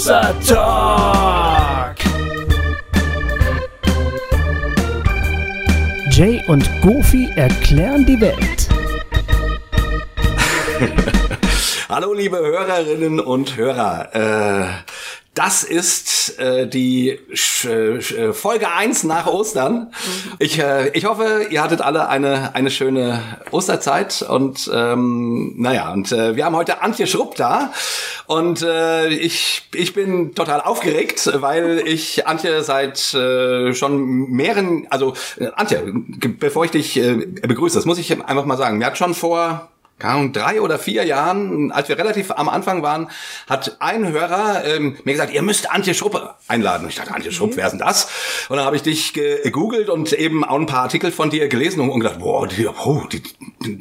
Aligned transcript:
Wasser 0.00 0.34
Talk. 0.48 1.96
Jay 6.10 6.42
und 6.48 6.66
Goofy 6.80 7.28
erklären 7.36 8.06
die 8.06 8.18
Welt. 8.18 8.68
Hallo 11.90 12.14
liebe 12.14 12.38
Hörerinnen 12.38 13.20
und 13.20 13.58
Hörer. 13.58 14.14
Äh, 14.14 14.68
das 15.40 15.64
ist 15.64 16.38
äh, 16.38 16.68
die 16.68 17.18
Sch 17.32 17.66
Sch 18.00 18.12
äh, 18.12 18.34
Folge 18.34 18.70
1 18.70 19.04
nach 19.04 19.26
Ostern. 19.26 19.90
Ich, 20.38 20.58
äh, 20.58 20.90
ich 20.90 21.06
hoffe, 21.06 21.46
ihr 21.48 21.62
hattet 21.62 21.80
alle 21.80 22.10
eine, 22.10 22.54
eine 22.54 22.70
schöne 22.70 23.22
Osterzeit 23.50 24.20
und 24.20 24.70
ähm, 24.70 25.54
naja, 25.56 25.94
und 25.94 26.12
äh, 26.12 26.36
wir 26.36 26.44
haben 26.44 26.56
heute 26.56 26.82
Antje 26.82 27.06
Schrupp 27.06 27.36
da 27.36 27.72
und 28.26 28.60
äh, 28.60 29.08
ich, 29.08 29.62
ich 29.74 29.94
bin 29.94 30.34
total 30.34 30.60
aufgeregt, 30.60 31.30
weil 31.36 31.84
ich 31.86 32.26
Antje 32.26 32.62
seit 32.62 33.14
äh, 33.14 33.72
schon 33.72 34.30
mehreren, 34.30 34.88
also 34.90 35.14
äh, 35.38 35.46
Antje, 35.56 35.82
bevor 36.38 36.66
ich 36.66 36.70
dich 36.70 36.98
äh, 36.98 37.14
begrüße, 37.14 37.78
das 37.78 37.86
muss 37.86 37.98
ich 37.98 38.12
einfach 38.12 38.44
mal 38.44 38.58
sagen, 38.58 38.78
wir 38.78 38.84
hatten 38.84 38.96
schon 38.96 39.14
vor 39.14 39.70
drei 40.00 40.60
oder 40.60 40.78
vier 40.78 41.04
Jahren, 41.04 41.72
als 41.72 41.88
wir 41.88 41.98
relativ 41.98 42.30
am 42.32 42.48
Anfang 42.48 42.82
waren, 42.82 43.08
hat 43.48 43.76
ein 43.80 44.08
Hörer 44.08 44.64
ähm, 44.64 44.96
mir 45.04 45.12
gesagt, 45.12 45.32
ihr 45.32 45.42
müsst 45.42 45.70
Antje 45.70 45.94
Schruppe 45.94 46.34
einladen. 46.48 46.88
Ich 46.88 46.96
dachte, 46.96 47.14
Antje 47.14 47.32
Schrupp, 47.32 47.56
wer 47.56 47.66
ist 47.66 47.72
denn 47.72 47.80
das? 47.80 48.08
Und 48.48 48.56
dann 48.56 48.66
habe 48.66 48.76
ich 48.76 48.82
dich 48.82 49.12
gegoogelt 49.12 49.88
und 49.88 50.12
eben 50.12 50.44
auch 50.44 50.58
ein 50.58 50.66
paar 50.66 50.82
Artikel 50.82 51.12
von 51.12 51.30
dir 51.30 51.48
gelesen 51.48 51.80
und 51.80 52.00
gedacht, 52.00 52.18
boah, 52.18 52.46
die, 52.46 52.66
oh, 52.66 53.02
die, 53.12 53.22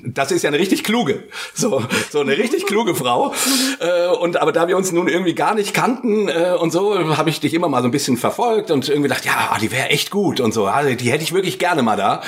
das 0.06 0.32
ist 0.32 0.44
ja 0.44 0.50
eine 0.50 0.60
richtig 0.60 0.84
kluge, 0.84 1.24
so, 1.54 1.84
so 2.12 2.20
eine 2.20 2.38
richtig 2.38 2.66
kluge 2.66 2.96
Frau. 2.96 3.34
Äh, 3.80 4.08
und 4.08 4.42
aber 4.42 4.52
da 4.52 4.68
wir 4.68 4.78
uns 4.78 4.92
nun 4.92 5.08
irgendwie 5.08 5.36
gar 5.36 5.56
nicht 5.56 5.74
kannten 5.74 6.28
äh, 6.28 6.56
und 6.60 6.72
so, 6.72 7.18
habe 7.18 7.30
ich 7.30 7.40
dich 7.40 7.54
immer 7.54 7.70
mal 7.70 7.82
so 7.82 7.88
ein 7.88 7.92
bisschen 7.92 8.18
verfolgt 8.18 8.72
und 8.72 8.88
irgendwie 8.90 9.10
gedacht, 9.10 9.26
ja, 9.26 9.58
die 9.62 9.72
wäre 9.72 9.90
echt 9.90 10.12
gut 10.12 10.40
und 10.40 10.54
so, 10.54 10.68
also, 10.68 10.94
die 10.96 11.12
hätte 11.12 11.24
ich 11.24 11.34
wirklich 11.34 11.60
gerne 11.60 11.82
mal 11.82 11.98
da. 11.98 12.22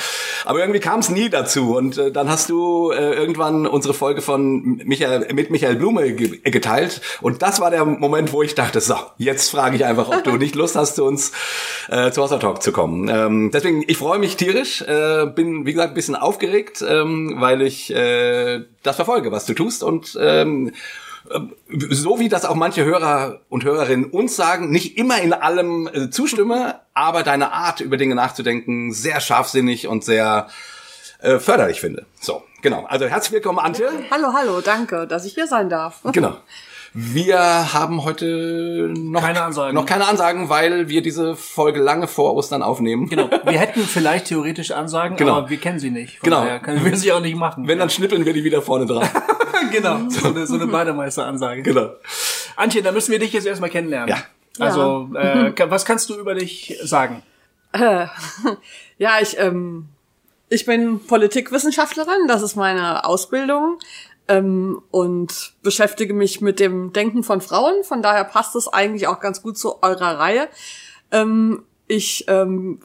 Aber 0.44 0.60
irgendwie 0.60 0.80
kam 0.80 1.00
es 1.00 1.08
nie 1.08 1.28
dazu 1.28 1.76
und 1.76 1.98
äh, 1.98 2.10
dann 2.10 2.28
hast 2.30 2.50
du 2.50 2.90
äh, 2.90 3.14
irgendwann 3.14 3.66
unsere 3.82 3.94
Folge 3.94 4.22
von 4.22 4.76
Michael, 4.84 5.34
mit 5.34 5.50
Michael 5.50 5.74
Blume 5.74 6.14
geteilt. 6.14 7.00
Und 7.20 7.42
das 7.42 7.58
war 7.58 7.72
der 7.72 7.84
Moment, 7.84 8.32
wo 8.32 8.40
ich 8.44 8.54
dachte, 8.54 8.80
so, 8.80 8.94
jetzt 9.18 9.50
frage 9.50 9.74
ich 9.74 9.84
einfach, 9.84 10.08
ob 10.08 10.22
du 10.22 10.36
nicht 10.36 10.54
Lust 10.54 10.76
hast, 10.76 10.94
zu 10.94 11.04
uns 11.04 11.32
äh, 11.88 12.12
zu 12.12 12.22
Wasser 12.22 12.38
Talk 12.38 12.62
zu 12.62 12.70
kommen. 12.70 13.08
Ähm, 13.08 13.50
deswegen, 13.52 13.82
ich 13.88 13.96
freue 13.96 14.20
mich 14.20 14.36
tierisch, 14.36 14.82
äh, 14.82 15.26
bin, 15.26 15.66
wie 15.66 15.72
gesagt, 15.72 15.92
ein 15.92 15.94
bisschen 15.94 16.14
aufgeregt, 16.14 16.84
ähm, 16.88 17.34
weil 17.38 17.60
ich 17.60 17.92
äh, 17.92 18.60
das 18.84 18.94
verfolge, 18.94 19.32
was 19.32 19.46
du 19.46 19.54
tust. 19.54 19.82
Und 19.82 20.16
ähm, 20.20 20.70
so 21.68 22.20
wie 22.20 22.28
das 22.28 22.44
auch 22.44 22.54
manche 22.54 22.84
Hörer 22.84 23.40
und 23.48 23.64
Hörerinnen 23.64 24.10
uns 24.10 24.36
sagen, 24.36 24.70
nicht 24.70 24.96
immer 24.96 25.20
in 25.20 25.32
allem 25.32 25.88
äh, 25.92 26.08
zustimme, 26.10 26.76
aber 26.94 27.24
deine 27.24 27.50
Art, 27.52 27.80
über 27.80 27.96
Dinge 27.96 28.14
nachzudenken, 28.14 28.92
sehr 28.92 29.20
scharfsinnig 29.20 29.88
und 29.88 30.04
sehr 30.04 30.46
äh, 31.22 31.38
förderlich 31.38 31.80
finde. 31.80 32.04
So, 32.20 32.42
genau. 32.62 32.84
Also 32.88 33.06
herzlich 33.06 33.32
willkommen, 33.32 33.58
Antje. 33.58 33.88
Hallo, 34.10 34.28
hallo, 34.34 34.60
danke, 34.60 35.06
dass 35.06 35.24
ich 35.24 35.34
hier 35.34 35.46
sein 35.46 35.68
darf. 35.70 36.00
Genau. 36.12 36.36
Wir 36.94 37.38
haben 37.72 38.04
heute 38.04 38.92
noch 38.94 39.22
keine 39.22 39.42
Ansagen. 39.42 39.74
noch 39.74 39.86
keine 39.86 40.06
Ansagen, 40.06 40.50
weil 40.50 40.90
wir 40.90 41.00
diese 41.00 41.36
Folge 41.36 41.80
lange 41.80 42.06
vor 42.06 42.34
Ostern 42.34 42.62
aufnehmen. 42.62 43.08
Genau. 43.08 43.30
Wir 43.46 43.58
hätten 43.58 43.80
vielleicht 43.80 44.26
theoretisch 44.26 44.72
Ansagen, 44.72 45.16
Genau. 45.16 45.36
aber 45.38 45.48
wir 45.48 45.56
kennen 45.56 45.78
sie 45.78 45.90
nicht. 45.90 46.18
Von 46.18 46.28
Genau. 46.28 46.44
daher 46.44 46.60
können 46.60 46.84
wir 46.84 46.94
sie 46.98 47.10
auch 47.12 47.20
nicht 47.22 47.34
machen. 47.36 47.66
Wenn, 47.66 47.78
dann 47.78 47.88
schnippeln 47.88 48.26
wir 48.26 48.34
die 48.34 48.44
wieder 48.44 48.60
vorne 48.60 48.84
dran. 48.84 49.08
genau. 49.72 50.00
So 50.10 50.28
eine, 50.28 50.46
so 50.46 50.54
eine 50.56 50.66
Bademeister-Ansage. 50.66 51.62
genau. 51.62 51.92
Antje, 52.56 52.82
da 52.82 52.92
müssen 52.92 53.10
wir 53.10 53.18
dich 53.18 53.32
jetzt 53.32 53.46
erstmal 53.46 53.70
kennenlernen. 53.70 54.10
Ja. 54.10 54.18
Also, 54.62 55.08
Äh, 55.14 55.52
ka- 55.52 55.70
was 55.70 55.86
kannst 55.86 56.10
du 56.10 56.18
über 56.18 56.34
dich 56.34 56.76
sagen? 56.82 57.22
Ja, 58.98 59.18
ich, 59.20 59.38
ähm, 59.38 59.88
ich 60.52 60.66
bin 60.66 61.00
Politikwissenschaftlerin, 61.06 62.28
das 62.28 62.42
ist 62.42 62.56
meine 62.56 63.06
Ausbildung 63.06 63.78
ähm, 64.28 64.82
und 64.90 65.54
beschäftige 65.62 66.12
mich 66.12 66.42
mit 66.42 66.60
dem 66.60 66.92
Denken 66.92 67.22
von 67.22 67.40
Frauen. 67.40 67.82
Von 67.84 68.02
daher 68.02 68.24
passt 68.24 68.54
es 68.54 68.68
eigentlich 68.68 69.06
auch 69.06 69.18
ganz 69.18 69.40
gut 69.40 69.56
zu 69.56 69.82
eurer 69.82 70.18
Reihe. 70.18 70.48
Ähm, 71.10 71.64
ich 71.88 72.26
ähm, 72.28 72.80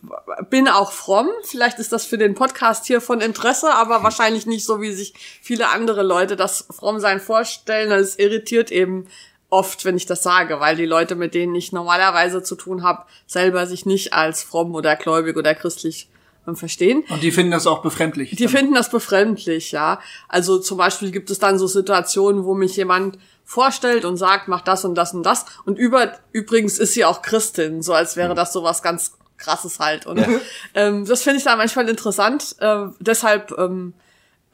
bin 0.49 0.69
auch 0.69 0.93
fromm. 0.93 1.27
Vielleicht 1.43 1.79
ist 1.79 1.91
das 1.91 2.05
für 2.05 2.17
den 2.17 2.35
Podcast 2.35 2.85
hier 2.85 3.01
von 3.01 3.19
Interesse, 3.19 3.73
aber 3.73 4.01
wahrscheinlich 4.01 4.45
nicht 4.45 4.65
so, 4.65 4.79
wie 4.79 4.93
sich 4.93 5.13
viele 5.41 5.67
andere 5.67 6.03
Leute 6.03 6.37
das 6.37 6.67
Frommsein 6.71 7.19
vorstellen. 7.19 7.91
Es 7.91 8.17
irritiert 8.17 8.71
eben 8.71 9.07
oft, 9.49 9.83
wenn 9.83 9.97
ich 9.97 10.05
das 10.05 10.23
sage, 10.23 10.61
weil 10.61 10.77
die 10.77 10.85
Leute, 10.85 11.15
mit 11.15 11.33
denen 11.33 11.53
ich 11.53 11.73
normalerweise 11.73 12.43
zu 12.43 12.55
tun 12.55 12.83
habe, 12.83 13.03
selber 13.25 13.67
sich 13.67 13.85
nicht 13.85 14.13
als 14.13 14.41
fromm 14.41 14.73
oder 14.73 14.95
gläubig 14.95 15.35
oder 15.35 15.53
christlich 15.53 16.09
verstehen. 16.55 17.03
Und 17.09 17.23
die 17.23 17.31
finden 17.31 17.51
das 17.51 17.67
auch 17.67 17.81
befremdlich. 17.81 18.35
Die 18.35 18.47
finden 18.47 18.73
das 18.73 18.89
befremdlich, 18.89 19.71
ja. 19.71 19.99
Also 20.27 20.59
zum 20.59 20.77
Beispiel 20.77 21.11
gibt 21.11 21.29
es 21.29 21.39
dann 21.39 21.59
so 21.59 21.67
Situationen, 21.67 22.45
wo 22.45 22.53
mich 22.53 22.75
jemand 22.77 23.17
vorstellt 23.43 24.05
und 24.05 24.17
sagt, 24.17 24.47
mach 24.47 24.61
das 24.61 24.85
und 24.85 24.95
das 24.95 25.13
und 25.13 25.23
das. 25.23 25.45
Und 25.65 25.77
über, 25.77 26.13
übrigens 26.31 26.79
ist 26.79 26.93
sie 26.93 27.05
auch 27.05 27.21
Christin, 27.21 27.81
so 27.81 27.93
als 27.93 28.15
wäre 28.15 28.35
das 28.35 28.53
so 28.53 28.63
was 28.63 28.81
ganz 28.81 29.13
krasses 29.37 29.79
halt. 29.79 30.05
Und 30.05 30.23
ähm, 30.73 31.05
das 31.05 31.23
finde 31.23 31.37
ich 31.37 31.43
da 31.43 31.55
manchmal 31.55 31.87
interessant. 31.89 32.55
Äh, 32.59 32.87
deshalb, 32.99 33.53
ähm, 33.57 33.93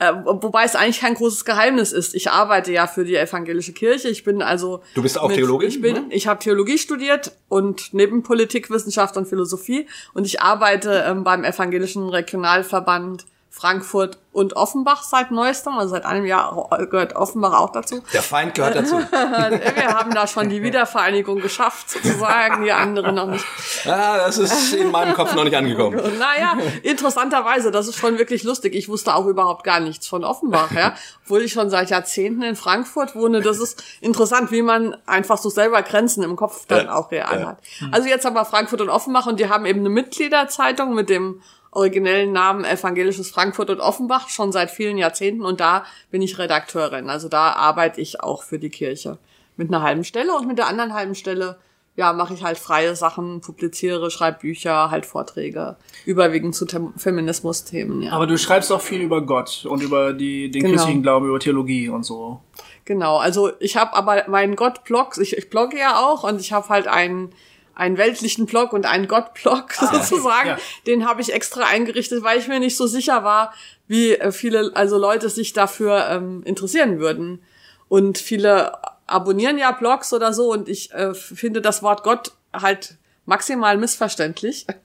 äh, 0.09 0.25
wobei 0.25 0.63
es 0.63 0.75
eigentlich 0.75 0.99
kein 0.99 1.13
großes 1.13 1.45
Geheimnis 1.45 1.91
ist. 1.91 2.15
Ich 2.15 2.29
arbeite 2.29 2.71
ja 2.71 2.87
für 2.87 3.05
die 3.05 3.15
evangelische 3.15 3.73
Kirche. 3.73 4.09
Ich 4.09 4.23
bin 4.23 4.41
also 4.41 4.81
Du 4.95 5.01
bist 5.01 5.19
auch 5.19 5.31
Theologin, 5.31 5.69
Ich 5.69 5.81
bin, 5.81 5.93
ne? 5.93 6.05
ich 6.09 6.27
habe 6.27 6.39
Theologie 6.39 6.77
studiert 6.77 7.31
und 7.49 7.93
neben 7.93 8.23
Politikwissenschaft 8.23 9.17
und 9.17 9.27
Philosophie 9.27 9.87
und 10.13 10.25
ich 10.25 10.41
arbeite 10.41 11.05
ähm, 11.07 11.23
beim 11.23 11.43
evangelischen 11.43 12.09
Regionalverband 12.09 13.25
Frankfurt 13.55 14.17
und 14.31 14.55
Offenbach 14.55 15.03
seit 15.03 15.29
neuestem, 15.29 15.73
also 15.73 15.91
seit 15.91 16.05
einem 16.05 16.25
Jahr 16.25 16.67
gehört 16.89 17.15
Offenbach 17.15 17.53
auch 17.53 17.71
dazu. 17.71 18.01
Der 18.11 18.23
Feind 18.23 18.55
gehört 18.55 18.75
dazu. 18.75 18.95
Wir 19.11 19.89
haben 19.89 20.11
da 20.11 20.25
schon 20.25 20.49
die 20.49 20.63
Wiedervereinigung 20.63 21.39
geschafft, 21.39 21.91
sozusagen, 21.91 22.63
die 22.63 22.71
anderen 22.71 23.13
noch 23.13 23.27
nicht. 23.27 23.45
Ja, 23.85 24.17
das 24.17 24.39
ist 24.39 24.73
in 24.73 24.89
meinem 24.89 25.13
Kopf 25.13 25.35
noch 25.35 25.43
nicht 25.43 25.55
angekommen. 25.55 26.01
Naja, 26.17 26.57
interessanterweise, 26.81 27.69
das 27.69 27.87
ist 27.87 27.97
schon 27.97 28.17
wirklich 28.17 28.43
lustig. 28.43 28.73
Ich 28.73 28.89
wusste 28.89 29.13
auch 29.13 29.27
überhaupt 29.27 29.63
gar 29.63 29.79
nichts 29.79 30.07
von 30.07 30.23
Offenbach, 30.23 30.71
ja. 30.71 30.95
Obwohl 31.23 31.43
ich 31.43 31.53
schon 31.53 31.69
seit 31.69 31.91
Jahrzehnten 31.91 32.41
in 32.41 32.55
Frankfurt 32.55 33.15
wohne. 33.15 33.41
Das 33.41 33.59
ist 33.59 33.83
interessant, 34.01 34.51
wie 34.51 34.63
man 34.63 34.97
einfach 35.05 35.37
so 35.37 35.49
selber 35.49 35.83
Grenzen 35.83 36.23
im 36.23 36.35
Kopf 36.35 36.65
dann 36.65 36.87
Ja, 36.87 36.95
auch 36.95 37.11
real 37.11 37.39
ja. 37.39 37.47
hat. 37.49 37.57
Also 37.91 38.09
jetzt 38.09 38.25
aber 38.25 38.45
Frankfurt 38.45 38.81
und 38.81 38.89
Offenbach 38.89 39.27
und 39.27 39.39
die 39.39 39.47
haben 39.47 39.65
eben 39.67 39.81
eine 39.81 39.89
Mitgliederzeitung 39.89 40.95
mit 40.95 41.09
dem 41.09 41.41
originellen 41.75 42.31
Namen 42.31 42.65
Evangelisches 42.65 43.29
Frankfurt 43.29 43.69
und 43.69 43.79
Offenbach 43.79 44.29
schon 44.29 44.51
seit 44.51 44.71
vielen 44.71 44.97
Jahrzehnten 44.97 45.43
und 45.43 45.59
da 45.59 45.85
bin 46.11 46.21
ich 46.21 46.37
Redakteurin. 46.37 47.09
Also 47.09 47.29
da 47.29 47.53
arbeite 47.53 48.01
ich 48.01 48.21
auch 48.21 48.43
für 48.43 48.59
die 48.59 48.69
Kirche. 48.69 49.17
Mit 49.55 49.69
einer 49.69 49.83
halben 49.83 50.03
Stelle 50.03 50.35
und 50.35 50.47
mit 50.47 50.57
der 50.57 50.67
anderen 50.67 50.93
halben 50.93 51.15
Stelle 51.15 51.57
ja, 51.95 52.11
mache 52.11 52.33
ich 52.33 52.43
halt 52.43 52.57
freie 52.57 52.95
Sachen, 52.95 53.41
publiziere, 53.41 54.09
schreibe 54.09 54.39
Bücher, 54.39 54.89
halt 54.89 55.05
Vorträge, 55.05 55.75
überwiegend 56.05 56.55
zu 56.55 56.65
Them 56.65 56.93
Feminismus-Themen, 56.97 58.01
ja. 58.01 58.13
Aber 58.13 58.25
du 58.25 58.37
schreibst 58.37 58.71
auch 58.71 58.81
viel 58.81 59.01
über 59.01 59.21
Gott 59.21 59.65
und 59.69 59.83
über 59.83 60.13
die, 60.13 60.49
den 60.49 60.63
Genau. 60.63 60.73
christlichen 60.75 61.03
Glauben, 61.03 61.27
über 61.27 61.39
Theologie 61.39 61.89
und 61.89 62.03
so. 62.03 62.41
Genau, 62.85 63.17
also 63.17 63.51
ich 63.59 63.77
habe 63.77 63.93
aber 63.93 64.23
meinen 64.27 64.55
Gott-Blog, 64.55 65.17
ich, 65.21 65.37
ich 65.37 65.49
blogge 65.49 65.77
ja 65.77 65.99
auch 65.99 66.23
und 66.23 66.41
ich 66.41 66.51
habe 66.51 66.67
halt 66.69 66.87
einen 66.87 67.31
einen 67.75 67.97
weltlichen 67.97 68.45
Blog 68.45 68.73
und 68.73 68.85
einen 68.85 69.07
Gott-Blog 69.07 69.73
sozusagen. 69.73 70.49
ja. 70.49 70.57
Den 70.85 71.07
habe 71.07 71.21
ich 71.21 71.33
extra 71.33 71.65
eingerichtet, 71.65 72.23
weil 72.23 72.39
ich 72.39 72.47
mir 72.47 72.59
nicht 72.59 72.77
so 72.77 72.87
sicher 72.87 73.23
war, 73.23 73.53
wie 73.87 74.13
äh, 74.13 74.31
viele 74.31 74.71
also 74.75 74.97
Leute 74.97 75.29
sich 75.29 75.53
dafür 75.53 76.07
ähm, 76.09 76.43
interessieren 76.45 76.99
würden. 76.99 77.43
Und 77.89 78.17
viele 78.17 78.73
abonnieren 79.07 79.57
ja 79.57 79.71
Blogs 79.71 80.13
oder 80.13 80.33
so 80.33 80.51
und 80.51 80.69
ich 80.69 80.91
äh, 80.93 81.13
finde 81.13 81.61
das 81.61 81.83
Wort 81.83 82.03
Gott 82.03 82.31
halt 82.53 82.95
maximal 83.25 83.77
missverständlich. 83.77 84.65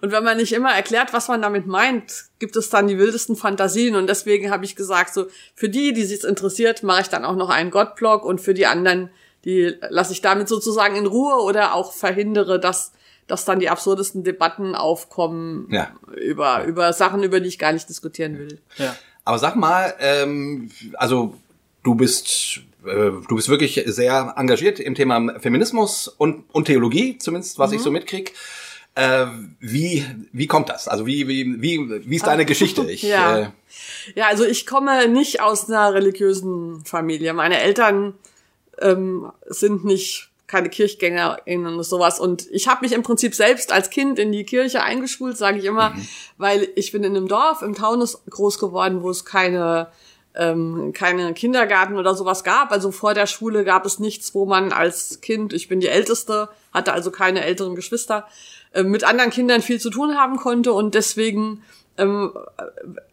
Und 0.00 0.10
wenn 0.10 0.24
man 0.24 0.38
nicht 0.38 0.52
immer 0.52 0.72
erklärt, 0.72 1.12
was 1.12 1.28
man 1.28 1.42
damit 1.42 1.66
meint, 1.66 2.24
gibt 2.38 2.56
es 2.56 2.70
dann 2.70 2.88
die 2.88 2.98
wildesten 2.98 3.36
Fantasien. 3.36 3.94
Und 3.94 4.06
deswegen 4.06 4.50
habe 4.50 4.64
ich 4.64 4.74
gesagt, 4.74 5.12
so 5.12 5.26
für 5.54 5.68
die, 5.68 5.92
die 5.92 6.04
sich 6.04 6.24
interessiert, 6.24 6.82
mache 6.82 7.02
ich 7.02 7.08
dann 7.08 7.26
auch 7.26 7.36
noch 7.36 7.50
einen 7.50 7.70
Gott-Blog 7.70 8.24
und 8.24 8.40
für 8.40 8.54
die 8.54 8.64
anderen, 8.64 9.10
die 9.44 9.74
lasse 9.88 10.12
ich 10.12 10.20
damit 10.20 10.48
sozusagen 10.48 10.96
in 10.96 11.06
Ruhe 11.06 11.42
oder 11.42 11.74
auch 11.74 11.92
verhindere, 11.92 12.60
dass, 12.60 12.92
dass 13.26 13.44
dann 13.44 13.60
die 13.60 13.68
absurdesten 13.70 14.22
Debatten 14.24 14.74
aufkommen 14.74 15.66
Ja. 15.70 15.90
über, 16.16 16.64
über 16.64 16.92
Sachen, 16.92 17.22
über 17.22 17.40
die 17.40 17.48
ich 17.48 17.58
gar 17.58 17.72
nicht 17.72 17.88
diskutieren 17.88 18.38
will. 18.38 18.58
Ja. 18.76 18.94
Aber 19.24 19.38
sag 19.38 19.56
mal, 19.56 19.94
ähm, 20.00 20.70
also 20.94 21.34
du 21.82 21.94
bist 21.94 22.60
äh, 22.84 23.10
du 23.28 23.36
bist 23.36 23.48
wirklich 23.48 23.82
sehr 23.86 24.34
engagiert 24.36 24.80
im 24.80 24.94
Thema 24.94 25.38
Feminismus 25.40 26.08
und, 26.08 26.44
und 26.52 26.64
Theologie, 26.64 27.18
zumindest 27.18 27.58
was 27.58 27.72
ich 27.72 27.80
so 27.82 27.90
mitkrieg. 27.90 28.34
Äh, 28.94 29.26
wie, 29.60 30.04
wie 30.32 30.46
kommt 30.48 30.68
das? 30.68 30.88
Also 30.88 31.06
wie, 31.06 31.28
wie, 31.28 31.62
wie, 31.62 32.02
wie 32.10 32.16
ist 32.16 32.26
deine 32.26 32.44
Geschichte? 32.44 32.82
Ich, 32.90 33.02
Ja. 33.04 33.38
äh, 33.38 33.48
Ja, 34.16 34.26
also 34.26 34.44
ich 34.44 34.66
komme 34.66 35.06
nicht 35.08 35.40
aus 35.40 35.68
einer 35.70 35.94
religiösen 35.94 36.84
Familie. 36.84 37.32
Meine 37.34 37.60
Eltern 37.60 38.14
ähm, 38.80 39.30
sind 39.46 39.84
nicht 39.84 40.30
keine 40.46 40.68
KirchgängerInnen 40.68 41.76
und 41.76 41.84
sowas. 41.84 42.18
Und 42.18 42.48
ich 42.50 42.66
habe 42.66 42.80
mich 42.82 42.92
im 42.92 43.04
Prinzip 43.04 43.34
selbst 43.34 43.72
als 43.72 43.88
Kind 43.88 44.18
in 44.18 44.32
die 44.32 44.44
Kirche 44.44 44.82
eingeschult, 44.82 45.36
sage 45.36 45.58
ich 45.58 45.64
immer, 45.64 45.90
mhm. 45.90 46.08
weil 46.38 46.68
ich 46.74 46.90
bin 46.90 47.04
in 47.04 47.16
einem 47.16 47.28
Dorf 47.28 47.62
im 47.62 47.74
Taunus 47.74 48.20
groß 48.28 48.58
geworden, 48.58 49.02
wo 49.02 49.10
es 49.10 49.24
keine 49.24 49.88
ähm, 50.34 50.92
keine 50.92 51.34
Kindergarten 51.34 51.96
oder 51.96 52.14
sowas 52.14 52.44
gab. 52.44 52.72
Also 52.72 52.92
vor 52.92 53.14
der 53.14 53.26
Schule 53.26 53.64
gab 53.64 53.84
es 53.86 53.98
nichts, 53.98 54.34
wo 54.34 54.46
man 54.46 54.72
als 54.72 55.20
Kind, 55.20 55.52
ich 55.52 55.68
bin 55.68 55.80
die 55.80 55.88
Älteste, 55.88 56.48
hatte 56.72 56.92
also 56.92 57.10
keine 57.10 57.44
älteren 57.44 57.74
Geschwister, 57.74 58.26
äh, 58.72 58.82
mit 58.82 59.04
anderen 59.04 59.30
Kindern 59.30 59.62
viel 59.62 59.80
zu 59.80 59.90
tun 59.90 60.16
haben 60.16 60.36
konnte 60.36 60.72
und 60.72 60.94
deswegen 60.94 61.62
ähm, 61.96 62.32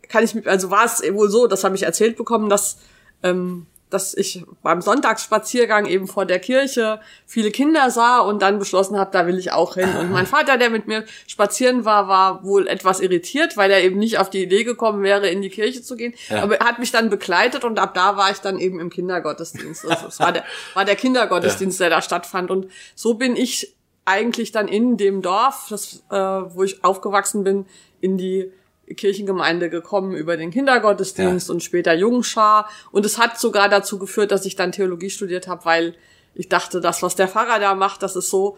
kann 0.07 0.23
ich, 0.23 0.47
also 0.47 0.69
war 0.69 0.85
es 0.85 1.01
wohl 1.13 1.29
so, 1.29 1.47
das 1.47 1.63
habe 1.63 1.75
ich 1.75 1.83
erzählt 1.83 2.17
bekommen, 2.17 2.49
dass 2.49 2.77
ähm, 3.23 3.65
dass 3.89 4.13
ich 4.13 4.43
beim 4.63 4.81
Sonntagsspaziergang 4.81 5.85
eben 5.85 6.07
vor 6.07 6.25
der 6.25 6.39
Kirche 6.39 6.99
viele 7.25 7.51
Kinder 7.51 7.89
sah 7.89 8.19
und 8.19 8.41
dann 8.41 8.59
beschlossen 8.59 8.97
habe, 8.97 9.11
da 9.11 9.27
will 9.27 9.37
ich 9.37 9.51
auch 9.51 9.75
hin. 9.75 9.89
Und 9.95 10.11
mein 10.11 10.25
Vater, 10.25 10.57
der 10.57 10.69
mit 10.69 10.87
mir 10.87 11.05
spazieren 11.25 11.85
war, 11.85 12.07
war 12.07 12.43
wohl 12.43 12.67
etwas 12.67 12.99
irritiert, 12.99 13.55
weil 13.55 13.71
er 13.71 13.81
eben 13.81 13.97
nicht 13.97 14.19
auf 14.19 14.29
die 14.29 14.43
Idee 14.43 14.65
gekommen 14.65 15.03
wäre, 15.03 15.29
in 15.29 15.41
die 15.41 15.49
Kirche 15.49 15.81
zu 15.81 15.95
gehen. 15.95 16.13
Ja. 16.29 16.43
Aber 16.43 16.59
er 16.59 16.67
hat 16.67 16.79
mich 16.79 16.91
dann 16.91 17.09
begleitet 17.09 17.63
und 17.63 17.79
ab 17.79 17.93
da 17.93 18.17
war 18.17 18.29
ich 18.29 18.39
dann 18.39 18.59
eben 18.59 18.79
im 18.79 18.89
Kindergottesdienst. 18.89 19.89
Also 19.89 20.07
es 20.07 20.19
war 20.19 20.33
der, 20.33 20.43
war 20.73 20.83
der 20.83 20.95
Kindergottesdienst, 20.95 21.79
ja. 21.79 21.87
der 21.87 21.97
da 21.97 22.01
stattfand. 22.01 22.51
Und 22.51 22.67
so 22.93 23.13
bin 23.13 23.37
ich 23.37 23.73
eigentlich 24.03 24.51
dann 24.51 24.67
in 24.67 24.97
dem 24.97 25.21
Dorf, 25.21 25.67
das, 25.69 26.03
äh, 26.09 26.15
wo 26.15 26.63
ich 26.63 26.83
aufgewachsen 26.83 27.43
bin, 27.43 27.65
in 28.01 28.17
die 28.17 28.51
Kirchengemeinde 28.95 29.69
gekommen 29.69 30.13
über 30.13 30.37
den 30.37 30.51
Kindergottesdienst 30.51 31.49
ja. 31.49 31.53
und 31.53 31.63
später 31.63 31.93
Jungschar. 31.93 32.69
Und 32.91 33.05
es 33.05 33.17
hat 33.17 33.39
sogar 33.39 33.69
dazu 33.69 33.99
geführt, 33.99 34.31
dass 34.31 34.45
ich 34.45 34.55
dann 34.55 34.71
Theologie 34.71 35.09
studiert 35.09 35.47
habe, 35.47 35.65
weil 35.65 35.95
ich 36.33 36.49
dachte, 36.49 36.79
das, 36.79 37.01
was 37.01 37.15
der 37.15 37.27
Pfarrer 37.27 37.59
da 37.59 37.75
macht, 37.75 38.03
das 38.03 38.15
ist 38.15 38.29
so 38.29 38.57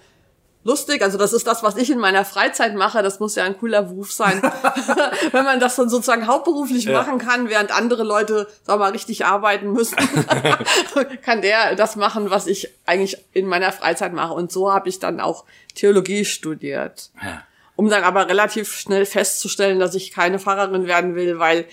lustig. 0.63 1.01
Also 1.01 1.17
das 1.17 1.33
ist 1.33 1.47
das, 1.47 1.63
was 1.63 1.77
ich 1.77 1.89
in 1.89 1.97
meiner 1.97 2.25
Freizeit 2.25 2.75
mache. 2.75 3.01
Das 3.01 3.19
muss 3.19 3.35
ja 3.35 3.43
ein 3.45 3.57
cooler 3.57 3.83
Beruf 3.83 4.11
sein, 4.11 4.41
wenn 5.31 5.45
man 5.45 5.59
das 5.59 5.75
dann 5.75 5.89
sozusagen 5.89 6.27
hauptberuflich 6.27 6.85
ja. 6.85 7.01
machen 7.01 7.17
kann, 7.17 7.49
während 7.49 7.75
andere 7.75 8.03
Leute, 8.03 8.47
sag 8.63 8.79
mal, 8.79 8.91
richtig 8.91 9.25
arbeiten 9.25 9.71
müssen. 9.71 9.97
kann 11.23 11.41
der 11.41 11.75
das 11.75 11.95
machen, 11.95 12.29
was 12.29 12.45
ich 12.45 12.69
eigentlich 12.85 13.17
in 13.33 13.47
meiner 13.47 13.71
Freizeit 13.71 14.13
mache. 14.13 14.33
Und 14.33 14.51
so 14.51 14.71
habe 14.71 14.89
ich 14.89 14.99
dann 14.99 15.19
auch 15.19 15.45
Theologie 15.73 16.25
studiert. 16.25 17.09
Ja 17.23 17.43
um 17.79 17.87
dann 17.87 18.03
aber 18.03 18.27
relativ 18.27 18.75
schnell 18.75 19.05
festzustellen, 19.05 19.79
dass 19.79 19.95
ich 19.95 20.11
keine 20.11 20.37
Pfarrerin 20.37 20.85
werden 20.85 21.15
will, 21.15 21.39
weil 21.39 21.63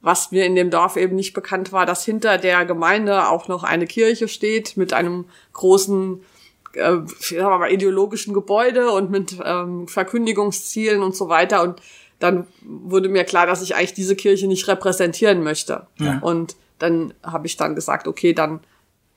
was 0.00 0.30
mir 0.30 0.46
in 0.46 0.54
dem 0.54 0.70
Dorf 0.70 0.96
eben 0.96 1.16
nicht 1.16 1.32
bekannt 1.32 1.72
war, 1.72 1.86
dass 1.86 2.04
hinter 2.04 2.38
der 2.38 2.64
Gemeinde 2.64 3.26
auch 3.28 3.48
noch 3.48 3.64
eine 3.64 3.88
Kirche 3.88 4.28
steht 4.28 4.76
mit 4.76 4.92
einem 4.92 5.24
großen 5.54 6.22
äh, 6.74 6.92
sagen 7.08 7.08
wir 7.30 7.58
mal, 7.58 7.72
ideologischen 7.72 8.32
Gebäude 8.32 8.92
und 8.92 9.10
mit 9.10 9.38
ähm, 9.44 9.88
Verkündigungszielen 9.88 11.02
und 11.02 11.16
so 11.16 11.28
weiter. 11.28 11.64
Und 11.64 11.82
dann 12.20 12.46
wurde 12.62 13.08
mir 13.08 13.24
klar, 13.24 13.48
dass 13.48 13.60
ich 13.60 13.74
eigentlich 13.74 13.94
diese 13.94 14.14
Kirche 14.14 14.46
nicht 14.46 14.68
repräsentieren 14.68 15.42
möchte. 15.42 15.88
Ja. 15.98 16.20
Und 16.20 16.54
dann 16.78 17.12
habe 17.24 17.48
ich 17.48 17.56
dann 17.56 17.74
gesagt, 17.74 18.06
okay, 18.06 18.34
dann 18.34 18.60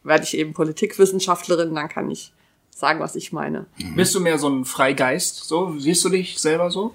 werde 0.03 0.23
ich 0.23 0.35
eben 0.35 0.53
Politikwissenschaftlerin, 0.53 1.75
dann 1.75 1.89
kann 1.89 2.09
ich 2.09 2.33
sagen, 2.79 2.99
was 2.99 3.15
ich 3.15 3.31
meine. 3.31 3.65
Mhm. 3.77 3.95
Bist 3.95 4.15
du 4.15 4.19
mehr 4.19 4.37
so 4.37 4.49
ein 4.49 4.65
Freigeist? 4.65 5.43
So 5.45 5.77
siehst 5.77 6.03
du 6.05 6.09
dich 6.09 6.39
selber 6.39 6.71
so? 6.71 6.93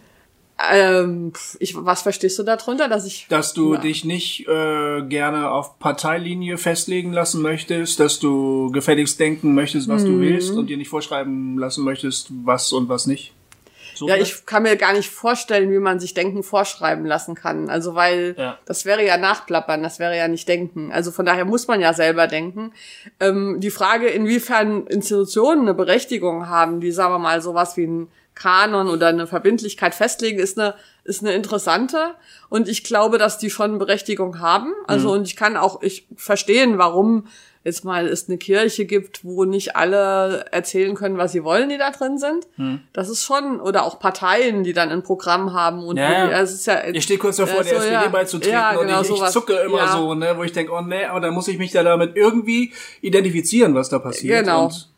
Ähm, 0.72 1.32
ich, 1.58 1.74
was 1.76 2.02
verstehst 2.02 2.38
du 2.38 2.44
darunter, 2.44 2.88
dass 2.88 3.04
ich? 3.04 3.26
Dass 3.28 3.54
du 3.54 3.74
ja. 3.74 3.80
dich 3.80 4.04
nicht 4.04 4.46
äh, 4.46 5.02
gerne 5.02 5.50
auf 5.50 5.80
Parteilinie 5.80 6.58
festlegen 6.58 7.12
lassen 7.12 7.42
möchtest, 7.42 7.98
dass 7.98 8.20
du 8.20 8.70
gefälligst 8.70 9.18
denken 9.18 9.54
möchtest, 9.54 9.88
was 9.88 10.04
mhm. 10.04 10.06
du 10.06 10.20
willst 10.20 10.52
und 10.52 10.68
dir 10.68 10.76
nicht 10.76 10.88
vorschreiben 10.88 11.58
lassen 11.58 11.84
möchtest, 11.84 12.28
was 12.44 12.72
und 12.72 12.88
was 12.88 13.06
nicht. 13.06 13.32
So 13.94 14.08
ja, 14.08 14.16
ich 14.16 14.46
kann 14.46 14.62
mir 14.62 14.76
gar 14.76 14.92
nicht 14.92 15.10
vorstellen, 15.10 15.70
wie 15.70 15.78
man 15.78 16.00
sich 16.00 16.14
Denken 16.14 16.42
vorschreiben 16.42 17.04
lassen 17.04 17.34
kann. 17.34 17.70
Also 17.70 17.94
weil 17.94 18.34
ja. 18.38 18.58
das 18.66 18.84
wäre 18.84 19.04
ja 19.04 19.16
nachplappern, 19.16 19.82
das 19.82 19.98
wäre 19.98 20.16
ja 20.16 20.28
nicht 20.28 20.48
denken. 20.48 20.92
Also 20.92 21.10
von 21.10 21.26
daher 21.26 21.44
muss 21.44 21.68
man 21.68 21.80
ja 21.80 21.92
selber 21.92 22.26
denken. 22.26 22.72
Ähm, 23.20 23.60
die 23.60 23.70
Frage, 23.70 24.08
inwiefern 24.08 24.86
Institutionen 24.86 25.62
eine 25.62 25.74
Berechtigung 25.74 26.48
haben, 26.48 26.80
die 26.80 26.92
sagen 26.92 27.14
wir 27.14 27.18
mal 27.18 27.40
sowas 27.40 27.76
wie 27.76 27.86
ein 27.86 28.08
Kanon 28.34 28.88
oder 28.88 29.08
eine 29.08 29.26
Verbindlichkeit 29.26 29.94
festlegen, 29.94 30.38
ist 30.38 30.58
eine 30.58 30.74
ist 31.04 31.22
eine 31.22 31.34
interessante 31.34 32.14
und 32.48 32.66
ich 32.66 32.82
glaube, 32.82 33.18
dass 33.18 33.36
die 33.38 33.50
schon 33.50 33.78
Berechtigung 33.78 34.40
haben. 34.40 34.72
Also 34.86 35.08
mhm. 35.08 35.14
und 35.14 35.26
ich 35.28 35.36
kann 35.36 35.56
auch 35.56 35.82
ich 35.82 36.08
verstehen, 36.16 36.78
warum 36.78 37.26
jetzt 37.64 37.84
mal 37.84 38.06
es 38.06 38.28
eine 38.28 38.36
Kirche 38.36 38.84
gibt, 38.84 39.24
wo 39.24 39.44
nicht 39.44 39.74
alle 39.74 40.44
erzählen 40.52 40.94
können, 40.94 41.16
was 41.16 41.32
sie 41.32 41.42
wollen, 41.44 41.70
die 41.70 41.78
da 41.78 41.90
drin 41.90 42.18
sind. 42.18 42.46
Hm. 42.56 42.80
Das 42.92 43.08
ist 43.08 43.24
schon, 43.24 43.58
oder 43.60 43.84
auch 43.84 43.98
Parteien, 43.98 44.64
die 44.64 44.74
dann 44.74 44.90
ein 44.90 45.02
Programm 45.02 45.54
haben 45.54 45.82
und 45.82 45.96
ja, 45.96 46.30
ja. 46.30 46.40
es 46.42 46.52
ist 46.52 46.66
ja. 46.66 46.84
Ich 46.92 47.04
stehe 47.04 47.18
kurz 47.18 47.36
davor, 47.36 47.62
äh, 47.62 47.64
der 47.64 47.72
so, 47.72 47.78
SPD 47.78 47.92
ja, 47.94 48.08
beizutreten 48.08 48.52
ja, 48.52 48.74
genau, 48.74 48.98
und 49.00 49.04
ich, 49.06 49.22
ich 49.22 49.28
zucke 49.30 49.54
immer 49.54 49.88
so, 49.88 50.14
ne, 50.14 50.34
wo 50.36 50.44
ich 50.44 50.52
denke, 50.52 50.72
oh 50.72 50.82
nee, 50.82 51.04
aber 51.06 51.20
dann 51.20 51.32
muss 51.32 51.48
ich 51.48 51.58
mich 51.58 51.72
da 51.72 51.82
damit 51.82 52.16
irgendwie 52.16 52.72
identifizieren, 53.00 53.74
was 53.74 53.88
da 53.88 53.98
passiert. 53.98 54.44
Genau. 54.44 54.66
Und, 54.66 54.90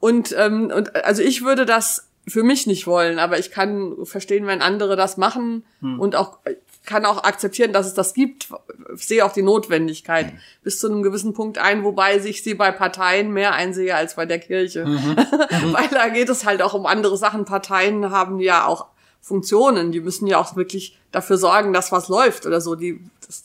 und, 0.00 0.34
ähm, 0.36 0.72
und 0.74 0.96
also 0.96 1.22
ich 1.22 1.44
würde 1.44 1.64
das 1.64 2.08
für 2.26 2.42
mich 2.42 2.66
nicht 2.66 2.86
wollen, 2.88 3.20
aber 3.20 3.38
ich 3.38 3.52
kann 3.52 3.94
verstehen, 4.02 4.46
wenn 4.46 4.62
andere 4.62 4.96
das 4.96 5.16
machen 5.16 5.64
hm. 5.80 6.00
und 6.00 6.16
auch 6.16 6.38
kann 6.84 7.06
auch 7.06 7.24
akzeptieren, 7.24 7.72
dass 7.72 7.86
es 7.86 7.94
das 7.94 8.14
gibt, 8.14 8.48
sehe 8.94 9.24
auch 9.24 9.32
die 9.32 9.42
Notwendigkeit 9.42 10.32
mhm. 10.32 10.38
bis 10.62 10.78
zu 10.78 10.88
einem 10.88 11.02
gewissen 11.02 11.32
Punkt 11.32 11.58
ein, 11.58 11.82
wobei 11.84 12.18
sich 12.18 12.42
sie 12.42 12.54
bei 12.54 12.72
Parteien 12.72 13.32
mehr 13.32 13.54
einsehe 13.54 13.94
als 13.94 14.16
bei 14.16 14.26
der 14.26 14.38
Kirche. 14.38 14.84
Mhm. 14.84 15.16
Weil 15.72 15.88
da 15.88 16.08
geht 16.08 16.28
es 16.28 16.44
halt 16.44 16.62
auch 16.62 16.74
um 16.74 16.86
andere 16.86 17.16
Sachen. 17.16 17.44
Parteien 17.44 18.10
haben 18.10 18.38
ja 18.40 18.66
auch 18.66 18.86
Funktionen, 19.20 19.92
die 19.92 20.00
müssen 20.00 20.26
ja 20.26 20.38
auch 20.38 20.56
wirklich 20.56 20.98
dafür 21.10 21.38
sorgen, 21.38 21.72
dass 21.72 21.92
was 21.92 22.08
läuft 22.08 22.44
oder 22.44 22.60
so. 22.60 22.74
Die, 22.74 23.00
das, 23.26 23.44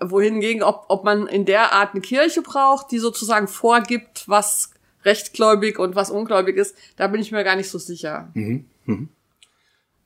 wohingegen, 0.00 0.62
ob, 0.62 0.86
ob 0.88 1.04
man 1.04 1.26
in 1.26 1.44
der 1.44 1.72
Art 1.72 1.92
eine 1.92 2.00
Kirche 2.00 2.42
braucht, 2.42 2.90
die 2.90 2.98
sozusagen 2.98 3.48
vorgibt, 3.48 4.28
was 4.28 4.70
rechtgläubig 5.04 5.78
und 5.78 5.94
was 5.94 6.10
ungläubig 6.10 6.56
ist, 6.56 6.76
da 6.96 7.06
bin 7.06 7.20
ich 7.20 7.30
mir 7.30 7.44
gar 7.44 7.56
nicht 7.56 7.70
so 7.70 7.78
sicher. 7.78 8.30
Mhm. 8.34 8.66
Mhm. 8.84 9.08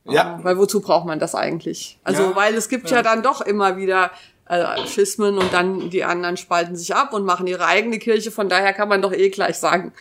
Ja. 0.05 0.39
Weil 0.43 0.57
wozu 0.57 0.81
braucht 0.81 1.05
man 1.05 1.19
das 1.19 1.35
eigentlich? 1.35 1.97
Also, 2.03 2.23
ja. 2.23 2.35
weil 2.35 2.55
es 2.55 2.69
gibt 2.69 2.89
ja. 2.89 2.97
ja 2.97 3.03
dann 3.03 3.23
doch 3.23 3.41
immer 3.41 3.77
wieder 3.77 4.11
äh, 4.47 4.85
Schismen 4.87 5.37
und 5.37 5.53
dann 5.53 5.89
die 5.89 6.03
anderen 6.03 6.37
spalten 6.37 6.75
sich 6.75 6.93
ab 6.93 7.13
und 7.13 7.23
machen 7.23 7.47
ihre 7.47 7.65
eigene 7.65 7.99
Kirche. 7.99 8.31
Von 8.31 8.49
daher 8.49 8.73
kann 8.73 8.89
man 8.89 9.01
doch 9.01 9.13
eh 9.13 9.29
gleich 9.29 9.57
sagen, 9.57 9.93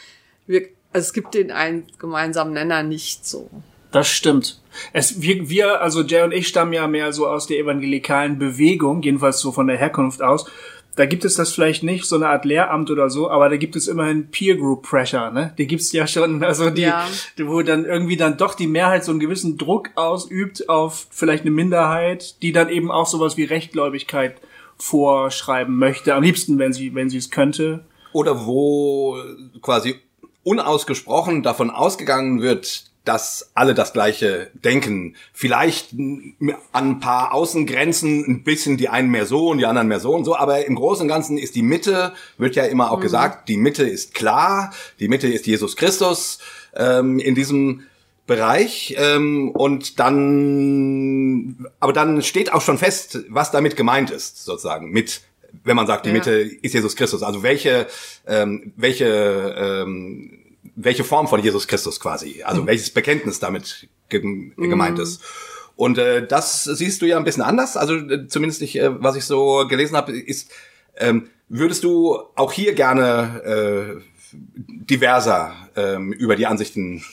wir, 0.47 0.63
also 0.93 1.07
es 1.07 1.13
gibt 1.13 1.35
den 1.35 1.51
einen 1.53 1.87
gemeinsamen 1.99 2.53
Nenner 2.53 2.83
nicht 2.83 3.27
so. 3.27 3.49
Das 3.93 4.09
stimmt. 4.09 4.61
Es, 4.93 5.21
wir, 5.21 5.49
wir, 5.49 5.83
also 5.83 6.03
Jay 6.03 6.23
und 6.23 6.33
ich 6.33 6.49
stammen 6.49 6.73
ja 6.73 6.89
mehr 6.89 7.13
so 7.13 7.27
aus 7.27 7.47
der 7.47 7.59
evangelikalen 7.59 8.39
Bewegung, 8.39 9.03
jedenfalls 9.03 9.39
so 9.39 9.53
von 9.53 9.67
der 9.67 9.77
Herkunft 9.77 10.23
aus 10.23 10.51
da 10.97 11.07
gibt 11.07 11.25
es 11.25 11.35
das 11.35 11.53
vielleicht 11.53 11.83
nicht, 11.83 12.05
so 12.05 12.17
eine 12.17 12.29
Art 12.29 12.45
Lehramt 12.45 12.91
oder 12.91 13.09
so, 13.09 13.31
aber 13.31 13.49
da 13.49 13.57
gibt 13.57 13.77
es 13.77 13.89
immerhin 13.89 14.31
Peer 14.31 14.57
Group 14.57 14.83
Pressure, 14.83 15.31
ne? 15.31 15.55
Die 15.57 15.67
gibt's 15.67 15.93
ja 15.93 16.07
schon, 16.07 16.43
also 16.45 16.71
die, 16.71 16.83
ja. 16.83 17.07
wo 17.39 17.63
dann 17.63 17.85
irgendwie 17.85 18.17
dann 18.17 18.37
doch 18.37 18.55
die 18.55 18.67
Mehrheit 18.67 19.05
so 19.05 19.13
einen 19.13 19.21
gewissen 19.21 19.57
Druck 19.57 19.91
ausübt 19.95 20.69
auf 20.69 21.07
vielleicht 21.11 21.43
eine 21.43 21.51
Minderheit, 21.51 22.43
die 22.43 22.53
dann 22.53 22.69
eben 22.69 22.91
auch 22.91 23.07
sowas 23.07 23.37
wie 23.37 23.45
Rechtgläubigkeit 23.45 24.37
vorschreiben 24.77 25.77
möchte, 25.77 26.15
am 26.15 26.23
liebsten, 26.23 26.59
wenn 26.59 26.73
sie, 26.73 26.95
wenn 26.95 27.09
sie 27.09 27.19
es 27.19 27.31
könnte. 27.31 27.85
Oder 28.13 28.47
wo 28.47 29.17
quasi 29.63 29.97
unausgesprochen 30.43 31.43
davon 31.43 31.71
ausgegangen 31.71 32.43
wird, 32.43 32.92
dass 33.05 33.51
alle 33.55 33.75
das 33.75 33.93
gleiche 33.93 34.51
denken. 34.55 35.17
Vielleicht 35.33 35.93
an 35.93 36.57
ein 36.73 37.01
paar 37.01 37.33
Außengrenzen 37.33 38.25
ein 38.27 38.45
bisschen 38.45 38.77
die 38.77 38.89
einen 38.89 39.11
mehr 39.11 39.27
so 39.27 39.49
und 39.49 39.59
die 39.59 39.67
anderen 39.67 39.89
mehr 39.89 40.01
so 40.01 40.15
und 40.15 40.25
so, 40.25 40.37
aber 40.37 40.67
im 40.67 40.77
Großen 40.77 41.03
und 41.03 41.09
Ganzen 41.09 41.39
ist 41.39 41.57
die 41.57 41.63
Mitte, 41.63 42.13
wird 42.39 42.55
ja 42.55 42.65
immer 42.65 42.93
auch 42.93 42.99
mhm. 42.99 43.03
gesagt, 43.03 43.49
die 43.49 43.57
Mitte 43.57 43.85
ist 43.85 44.15
klar, 44.15 44.73
die 45.01 45.09
Mitte 45.09 45.29
ist 45.29 45.47
Jesus 45.47 45.77
Christus 45.77 46.39
ähm, 46.75 47.19
in 47.19 47.35
diesem 47.35 47.83
Bereich 48.27 48.95
ähm, 48.99 49.51
und 49.51 49.99
dann, 49.99 51.67
aber 51.81 51.93
dann 51.93 52.23
steht 52.23 52.53
auch 52.53 52.63
schon 52.63 52.79
fest, 52.79 53.19
was 53.29 53.51
damit 53.51 53.77
gemeint 53.77 54.11
ist, 54.11 54.45
sozusagen 54.45 54.91
mit 54.91 55.23
wenn 55.65 55.77
man 55.77 55.87
sagt, 55.87 56.07
die 56.07 56.11
ja. 56.11 56.15
Mitte 56.15 56.33
ist 56.33 56.73
Jesus 56.73 56.97
Christus. 56.97 57.23
Also 57.23 57.43
welche, 57.43 57.87
ähm, 58.27 58.73
welche 58.77 59.55
ähm, 59.59 60.42
welche 60.75 61.05
Form 61.05 61.29
von 61.29 61.43
Jesus 61.43 61.69
Christus 61.69 62.01
quasi, 62.01 62.43
also 62.43 62.63
mhm. 62.63 62.67
welches 62.67 62.91
Bekenntnis 62.91 63.39
damit 63.39 63.89
ge 64.09 64.21
gemeint 64.57 64.97
mhm. 64.97 65.03
ist. 65.03 65.23
Und 65.77 65.99
äh, 65.99 66.27
das 66.27 66.65
siehst 66.65 67.03
du 67.03 67.07
ja 67.07 67.17
ein 67.17 67.25
bisschen 67.25 67.43
anders. 67.43 67.77
Also 67.77 67.95
äh, 67.95 68.29
zumindest 68.29 68.61
nicht, 68.61 68.77
äh, 68.77 69.03
was 69.03 69.17
ich 69.17 69.25
so 69.25 69.67
gelesen 69.69 69.97
habe, 69.97 70.13
ist, 70.13 70.51
ähm, 70.97 71.29
würdest 71.49 71.85
du 71.85 72.19
auch 72.37 72.53
hier 72.53 72.75
gerne 72.75 74.01
äh, 74.01 74.03
diverser 74.33 75.55
ähm, 75.77 76.13
über 76.13 76.37
die 76.37 76.47
Ansichten 76.47 77.05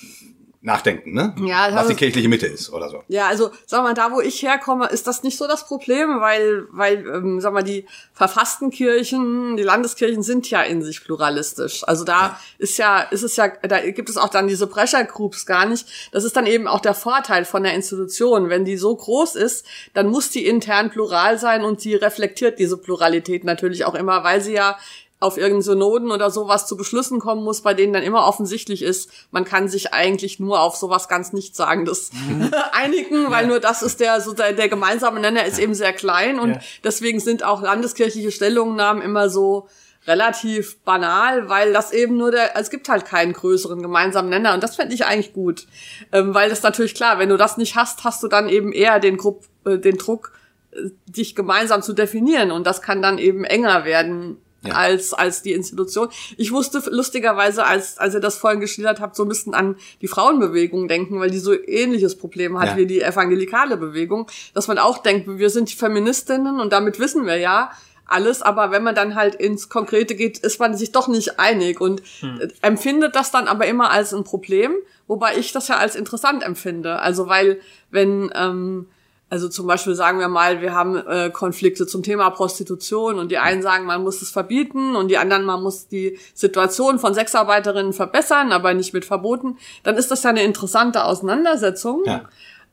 nachdenken, 0.62 1.13
ne? 1.13 1.34
Ja, 1.46 1.74
was 1.74 1.88
die 1.88 1.94
das- 1.94 1.98
kirchliche 2.00 2.28
Mitte 2.28 2.46
ist 2.46 2.70
oder 2.72 2.89
so. 2.89 3.01
Ja, 3.08 3.28
also 3.28 3.50
sag 3.66 3.82
mal, 3.84 3.94
da 3.94 4.12
wo 4.12 4.20
ich 4.20 4.42
herkomme, 4.44 4.88
ist 4.88 5.08
das 5.08 5.24
nicht 5.24 5.38
so 5.38 5.48
das 5.48 5.66
Problem, 5.66 6.20
weil, 6.20 6.68
weil, 6.72 6.98
ähm, 7.08 7.39
sag 7.39 7.54
mal, 7.54 7.63
die 7.63 7.86
verfassten 8.13 8.70
Kirchen, 8.70 9.56
die 9.56 9.63
Landeskirchen 9.63 10.22
sind 10.22 10.50
ja 10.50 10.62
in 10.62 10.82
sich 10.82 11.01
pluralistisch. 11.04 11.88
Also 11.88 12.04
da 12.04 12.38
ist 12.58 12.78
ja, 12.78 13.00
ist 13.00 13.24
es 13.24 13.38
ja, 13.38 13.48
da 13.48 13.80
gibt 13.89 14.10
es 14.10 14.18
auch 14.18 14.28
dann 14.30 14.48
diese 14.48 14.68
Pressure 14.68 15.06
Groups 15.06 15.46
gar 15.46 15.66
nicht. 15.66 15.88
Das 16.12 16.25
ist 16.25 16.36
dann 16.36 16.46
eben 16.46 16.68
auch 16.68 16.82
der 16.82 16.94
Vorteil 16.94 17.46
von 17.46 17.63
der 17.63 17.74
Institution. 17.74 18.50
Wenn 18.50 18.66
die 18.66 18.75
so 18.75 18.94
groß 18.94 19.36
ist, 19.36 19.66
dann 19.94 20.08
muss 20.08 20.30
die 20.30 20.46
intern 20.46 20.89
plural 20.89 21.39
sein 21.39 21.63
und 21.63 21.80
sie 21.80 21.96
reflektiert 21.96 22.60
diese 22.60 22.78
Pluralität 22.78 23.46
natürlich 23.46 23.86
auch 23.86 23.96
immer, 23.96 24.25
weil 24.25 24.42
sie 24.42 24.54
ja 24.54 24.78
auf 25.21 25.38
irgendeinen 25.38 25.61
Synoden 25.63 26.11
oder 26.11 26.31
sowas 26.31 26.65
zu 26.65 26.77
Beschlüssen 26.77 27.19
kommen 27.19 27.43
muss, 27.43 27.61
bei 27.61 27.73
denen 27.73 27.91
dann 27.91 28.03
immer 28.03 28.25
offensichtlich 28.25 28.81
ist, 28.83 29.09
man 29.31 29.43
kann 29.43 29.67
sich 29.67 29.93
eigentlich 29.93 30.39
nur 30.39 30.61
auf 30.61 30.77
sowas 30.77 31.09
ganz 31.09 31.33
Nichtssagendes 31.33 32.11
einigen, 32.71 33.29
weil 33.29 33.47
nur 33.47 33.59
das 33.59 33.81
ist 33.81 33.99
der, 33.99 34.21
so 34.21 34.33
der, 34.33 34.53
der 34.53 34.69
gemeinsame 34.69 35.19
Nenner 35.19 35.45
ist 35.45 35.59
eben 35.59 35.73
sehr 35.73 35.91
klein. 35.93 36.39
Und 36.39 36.51
Ja. 36.51 36.59
deswegen 36.85 37.19
sind 37.19 37.43
auch 37.43 37.61
landeskirchliche 37.61 38.31
Stellungnahmen 38.31 39.03
immer 39.03 39.29
so 39.29 39.67
relativ 40.07 40.79
banal, 40.83 41.49
weil 41.49 41.73
das 41.73 41.91
eben 41.91 42.15
nur 42.15 42.31
der, 42.31 42.55
es 42.57 42.69
gibt 42.69 42.88
halt 42.88 43.05
keinen 43.05 43.33
größeren 43.33 43.81
gemeinsamen 43.81 44.29
Nenner. 44.29 44.53
Und 44.53 44.63
das 44.63 44.77
fände 44.77 44.95
ich 44.95 45.05
eigentlich 45.05 45.33
gut, 45.33 45.67
ähm, 46.13 46.33
weil 46.33 46.49
das 46.49 46.63
natürlich 46.63 46.95
klar, 46.95 47.19
wenn 47.19 47.29
du 47.29 47.35
das 47.38 47.57
nicht 47.57 47.75
hast, 47.75 48.05
hast 48.05 48.23
du 48.23 48.29
dann 48.29 48.47
eben 48.47 48.71
eher 48.71 48.99
den, 48.99 49.17
Grupp, 49.17 49.45
äh, 49.65 49.77
den 49.77 49.97
Druck, 49.97 50.31
äh, 50.71 50.77
dich 51.07 51.35
gemeinsam 51.35 51.81
zu 51.81 51.91
definieren. 51.91 52.51
Und 52.51 52.65
das 52.65 52.81
kann 52.81 53.01
dann 53.01 53.17
eben 53.17 53.43
enger 53.43 53.83
werden 53.83 54.38
Ja. 54.62 54.74
als 54.74 55.13
als 55.13 55.42
die 55.42 55.54
Institution. 55.54 56.10
Ich 56.36 56.51
wusste 56.51 56.84
lustigerweise, 56.89 57.66
als 57.66 57.98
als 57.98 58.13
ihr 58.13 58.20
das 58.20 58.36
vorhin 58.38 58.60
geschildert 58.60 59.00
habt, 59.00 59.16
so 59.16 59.24
ein 59.24 59.30
bisschen 59.30 59.54
an 59.54 59.75
die 60.01 60.08
Frauenbewegung 60.10 60.88
denken, 60.89 61.20
weil 61.20 61.32
die 61.32 61.39
so 61.39 61.54
ähnliches 61.54 62.18
Problem 62.18 62.60
hat 62.60 62.70
Ja. 62.72 62.78
wie 62.78 62.86
die 62.86 63.01
evangelikale 63.01 63.78
Bewegung, 63.78 64.28
dass 64.54 64.68
man 64.68 64.78
auch 64.78 64.98
denkt, 64.98 65.28
wir 65.30 65.50
sind 65.50 65.70
die 65.72 65.75
Feministinnen 65.75 66.60
und 66.60 66.74
damit 66.74 67.00
wissen 67.00 67.25
wir 67.25 67.38
ja 67.38 67.72
alles, 68.06 68.42
aber 68.42 68.72
wenn 68.72 68.84
man 68.84 68.96
dann 68.96 69.13
halt 69.16 69.36
ins 69.36 69.70
Konkrete 69.70 70.16
geht, 70.16 70.39
ist 70.39 70.60
man 70.60 70.75
sich 70.75 70.92
doch 70.92 71.08
nicht 71.08 71.39
einig 71.39 71.80
und 71.80 72.01
äh, 72.24 72.48
empfindet 72.62 73.16
das 73.16 73.30
dann 73.32 73.48
aber 73.48 73.66
immer 73.68 73.92
als 73.92 74.13
ein 74.13 74.24
Problem, 74.24 74.74
wobei 75.08 75.38
ich 75.38 75.51
das 75.54 75.68
ja 75.68 75.78
als 75.78 75.96
interessant 75.96 76.44
empfinde. 76.44 77.00
Also 77.00 77.28
weil 77.28 77.62
wenn 77.92 78.32
ähm, 78.36 78.88
also 79.29 79.48
zum 79.48 79.67
Beispiel 79.67 79.93
sagen 79.95 80.19
wir 80.19 80.27
mal, 80.27 80.62
wir 80.62 80.74
haben 80.74 80.95
äh, 80.95 81.29
Konflikte 81.29 81.86
zum 81.86 82.01
Thema 82.01 82.29
Prostitution 82.31 83.19
und 83.19 83.29
die 83.29 83.38
einen 83.38 83.62
sagen, 83.62 83.86
man 83.86 84.03
muss 84.03 84.21
es 84.21 84.31
verbieten 84.31 84.95
und 84.95 85.09
die 85.09 85.17
anderen, 85.17 85.45
man 85.45 85.62
muss 85.62 85.88
die 85.88 86.17
Situation 86.33 86.98
von 86.98 87.13
Sexarbeiterinnen 87.13 87.93
verbessern, 87.93 88.51
aber 88.51 88.74
nicht 88.74 88.93
mit 88.93 89.05
Verboten, 89.05 89.57
dann 89.83 89.98
ist 89.98 90.09
das 90.09 90.24
ja 90.24 90.31
eine 90.31 90.43
interessante 90.43 91.03
Auseinandersetzung. 91.03 92.03
Ja. 92.05 92.24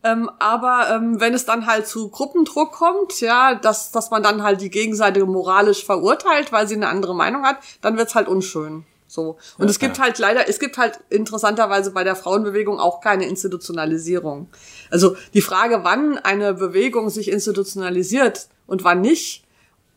Ähm, 0.02 0.30
aber 0.38 0.88
ähm, 0.90 1.20
wenn 1.20 1.34
es 1.34 1.44
dann 1.44 1.66
halt 1.66 1.86
zu 1.86 2.08
Gruppendruck 2.10 2.72
kommt, 2.72 3.20
ja, 3.20 3.54
dass, 3.54 3.90
dass 3.90 4.10
man 4.10 4.22
dann 4.22 4.42
halt 4.42 4.60
die 4.60 4.70
Gegenseite 4.70 5.24
moralisch 5.26 5.84
verurteilt, 5.84 6.52
weil 6.52 6.68
sie 6.68 6.76
eine 6.76 6.88
andere 6.88 7.14
Meinung 7.14 7.44
hat, 7.44 7.58
dann 7.82 7.96
wird's 7.96 8.14
halt 8.14 8.28
unschön. 8.28 8.84
So. 9.06 9.38
Und 9.58 9.70
es 9.70 9.78
gibt 9.78 9.98
halt 9.98 10.18
leider, 10.18 10.48
es 10.48 10.58
gibt 10.58 10.78
halt 10.78 10.98
interessanterweise 11.10 11.92
bei 11.92 12.04
der 12.04 12.16
Frauenbewegung 12.16 12.80
auch 12.80 13.00
keine 13.00 13.26
Institutionalisierung. 13.26 14.48
Also 14.90 15.16
die 15.34 15.40
Frage, 15.40 15.80
wann 15.82 16.18
eine 16.18 16.54
Bewegung 16.54 17.08
sich 17.10 17.30
institutionalisiert 17.30 18.48
und 18.66 18.84
wann 18.84 19.00
nicht, 19.00 19.45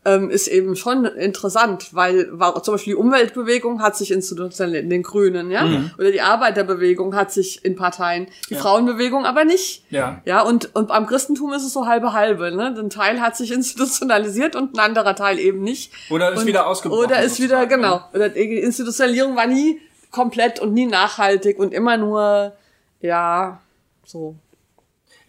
ähm, 0.04 0.30
ist 0.30 0.48
eben 0.48 0.76
schon 0.76 1.04
interessant, 1.04 1.94
weil 1.94 2.28
war, 2.32 2.62
zum 2.62 2.74
Beispiel 2.74 2.94
die 2.94 2.98
Umweltbewegung 2.98 3.82
hat 3.82 3.96
sich 3.96 4.10
institutionalisiert 4.10 4.84
in 4.84 4.90
den 4.90 5.02
Grünen, 5.02 5.50
ja, 5.50 5.66
oder 5.98 6.10
die 6.10 6.22
Arbeiterbewegung 6.22 7.14
hat 7.14 7.30
sich 7.32 7.64
in 7.64 7.76
Parteien, 7.76 8.26
die 8.48 8.54
Frauenbewegung 8.54 9.26
aber 9.26 9.44
nicht. 9.44 9.84
Ja. 9.90 10.22
Ja, 10.24 10.40
und, 10.40 10.74
und 10.74 10.88
beim 10.88 11.06
Christentum 11.06 11.52
ist 11.52 11.64
es 11.64 11.74
so 11.74 11.86
halbe 11.86 12.14
halbe, 12.14 12.50
ne? 12.50 12.74
Ein 12.78 12.88
Teil 12.88 13.20
hat 13.20 13.36
sich 13.36 13.52
institutionalisiert 13.52 14.56
und 14.56 14.74
ein 14.74 14.78
anderer 14.78 15.14
Teil 15.14 15.38
eben 15.38 15.62
nicht. 15.62 15.92
Oder 16.10 16.32
ist 16.32 16.40
und, 16.40 16.46
wieder 16.46 16.66
ausgebrochen, 16.66 17.04
Oder 17.04 17.22
ist 17.22 17.40
wieder, 17.40 17.66
genau. 17.66 18.00
Oder 18.14 18.30
die 18.30 18.58
Institutionalisierung 18.58 19.36
war 19.36 19.46
nie 19.46 19.80
komplett 20.10 20.60
und 20.60 20.72
nie 20.72 20.86
nachhaltig 20.86 21.58
und 21.58 21.74
immer 21.74 21.98
nur, 21.98 22.52
ja, 23.00 23.60
so. 24.04 24.34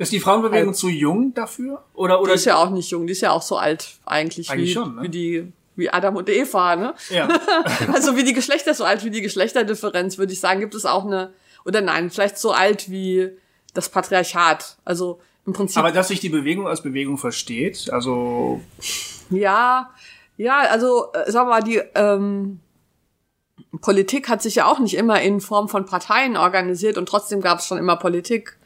Ist 0.01 0.11
die 0.11 0.19
Frauenbewegung 0.19 0.73
zu 0.73 0.89
jung 0.89 1.33
dafür? 1.33 1.83
Oder, 1.93 2.17
Die 2.17 2.23
oder 2.23 2.33
ist 2.33 2.45
ja 2.45 2.57
auch 2.57 2.69
nicht 2.69 2.89
jung, 2.89 3.05
die 3.05 3.13
ist 3.13 3.21
ja 3.21 3.31
auch 3.31 3.41
so 3.41 3.57
alt 3.57 3.99
eigentlich, 4.05 4.49
Eigentlich 4.49 4.69
wie, 4.69 4.73
schon, 4.73 4.95
ne? 4.95 5.03
wie 5.03 5.09
die 5.09 5.53
wie 5.75 5.89
Adam 5.89 6.15
und 6.15 6.29
Eva, 6.29 6.75
ne? 6.75 6.93
ja. 7.09 7.27
Also 7.93 8.15
wie 8.15 8.23
die 8.23 8.33
Geschlechter, 8.33 8.73
so 8.73 8.83
alt 8.83 9.03
wie 9.05 9.09
die 9.09 9.21
Geschlechterdifferenz, 9.21 10.17
würde 10.17 10.33
ich 10.33 10.39
sagen, 10.39 10.59
gibt 10.59 10.75
es 10.75 10.85
auch 10.85 11.05
eine, 11.05 11.33
oder 11.65 11.81
nein, 11.81 12.09
vielleicht 12.09 12.37
so 12.37 12.51
alt 12.51 12.89
wie 12.91 13.29
das 13.73 13.89
Patriarchat. 13.89 14.77
Also 14.83 15.19
im 15.45 15.53
Prinzip, 15.53 15.77
Aber 15.77 15.91
dass 15.91 16.09
sich 16.09 16.19
die 16.19 16.29
Bewegung 16.29 16.67
als 16.67 16.83
Bewegung 16.83 17.17
versteht, 17.17 17.89
also 17.91 18.61
ja, 19.29 19.89
ja, 20.37 20.59
also 20.69 21.07
äh, 21.13 21.31
sagen 21.31 21.47
wir 21.47 21.53
mal, 21.53 21.63
die 21.63 21.81
ähm, 21.95 22.59
Politik 23.79 24.29
hat 24.29 24.41
sich 24.41 24.55
ja 24.55 24.65
auch 24.65 24.79
nicht 24.79 24.95
immer 24.95 25.21
in 25.21 25.39
Form 25.39 25.69
von 25.69 25.85
Parteien 25.85 26.37
organisiert 26.37 26.97
und 26.97 27.07
trotzdem 27.07 27.41
gab 27.41 27.59
es 27.59 27.65
schon 27.65 27.77
immer 27.77 27.95
Politik. 27.95 28.57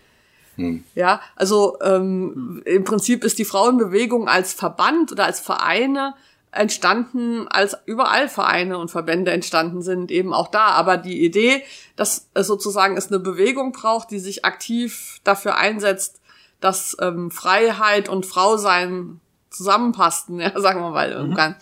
Ja, 0.96 1.22
also 1.36 1.78
ähm, 1.82 2.62
im 2.66 2.84
Prinzip 2.84 3.24
ist 3.24 3.38
die 3.40 3.46
Frauenbewegung 3.46 4.28
als 4.30 4.54
Verband 4.54 5.12
oder 5.12 5.26
als 5.26 5.40
Vereine 5.40 6.14
entstanden, 6.52 7.48
als 7.50 7.78
überall 7.86 8.30
Vereine 8.30 8.78
und 8.78 8.90
Verbände 8.90 9.32
entstanden 9.32 9.82
sind, 9.82 10.10
eben 10.12 10.34
auch 10.34 10.48
da. 10.48 10.68
Aber 10.68 10.96
die 10.98 11.24
Idee, 11.26 11.64
dass 11.98 12.28
es 12.34 12.48
sozusagen 12.48 12.96
es 12.98 13.08
eine 13.10 13.20
Bewegung 13.20 13.74
braucht, 13.74 14.10
die 14.12 14.20
sich 14.20 14.46
aktiv 14.46 15.20
dafür 15.26 15.58
einsetzt, 15.58 16.22
dass 16.62 16.96
ähm, 17.02 17.30
Freiheit 17.30 18.08
und 18.08 18.26
Frausein 18.26 19.20
zusammenpassten, 19.50 20.40
ja, 20.40 20.58
sagen 20.60 20.80
wir 20.82 20.92
mal, 20.92 21.12
irgendwann, 21.12 21.56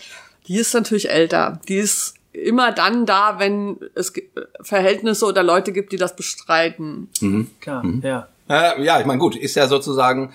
die 0.48 0.58
ist 0.58 0.74
natürlich 0.74 1.10
älter. 1.10 1.60
Die 1.68 1.78
ist 1.78 2.14
immer 2.32 2.72
dann 2.72 3.06
da, 3.06 3.40
wenn 3.40 3.78
es 3.96 4.14
ge- 4.14 4.30
Verhältnisse 4.62 5.26
oder 5.26 5.44
Leute 5.44 5.72
gibt, 5.72 5.92
die 5.92 5.98
das 5.98 6.16
bestreiten. 6.16 7.10
klar, 7.60 7.84
Mhm. 7.84 8.02
ja. 8.04 8.28
Äh, 8.50 8.84
ja, 8.84 9.00
ich 9.00 9.06
meine, 9.06 9.20
gut, 9.20 9.36
ist 9.36 9.56
ja 9.56 9.68
sozusagen, 9.68 10.34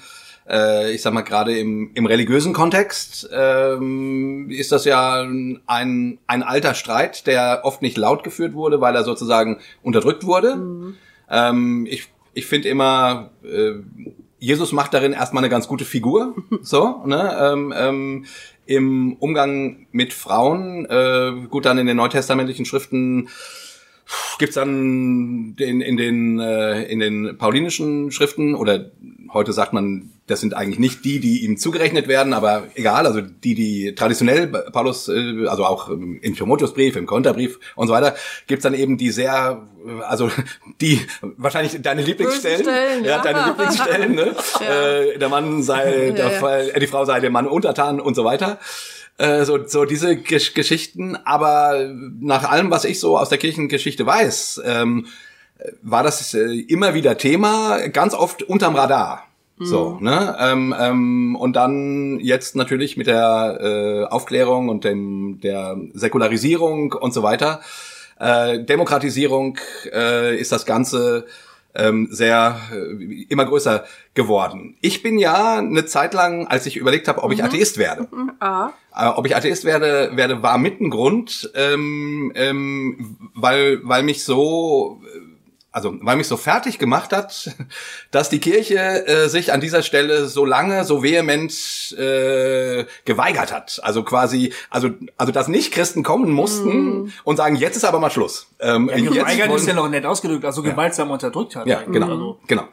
äh, 0.49 0.93
ich 0.93 1.03
sag 1.03 1.13
mal, 1.13 1.23
gerade 1.23 1.59
im, 1.59 1.91
im 1.95 2.07
religiösen 2.07 2.53
Kontext 2.53 3.29
ähm, 3.33 4.51
ist 4.51 4.73
das 4.73 4.85
ja 4.85 5.23
ein, 5.67 6.19
ein 6.27 6.43
alter 6.43 6.75
Streit, 6.75 7.27
der 7.27 7.61
oft 7.65 7.83
nicht 7.83 7.97
laut 7.97 8.25
geführt 8.25 8.55
wurde, 8.55 8.81
weil 8.81 8.95
er 8.95 9.05
sozusagen 9.05 9.61
unterdrückt 9.83 10.25
wurde. 10.25 10.95
Ähm, 11.31 11.87
ich 11.89 12.09
ich 12.39 12.47
finde 12.47 12.69
immer, 12.69 13.31
äh, 13.43 13.73
Jesus 14.39 14.71
macht 14.71 14.95
darin 14.95 15.13
erstmal 15.13 15.43
eine 15.43 15.51
ganz 15.51 15.67
gute 15.67 15.85
Figur, 15.85 16.37
so, 16.63 17.03
ne? 17.05 17.37
Ähm, 17.41 17.75
ähm, 17.77 18.25
Im 18.65 19.15
Umgang 19.15 19.87
mit 19.91 20.13
Frauen, 20.13 20.87
äh, 20.87 21.33
gut, 21.49 21.67
dann 21.67 21.79
in 21.79 21.87
den 21.87 21.97
neutestamentlichen 21.97 22.65
Schriften 22.65 23.29
gibt's 24.39 24.55
dann 24.55 25.57
den, 25.57 25.81
in 25.81 25.97
den 25.97 26.41
äh, 26.41 26.83
in 26.85 27.01
den 27.01 27.37
paulinischen 27.39 28.11
Schriften 28.11 28.55
oder 28.55 28.91
heute 29.33 29.53
sagt 29.53 29.73
man, 29.73 30.11
das 30.27 30.41
sind 30.41 30.55
eigentlich 30.55 30.79
nicht 30.79 31.05
die, 31.05 31.21
die 31.21 31.45
ihm 31.45 31.57
zugerechnet 31.57 32.07
werden, 32.09 32.33
aber 32.33 32.65
egal, 32.75 33.07
also 33.07 33.21
die, 33.21 33.55
die 33.55 33.95
traditionell 33.95 34.47
Paulus, 34.47 35.09
äh, 35.09 35.47
also 35.47 35.65
auch 35.65 35.89
im 35.89 36.21
Timotheusbrief, 36.23 36.97
im 36.97 37.07
Konterbrief 37.07 37.59
und 37.77 37.89
so 37.89 37.95
weiter, 37.95 38.15
gibt's 38.47 38.63
dann 38.63 38.75
eben 38.75 38.99
die 38.99 39.11
sehr, 39.11 39.67
äh, 39.87 40.03
also 40.05 40.31
die 40.81 41.01
wahrscheinlich 41.37 41.81
deine 41.83 42.03
Lieblingsstellen, 42.03 42.63
Stellen, 42.63 43.05
ja, 43.05 43.17
ja. 43.17 43.23
deine 43.23 43.47
Lieblingsstellen, 43.47 44.15
ne? 44.15 44.35
äh, 45.15 45.19
der 45.19 45.29
Mann 45.29 45.63
sei, 45.63 46.13
der, 46.17 46.33
ja. 46.33 46.59
äh, 46.59 46.81
die 46.81 46.87
Frau 46.87 47.05
sei 47.05 47.21
dem 47.21 47.33
Mann 47.33 47.47
untertan 47.47 48.01
und 48.01 48.15
so 48.15 48.25
weiter 48.25 48.59
Äh, 49.19 49.45
so, 49.45 49.67
so 49.67 49.85
diese 49.85 50.17
Gesch 50.17 50.55
Geschichten, 50.55 51.17
aber 51.17 51.91
nach 52.21 52.49
allem, 52.51 52.71
was 52.71 52.85
ich 52.85 53.01
so 53.01 53.19
aus 53.19 53.29
der 53.29 53.39
Kirchengeschichte 53.39 54.07
weiß, 54.07 54.63
ähm, 54.65 55.07
war 55.83 56.03
das 56.03 56.35
äh, 56.35 56.61
immer 56.69 56.95
wieder 56.95 57.19
Thema, 57.19 57.89
ganz 57.89 58.15
oft 58.15 58.43
unterm 58.43 58.77
Radar. 58.77 59.25
So, 59.61 59.99
ne? 60.01 60.37
Ähm, 60.39 60.75
ähm, 60.79 61.37
und 61.37 61.57
dann 61.57 62.21
jetzt 62.21 62.55
natürlich 62.55 62.97
mit 62.97 63.09
der 63.09 63.59
äh, 63.61 64.05
Aufklärung 64.05 64.69
und 64.69 64.85
dem 64.85 65.41
der 65.43 65.77
Säkularisierung 65.95 66.93
und 66.93 67.13
so 67.13 67.25
weiter, 67.25 67.61
äh, 68.21 68.63
Demokratisierung 68.63 69.59
äh, 69.93 70.37
ist 70.37 70.53
das 70.53 70.65
Ganze 70.65 71.27
ähm, 71.75 72.09
sehr 72.11 72.59
äh, 72.73 73.23
immer 73.29 73.45
größer 73.45 73.85
geworden. 74.15 74.77
Ich 74.81 75.03
bin 75.03 75.19
ja 75.19 75.59
eine 75.59 75.85
Zeit 75.87 76.15
lang, 76.15 76.47
als 76.49 76.67
ich 76.67 76.77
überlegt 76.77 77.09
habe, 77.09 77.23
ob 77.23 77.33
ich 77.33 77.45
Atheist 77.45 77.79
werde, 77.79 78.09
Ah. 78.41 78.71
äh, 78.97 79.07
ob 79.07 79.27
ich 79.27 79.37
Atheist 79.37 79.65
werde, 79.65 80.11
werde 80.15 80.43
war 80.43 80.59
mit 80.59 80.81
ein 80.81 80.91
Grund, 80.91 81.51
ähm, 81.55 82.33
ähm, 82.35 83.17
weil 83.35 83.81
weil 83.85 84.03
mich 84.03 84.25
so 84.25 85.01
also 85.79 85.95
weil 86.01 86.17
mich 86.17 86.27
so 86.27 86.37
fertig 86.37 86.79
gemacht 86.79 87.13
hat, 87.13 87.51
dass 88.11 88.29
die 88.29 88.41
Kirche 88.41 89.07
äh, 89.07 89.29
sich 89.29 89.53
an 89.53 89.61
dieser 89.61 89.83
Stelle 89.83 90.27
so 90.27 90.45
lange, 90.45 90.85
so 90.85 91.05
vehement 91.05 91.53
äh, 91.97 92.85
geweigert 93.05 93.53
hat. 93.53 93.81
Also 93.85 94.03
quasi, 94.03 94.53
also 94.71 94.91
also 95.17 95.33
dass 95.33 95.47
nicht 95.47 95.73
Christen 95.73 96.03
kommen 96.03 96.33
mussten 96.33 97.05
mm. 97.05 97.13
und 97.23 97.37
sagen, 97.37 97.55
jetzt 97.55 97.77
ist 97.77 97.85
aber 97.85 98.01
mal 98.01 98.11
Schluss. 98.11 98.49
Ähm, 98.59 98.91
ja, 98.93 98.97
geweigert 99.11 99.55
ist 99.55 99.69
ja 99.69 99.75
noch 99.75 99.89
nett 99.89 100.05
ausgedrückt, 100.05 100.45
also 100.45 100.63
gewaltsam 100.63 101.09
ja. 101.09 101.15
unterdrückt 101.15 101.55
hat. 101.55 101.67
Ja, 101.67 101.83
genau, 101.83 102.11
also. 102.11 102.39
genau. 102.49 102.65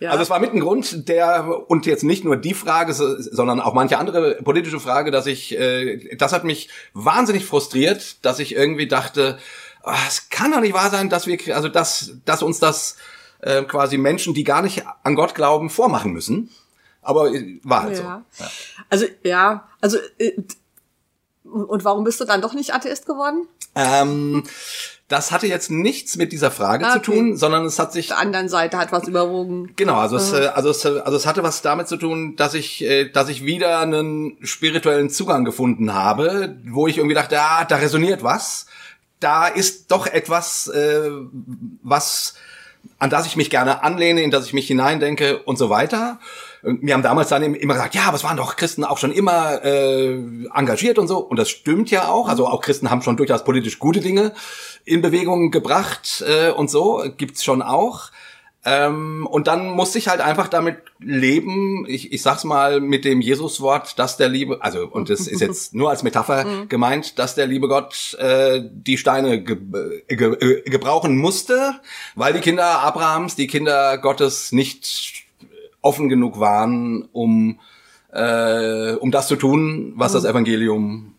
Ja. 0.00 0.10
Also 0.10 0.22
es 0.22 0.30
war 0.30 0.40
mit 0.40 0.52
ein 0.52 0.60
Grund, 0.60 1.08
der 1.08 1.70
und 1.70 1.86
jetzt 1.86 2.02
nicht 2.02 2.24
nur 2.24 2.36
die 2.36 2.54
Frage, 2.54 2.94
sondern 2.94 3.60
auch 3.60 3.74
manche 3.74 3.98
andere 3.98 4.36
politische 4.42 4.80
Frage, 4.80 5.10
dass 5.10 5.26
ich, 5.26 5.56
äh, 5.56 6.16
das 6.16 6.32
hat 6.32 6.42
mich 6.42 6.68
wahnsinnig 6.94 7.44
frustriert, 7.44 8.24
dass 8.24 8.40
ich 8.40 8.56
irgendwie 8.56 8.88
dachte, 8.88 9.38
oh, 9.84 9.92
es 10.08 10.28
kann 10.30 10.52
doch 10.52 10.60
nicht 10.60 10.74
wahr 10.74 10.90
sein, 10.90 11.08
dass 11.08 11.26
wir, 11.26 11.38
also 11.54 11.68
dass, 11.68 12.12
dass 12.24 12.42
uns 12.42 12.58
das 12.58 12.96
äh, 13.40 13.62
quasi 13.62 13.96
Menschen, 13.96 14.34
die 14.34 14.44
gar 14.44 14.62
nicht 14.62 14.84
an 15.02 15.14
Gott 15.14 15.34
glauben, 15.34 15.70
vormachen 15.70 16.12
müssen. 16.12 16.50
Aber 17.02 17.32
äh, 17.32 17.58
war 17.62 17.84
halt 17.84 17.98
ja. 17.98 18.22
so. 18.30 18.44
Ja. 18.44 18.50
Also 18.88 19.06
ja, 19.24 19.68
also 19.80 19.98
äh, 20.18 20.32
und 21.44 21.84
warum 21.84 22.04
bist 22.04 22.20
du 22.20 22.24
dann 22.24 22.42
doch 22.42 22.52
nicht 22.52 22.74
Atheist 22.74 23.06
geworden? 23.06 23.48
Ähm, 23.74 24.44
das 25.08 25.32
hatte 25.32 25.46
jetzt 25.46 25.70
nichts 25.70 26.16
mit 26.16 26.32
dieser 26.32 26.50
Frage 26.50 26.86
ah, 26.86 26.90
okay. 26.90 27.02
zu 27.02 27.12
tun, 27.12 27.36
sondern 27.36 27.64
es 27.64 27.78
hat 27.78 27.92
sich. 27.92 28.08
Der 28.08 28.18
anderen 28.18 28.48
Seite 28.48 28.76
hat 28.76 28.92
was 28.92 29.08
überwogen. 29.08 29.72
Genau, 29.74 29.96
also 29.96 30.16
es, 30.16 30.32
äh, 30.32 30.50
also 30.54 30.68
es, 30.68 30.84
also 30.84 31.16
es 31.16 31.26
hatte 31.26 31.42
was 31.42 31.62
damit 31.62 31.88
zu 31.88 31.96
tun, 31.96 32.36
dass 32.36 32.54
ich, 32.54 32.84
dass 33.14 33.28
ich 33.28 33.44
wieder 33.44 33.80
einen 33.80 34.36
spirituellen 34.42 35.08
Zugang 35.08 35.44
gefunden 35.44 35.94
habe, 35.94 36.56
wo 36.66 36.86
ich 36.86 36.98
irgendwie 36.98 37.14
dachte, 37.14 37.40
ah, 37.40 37.64
da 37.64 37.76
resoniert 37.76 38.22
was. 38.22 38.66
Da 39.20 39.46
ist 39.46 39.90
doch 39.90 40.06
etwas, 40.06 40.68
äh, 40.68 41.10
was, 41.82 42.34
an 42.98 43.10
das 43.10 43.26
ich 43.26 43.36
mich 43.36 43.50
gerne 43.50 43.82
anlehne, 43.82 44.22
in 44.22 44.30
das 44.30 44.46
ich 44.46 44.52
mich 44.52 44.66
hineindenke 44.66 45.42
und 45.42 45.56
so 45.56 45.70
weiter. 45.70 46.18
Wir 46.62 46.94
haben 46.94 47.02
damals 47.02 47.28
dann 47.28 47.54
immer 47.54 47.74
gesagt, 47.74 47.94
ja, 47.94 48.02
aber 48.02 48.16
es 48.16 48.24
waren 48.24 48.36
doch 48.36 48.56
Christen 48.56 48.84
auch 48.84 48.98
schon 48.98 49.12
immer 49.12 49.64
äh, 49.64 50.14
engagiert 50.54 50.98
und 50.98 51.08
so. 51.08 51.18
Und 51.18 51.38
das 51.38 51.48
stimmt 51.48 51.90
ja 51.90 52.08
auch. 52.08 52.28
Also 52.28 52.46
auch 52.46 52.60
Christen 52.60 52.90
haben 52.90 53.02
schon 53.02 53.16
durchaus 53.16 53.44
politisch 53.44 53.78
gute 53.78 54.00
Dinge 54.00 54.32
in 54.84 55.00
Bewegung 55.00 55.50
gebracht 55.50 56.22
äh, 56.26 56.50
und 56.50 56.70
so. 56.70 57.04
Gibt's 57.16 57.44
schon 57.44 57.62
auch. 57.62 58.10
Ähm, 58.62 59.26
und 59.26 59.46
dann 59.46 59.70
musste 59.70 59.98
ich 59.98 60.08
halt 60.08 60.20
einfach 60.20 60.46
damit 60.48 60.76
leben, 60.98 61.86
ich, 61.88 62.12
ich 62.12 62.20
sag's 62.20 62.44
mal 62.44 62.80
mit 62.80 63.06
dem 63.06 63.22
Jesuswort, 63.22 63.98
dass 63.98 64.18
der 64.18 64.28
liebe, 64.28 64.62
also 64.62 64.86
und 64.86 65.08
das 65.08 65.26
ist 65.26 65.40
jetzt 65.40 65.72
nur 65.74 65.88
als 65.88 66.02
Metapher 66.02 66.44
mhm. 66.44 66.68
gemeint, 66.68 67.18
dass 67.18 67.34
der 67.34 67.46
liebe 67.46 67.68
Gott 67.68 68.14
äh, 68.18 68.60
die 68.62 68.98
Steine 68.98 69.42
ge, 69.42 69.56
ge, 70.08 70.62
gebrauchen 70.68 71.16
musste, 71.16 71.80
weil 72.14 72.34
die 72.34 72.40
Kinder 72.40 72.80
Abrahams, 72.80 73.34
die 73.34 73.46
Kinder 73.46 73.96
Gottes 73.96 74.52
nicht 74.52 75.24
offen 75.80 76.10
genug 76.10 76.38
waren, 76.38 77.08
um, 77.12 77.58
äh, 78.12 78.92
um 78.92 79.10
das 79.10 79.28
zu 79.28 79.36
tun, 79.36 79.94
was 79.96 80.12
das 80.12 80.24
mhm. 80.24 80.30
Evangelium 80.30 81.14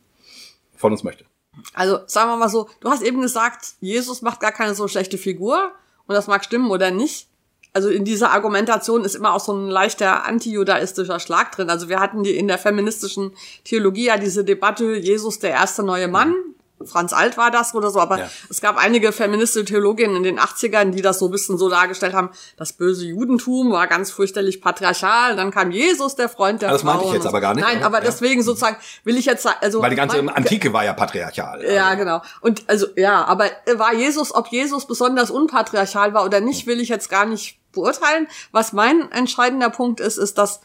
von 0.76 0.92
uns 0.92 1.04
möchte. 1.04 1.26
Also 1.74 2.00
sagen 2.06 2.30
wir 2.30 2.38
mal 2.38 2.50
so, 2.50 2.70
du 2.82 2.90
hast 2.90 3.02
eben 3.02 3.20
gesagt, 3.20 3.74
Jesus 3.82 4.22
macht 4.22 4.40
gar 4.40 4.52
keine 4.52 4.76
so 4.76 4.88
schlechte 4.88 5.18
Figur 5.18 5.72
und 6.06 6.14
das 6.14 6.28
mag 6.28 6.46
stimmen 6.46 6.70
oder 6.70 6.92
nicht. 6.92 7.31
Also 7.74 7.90
in 7.90 8.04
dieser 8.04 8.32
Argumentation 8.32 9.06
ist 9.06 9.16
immer 9.16 9.34
auch 9.34 9.40
so 9.40 9.54
ein 9.54 9.68
leichter 9.70 10.26
antijudaistischer 10.26 11.20
Schlag 11.20 11.54
drin. 11.54 11.70
Also 11.70 11.88
wir 11.88 12.00
hatten 12.00 12.24
die 12.24 12.36
in 12.36 12.48
der 12.48 12.58
feministischen 12.58 13.32
Theologie 13.64 14.08
ja 14.08 14.18
diese 14.18 14.44
Debatte, 14.44 14.96
Jesus 14.96 15.40
der 15.40 15.52
erste 15.52 15.84
neue 15.84 16.10
Mann. 16.10 16.36
Franz 16.86 17.14
Alt 17.14 17.38
war 17.38 17.52
das 17.52 17.74
oder 17.76 17.90
so, 17.92 18.00
aber 18.00 18.20
ja. 18.20 18.30
es 18.50 18.62
gab 18.62 18.78
einige 18.78 19.12
feministische 19.12 19.66
Theologinnen 19.66 20.16
in 20.18 20.24
den 20.24 20.40
80ern, 20.40 20.92
die 20.92 21.02
das 21.02 21.20
so 21.20 21.26
ein 21.26 21.32
bisschen 21.32 21.58
so 21.58 21.70
dargestellt 21.70 22.14
haben, 22.14 22.30
das 22.58 22.74
böse 22.74 23.06
Judentum 23.06 23.72
war 23.72 23.88
ganz 23.88 24.12
fürchterlich 24.12 24.62
patriarchal, 24.62 25.36
dann 25.36 25.52
kam 25.52 25.72
Jesus, 25.72 26.16
der 26.16 26.30
Freund 26.30 26.62
der 26.62 26.70
also 26.70 26.84
Das 26.84 26.94
meinte 26.94 27.08
ich 27.08 27.14
jetzt 27.14 27.28
aber 27.28 27.42
gar 27.42 27.54
nicht. 27.54 27.64
Nein, 27.64 27.84
aber 27.84 28.00
ja. 28.00 28.06
deswegen 28.06 28.44
sozusagen 28.44 28.78
will 29.04 29.18
ich 29.18 29.26
jetzt 29.26 29.48
also 29.62 29.82
weil 29.82 29.90
die 29.90 29.96
ganze 29.96 30.22
mein, 30.22 30.36
Antike 30.36 30.74
war 30.74 30.84
ja 30.84 30.94
patriarchal. 30.94 31.64
Ja, 31.64 31.88
also. 31.88 31.98
genau. 31.98 32.22
Und 32.42 32.64
also 32.68 32.88
ja, 32.96 33.26
aber 33.26 33.46
war 33.76 33.94
Jesus, 33.94 34.34
ob 34.34 34.48
Jesus 34.48 34.86
besonders 34.86 35.32
unpatriarchal 35.32 36.14
war 36.14 36.26
oder 36.26 36.40
nicht, 36.40 36.68
will 36.68 36.80
ich 36.80 36.90
jetzt 36.90 37.10
gar 37.10 37.26
nicht 37.26 37.60
beurteilen. 37.72 38.28
Was 38.52 38.74
mein 38.74 39.12
entscheidender 39.12 39.70
Punkt 39.70 40.00
ist, 40.00 40.18
ist, 40.18 40.38
dass 40.38 40.62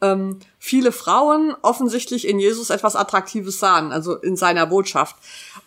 ähm, 0.00 0.38
viele 0.58 0.92
Frauen 0.92 1.54
offensichtlich 1.62 2.26
in 2.26 2.38
Jesus 2.38 2.70
etwas 2.70 2.96
Attraktives 2.96 3.58
sahen, 3.58 3.92
also 3.92 4.16
in 4.16 4.36
seiner 4.36 4.66
Botschaft. 4.66 5.16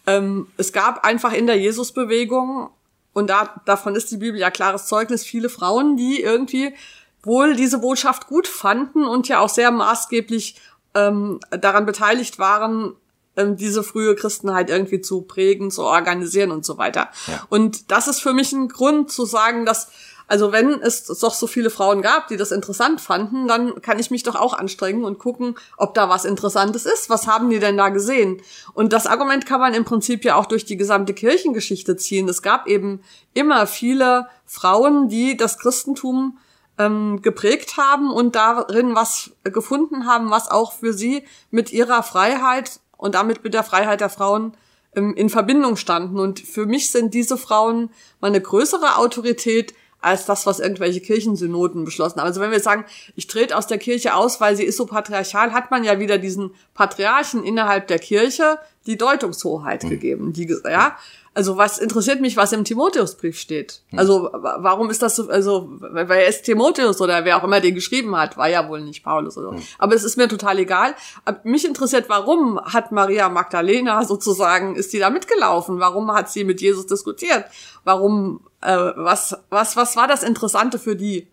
Ähm, 0.07 0.47
es 0.57 0.73
gab 0.73 1.05
einfach 1.05 1.33
in 1.33 1.47
der 1.47 1.59
Jesusbewegung, 1.59 2.69
und 3.13 3.29
da, 3.29 3.61
davon 3.65 3.95
ist 3.95 4.11
die 4.11 4.17
Bibel 4.17 4.39
ja 4.39 4.49
klares 4.49 4.87
Zeugnis, 4.87 5.23
viele 5.23 5.49
Frauen, 5.49 5.97
die 5.97 6.21
irgendwie 6.21 6.73
wohl 7.21 7.55
diese 7.55 7.77
Botschaft 7.77 8.27
gut 8.27 8.47
fanden 8.47 9.05
und 9.05 9.27
ja 9.27 9.39
auch 9.39 9.49
sehr 9.49 9.71
maßgeblich 9.71 10.55
ähm, 10.95 11.39
daran 11.51 11.85
beteiligt 11.85 12.39
waren, 12.39 12.95
ähm, 13.37 13.55
diese 13.55 13.83
frühe 13.83 14.15
Christenheit 14.15 14.69
irgendwie 14.69 15.01
zu 15.01 15.21
prägen, 15.21 15.71
zu 15.71 15.83
organisieren 15.83 16.51
und 16.51 16.65
so 16.65 16.77
weiter. 16.77 17.09
Ja. 17.27 17.43
Und 17.49 17.91
das 17.91 18.07
ist 18.07 18.21
für 18.21 18.33
mich 18.33 18.51
ein 18.51 18.67
Grund 18.67 19.11
zu 19.11 19.25
sagen, 19.25 19.65
dass 19.65 19.89
also 20.33 20.51
wenn 20.51 20.81
es 20.81 21.03
doch 21.03 21.35
so 21.35 21.45
viele 21.45 21.69
Frauen 21.69 22.01
gab, 22.01 22.27
die 22.27 22.37
das 22.37 22.51
interessant 22.51 22.99
fanden, 22.99 23.47
dann 23.47 23.83
kann 23.83 23.99
ich 23.99 24.09
mich 24.09 24.23
doch 24.23 24.33
auch 24.33 24.55
anstrengen 24.55 25.03
und 25.03 25.19
gucken, 25.19 25.53
ob 25.77 25.93
da 25.93 26.09
was 26.09 26.25
Interessantes 26.25 26.87
ist. 26.87 27.07
Was 27.11 27.27
haben 27.27 27.51
die 27.51 27.59
denn 27.59 27.77
da 27.77 27.89
gesehen? 27.89 28.41
Und 28.73 28.93
das 28.93 29.05
Argument 29.05 29.45
kann 29.45 29.59
man 29.59 29.75
im 29.75 29.85
Prinzip 29.85 30.25
ja 30.25 30.33
auch 30.33 30.47
durch 30.47 30.65
die 30.65 30.75
gesamte 30.75 31.13
Kirchengeschichte 31.13 31.97
ziehen. 31.97 32.27
Es 32.27 32.41
gab 32.41 32.65
eben 32.65 33.03
immer 33.35 33.67
viele 33.67 34.25
Frauen, 34.47 35.07
die 35.07 35.37
das 35.37 35.59
Christentum 35.59 36.39
ähm, 36.79 37.21
geprägt 37.21 37.77
haben 37.77 38.09
und 38.09 38.35
darin 38.35 38.95
was 38.95 39.33
gefunden 39.43 40.07
haben, 40.07 40.31
was 40.31 40.49
auch 40.49 40.73
für 40.73 40.93
sie 40.93 41.27
mit 41.51 41.71
ihrer 41.71 42.01
Freiheit 42.01 42.79
und 42.97 43.13
damit 43.13 43.43
mit 43.43 43.53
der 43.53 43.61
Freiheit 43.61 44.01
der 44.01 44.09
Frauen 44.09 44.57
ähm, 44.95 45.13
in 45.13 45.29
Verbindung 45.29 45.75
standen. 45.75 46.17
Und 46.17 46.39
für 46.39 46.65
mich 46.65 46.89
sind 46.89 47.13
diese 47.13 47.37
Frauen 47.37 47.91
mal 48.19 48.29
eine 48.29 48.41
größere 48.41 48.97
Autorität 48.97 49.75
als 50.03 50.25
das, 50.25 50.45
was 50.45 50.59
irgendwelche 50.59 51.01
Kirchensynoden 51.01 51.85
beschlossen 51.85 52.19
haben. 52.19 52.27
Also 52.27 52.41
wenn 52.41 52.51
wir 52.51 52.59
sagen, 52.59 52.85
ich 53.15 53.27
trete 53.27 53.57
aus 53.57 53.67
der 53.67 53.77
Kirche 53.77 54.15
aus, 54.15 54.41
weil 54.41 54.55
sie 54.55 54.63
ist 54.63 54.77
so 54.77 54.85
patriarchal, 54.85 55.53
hat 55.53 55.71
man 55.71 55.83
ja 55.83 55.99
wieder 55.99 56.17
diesen 56.17 56.51
Patriarchen 56.73 57.43
innerhalb 57.43 57.87
der 57.87 57.99
Kirche 57.99 58.59
die 58.85 58.97
Deutungshoheit 58.97 59.83
mhm. 59.83 59.89
gegeben. 59.89 60.33
Die, 60.33 60.53
ja, 60.65 60.97
also 61.33 61.57
was 61.57 61.79
interessiert 61.79 62.21
mich, 62.21 62.37
was 62.37 62.51
im 62.51 62.63
Timotheusbrief 62.63 63.39
steht? 63.39 63.81
Mhm. 63.91 63.99
Also 63.99 64.29
warum 64.31 64.89
ist 64.89 65.01
das 65.01 65.15
so, 65.15 65.29
also 65.29 65.69
weil 65.79 66.09
er 66.09 66.27
ist 66.27 66.43
Timotheus 66.43 67.01
oder 67.01 67.25
wer 67.25 67.37
auch 67.37 67.43
immer 67.43 67.59
den 67.59 67.75
geschrieben 67.75 68.15
hat, 68.15 68.37
war 68.37 68.49
ja 68.49 68.67
wohl 68.69 68.81
nicht 68.81 69.03
Paulus 69.03 69.37
oder 69.37 69.49
so. 69.49 69.53
Mhm. 69.53 69.63
Aber 69.79 69.95
es 69.95 70.03
ist 70.03 70.17
mir 70.17 70.27
total 70.27 70.59
egal. 70.59 70.95
Mich 71.43 71.65
interessiert, 71.65 72.09
warum 72.09 72.59
hat 72.59 72.91
Maria 72.91 73.29
Magdalena 73.29 74.05
sozusagen, 74.05 74.75
ist 74.75 74.93
die 74.93 74.99
da 74.99 75.09
mitgelaufen? 75.09 75.79
Warum 75.79 76.11
hat 76.13 76.29
sie 76.29 76.43
mit 76.43 76.61
Jesus 76.61 76.85
diskutiert? 76.85 77.45
Warum 77.83 78.41
äh, 78.61 78.91
was, 78.95 79.35
was, 79.49 79.75
was 79.75 79.95
war 79.95 80.07
das 80.07 80.23
Interessante 80.23 80.79
für 80.79 80.95
die? 80.95 81.27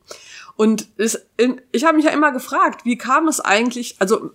Und 0.56 0.88
es, 0.96 1.26
ich 1.72 1.84
habe 1.84 1.96
mich 1.96 2.04
ja 2.04 2.10
immer 2.10 2.32
gefragt, 2.32 2.84
wie 2.84 2.98
kam 2.98 3.28
es 3.28 3.40
eigentlich, 3.40 3.96
also 3.98 4.30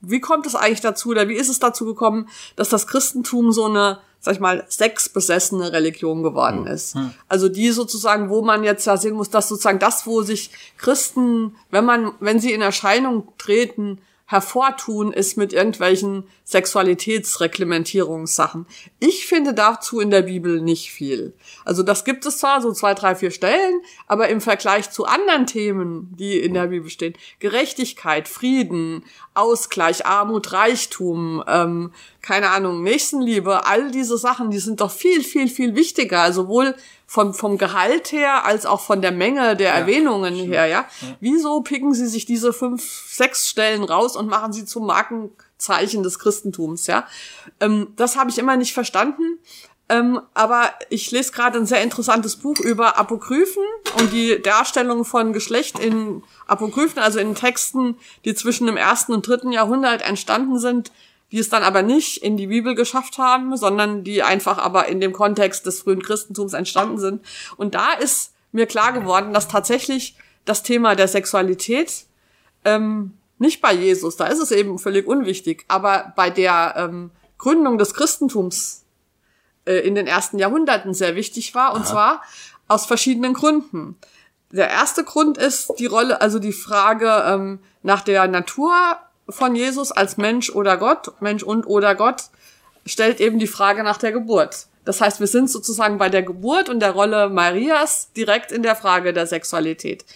wie 0.00 0.20
kommt 0.20 0.46
es 0.46 0.54
eigentlich 0.54 0.80
dazu 0.80 1.10
oder 1.10 1.28
wie 1.28 1.34
ist 1.34 1.48
es 1.48 1.58
dazu 1.58 1.84
gekommen, 1.84 2.28
dass 2.56 2.68
das 2.68 2.86
Christentum 2.86 3.50
so 3.50 3.64
eine, 3.64 3.98
sag 4.20 4.34
ich 4.34 4.40
mal, 4.40 4.64
sexbesessene 4.68 5.72
Religion 5.72 6.22
geworden 6.22 6.66
hm. 6.66 6.72
ist? 6.72 6.94
Hm. 6.94 7.12
Also 7.28 7.48
die 7.48 7.70
sozusagen, 7.70 8.30
wo 8.30 8.42
man 8.42 8.64
jetzt 8.64 8.86
ja 8.86 8.96
sehen 8.96 9.14
muss, 9.14 9.30
dass 9.30 9.48
sozusagen 9.48 9.78
das, 9.78 10.06
wo 10.06 10.22
sich 10.22 10.50
Christen, 10.76 11.56
wenn 11.70 11.84
man, 11.84 12.12
wenn 12.20 12.40
sie 12.40 12.52
in 12.52 12.62
Erscheinung 12.62 13.28
treten, 13.38 14.00
hervortun, 14.28 15.10
ist 15.10 15.36
mit 15.38 15.54
irgendwelchen 15.54 16.24
Sexualitätsreglementierungssachen. 16.44 18.66
Ich 18.98 19.26
finde 19.26 19.54
dazu 19.54 20.00
in 20.00 20.10
der 20.10 20.20
Bibel 20.22 20.60
nicht 20.60 20.90
viel. 20.90 21.32
Also 21.64 21.82
das 21.82 22.04
gibt 22.04 22.26
es 22.26 22.36
zwar, 22.36 22.60
so 22.60 22.72
zwei, 22.72 22.92
drei, 22.92 23.14
vier 23.14 23.30
Stellen, 23.30 23.80
aber 24.06 24.28
im 24.28 24.42
Vergleich 24.42 24.90
zu 24.90 25.06
anderen 25.06 25.46
Themen, 25.46 26.14
die 26.18 26.38
in 26.38 26.52
der 26.52 26.66
Bibel 26.66 26.90
stehen, 26.90 27.14
Gerechtigkeit, 27.38 28.28
Frieden, 28.28 29.02
Ausgleich, 29.38 30.04
Armut, 30.04 30.52
Reichtum, 30.52 31.42
ähm, 31.46 31.92
keine 32.22 32.50
Ahnung, 32.50 32.82
Nächstenliebe, 32.82 33.66
all 33.66 33.90
diese 33.90 34.18
Sachen, 34.18 34.50
die 34.50 34.58
sind 34.58 34.80
doch 34.80 34.90
viel, 34.90 35.22
viel, 35.22 35.48
viel 35.48 35.74
wichtiger. 35.76 36.20
Also 36.20 36.48
wohl 36.48 36.74
vom, 37.06 37.32
vom 37.32 37.56
Gehalt 37.56 38.12
her 38.12 38.44
als 38.44 38.66
auch 38.66 38.80
von 38.80 39.00
der 39.00 39.12
Menge 39.12 39.56
der 39.56 39.70
ja, 39.70 39.74
Erwähnungen 39.76 40.34
stimmt. 40.34 40.52
her, 40.52 40.66
ja? 40.66 40.86
ja. 41.00 41.16
Wieso 41.20 41.62
picken 41.62 41.94
sie 41.94 42.06
sich 42.06 42.26
diese 42.26 42.52
fünf, 42.52 42.82
sechs 43.08 43.48
Stellen 43.48 43.84
raus 43.84 44.16
und 44.16 44.28
machen 44.28 44.52
sie 44.52 44.66
zum 44.66 44.86
Markenzeichen 44.86 46.02
des 46.02 46.18
Christentums, 46.18 46.86
ja? 46.86 47.06
Ähm, 47.60 47.94
das 47.96 48.16
habe 48.16 48.28
ich 48.28 48.38
immer 48.38 48.56
nicht 48.56 48.74
verstanden. 48.74 49.38
Ähm, 49.90 50.20
aber 50.34 50.70
ich 50.90 51.10
lese 51.10 51.32
gerade 51.32 51.58
ein 51.58 51.66
sehr 51.66 51.82
interessantes 51.82 52.36
Buch 52.36 52.60
über 52.60 52.98
Apokryphen 52.98 53.62
und 53.98 54.12
die 54.12 54.40
Darstellung 54.42 55.04
von 55.04 55.32
Geschlecht 55.32 55.78
in 55.78 56.22
Apokryphen, 56.46 57.02
also 57.02 57.18
in 57.18 57.34
Texten, 57.34 57.96
die 58.24 58.34
zwischen 58.34 58.66
dem 58.66 58.76
ersten 58.76 59.14
und 59.14 59.26
dritten 59.26 59.50
Jahrhundert 59.50 60.02
entstanden 60.02 60.58
sind, 60.58 60.92
die 61.32 61.38
es 61.38 61.48
dann 61.48 61.62
aber 61.62 61.82
nicht 61.82 62.22
in 62.22 62.36
die 62.36 62.48
Bibel 62.48 62.74
geschafft 62.74 63.16
haben, 63.16 63.56
sondern 63.56 64.04
die 64.04 64.22
einfach 64.22 64.58
aber 64.58 64.88
in 64.88 65.00
dem 65.00 65.12
Kontext 65.12 65.64
des 65.64 65.80
frühen 65.80 66.02
Christentums 66.02 66.52
entstanden 66.52 66.98
sind. 66.98 67.24
Und 67.56 67.74
da 67.74 67.92
ist 67.92 68.32
mir 68.52 68.66
klar 68.66 68.92
geworden, 68.92 69.32
dass 69.32 69.48
tatsächlich 69.48 70.16
das 70.44 70.62
Thema 70.62 70.96
der 70.96 71.08
Sexualität 71.08 72.06
ähm, 72.64 73.14
nicht 73.38 73.60
bei 73.60 73.72
Jesus, 73.72 74.16
da 74.16 74.26
ist 74.26 74.40
es 74.40 74.50
eben 74.50 74.78
völlig 74.78 75.06
unwichtig, 75.06 75.64
aber 75.68 76.12
bei 76.16 76.28
der 76.28 76.74
ähm, 76.76 77.10
Gründung 77.38 77.78
des 77.78 77.94
Christentums 77.94 78.84
äh, 79.68 79.80
in 79.80 79.94
den 79.94 80.06
ersten 80.06 80.38
Jahrhunderten 80.38 80.94
sehr 80.94 81.14
wichtig 81.14 81.54
war, 81.54 81.74
und 81.74 81.86
zwar 81.86 82.22
aus 82.68 82.86
verschiedenen 82.86 83.34
Gründen. 83.34 83.96
Der 84.50 84.70
erste 84.70 85.04
Grund 85.04 85.36
ist 85.36 85.74
die 85.78 85.86
Rolle, 85.86 86.20
also 86.20 86.38
die 86.38 86.52
Frage 86.52 87.24
ähm, 87.26 87.60
nach 87.82 88.00
der 88.00 88.26
Natur 88.28 88.72
von 89.28 89.54
Jesus 89.54 89.92
als 89.92 90.16
Mensch 90.16 90.50
oder 90.50 90.78
Gott, 90.78 91.12
Mensch 91.20 91.42
und 91.42 91.66
oder 91.66 91.94
Gott, 91.94 92.24
stellt 92.86 93.20
eben 93.20 93.38
die 93.38 93.46
Frage 93.46 93.82
nach 93.82 93.98
der 93.98 94.12
Geburt. 94.12 94.66
Das 94.86 95.02
heißt, 95.02 95.20
wir 95.20 95.26
sind 95.26 95.50
sozusagen 95.50 95.98
bei 95.98 96.08
der 96.08 96.22
Geburt 96.22 96.70
und 96.70 96.80
der 96.80 96.92
Rolle 96.92 97.28
Marias 97.28 98.10
direkt 98.16 98.52
in 98.52 98.62
der 98.62 98.74
Frage 98.74 99.12
der 99.12 99.26
Sexualität, 99.26 100.06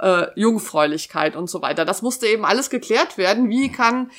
äh, 0.00 0.26
Jungfräulichkeit 0.36 1.36
und 1.36 1.50
so 1.50 1.60
weiter. 1.60 1.84
Das 1.84 2.00
musste 2.00 2.26
eben 2.26 2.46
alles 2.46 2.70
geklärt 2.70 3.18
werden. 3.18 3.50
Wie 3.50 3.70
kann 3.70 4.10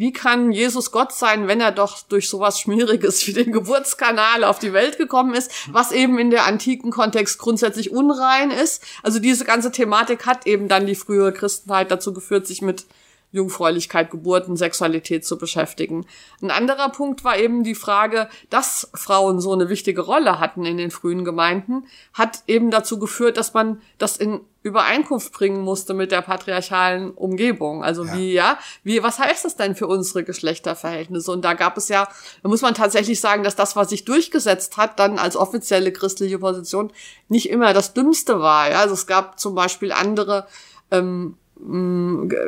wie 0.00 0.14
kann 0.14 0.50
Jesus 0.50 0.92
Gott 0.92 1.12
sein, 1.12 1.46
wenn 1.46 1.60
er 1.60 1.72
doch 1.72 2.00
durch 2.08 2.30
sowas 2.30 2.58
Schmieriges 2.58 3.26
wie 3.26 3.34
den 3.34 3.52
Geburtskanal 3.52 4.44
auf 4.44 4.58
die 4.58 4.72
Welt 4.72 4.96
gekommen 4.96 5.34
ist, 5.34 5.52
was 5.70 5.92
eben 5.92 6.18
in 6.18 6.30
der 6.30 6.46
antiken 6.46 6.90
Kontext 6.90 7.38
grundsätzlich 7.38 7.90
unrein 7.90 8.50
ist. 8.50 8.82
Also 9.02 9.18
diese 9.18 9.44
ganze 9.44 9.72
Thematik 9.72 10.24
hat 10.24 10.46
eben 10.46 10.68
dann 10.68 10.86
die 10.86 10.94
frühere 10.94 11.34
Christenheit 11.34 11.90
dazu 11.90 12.14
geführt, 12.14 12.46
sich 12.46 12.62
mit 12.62 12.86
Jungfräulichkeit, 13.32 14.10
Geburten, 14.10 14.56
Sexualität 14.56 15.24
zu 15.24 15.38
beschäftigen. 15.38 16.06
Ein 16.42 16.50
anderer 16.50 16.88
Punkt 16.88 17.22
war 17.24 17.38
eben 17.38 17.62
die 17.62 17.74
Frage, 17.74 18.28
dass 18.48 18.90
Frauen 18.94 19.40
so 19.40 19.52
eine 19.52 19.68
wichtige 19.68 20.00
Rolle 20.00 20.40
hatten 20.40 20.64
in 20.64 20.76
den 20.76 20.90
frühen 20.90 21.24
Gemeinden, 21.24 21.84
hat 22.12 22.42
eben 22.46 22.70
dazu 22.70 22.98
geführt, 22.98 23.36
dass 23.36 23.54
man 23.54 23.80
das 23.98 24.16
in 24.16 24.40
Übereinkunft 24.62 25.32
bringen 25.32 25.62
musste 25.62 25.94
mit 25.94 26.12
der 26.12 26.20
patriarchalen 26.20 27.12
Umgebung. 27.12 27.82
Also 27.82 28.04
ja. 28.04 28.14
wie, 28.14 28.32
ja, 28.32 28.58
wie, 28.82 29.02
was 29.02 29.18
heißt 29.18 29.44
das 29.44 29.56
denn 29.56 29.74
für 29.74 29.86
unsere 29.86 30.22
Geschlechterverhältnisse? 30.22 31.30
Und 31.30 31.44
da 31.44 31.54
gab 31.54 31.78
es 31.78 31.88
ja, 31.88 32.08
da 32.42 32.48
muss 32.48 32.60
man 32.60 32.74
tatsächlich 32.74 33.20
sagen, 33.20 33.42
dass 33.42 33.56
das, 33.56 33.74
was 33.74 33.88
sich 33.88 34.04
durchgesetzt 34.04 34.76
hat, 34.76 34.98
dann 34.98 35.18
als 35.18 35.36
offizielle 35.36 35.92
christliche 35.92 36.38
Position 36.38 36.92
nicht 37.28 37.48
immer 37.48 37.72
das 37.72 37.94
Dümmste 37.94 38.40
war. 38.40 38.70
Ja? 38.70 38.80
Also 38.80 38.94
es 38.94 39.06
gab 39.06 39.40
zum 39.40 39.54
Beispiel 39.54 39.92
andere 39.92 40.46
ähm, 40.90 41.36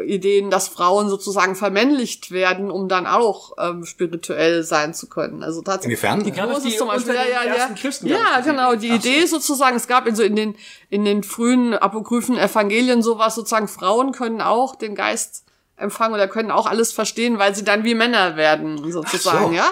Ideen, 0.07 0.51
dass 0.51 0.69
Frauen 0.69 1.09
sozusagen 1.09 1.55
vermännlicht 1.55 2.31
werden, 2.31 2.71
um 2.71 2.89
dann 2.89 3.07
auch 3.07 3.53
ähm, 3.59 3.85
spirituell 3.85 4.63
sein 4.65 4.95
zu 4.95 5.09
können. 5.09 5.43
Also 5.43 5.61
tatsächlich. 5.61 6.03
Inwiefern? 6.03 6.25
Die 6.25 6.41
Moses 6.41 6.79
zum 6.79 6.89
Beispiel, 6.89 7.15
ja, 7.15 7.45
ja, 7.45 7.57
ja. 7.57 7.69
Christen, 7.79 8.07
ja, 8.07 8.41
genau. 8.45 8.75
Die 8.75 8.89
Idee 8.89 9.27
so. 9.27 9.37
sozusagen, 9.37 9.77
es 9.77 9.87
gab 9.87 10.07
in 10.07 10.17
so 10.17 10.23
in 10.23 10.35
den 10.35 10.55
in 10.89 11.05
den 11.05 11.23
frühen 11.23 11.75
apokryphen 11.75 12.39
Evangelien 12.39 13.03
sowas 13.03 13.35
sozusagen, 13.35 13.69
Frauen 13.69 14.13
können 14.13 14.41
auch 14.41 14.77
den 14.77 14.95
Geist 14.95 15.45
empfangen 15.77 16.15
oder 16.15 16.29
können 16.29 16.51
auch 16.51 16.67
alles 16.67 16.93
verstehen, 16.93 17.39
weil 17.39 17.55
sie 17.55 17.65
dann 17.65 17.85
wie 17.85 17.95
Männer 17.95 18.37
werden, 18.37 18.91
sozusagen, 18.91 19.49
so. 19.49 19.53
ja. 19.53 19.71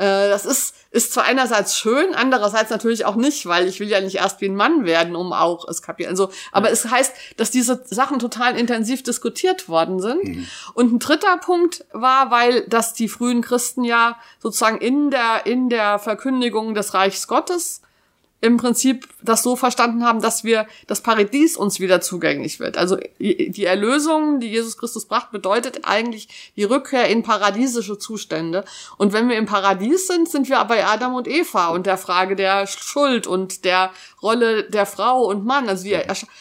Äh, 0.00 0.30
das 0.30 0.46
ist, 0.46 0.74
ist 0.90 1.12
zwar 1.12 1.24
einerseits 1.24 1.76
schön, 1.76 2.14
andererseits 2.14 2.70
natürlich 2.70 3.04
auch 3.04 3.16
nicht, 3.16 3.44
weil 3.44 3.68
ich 3.68 3.80
will 3.80 3.88
ja 3.88 4.00
nicht 4.00 4.16
erst 4.16 4.40
wie 4.40 4.46
ein 4.46 4.56
Mann 4.56 4.86
werden, 4.86 5.14
um 5.14 5.34
auch 5.34 5.68
es 5.68 5.82
kapieren. 5.82 6.12
Also, 6.12 6.30
aber 6.52 6.68
ja. 6.68 6.72
es 6.72 6.90
heißt, 6.90 7.12
dass 7.36 7.50
diese 7.50 7.84
Sachen 7.84 8.18
total 8.18 8.58
intensiv 8.58 9.02
diskutiert 9.02 9.68
worden 9.68 10.00
sind. 10.00 10.24
Mhm. 10.24 10.46
Und 10.72 10.92
ein 10.94 10.98
dritter 11.00 11.36
Punkt 11.36 11.84
war, 11.92 12.30
weil 12.30 12.62
dass 12.62 12.94
die 12.94 13.08
frühen 13.08 13.42
Christen 13.42 13.84
ja 13.84 14.18
sozusagen 14.38 14.78
in 14.78 15.10
der, 15.10 15.44
in 15.44 15.68
der 15.68 15.98
Verkündigung 15.98 16.74
des 16.74 16.94
Reichs 16.94 17.28
Gottes 17.28 17.82
im 18.40 18.56
Prinzip 18.56 19.06
das 19.22 19.42
so 19.42 19.54
verstanden 19.54 20.04
haben, 20.04 20.22
dass 20.22 20.44
wir 20.44 20.66
das 20.86 21.02
Paradies 21.02 21.56
uns 21.56 21.78
wieder 21.78 22.00
zugänglich 22.00 22.58
wird. 22.58 22.78
Also 22.78 22.96
die 23.18 23.64
Erlösung, 23.64 24.40
die 24.40 24.48
Jesus 24.48 24.78
Christus 24.78 25.06
brachte, 25.06 25.32
bedeutet 25.32 25.80
eigentlich 25.84 26.52
die 26.56 26.64
Rückkehr 26.64 27.08
in 27.08 27.22
paradiesische 27.22 27.98
Zustände. 27.98 28.64
Und 28.96 29.12
wenn 29.12 29.28
wir 29.28 29.36
im 29.36 29.46
Paradies 29.46 30.06
sind, 30.06 30.28
sind 30.28 30.48
wir 30.48 30.64
bei 30.64 30.86
Adam 30.86 31.14
und 31.14 31.28
Eva 31.28 31.68
und 31.68 31.86
der 31.86 31.98
Frage 31.98 32.34
der 32.34 32.66
Schuld 32.66 33.26
und 33.26 33.64
der 33.64 33.90
Rolle 34.22 34.64
der 34.64 34.86
Frau 34.86 35.24
und 35.24 35.44
Mann. 35.44 35.68
Also 35.68 35.84
die, 35.84 35.98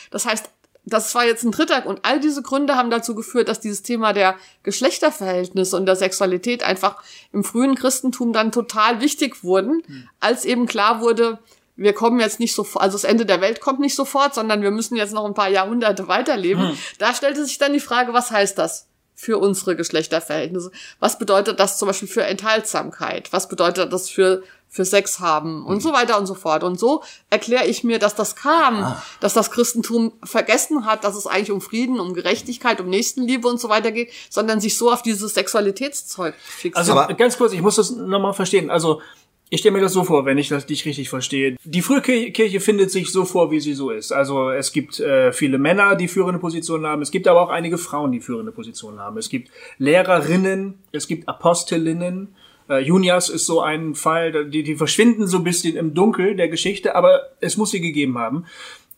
das 0.10 0.26
heißt, 0.26 0.50
das 0.86 1.14
war 1.14 1.26
jetzt 1.26 1.44
ein 1.44 1.52
dritter 1.52 1.86
und 1.86 2.00
all 2.04 2.20
diese 2.20 2.42
Gründe 2.42 2.76
haben 2.76 2.90
dazu 2.90 3.14
geführt, 3.14 3.48
dass 3.48 3.60
dieses 3.60 3.84
Thema 3.84 4.14
der 4.14 4.36
Geschlechterverhältnisse 4.64 5.76
und 5.76 5.86
der 5.86 5.96
Sexualität 5.96 6.64
einfach 6.64 7.04
im 7.32 7.44
frühen 7.44 7.76
Christentum 7.76 8.34
dann 8.34 8.52
total 8.52 9.02
wichtig 9.02 9.44
wurden, 9.44 9.84
hm. 9.86 10.10
als 10.20 10.46
eben 10.46 10.66
klar 10.66 11.02
wurde, 11.02 11.40
wir 11.80 11.94
kommen 11.94 12.20
jetzt 12.20 12.40
nicht 12.40 12.54
sofort, 12.54 12.84
also 12.84 12.98
das 12.98 13.06
Ende 13.06 13.26
der 13.26 13.42
Welt 13.42 13.62
kommt 13.62 13.80
nicht 13.80 13.96
sofort, 13.96 14.36
sondern 14.36 14.62
wir 14.62 14.72
müssen 14.72 14.96
jetzt 14.96 15.14
noch 15.14 15.26
ein 15.26 15.34
paar 15.34 15.50
Jahrhunderte 15.50 16.08
weiterleben. 16.08 16.70
Hm. 16.70 16.78
Da 16.98 17.14
stellte 17.14 17.46
sich 17.46 17.58
dann 17.58 17.74
die 17.74 17.80
Frage, 17.80 18.14
was 18.14 18.32
heißt 18.32 18.58
das? 18.58 18.90
für 19.20 19.38
unsere 19.38 19.76
Geschlechterverhältnisse. 19.76 20.72
Was 21.02 21.20
bedeutet 21.20 21.60
das 21.60 21.78
zum 21.78 21.90
Beispiel 21.90 22.08
für 22.08 22.24
Enthaltsamkeit? 22.24 23.34
Was 23.34 23.50
bedeutet 23.50 23.92
das 23.92 24.10
für, 24.10 24.44
für 24.70 24.86
Sex 24.86 25.20
haben 25.20 25.66
und 25.66 25.76
mhm. 25.76 25.82
so 25.82 25.92
weiter 25.92 26.18
und 26.18 26.26
so 26.26 26.36
fort? 26.36 26.64
Und 26.64 26.80
so 26.80 27.04
erkläre 27.30 27.66
ich 27.66 27.84
mir, 27.84 28.00
dass 28.00 28.16
das 28.16 28.38
kam, 28.38 28.82
ah. 28.82 29.04
dass 29.20 29.34
das 29.34 29.52
Christentum 29.52 30.14
vergessen 30.24 30.86
hat, 30.86 31.04
dass 31.04 31.18
es 31.18 31.28
eigentlich 31.28 31.52
um 31.52 31.60
Frieden, 31.60 32.00
um 32.00 32.14
Gerechtigkeit, 32.14 32.80
um 32.80 32.88
Nächstenliebe 32.88 33.46
und 33.46 33.60
so 33.60 33.68
weiter 33.68 33.92
geht, 33.92 34.10
sondern 34.30 34.62
sich 34.62 34.78
so 34.78 34.90
auf 34.90 35.02
dieses 35.02 35.34
Sexualitätszeug 35.34 36.34
fixiert. 36.36 36.78
Also 36.78 37.14
ganz 37.18 37.38
kurz, 37.38 37.52
ich 37.52 37.62
muss 37.62 37.76
das 37.76 37.92
nochmal 37.92 38.34
verstehen. 38.34 38.70
Also 38.70 39.02
ich 39.52 39.62
stelle 39.62 39.74
mir 39.74 39.82
das 39.82 39.94
so 39.94 40.04
vor, 40.04 40.26
wenn 40.26 40.38
ich 40.38 40.48
das 40.48 40.68
dich 40.68 40.86
richtig 40.86 41.10
verstehe. 41.10 41.58
Die 41.64 41.82
frühe 41.82 42.02
Kirche 42.02 42.60
findet 42.60 42.92
sich 42.92 43.12
so 43.12 43.26
vor, 43.26 43.50
wie 43.50 43.60
sie 43.60 43.74
so 43.74 43.90
ist. 43.90 44.12
Also 44.12 44.52
es 44.52 44.72
gibt 44.72 45.00
äh, 45.00 45.34
viele 45.34 45.58
Männer, 45.58 45.96
die 45.96 46.08
führende 46.08 46.40
Positionen 46.40 46.86
haben. 46.86 47.02
Es 47.02 47.10
gibt 47.10 47.28
aber 47.28 47.42
auch 47.42 47.50
einige 47.50 47.80
Frauen, 47.80 48.12
die 48.12 48.20
führende 48.20 48.52
Positionen 48.52 49.00
haben. 49.00 49.18
Es 49.18 49.28
gibt 49.28 49.50
Lehrerinnen, 49.80 50.76
es 50.92 51.08
gibt 51.08 51.28
Apostelinnen. 51.28 52.36
Äh, 52.70 52.84
Junias 52.84 53.30
ist 53.30 53.48
so 53.48 53.62
ein 53.62 53.96
Fall, 53.96 54.50
die, 54.50 54.62
die 54.62 54.76
verschwinden 54.76 55.26
so 55.26 55.38
ein 55.38 55.44
bisschen 55.44 55.76
im 55.76 55.96
Dunkel 55.96 56.36
der 56.36 56.50
Geschichte, 56.50 56.96
aber 56.96 57.22
es 57.42 57.58
muss 57.58 57.72
sie 57.72 57.82
gegeben 57.82 58.20
haben. 58.20 58.46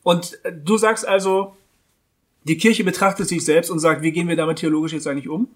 Und 0.04 0.38
äh, 0.44 0.52
du 0.52 0.78
sagst 0.78 1.08
also, 1.08 1.56
die 2.44 2.58
Kirche 2.58 2.84
betrachtet 2.84 3.30
sich 3.30 3.46
selbst 3.46 3.70
und 3.70 3.80
sagt, 3.80 4.02
wie 4.02 4.12
gehen 4.12 4.28
wir 4.28 4.36
damit 4.36 4.58
theologisch 4.58 4.92
jetzt 4.92 5.08
eigentlich 5.08 5.30
um? 5.30 5.48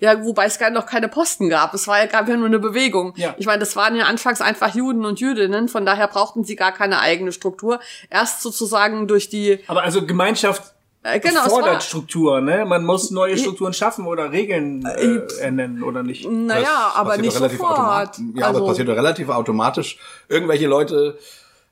Ja, 0.00 0.24
wobei 0.24 0.44
es 0.44 0.58
gar 0.58 0.70
noch 0.70 0.86
keine 0.86 1.08
Posten 1.08 1.48
gab. 1.48 1.74
Es 1.74 1.88
war 1.88 1.98
ja, 1.98 2.06
gab 2.06 2.28
ja 2.28 2.36
nur 2.36 2.46
eine 2.46 2.58
Bewegung. 2.58 3.14
Ja. 3.16 3.34
Ich 3.38 3.46
meine, 3.46 3.58
das 3.58 3.74
waren 3.76 3.96
ja 3.96 4.04
anfangs 4.04 4.40
einfach 4.40 4.74
Juden 4.74 5.04
und 5.04 5.20
Jüdinnen, 5.20 5.68
von 5.68 5.84
daher 5.84 6.08
brauchten 6.08 6.44
sie 6.44 6.56
gar 6.56 6.72
keine 6.72 7.00
eigene 7.00 7.32
Struktur. 7.32 7.80
Erst 8.10 8.42
sozusagen 8.42 9.08
durch 9.08 9.28
die. 9.28 9.60
Aber 9.66 9.82
also 9.82 10.06
Gemeinschaft 10.06 10.74
äh, 11.02 11.20
genau, 11.20 11.48
fordert 11.48 11.82
Struktur, 11.82 12.40
ne? 12.40 12.64
Man 12.64 12.84
muss 12.84 13.10
neue 13.10 13.38
Strukturen 13.38 13.72
schaffen 13.72 14.06
oder 14.06 14.32
Regeln 14.32 14.84
äh, 14.84 15.20
ernennen 15.40 15.82
oder 15.82 16.02
nicht. 16.02 16.28
Naja, 16.28 16.92
aber 16.94 17.16
nicht 17.16 17.32
sofort. 17.32 18.18
Ja, 18.34 18.46
also, 18.46 18.58
aber 18.58 18.58
es 18.58 18.72
passiert 18.72 18.88
doch 18.88 18.96
relativ 18.96 19.28
automatisch. 19.28 19.98
Irgendwelche 20.28 20.66
Leute 20.66 21.18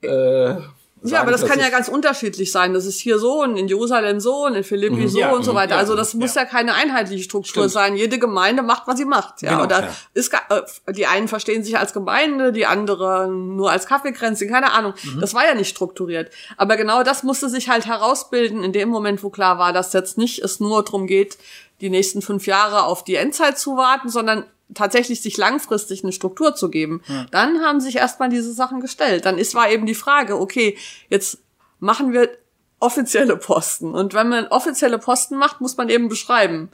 äh, 0.03 0.55
ja, 1.03 1.21
aber 1.21 1.31
das 1.31 1.45
kann 1.45 1.61
ja 1.61 1.69
ganz 1.69 1.89
unterschiedlich 1.89 2.51
sein. 2.51 2.73
Das 2.73 2.87
ist 2.87 2.99
hier 2.99 3.19
so 3.19 3.43
und 3.43 3.57
in 3.57 3.69
Jerusalem 3.69 4.19
so 4.19 4.47
und 4.47 4.55
in 4.55 4.65
Philippi 4.65 5.03
mhm, 5.03 5.09
so 5.09 5.19
ja, 5.19 5.31
und 5.31 5.45
so 5.45 5.55
weiter. 5.55 5.75
Ja, 5.75 5.79
also 5.79 5.95
das 5.95 6.15
muss 6.15 6.35
ja. 6.35 6.43
ja 6.43 6.49
keine 6.49 6.75
einheitliche 6.75 7.23
Struktur 7.23 7.65
Stimmt. 7.65 7.73
sein. 7.73 7.97
Jede 7.97 8.19
Gemeinde 8.19 8.63
macht, 8.63 8.87
was 8.87 8.97
sie 8.99 9.05
macht. 9.05 9.43
Ja, 9.43 9.51
genau, 9.51 9.65
oder 9.65 9.81
ja. 9.83 9.95
ist 10.15 10.33
äh, 10.33 10.93
die 10.93 11.07
einen 11.07 11.29
verstehen 11.29 11.63
sich 11.63 11.79
als 11.79 11.93
Gemeinde, 11.93 12.53
die 12.53 12.67
anderen 12.67 13.57
nur 13.57 13.71
als 13.71 13.87
Kaffeekränzchen, 13.87 14.49
keine 14.49 14.73
Ahnung. 14.73 14.95
Mhm. 15.03 15.21
Das 15.21 15.35
war 15.35 15.47
ja 15.47 15.55
nicht 15.55 15.69
strukturiert. 15.69 16.31
Aber 16.57 16.77
genau 16.77 17.03
das 17.03 17.23
musste 17.23 17.51
sich 17.51 17.69
halt 17.69 17.87
herausbilden 17.87 18.65
in 18.65 18.73
dem 18.73 18.89
Moment, 18.89 19.23
wo 19.23 19.29
klar 19.29 19.59
war, 19.59 19.73
dass 19.73 19.93
jetzt 19.93 20.17
nicht 20.17 20.43
es 20.43 20.61
nur 20.61 20.83
darum 20.83 21.07
geht, 21.07 21.37
die 21.83 21.91
nächsten 21.91 22.23
fünf 22.23 22.47
Jahre 22.47 22.85
auf 22.85 23.05
die 23.05 23.17
Endzeit 23.17 23.59
zu 23.59 23.77
warten, 23.77 24.09
sondern 24.09 24.45
tatsächlich 24.74 25.22
sich 25.22 25.37
langfristig 25.37 26.02
eine 26.02 26.12
Struktur 26.12 26.55
zu 26.55 26.70
geben, 26.70 27.02
ja. 27.09 27.26
dann 27.31 27.61
haben 27.62 27.81
sich 27.81 27.96
erstmal 27.96 28.29
diese 28.29 28.52
Sachen 28.52 28.81
gestellt. 28.81 29.24
Dann 29.24 29.38
ist 29.38 29.55
war 29.55 29.70
eben 29.70 29.87
die 29.87 29.94
Frage, 29.94 30.40
okay, 30.40 30.76
jetzt 31.09 31.38
machen 31.79 32.12
wir 32.12 32.31
offizielle 32.79 33.37
Posten. 33.37 33.94
Und 33.94 34.14
wenn 34.14 34.29
man 34.29 34.48
offizielle 34.48 34.98
Posten 34.98 35.37
macht, 35.37 35.61
muss 35.61 35.76
man 35.76 35.88
eben 35.88 36.09
beschreiben, 36.09 36.70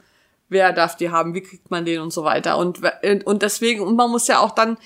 wer 0.49 0.73
darf 0.73 0.95
die 0.95 1.09
haben, 1.09 1.33
wie 1.33 1.41
kriegt 1.41 1.71
man 1.71 1.85
den 1.85 2.01
und 2.01 2.11
so 2.11 2.23
weiter. 2.23 2.57
Und, 2.57 2.81
und 3.25 3.41
deswegen, 3.41 3.81
und 3.81 3.95
man 3.95 4.11
muss 4.11 4.27
ja 4.27 4.39
auch 4.39 4.51
dann 4.51 4.77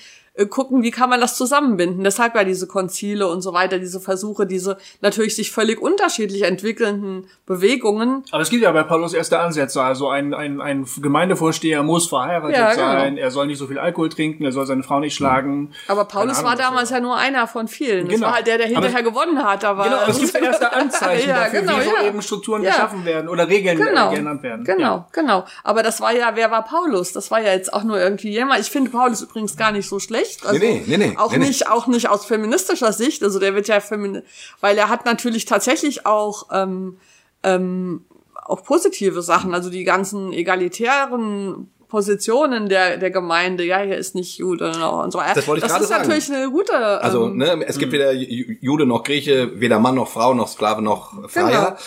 gucken, 0.46 0.82
wie 0.82 0.90
kann 0.90 1.10
man 1.10 1.20
das 1.20 1.36
zusammenbinden. 1.36 2.04
Deshalb 2.04 2.34
ja 2.34 2.44
diese 2.44 2.66
Konzile 2.66 3.26
und 3.28 3.40
so 3.42 3.52
weiter, 3.52 3.78
diese 3.78 4.00
Versuche, 4.00 4.46
diese 4.46 4.78
natürlich 5.00 5.34
sich 5.36 5.50
völlig 5.50 5.80
unterschiedlich 5.82 6.42
entwickelnden 6.42 7.26
Bewegungen. 7.46 8.24
Aber 8.30 8.42
es 8.42 8.50
gibt 8.50 8.62
ja 8.62 8.70
bei 8.72 8.82
Paulus 8.84 9.14
erste 9.14 9.38
Ansätze. 9.40 9.82
Also 9.82 10.08
ein, 10.08 10.34
ein, 10.34 10.60
ein 10.60 10.86
Gemeindevorsteher 11.00 11.82
muss 11.82 12.08
verheiratet 12.08 12.56
Ja, 12.56 12.70
genau. 12.74 12.86
sein, 12.92 13.16
er 13.16 13.30
soll 13.30 13.46
nicht 13.46 13.58
so 13.58 13.66
viel 13.66 13.78
Alkohol 13.78 14.08
trinken, 14.08 14.44
er 14.44 14.52
soll 14.52 14.66
seine 14.66 14.82
Frau 14.82 15.00
nicht 15.00 15.14
schlagen. 15.14 15.72
Aber 15.88 16.04
Paulus 16.04 16.38
war 16.38 16.52
Ahnung, 16.52 16.58
was 16.58 16.66
damals 16.68 16.90
ja 16.90 17.00
nur 17.00 17.16
einer 17.16 17.46
von 17.46 17.66
vielen. 17.68 18.06
Das 18.06 18.14
Genau. 18.14 18.26
war 18.28 18.34
halt 18.36 18.46
der, 18.46 18.58
der 18.58 18.66
Aber 18.68 18.74
hinterher 18.86 19.02
gewonnen 19.02 19.42
hat. 19.44 19.64
Aber 19.64 19.84
Genau, 19.84 19.96
aber 19.96 20.08
es 20.10 20.18
gibt 20.20 20.34
erste 20.34 20.72
Anzeichen 20.72 21.28
Ja, 21.28 21.44
dafür, 21.44 21.60
genau, 21.60 21.78
wie 21.78 21.82
so 21.84 21.90
ja. 21.96 22.06
eben 22.06 22.22
Strukturen 22.22 22.62
geschaffen 22.62 23.04
werden 23.04 23.28
oder 23.28 23.48
Regeln 23.48 23.76
Genau, 23.78 24.12
äh, 24.12 24.16
genannt 24.16 24.42
werden. 24.42 24.64
genau, 24.64 25.06
genau. 25.12 25.44
Aber 25.64 25.82
das 25.82 26.00
war 26.00 26.12
ja, 26.14 26.32
wer 26.34 26.50
war 26.50 26.64
Paulus? 26.64 27.12
Das 27.12 27.30
war 27.30 27.40
ja 27.40 27.52
jetzt 27.52 27.72
auch 27.72 27.82
nur 27.84 27.98
irgendwie 27.98 28.30
jemand. 28.30 28.60
Ich 28.60 28.70
finde 28.70 28.90
Paulus 28.90 29.22
übrigens 29.22 29.56
gar 29.56 29.72
nicht 29.72 29.88
so 29.88 29.98
schlecht. 29.98 30.27
Also 30.44 30.58
Nee, 30.58 30.82
nee, 30.86 30.96
nee, 30.96 31.06
nee, 31.08 31.16
auch 31.16 31.32
nee, 31.32 31.38
nee. 31.38 31.46
nicht, 31.48 31.68
auch 31.68 31.86
nicht 31.86 32.08
aus 32.08 32.24
feministischer 32.26 32.92
Sicht. 32.92 33.22
Also 33.22 33.38
der 33.38 33.54
wird 33.54 33.68
ja 33.68 33.80
femin, 33.80 34.22
weil 34.60 34.76
er 34.78 34.88
hat 34.88 35.04
natürlich 35.04 35.44
tatsächlich 35.44 36.06
auch 36.06 36.46
ähm, 36.52 36.98
ähm, 37.42 38.04
auch 38.44 38.62
positive 38.64 39.22
Sachen. 39.22 39.54
Also 39.54 39.70
die 39.70 39.84
ganzen 39.84 40.32
egalitären 40.32 41.70
Positionen 41.88 42.68
der, 42.68 42.98
der 42.98 43.10
Gemeinde, 43.10 43.64
ja, 43.64 43.78
hier 43.80 43.96
ist 43.96 44.14
nicht 44.14 44.36
Jude 44.38 44.68
und 44.90 45.10
so. 45.10 45.20
Das 45.20 45.46
wollte 45.48 45.64
ich 45.64 45.72
das 45.72 45.80
ist 45.82 45.88
sagen. 45.88 46.02
natürlich 46.02 46.30
eine 46.30 46.50
gute. 46.50 46.74
Also, 46.76 47.26
ähm, 47.26 47.38
ne, 47.38 47.64
es 47.66 47.78
gibt 47.78 47.92
weder 47.92 48.10
Ju- 48.10 48.58
Jude 48.60 48.84
noch 48.84 49.02
Grieche, 49.04 49.58
weder 49.58 49.78
Mann 49.78 49.94
noch 49.94 50.08
Frau 50.08 50.34
noch 50.34 50.48
Sklave 50.48 50.82
noch 50.82 51.28
Freier. 51.30 51.78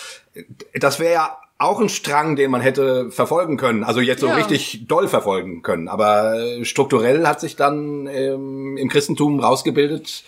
Das 0.73 0.99
wäre 0.99 1.13
ja 1.13 1.37
auch 1.61 1.79
ein 1.79 1.89
Strang, 1.89 2.35
den 2.35 2.51
man 2.51 2.61
hätte 2.61 3.11
verfolgen 3.11 3.57
können. 3.57 3.83
Also 3.83 3.99
jetzt 4.01 4.21
so 4.21 4.27
Ja. 4.27 4.35
richtig 4.35 4.87
doll 4.87 5.07
verfolgen 5.07 5.61
können. 5.61 5.87
Aber 5.87 6.35
äh, 6.39 6.65
strukturell 6.65 7.27
hat 7.27 7.39
sich 7.39 7.55
dann 7.55 8.07
ähm, 8.07 8.77
im 8.77 8.89
Christentum 8.89 9.39
rausgebildet, 9.39 10.23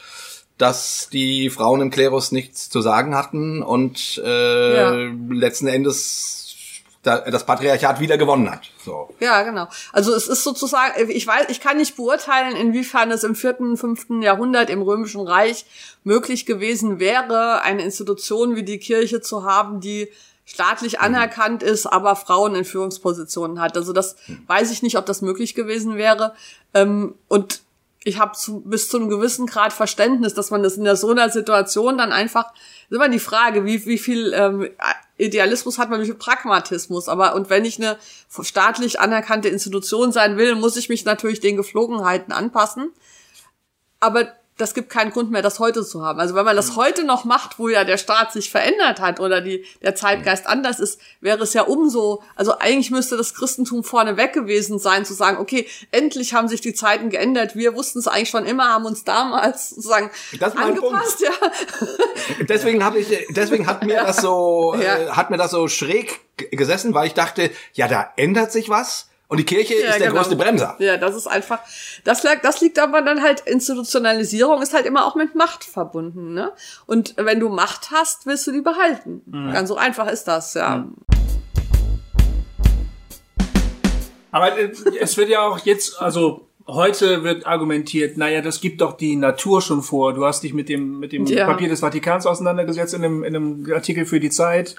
dass 0.57 1.09
die 1.11 1.49
Frauen 1.49 1.81
im 1.81 1.89
Klerus 1.89 2.31
nichts 2.31 2.69
zu 2.69 2.81
sagen 2.81 3.15
hatten 3.15 3.63
und 3.63 4.21
äh, 4.23 4.75
Ja. 4.75 4.95
letzten 5.29 5.67
Endes 5.67 6.39
da, 7.01 7.17
das 7.19 7.45
Patriarchat 7.45 7.99
wieder 7.99 8.17
gewonnen 8.17 8.49
hat. 8.49 8.61
So. 8.85 9.09
Ja, 9.19 9.41
genau. 9.43 9.67
Also 9.91 10.13
es 10.13 10.27
ist 10.29 10.43
sozusagen, 10.43 11.09
ich 11.09 11.27
weiß, 11.27 11.47
ich 11.49 11.59
kann 11.59 11.75
nicht 11.77 11.97
beurteilen, 11.97 12.55
inwiefern 12.55 13.11
es 13.11 13.25
im 13.25 13.35
vierten, 13.35 13.75
fünften 13.75 14.21
Jahrhundert 14.21 14.69
im 14.69 14.81
Römischen 14.81 15.19
Reich 15.27 15.65
möglich 16.05 16.45
gewesen 16.45 16.99
wäre, 17.01 17.61
eine 17.61 17.81
Institution 17.83 18.55
wie 18.55 18.63
die 18.63 18.77
Kirche 18.79 19.19
zu 19.19 19.43
haben, 19.43 19.81
die 19.81 20.07
staatlich 20.45 20.99
anerkannt 20.99 21.63
ist, 21.63 21.85
aber 21.85 22.15
Frauen 22.15 22.55
in 22.55 22.65
Führungspositionen 22.65 23.61
hat. 23.61 23.77
Also 23.77 23.93
das 23.93 24.15
weiß 24.47 24.71
ich 24.71 24.83
nicht, 24.83 24.97
ob 24.97 25.05
das 25.05 25.21
möglich 25.21 25.55
gewesen 25.55 25.95
wäre. 25.95 26.33
Ähm, 26.73 27.15
und 27.27 27.61
ich 28.03 28.19
habe 28.19 28.33
zu, 28.33 28.59
bis 28.61 28.89
zu 28.89 28.97
einem 28.97 29.09
gewissen 29.09 29.47
Grad 29.47 29.71
Verständnis, 29.71 30.33
dass 30.33 30.51
man 30.51 30.61
das 30.61 30.75
in 30.75 30.83
der, 30.83 30.97
so 30.97 31.11
einer 31.11 31.29
Situation 31.29 31.97
dann 31.97 32.11
einfach, 32.11 32.53
ist 32.89 32.95
immer 32.95 33.07
die 33.07 33.19
Frage, 33.19 33.65
wie, 33.65 33.85
wie 33.85 33.97
viel 33.97 34.33
ähm, 34.33 34.69
Idealismus 35.17 35.77
hat 35.77 35.89
man, 35.89 36.01
wie 36.01 36.05
viel 36.05 36.15
Pragmatismus. 36.15 37.07
Aber 37.07 37.35
und 37.35 37.49
wenn 37.49 37.63
ich 37.63 37.79
eine 37.79 37.97
staatlich 38.41 38.99
anerkannte 38.99 39.47
Institution 39.47 40.11
sein 40.11 40.37
will, 40.37 40.55
muss 40.55 40.75
ich 40.75 40.89
mich 40.89 41.05
natürlich 41.05 41.39
den 41.39 41.55
Geflogenheiten 41.55 42.33
anpassen. 42.33 42.91
Aber 44.01 44.33
das 44.57 44.73
gibt 44.73 44.89
keinen 44.89 45.11
Grund 45.11 45.31
mehr, 45.31 45.41
das 45.41 45.59
heute 45.59 45.83
zu 45.83 46.05
haben. 46.05 46.19
Also 46.19 46.35
wenn 46.35 46.45
man 46.45 46.55
das 46.55 46.75
heute 46.75 47.03
noch 47.03 47.25
macht, 47.25 47.57
wo 47.57 47.69
ja 47.69 47.83
der 47.83 47.97
Staat 47.97 48.31
sich 48.31 48.51
verändert 48.51 48.99
hat 49.01 49.19
oder 49.19 49.41
die, 49.41 49.65
der 49.81 49.95
Zeitgeist 49.95 50.45
anders 50.45 50.79
ist, 50.79 50.99
wäre 51.21 51.41
es 51.43 51.53
ja 51.53 51.63
umso, 51.63 52.21
also 52.35 52.59
eigentlich 52.59 52.91
müsste 52.91 53.17
das 53.17 53.33
Christentum 53.33 53.83
vorne 53.83 54.15
weg 54.15 54.33
gewesen 54.33 54.77
sein, 54.77 55.05
zu 55.05 55.13
sagen, 55.13 55.37
okay, 55.37 55.67
endlich 55.91 56.33
haben 56.33 56.47
sich 56.47 56.61
die 56.61 56.73
Zeiten 56.73 57.09
geändert. 57.09 57.55
Wir 57.55 57.73
wussten 57.75 57.99
es 57.99 58.07
eigentlich 58.07 58.29
schon 58.29 58.45
immer, 58.45 58.69
haben 58.69 58.85
uns 58.85 59.03
damals 59.03 59.71
sozusagen 59.71 60.11
angepasst, 60.39 61.21
ja. 61.21 61.31
Deswegen 62.47 62.83
habe 62.83 62.99
ich, 62.99 63.07
deswegen 63.29 63.67
hat 63.67 63.83
mir 63.83 63.97
das 64.03 64.17
so, 64.17 64.75
Ja. 64.75 64.97
äh, 64.97 65.09
hat 65.09 65.29
mir 65.29 65.37
das 65.37 65.51
so 65.51 65.67
schräg 65.67 66.21
gesessen, 66.51 66.93
weil 66.93 67.07
ich 67.07 67.13
dachte, 67.13 67.49
ja, 67.73 67.87
da 67.87 68.11
ändert 68.17 68.51
sich 68.51 68.69
was 68.69 69.09
und 69.33 69.39
die 69.39 69.45
Kirche 69.45 69.73
Ja, 69.73 69.89
ist 69.89 69.99
der 69.99 70.09
genau. 70.09 70.19
größte 70.19 70.35
Bremser. 70.35 70.75
Ja, 70.77 70.95
das 70.97 71.15
ist 71.15 71.25
einfach, 71.25 71.57
das, 72.03 72.21
lag, 72.21 72.41
das 72.43 72.61
liegt 72.61 72.77
aber 72.77 73.01
dann 73.01 73.23
halt, 73.23 73.39
Institutionalisierung 73.47 74.61
ist 74.61 74.75
halt 74.75 74.85
immer 74.85 75.07
auch 75.07 75.15
mit 75.15 75.33
Macht 75.33 75.63
verbunden, 75.63 76.35
ne? 76.35 76.51
Und 76.85 77.15
wenn 77.17 77.39
du 77.39 77.49
Macht 77.49 77.89
hast, 77.89 78.27
willst 78.27 78.45
du 78.45 78.51
die 78.51 78.61
behalten. 78.61 79.23
Ganz 79.51 79.69
so 79.69 79.75
einfach 79.75 80.07
ist 80.07 80.25
das, 80.25 80.53
ja. 80.53 80.85
Aber 84.29 84.55
äh, 84.55 84.71
es 84.99 85.17
wird 85.17 85.29
ja 85.29 85.41
auch 85.41 85.57
jetzt, 85.65 85.99
also 85.99 86.47
heute 86.67 87.23
wird 87.23 87.47
argumentiert, 87.47 88.17
naja, 88.17 88.41
das 88.41 88.61
gibt 88.61 88.81
doch 88.81 88.93
die 88.95 89.15
Natur 89.15 89.63
schon 89.63 89.81
vor. 89.81 90.13
Du 90.13 90.25
hast 90.25 90.43
dich 90.43 90.53
mit 90.53 90.69
dem, 90.69 90.99
mit 90.99 91.11
dem 91.11 91.25
Ja. 91.25 91.47
Papier 91.47 91.69
des 91.69 91.79
Vatikans 91.79 92.27
auseinandergesetzt 92.27 92.93
in 92.93 93.03
einem, 93.03 93.23
in 93.23 93.35
einem 93.35 93.73
Artikel 93.73 94.05
für 94.05 94.19
die 94.19 94.29
Zeit. 94.29 94.75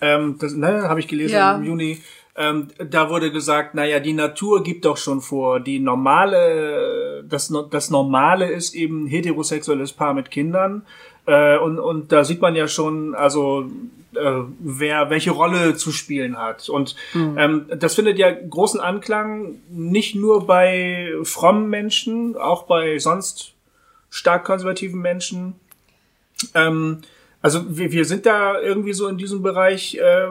Ähm, 0.00 0.38
das 0.40 0.54
ne, 0.54 0.88
habe 0.88 0.98
ich 0.98 1.06
gelesen 1.06 1.34
Ja. 1.34 1.54
im 1.54 1.62
Juni. 1.62 2.02
Ähm, 2.34 2.68
da 2.78 3.10
wurde 3.10 3.30
gesagt, 3.30 3.74
naja, 3.74 4.00
die 4.00 4.14
Natur 4.14 4.62
gibt 4.62 4.84
doch 4.84 4.96
schon 4.96 5.20
vor. 5.20 5.60
Die 5.60 5.78
normale, 5.78 7.24
das, 7.28 7.52
das 7.70 7.90
Normale 7.90 8.50
ist 8.50 8.74
eben 8.74 9.06
heterosexuelles 9.06 9.92
Paar 9.92 10.14
mit 10.14 10.30
Kindern. 10.30 10.86
Äh, 11.26 11.58
und, 11.58 11.78
und 11.78 12.10
da 12.10 12.24
sieht 12.24 12.40
man 12.40 12.54
ja 12.54 12.68
schon, 12.68 13.14
also 13.14 13.70
äh, 14.14 14.42
wer 14.58 15.10
welche 15.10 15.30
Rolle 15.30 15.74
zu 15.74 15.92
spielen 15.92 16.38
hat. 16.38 16.68
Und 16.68 16.96
ähm, 17.14 17.66
das 17.76 17.94
findet 17.94 18.18
ja 18.18 18.30
großen 18.30 18.80
Anklang 18.80 19.56
nicht 19.70 20.14
nur 20.14 20.46
bei 20.46 21.12
frommen 21.24 21.68
Menschen, 21.68 22.36
auch 22.36 22.64
bei 22.64 22.98
sonst 22.98 23.52
stark 24.10 24.44
konservativen 24.44 25.00
Menschen. 25.00 25.54
Ähm, 26.54 26.98
also 27.40 27.76
wir, 27.76 27.92
wir 27.92 28.04
sind 28.04 28.26
da 28.26 28.60
irgendwie 28.60 28.92
so 28.92 29.08
in 29.08 29.16
diesem 29.16 29.42
Bereich, 29.42 29.96
äh, 29.96 30.28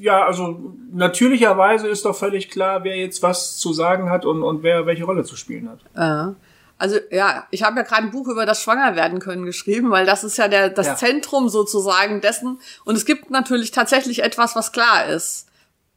ja, 0.00 0.24
also 0.24 0.74
natürlicherweise 0.92 1.88
ist 1.88 2.04
doch 2.04 2.16
völlig 2.16 2.50
klar, 2.50 2.84
wer 2.84 2.96
jetzt 2.96 3.22
was 3.22 3.56
zu 3.56 3.72
sagen 3.72 4.10
hat 4.10 4.24
und, 4.24 4.42
und 4.42 4.62
wer 4.62 4.86
welche 4.86 5.04
Rolle 5.04 5.24
zu 5.24 5.36
spielen 5.36 5.68
hat. 5.68 5.80
Äh, 5.94 6.34
Also 6.76 6.98
ja, 7.10 7.46
ich 7.50 7.62
habe 7.62 7.76
ja 7.76 7.82
gerade 7.82 8.02
ein 8.02 8.10
Buch 8.10 8.28
über 8.28 8.46
das 8.46 8.60
Schwangerwerden 8.60 9.20
können 9.20 9.44
geschrieben, 9.46 9.90
weil 9.90 10.06
das 10.06 10.24
ist 10.24 10.36
ja 10.36 10.48
der, 10.48 10.70
das 10.70 10.86
Ja. 10.86 10.96
Zentrum 10.96 11.48
sozusagen 11.48 12.20
dessen. 12.20 12.58
Und 12.84 12.96
es 12.96 13.04
gibt 13.04 13.30
natürlich 13.30 13.70
tatsächlich 13.70 14.22
etwas, 14.22 14.56
was 14.56 14.72
klar 14.72 15.06
ist. 15.06 15.46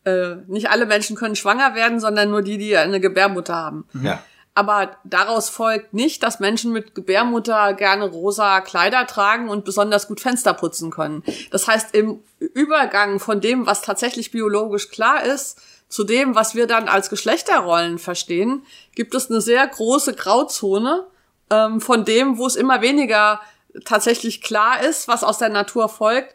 Äh, 0.06 0.36
nicht 0.48 0.70
alle 0.70 0.86
Menschen 0.86 1.16
können 1.16 1.36
schwanger 1.36 1.76
werden, 1.76 2.00
sondern 2.00 2.30
nur 2.30 2.42
die, 2.44 2.58
die 2.58 2.78
eine 2.78 3.00
Gebärmutter 3.00 3.56
haben. 3.56 3.86
Ja. 4.02 4.24
Aber 4.58 4.98
daraus 5.04 5.50
folgt 5.50 5.94
nicht, 5.94 6.24
dass 6.24 6.40
Menschen 6.40 6.74
mit 6.74 6.96
Gebärmutter 6.96 7.76
gerne 7.76 8.06
rosa 8.06 8.60
Kleider 8.62 9.06
tragen 9.06 9.50
und 9.50 9.66
besonders 9.66 10.08
gut 10.08 10.20
Fenster 10.20 10.56
putzen 10.56 10.90
können. 10.90 11.24
Das 11.52 11.68
heißt, 11.68 11.94
im 11.94 12.24
Übergang 12.40 13.20
von 13.20 13.40
dem, 13.40 13.68
was 13.68 13.84
tatsächlich 13.84 14.32
biologisch 14.32 14.90
klar 14.90 15.24
ist, 15.24 15.62
zu 15.90 16.04
dem, 16.04 16.34
was 16.34 16.56
wir 16.56 16.66
dann 16.66 16.88
als 16.88 17.12
Geschlechterrollen 17.12 18.00
verstehen, 18.00 18.66
gibt 18.96 19.14
es 19.14 19.30
eine 19.30 19.42
sehr 19.42 19.68
große 19.68 20.16
Grauzone 20.16 21.06
ähm, 21.52 21.80
von 21.80 22.04
dem, 22.04 22.40
wo 22.40 22.48
es 22.48 22.56
immer 22.56 22.82
weniger 22.82 23.40
tatsächlich 23.86 24.42
klar 24.42 24.82
ist, 24.82 25.08
was 25.08 25.24
aus 25.24 25.38
der 25.38 25.50
Natur 25.50 25.88
folgt, 25.88 26.34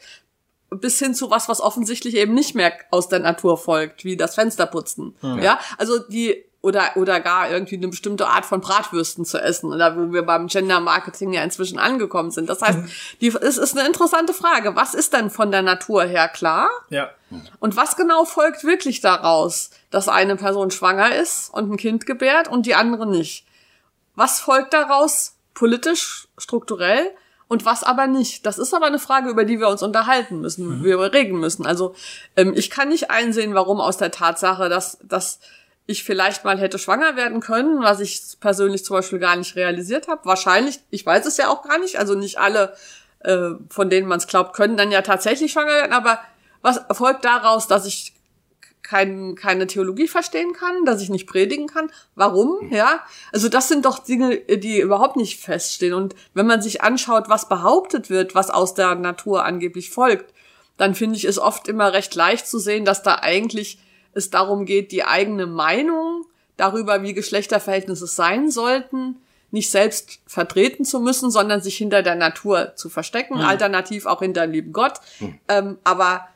bis 0.70 1.00
hin 1.00 1.16
zu 1.16 1.28
was, 1.28 1.48
was 1.48 1.60
offensichtlich 1.60 2.14
eben 2.14 2.34
nicht 2.34 2.54
mehr 2.54 2.72
aus 2.92 3.08
der 3.08 3.18
Natur 3.18 3.58
folgt, 3.58 4.04
wie 4.04 4.16
das 4.16 4.36
Fensterputzen. 4.36 5.16
Ja, 5.42 5.58
also 5.76 5.98
die 5.98 6.44
oder 6.62 6.92
oder 6.96 7.20
gar 7.20 7.50
irgendwie 7.50 7.76
eine 7.76 7.88
bestimmte 7.88 8.26
Art 8.28 8.46
von 8.46 8.60
Bratwürsten 8.60 9.24
zu 9.24 9.38
essen, 9.38 9.72
oder 9.72 9.96
wo 9.96 10.12
wir 10.12 10.22
beim 10.22 10.46
Gender 10.46 10.80
Marketing 10.80 11.32
ja 11.32 11.42
inzwischen 11.42 11.78
angekommen 11.78 12.30
sind. 12.30 12.48
Das 12.48 12.62
heißt, 12.62 12.78
die, 13.20 13.28
es 13.28 13.58
ist 13.58 13.76
eine 13.76 13.86
interessante 13.86 14.32
Frage. 14.32 14.74
Was 14.76 14.94
ist 14.94 15.12
denn 15.12 15.28
von 15.28 15.50
der 15.50 15.62
Natur 15.62 16.04
her 16.04 16.28
klar? 16.28 16.70
Ja. 16.88 17.10
Und 17.60 17.76
was 17.76 17.96
genau 17.96 18.24
folgt 18.24 18.62
wirklich 18.64 19.00
daraus, 19.00 19.70
dass 19.90 20.08
eine 20.08 20.36
Person 20.36 20.70
schwanger 20.70 21.14
ist 21.16 21.52
und 21.52 21.70
ein 21.72 21.76
Kind 21.76 22.06
gebärt 22.06 22.48
und 22.48 22.64
die 22.64 22.74
andere 22.74 23.06
nicht? 23.06 23.44
Was 24.14 24.38
folgt 24.40 24.72
daraus 24.72 25.34
politisch, 25.54 26.28
strukturell 26.38 27.10
und 27.48 27.64
was 27.64 27.82
aber 27.82 28.06
nicht? 28.06 28.46
Das 28.46 28.58
ist 28.58 28.72
aber 28.72 28.86
eine 28.86 28.98
Frage, 28.98 29.30
über 29.30 29.44
die 29.44 29.58
wir 29.58 29.68
uns 29.68 29.82
unterhalten 29.82 30.40
müssen, 30.40 30.78
Mhm. 30.80 30.84
wir 30.84 31.12
reden 31.12 31.40
müssen. 31.40 31.66
Also 31.66 31.94
ähm, 32.36 32.52
ich 32.54 32.70
kann 32.70 32.88
nicht 32.90 33.10
einsehen, 33.10 33.54
warum 33.54 33.80
aus 33.80 33.96
der 33.96 34.10
Tatsache, 34.10 34.68
dass, 34.68 34.98
dass 35.02 35.40
ich 35.86 36.04
vielleicht 36.04 36.44
mal 36.44 36.58
hätte 36.58 36.78
schwanger 36.78 37.16
werden 37.16 37.40
können, 37.40 37.82
was 37.82 38.00
ich 38.00 38.20
persönlich 38.40 38.84
zum 38.84 38.96
Beispiel 38.96 39.18
gar 39.18 39.36
nicht 39.36 39.56
realisiert 39.56 40.08
habe. 40.08 40.24
Wahrscheinlich, 40.24 40.80
ich 40.90 41.04
weiß 41.04 41.26
es 41.26 41.36
ja 41.36 41.48
auch 41.48 41.62
gar 41.62 41.78
nicht, 41.78 41.98
also 41.98 42.14
nicht 42.14 42.38
alle, 42.38 42.74
äh, 43.20 43.50
von 43.68 43.90
denen 43.90 44.08
man 44.08 44.18
es 44.18 44.26
glaubt, 44.26 44.54
können 44.54 44.76
dann 44.76 44.92
ja 44.92 45.02
tatsächlich 45.02 45.52
schwanger 45.52 45.74
werden, 45.74 45.92
aber 45.92 46.20
was 46.60 46.80
folgt 46.92 47.24
daraus, 47.24 47.66
dass 47.66 47.86
ich 47.86 48.14
kein, 48.82 49.36
keine 49.36 49.66
Theologie 49.66 50.08
verstehen 50.08 50.52
kann, 50.52 50.84
dass 50.84 51.00
ich 51.00 51.08
nicht 51.08 51.26
predigen 51.26 51.66
kann. 51.66 51.90
Warum? 52.14 52.70
Ja, 52.70 53.00
also 53.32 53.48
das 53.48 53.68
sind 53.68 53.84
doch 53.84 54.00
Dinge, 54.00 54.36
die 54.36 54.80
überhaupt 54.80 55.16
nicht 55.16 55.40
feststehen. 55.40 55.94
Und 55.94 56.14
wenn 56.34 56.46
man 56.46 56.60
sich 56.62 56.82
anschaut, 56.82 57.28
was 57.28 57.48
behauptet 57.48 58.10
wird, 58.10 58.34
was 58.34 58.50
aus 58.50 58.74
der 58.74 58.94
Natur 58.96 59.44
angeblich 59.44 59.90
folgt, 59.90 60.34
dann 60.76 60.94
finde 60.94 61.16
ich 61.16 61.24
es 61.24 61.38
oft 61.38 61.68
immer 61.68 61.92
recht 61.92 62.14
leicht 62.14 62.46
zu 62.46 62.58
sehen, 62.58 62.84
dass 62.84 63.02
da 63.02 63.16
eigentlich 63.16 63.78
es 64.14 64.30
darum 64.30 64.64
geht, 64.66 64.92
die 64.92 65.04
eigene 65.04 65.46
Meinung 65.46 66.24
darüber, 66.56 67.02
wie 67.02 67.14
Geschlechterverhältnisse 67.14 68.06
sein 68.06 68.50
sollten, 68.50 69.16
nicht 69.50 69.70
selbst 69.70 70.20
vertreten 70.26 70.84
zu 70.84 71.00
müssen, 71.00 71.30
sondern 71.30 71.60
sich 71.60 71.76
hinter 71.76 72.02
der 72.02 72.14
Natur 72.14 72.72
zu 72.76 72.88
verstecken, 72.88 73.34
Mhm. 73.34 73.40
alternativ 73.44 74.06
auch 74.06 74.20
hinter 74.20 74.42
dem 74.46 74.52
lieben 74.52 74.72
Gott. 74.72 74.94
Ähm, 75.48 75.78
aber 75.84 76.26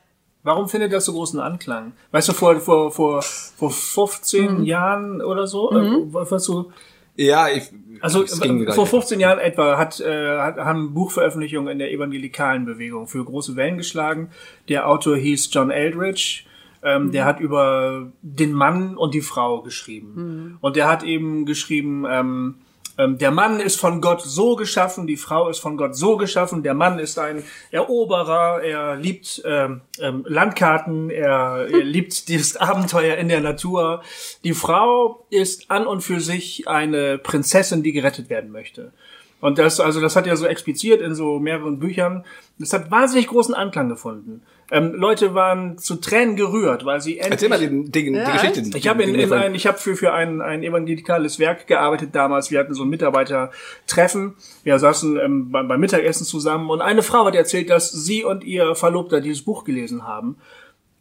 Warum 0.43 0.69
findet 0.69 0.93
das 0.93 1.07
so 1.07 1.13
großen 1.13 1.41
Anklang? 1.41 1.93
Weißt 2.13 2.29
du, 2.29 2.33
vor, 2.33 2.61
vor, 2.61 2.93
vor, 2.93 3.21
vor 3.23 3.71
15 3.71 4.59
Mhm. 4.61 4.65
Jahren 4.65 5.21
oder 5.23 5.47
so, 5.49 5.73
äh, 5.73 6.03
was 6.13 6.45
du, 6.45 6.71
Ja, 7.17 7.49
ich, 7.49 7.65
also 8.03 8.27
vor 8.27 8.47
gleich. 8.59 8.89
15 8.89 9.19
Jahren 9.21 9.39
etwa 9.39 9.79
hat, 9.79 9.99
äh, 10.01 10.39
hat, 10.39 10.59
haben 10.59 10.93
Buchveröffentlichungen 10.95 11.73
in 11.73 11.79
der 11.79 11.91
evangelikalen 11.91 12.65
Bewegung 12.67 13.07
für 13.09 13.25
große 13.25 13.57
Wellen 13.57 13.79
geschlagen. 13.79 14.31
Der 14.69 14.87
Autor 14.87 15.17
hieß 15.17 15.49
John 15.53 15.71
Eldridge. 15.71 16.43
Ähm, 16.87 17.11
Der 17.11 17.25
hat 17.25 17.41
über 17.41 18.13
den 18.23 18.53
Mann 18.53 18.97
und 18.97 19.13
die 19.13 19.21
Frau 19.21 19.61
geschrieben. 19.63 20.59
Und 20.61 20.77
der 20.77 20.89
hat 20.89 21.03
eben 21.03 21.45
geschrieben, 21.45 22.07
ähm, 22.09 22.55
ähm, 22.99 23.19
der 23.19 23.31
Mann 23.31 23.61
ist 23.61 23.79
von 23.79 24.01
Gott 24.01 24.23
so 24.23 24.57
geschaffen, 24.57 25.07
die 25.07 25.17
Frau 25.17 25.49
ist 25.49 25.59
von 25.59 25.77
Gott 25.77 25.95
so 25.97 26.17
geschaffen. 26.17 26.63
Der 26.63 26.75
Mann 26.75 26.99
ist 26.99 27.19
ein 27.19 27.43
Eroberer, 27.71 28.63
er 28.63 28.97
liebt 28.97 29.43
ähm, 29.45 29.83
ähm, 30.01 30.25
Landkarten, 30.27 31.11
er, 31.11 31.67
er 31.71 31.85
liebt 31.85 32.29
dieses 32.29 32.57
Abenteuer 32.57 33.17
in 33.17 33.29
der 33.29 33.41
Natur. 33.41 34.03
Die 34.45 34.55
Frau 34.55 35.27
ist 35.29 35.71
an 35.71 35.87
und 35.87 36.01
für 36.03 36.21
sich 36.21 36.69
eine 36.69 37.19
Prinzessin, 37.19 37.83
die 37.83 37.93
gerettet 37.93 38.31
werden 38.31 38.51
möchte. 38.51 38.93
Und 39.41 39.59
das, 39.59 39.81
also 39.81 40.01
das 40.01 40.17
hat 40.17 40.27
er 40.27 40.37
so 40.37 40.47
expliziert 40.47 41.03
in 41.03 41.15
so 41.15 41.39
mehreren 41.39 41.79
Büchern. 41.79 42.25
Das 42.59 42.73
hat 42.73 42.91
wahnsinnig 42.91 43.27
großen 43.27 43.55
Anklang 43.55 43.91
gefunden. 43.91 44.43
Ähm, 44.73 44.95
Leute 44.95 45.33
waren 45.35 45.79
zu 45.79 45.95
Tränen 45.97 46.35
gerührt, 46.35 46.85
weil 46.85 47.01
sie 47.01 47.19
endlich 47.19 47.33
Erzähl 47.35 47.49
mal 47.49 47.59
den, 47.61 47.93
den, 47.93 48.15
Ja, 48.15 48.25
die 48.27 48.33
Geschichte. 48.33 48.61
echt? 48.63 48.75
ich 48.75 48.89
habe 48.89 49.03
in, 49.05 49.13
den- 49.13 49.21
in 49.21 49.29
den- 49.31 49.39
ein, 49.39 49.55
ich 49.55 49.67
habe 49.69 49.79
für 49.79 49.95
für 49.95 50.13
ein 50.13 50.41
ein 50.41 50.65
evangelikales 50.65 51.39
Werk 51.39 51.69
gearbeitet 51.69 52.11
damals. 52.15 52.51
Wir 52.51 52.59
hatten 52.59 52.75
so 52.75 52.83
ein 52.83 52.89
Mitarbeitertreffen. 52.89 54.35
Wir 54.65 54.79
saßen 54.79 55.19
ähm, 55.21 55.51
beim, 55.51 55.69
beim 55.69 55.81
Mittagessen 55.81 56.27
zusammen 56.27 56.71
und 56.71 56.81
eine 56.81 57.03
Frau 57.03 57.25
hat 57.27 57.35
erzählt, 57.35 57.71
dass 57.71 57.91
sie 57.93 58.25
und 58.25 58.45
ihr 58.45 58.75
Verlobter 58.75 59.21
dieses 59.21 59.43
Buch 59.43 59.65
gelesen 59.65 60.07
haben. 60.07 60.37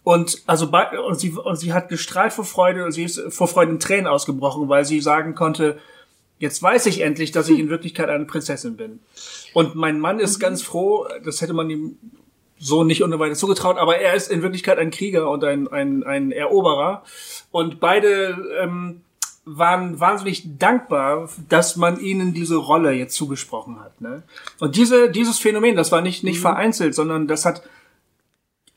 Und 0.03 0.43
also 0.45 0.69
bei, 0.69 0.99
und 0.99 1.19
sie 1.19 1.31
und 1.31 1.55
sie 1.57 1.73
hat 1.73 1.89
gestrahlt 1.89 2.33
vor 2.33 2.45
Freude 2.45 2.85
und 2.85 2.91
sie 2.91 3.03
ist 3.05 3.19
vor 3.29 3.47
Freude 3.47 3.71
in 3.71 3.79
Tränen 3.79 4.05
ausgebrochen, 4.05 4.69
weil 4.69 4.85
sie 4.85 5.01
sagen 5.01 5.33
konnte, 5.33 5.79
jetzt 6.37 6.61
weiß 6.61 6.85
ich 6.85 7.01
endlich, 7.01 7.31
dass 7.31 7.49
ich 7.49 7.57
in 7.57 7.69
Wirklichkeit 7.69 8.09
eine 8.09 8.25
Prinzessin 8.25 8.77
bin. 8.77 8.99
Und 9.55 9.73
mein 9.73 9.99
Mann 9.99 10.19
ist 10.19 10.37
ganz 10.37 10.61
froh, 10.61 11.07
das 11.23 11.41
hätte 11.41 11.53
man 11.53 11.69
ihm 11.71 11.97
so 12.65 12.83
nicht 12.83 13.03
ohne 13.03 13.19
weiteres 13.19 13.39
zugetraut, 13.39 13.77
aber 13.77 13.99
er 13.99 14.15
ist 14.15 14.31
in 14.31 14.41
Wirklichkeit 14.41 14.79
ein 14.79 14.89
Krieger 14.89 15.29
und 15.29 15.43
ein, 15.43 15.67
ein, 15.67 16.03
ein 16.03 16.31
Eroberer. 16.31 17.03
Und 17.51 17.79
beide 17.79 18.37
ähm, 18.59 19.01
waren 19.45 19.99
wahnsinnig 19.99 20.57
dankbar, 20.57 21.29
dass 21.47 21.75
man 21.75 21.99
ihnen 21.99 22.33
diese 22.33 22.55
Rolle 22.55 22.91
jetzt 22.93 23.15
zugesprochen 23.15 23.79
hat. 23.79 24.01
Ne? 24.01 24.23
Und 24.59 24.75
diese, 24.75 25.11
dieses 25.11 25.37
Phänomen, 25.37 25.75
das 25.75 25.91
war 25.91 26.01
nicht, 26.01 26.23
nicht 26.23 26.39
vereinzelt, 26.39 26.95
sondern 26.95 27.27
das 27.27 27.45
hat 27.45 27.61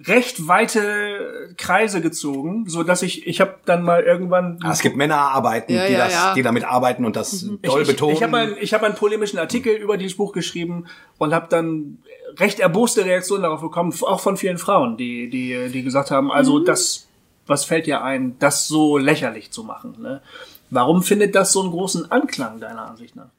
recht 0.07 0.47
weite 0.47 1.55
Kreise 1.57 2.01
gezogen, 2.01 2.69
so 2.69 2.85
dass 2.85 3.03
ich, 3.03 3.27
ich 3.27 3.41
habe 3.41 3.57
dann 3.65 3.83
mal 3.83 4.03
irgendwann 4.03 4.61
Ah, 4.63 4.71
es 4.71 4.81
gibt 4.81 4.97
Männerarbeiten, 4.97 5.75
Ja, 5.75 5.87
die, 5.87 5.93
ja, 5.93 5.99
das, 5.99 6.13
ja. 6.13 6.35
die 6.35 6.43
damit 6.43 6.65
arbeiten 6.65 7.05
und 7.05 7.17
das 7.17 7.47
doll 7.63 7.83
ich, 7.83 7.89
betonen. 7.89 8.13
Ich, 8.13 8.19
ich 8.21 8.23
habe 8.23 8.37
einen, 8.37 8.57
ich 8.61 8.75
hab 8.75 8.83
einen 8.85 8.95
polemischen 8.95 9.39
Artikel 9.39 9.75
über 9.75 9.97
dieses 9.97 10.17
Buch 10.17 10.33
geschrieben 10.33 10.87
und 11.19 11.35
habe 11.35 11.47
dann 11.49 11.99
recht 12.37 12.61
erboste 12.61 13.05
Reaktionen 13.05 13.43
darauf 13.43 13.61
bekommen, 13.61 13.93
auch 14.03 14.21
von 14.21 14.37
vielen 14.37 14.59
Frauen, 14.59 14.97
die, 14.97 15.29
die, 15.31 15.69
die 15.73 15.83
gesagt 15.83 16.13
haben, 16.13 16.31
also 16.31 16.61
das, 16.61 17.09
was 17.47 17.65
fällt 17.65 17.87
dir 17.87 18.03
ein, 18.03 18.39
das 18.39 18.69
so 18.69 18.99
lächerlich 18.99 19.51
zu 19.51 19.65
machen? 19.65 19.97
Ne? 20.01 20.23
Warum 20.71 21.03
findet 21.03 21.35
das 21.35 21.53
so 21.53 21.63
einen 21.63 21.71
großen 21.71 22.11
Anklang 22.11 22.61
deiner 22.61 22.87
Ansicht 22.87 23.17
nach? 23.17 23.31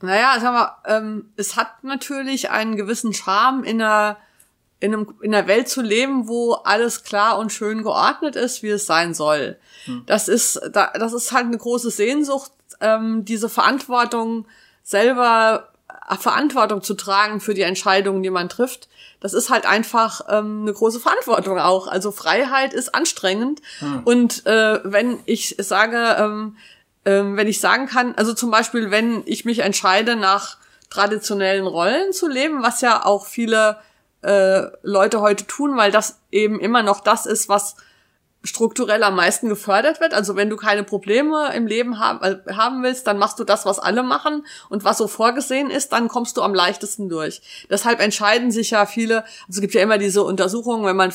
Naja, 0.00 0.36
sag 0.40 0.52
mal, 0.52 0.76
ähm, 0.86 1.30
es 1.36 1.56
hat 1.56 1.84
natürlich 1.84 2.50
einen 2.50 2.76
gewissen 2.76 3.12
Charme 3.14 3.62
in 3.64 3.80
einer, 3.80 4.16
in, 4.80 4.92
einem, 4.92 5.14
in 5.22 5.34
einer 5.34 5.46
Welt 5.46 5.68
zu 5.68 5.82
leben, 5.82 6.28
wo 6.28 6.52
alles 6.52 7.04
klar 7.04 7.38
und 7.38 7.52
schön 7.52 7.82
geordnet 7.82 8.36
ist, 8.36 8.62
wie 8.62 8.70
es 8.70 8.86
sein 8.86 9.14
soll. 9.14 9.56
Das 10.06 10.28
ist, 10.28 10.60
da, 10.72 10.92
das 10.94 11.12
ist 11.12 11.32
halt 11.32 11.46
eine 11.46 11.58
große 11.58 11.90
Sehnsucht, 11.90 12.52
ähm, 12.80 13.24
diese 13.24 13.48
Verantwortung 13.48 14.46
selber 14.82 15.68
äh, 16.08 16.16
Verantwortung 16.16 16.82
zu 16.82 16.94
tragen 16.94 17.40
für 17.40 17.54
die 17.54 17.62
Entscheidungen, 17.62 18.22
die 18.22 18.30
man 18.30 18.48
trifft. 18.48 18.88
Das 19.20 19.32
ist 19.32 19.48
halt 19.48 19.64
einfach 19.64 20.22
ähm, 20.28 20.62
eine 20.62 20.72
große 20.72 21.00
Verantwortung 21.00 21.58
auch. 21.58 21.86
Also 21.86 22.12
Freiheit 22.12 22.74
ist 22.74 22.94
anstrengend. 22.94 23.62
Und 24.04 24.44
äh, 24.44 24.80
wenn 24.84 25.18
ich 25.24 25.56
sage, 25.58 26.16
ähm, 26.18 26.56
ähm, 27.06 27.36
wenn 27.36 27.46
ich 27.46 27.60
sagen 27.60 27.86
kann, 27.86 28.14
also 28.16 28.34
zum 28.34 28.50
Beispiel, 28.50 28.90
wenn 28.90 29.22
ich 29.24 29.44
mich 29.44 29.60
entscheide, 29.60 30.16
nach 30.16 30.58
traditionellen 30.90 31.66
Rollen 31.66 32.12
zu 32.12 32.28
leben, 32.28 32.62
was 32.62 32.80
ja 32.80 33.04
auch 33.04 33.26
viele 33.26 33.78
äh, 34.24 34.70
Leute 34.82 35.20
heute 35.20 35.46
tun, 35.46 35.76
weil 35.76 35.90
das 35.90 36.18
eben 36.30 36.58
immer 36.58 36.82
noch 36.82 37.00
das 37.00 37.26
ist, 37.26 37.48
was 37.48 37.76
strukturell 38.44 39.02
am 39.02 39.16
meisten 39.16 39.48
gefördert 39.48 40.00
wird. 40.00 40.12
Also 40.12 40.36
wenn 40.36 40.50
du 40.50 40.56
keine 40.56 40.84
Probleme 40.84 41.52
im 41.54 41.66
Leben 41.66 41.98
haben, 41.98 42.22
äh, 42.22 42.52
haben 42.52 42.82
willst, 42.82 43.06
dann 43.06 43.18
machst 43.18 43.38
du 43.38 43.44
das, 43.44 43.64
was 43.64 43.78
alle 43.78 44.02
machen 44.02 44.46
und 44.68 44.84
was 44.84 44.98
so 44.98 45.08
vorgesehen 45.08 45.70
ist, 45.70 45.92
dann 45.92 46.08
kommst 46.08 46.36
du 46.36 46.42
am 46.42 46.54
leichtesten 46.54 47.08
durch. 47.08 47.40
Deshalb 47.70 48.00
entscheiden 48.00 48.50
sich 48.50 48.70
ja 48.70 48.84
viele, 48.84 49.22
also 49.24 49.56
es 49.56 49.60
gibt 49.60 49.74
ja 49.74 49.82
immer 49.82 49.96
diese 49.96 50.22
Untersuchungen, 50.22 50.84
wenn 50.84 50.96
man 50.96 51.12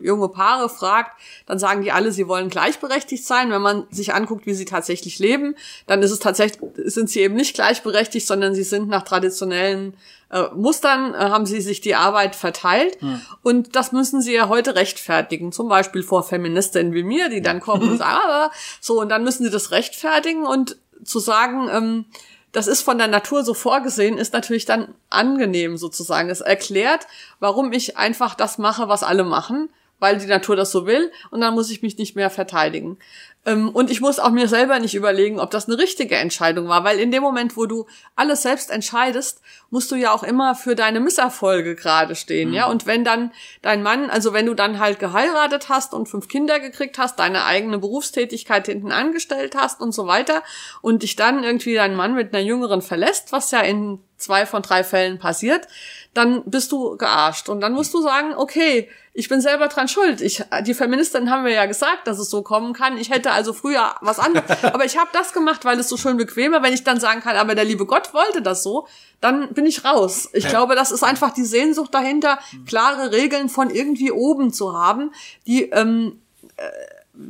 junge 0.00 0.28
Paare 0.28 0.68
fragt, 0.68 1.12
dann 1.46 1.58
sagen 1.58 1.82
die 1.82 1.92
alle, 1.92 2.10
sie 2.10 2.26
wollen 2.26 2.48
gleichberechtigt 2.48 3.24
sein. 3.24 3.50
Wenn 3.50 3.62
man 3.62 3.86
sich 3.90 4.12
anguckt, 4.12 4.46
wie 4.46 4.54
sie 4.54 4.64
tatsächlich 4.64 5.18
leben, 5.18 5.54
dann 5.86 6.02
ist 6.02 6.10
es 6.10 6.18
tatsächlich, 6.18 6.60
sind 6.84 7.08
sie 7.08 7.20
eben 7.20 7.34
nicht 7.34 7.54
gleichberechtigt, 7.54 8.26
sondern 8.26 8.54
sie 8.54 8.64
sind 8.64 8.88
nach 8.88 9.02
traditionellen 9.02 9.94
äh, 10.34 10.48
Mustern 10.54 11.14
äh, 11.14 11.18
haben 11.18 11.46
sie 11.46 11.60
sich 11.60 11.80
die 11.80 11.94
Arbeit 11.94 12.34
verteilt. 12.34 12.98
Und 13.42 13.76
das 13.76 13.92
müssen 13.92 14.20
sie 14.20 14.34
ja 14.34 14.48
heute 14.48 14.74
rechtfertigen, 14.74 15.52
zum 15.52 15.68
Beispiel 15.68 16.02
vor 16.02 16.24
Feministinnen 16.24 16.92
wie 16.92 17.04
mir, 17.04 17.28
die 17.28 17.40
dann 17.40 17.60
kommen 17.60 17.88
und 17.88 17.98
sagen, 17.98 18.18
ah, 18.26 18.50
so 18.80 19.00
und 19.00 19.08
dann 19.08 19.22
müssen 19.22 19.44
sie 19.44 19.50
das 19.50 19.70
rechtfertigen. 19.70 20.44
Und 20.44 20.76
zu 21.04 21.20
sagen, 21.20 21.68
ähm, 21.70 22.04
das 22.50 22.66
ist 22.66 22.82
von 22.82 22.98
der 22.98 23.08
Natur 23.08 23.44
so 23.44 23.54
vorgesehen, 23.54 24.18
ist 24.18 24.32
natürlich 24.32 24.64
dann 24.64 24.94
angenehm 25.08 25.76
sozusagen. 25.76 26.30
Es 26.30 26.40
erklärt, 26.40 27.06
warum 27.38 27.72
ich 27.72 27.96
einfach 27.96 28.34
das 28.34 28.58
mache, 28.58 28.88
was 28.88 29.02
alle 29.02 29.24
machen, 29.24 29.68
weil 29.98 30.18
die 30.18 30.26
Natur 30.26 30.56
das 30.56 30.72
so 30.72 30.86
will. 30.86 31.12
Und 31.30 31.40
dann 31.40 31.54
muss 31.54 31.70
ich 31.70 31.82
mich 31.82 31.96
nicht 31.98 32.16
mehr 32.16 32.30
verteidigen. 32.30 32.98
Ähm, 33.46 33.68
Und 33.70 33.90
ich 33.90 34.00
muss 34.00 34.18
auch 34.18 34.30
mir 34.30 34.48
selber 34.48 34.78
nicht 34.78 34.94
überlegen, 34.94 35.38
ob 35.38 35.50
das 35.50 35.66
eine 35.66 35.78
richtige 35.78 36.16
Entscheidung 36.16 36.68
war, 36.68 36.84
weil 36.84 36.98
in 36.98 37.10
dem 37.10 37.22
Moment, 37.22 37.56
wo 37.56 37.66
du 37.66 37.86
alles 38.16 38.42
selbst 38.42 38.70
entscheidest, 38.70 39.40
musst 39.70 39.90
du 39.90 39.96
ja 39.96 40.12
auch 40.12 40.22
immer 40.22 40.54
für 40.54 40.74
deine 40.74 41.00
Misserfolge 41.00 41.74
gerade 41.74 42.14
stehen, 42.14 42.52
ja. 42.52 42.66
Und 42.66 42.86
wenn 42.86 43.04
dann 43.04 43.32
dein 43.60 43.82
Mann, 43.82 44.08
also 44.08 44.32
wenn 44.32 44.46
du 44.46 44.54
dann 44.54 44.78
halt 44.78 44.98
geheiratet 44.98 45.68
hast 45.68 45.92
und 45.94 46.08
fünf 46.08 46.28
Kinder 46.28 46.60
gekriegt 46.60 46.96
hast, 46.96 47.18
deine 47.18 47.44
eigene 47.44 47.78
Berufstätigkeit 47.78 48.66
hinten 48.66 48.92
angestellt 48.92 49.56
hast 49.56 49.80
und 49.80 49.92
so 49.92 50.06
weiter 50.06 50.42
und 50.80 51.02
dich 51.02 51.16
dann 51.16 51.44
irgendwie 51.44 51.74
dein 51.74 51.96
Mann 51.96 52.14
mit 52.14 52.32
einer 52.32 52.44
Jüngeren 52.44 52.82
verlässt, 52.82 53.32
was 53.32 53.50
ja 53.50 53.60
in 53.60 53.98
zwei 54.16 54.46
von 54.46 54.62
drei 54.62 54.84
Fällen 54.84 55.18
passiert, 55.18 55.66
dann 56.14 56.42
bist 56.44 56.72
du 56.72 56.96
gearscht. 56.96 57.48
Und 57.48 57.60
dann 57.60 57.72
musst 57.72 57.92
du 57.92 58.00
sagen, 58.00 58.34
okay, 58.36 58.88
ich 59.12 59.28
bin 59.28 59.40
selber 59.40 59.68
dran 59.68 59.88
schuld. 59.88 60.20
Ich, 60.20 60.44
die 60.62 60.74
Feministinnen 60.74 61.30
haben 61.30 61.42
mir 61.42 61.52
ja 61.52 61.66
gesagt, 61.66 62.06
dass 62.06 62.18
es 62.18 62.30
so 62.30 62.42
kommen 62.42 62.72
kann. 62.72 62.96
Ich 62.98 63.10
hätte 63.10 63.32
also 63.32 63.52
früher 63.52 63.94
was 64.00 64.18
anderes. 64.18 64.44
aber 64.64 64.84
ich 64.84 64.96
habe 64.96 65.10
das 65.12 65.32
gemacht, 65.32 65.64
weil 65.64 65.78
es 65.78 65.88
so 65.88 65.96
schön 65.96 66.16
bequem 66.16 66.52
war. 66.52 66.62
Wenn 66.62 66.72
ich 66.72 66.84
dann 66.84 67.00
sagen 67.00 67.20
kann, 67.20 67.36
aber 67.36 67.54
der 67.54 67.64
liebe 67.64 67.86
Gott 67.86 68.14
wollte 68.14 68.42
das 68.42 68.62
so, 68.62 68.86
dann 69.20 69.52
bin 69.54 69.66
ich 69.66 69.84
raus. 69.84 70.30
Ich 70.32 70.48
glaube, 70.48 70.74
das 70.74 70.90
ist 70.90 71.02
einfach 71.02 71.32
die 71.32 71.44
Sehnsucht 71.44 71.94
dahinter, 71.94 72.38
klare 72.66 73.12
Regeln 73.12 73.48
von 73.48 73.70
irgendwie 73.70 74.10
oben 74.10 74.52
zu 74.52 74.76
haben, 74.76 75.12
die, 75.46 75.64
ähm, 75.70 76.20
äh, 76.56 76.70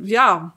ja, 0.03 0.53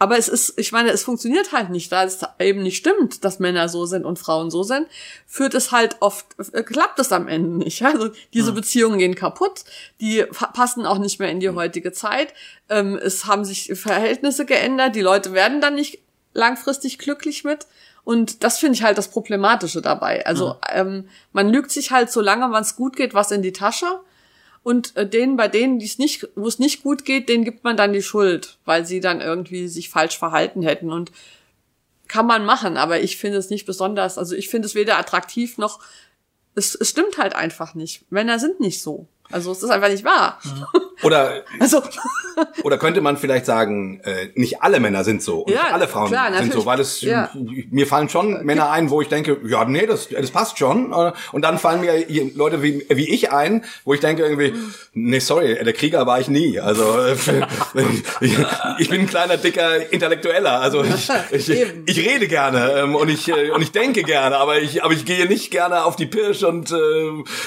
aber 0.00 0.16
es 0.16 0.28
ist, 0.28 0.54
ich 0.58 0.72
meine, 0.72 0.90
es 0.92 1.02
funktioniert 1.02 1.52
halt 1.52 1.68
nicht, 1.68 1.92
da 1.92 2.04
es 2.04 2.20
eben 2.38 2.62
nicht 2.62 2.78
stimmt, 2.78 3.22
dass 3.22 3.38
Männer 3.38 3.68
so 3.68 3.84
sind 3.84 4.06
und 4.06 4.18
Frauen 4.18 4.50
so 4.50 4.62
sind, 4.62 4.88
führt 5.26 5.52
es 5.52 5.72
halt 5.72 5.98
oft, 6.00 6.24
äh, 6.54 6.62
klappt 6.62 6.98
es 6.98 7.12
am 7.12 7.28
Ende 7.28 7.64
nicht. 7.64 7.82
Also 7.90 8.08
diese 8.32 8.52
Beziehungen 8.52 8.98
gehen 8.98 9.14
kaputt, 9.14 9.64
die 10.00 10.24
passen 10.54 10.86
auch 10.86 10.96
nicht 10.96 11.20
mehr 11.20 11.30
in 11.30 11.38
die 11.38 11.50
heutige 11.50 11.92
Zeit. 11.92 12.32
Ähm, 12.70 12.96
es 12.96 13.26
haben 13.26 13.44
sich 13.44 13.74
Verhältnisse 13.74 14.46
geändert, 14.46 14.96
die 14.96 15.02
Leute 15.02 15.34
werden 15.34 15.60
dann 15.60 15.74
nicht 15.74 15.98
langfristig 16.32 16.98
glücklich 16.98 17.44
mit. 17.44 17.66
Und 18.02 18.42
das 18.42 18.58
finde 18.58 18.76
ich 18.76 18.82
halt 18.82 18.96
das 18.96 19.08
Problematische 19.08 19.82
dabei. 19.82 20.24
Also 20.24 20.56
ähm, 20.72 21.10
man 21.32 21.50
lügt 21.50 21.70
sich 21.70 21.90
halt, 21.90 22.10
solange 22.10 22.48
man 22.48 22.62
es 22.62 22.74
gut 22.74 22.96
geht, 22.96 23.12
was 23.12 23.32
in 23.32 23.42
die 23.42 23.52
Tasche. 23.52 24.00
Und 24.62 24.96
äh, 24.96 25.08
denen, 25.08 25.36
bei 25.36 25.48
denen, 25.48 25.78
die 25.78 25.86
es 25.86 25.98
nicht, 25.98 26.28
wo 26.34 26.46
es 26.46 26.58
nicht 26.58 26.82
gut 26.82 27.04
geht, 27.04 27.28
denen 27.28 27.44
gibt 27.44 27.64
man 27.64 27.76
dann 27.76 27.92
die 27.92 28.02
Schuld, 28.02 28.58
weil 28.64 28.84
sie 28.84 29.00
dann 29.00 29.20
irgendwie 29.20 29.68
sich 29.68 29.88
falsch 29.88 30.18
verhalten 30.18 30.62
hätten. 30.62 30.92
Und 30.92 31.12
kann 32.08 32.26
man 32.26 32.44
machen, 32.44 32.76
aber 32.76 33.00
ich 33.00 33.16
finde 33.16 33.38
es 33.38 33.50
nicht 33.50 33.66
besonders, 33.66 34.18
also 34.18 34.34
ich 34.34 34.48
finde 34.48 34.66
es 34.66 34.74
weder 34.74 34.98
attraktiv 34.98 35.58
noch, 35.58 35.80
es, 36.56 36.74
es 36.74 36.90
stimmt 36.90 37.18
halt 37.18 37.34
einfach 37.34 37.74
nicht. 37.74 38.10
Männer 38.10 38.38
sind 38.38 38.58
nicht 38.58 38.82
so. 38.82 39.06
Also 39.30 39.52
es 39.52 39.62
ist 39.62 39.70
einfach 39.70 39.88
nicht 39.88 40.04
wahr. 40.04 40.40
Oder, 41.02 41.42
Also, 41.58 41.82
oder 42.62 42.78
könnte 42.78 43.00
man 43.00 43.16
vielleicht 43.16 43.46
sagen, 43.46 44.00
äh, 44.04 44.28
nicht 44.34 44.62
alle 44.62 44.80
Männer 44.80 45.04
sind 45.04 45.22
so 45.22 45.40
und 45.40 45.52
Ja, 45.52 45.62
nicht 45.64 45.72
alle 45.72 45.88
Frauen 45.88 46.08
klar, 46.08 46.26
sind 46.26 46.34
natürlich. 46.34 46.54
so, 46.54 46.66
weil 46.66 46.80
es 46.80 47.00
Ja. 47.00 47.30
mir 47.70 47.86
fallen 47.86 48.08
schon 48.08 48.44
Männer 48.44 48.70
ein, 48.70 48.90
wo 48.90 49.00
ich 49.00 49.08
denke, 49.08 49.38
ja, 49.46 49.64
nee, 49.64 49.86
das, 49.86 50.08
das 50.08 50.30
passt 50.30 50.58
schon. 50.58 50.92
Äh, 50.92 51.12
Und 51.32 51.42
dann 51.42 51.58
fallen 51.58 51.80
mir 51.80 51.92
Leute 52.34 52.62
wie, 52.62 52.84
wie 52.88 53.08
ich 53.10 53.30
ein, 53.32 53.64
wo 53.84 53.94
ich 53.94 54.00
denke 54.00 54.22
irgendwie, 54.22 54.54
nee, 54.92 55.18
sorry, 55.18 55.58
der 55.62 55.72
Krieger 55.72 56.06
war 56.06 56.20
ich 56.20 56.28
nie. 56.28 56.58
Also 56.60 56.84
äh, 57.00 57.14
ich, 58.78 58.88
bin 58.90 59.00
ein 59.02 59.06
kleiner, 59.06 59.36
dicker 59.36 59.92
Intellektueller. 59.92 60.60
Also 60.60 60.84
ich, 61.32 61.48
ich, 61.48 61.66
ich 61.86 61.98
rede 62.08 62.28
gerne 62.28 62.72
ähm, 62.78 62.94
und 62.94 63.08
ich 63.08 63.28
äh, 63.28 63.50
und 63.50 63.62
ich 63.62 63.72
denke 63.72 64.02
gerne, 64.02 64.36
aber 64.36 64.58
ich 64.60 64.82
aber 64.84 64.92
ich 64.92 65.04
gehe 65.04 65.26
nicht 65.26 65.50
gerne 65.50 65.84
auf 65.84 65.96
die 65.96 66.06
Pirsch 66.06 66.42
und 66.42 66.70
äh, 66.72 66.76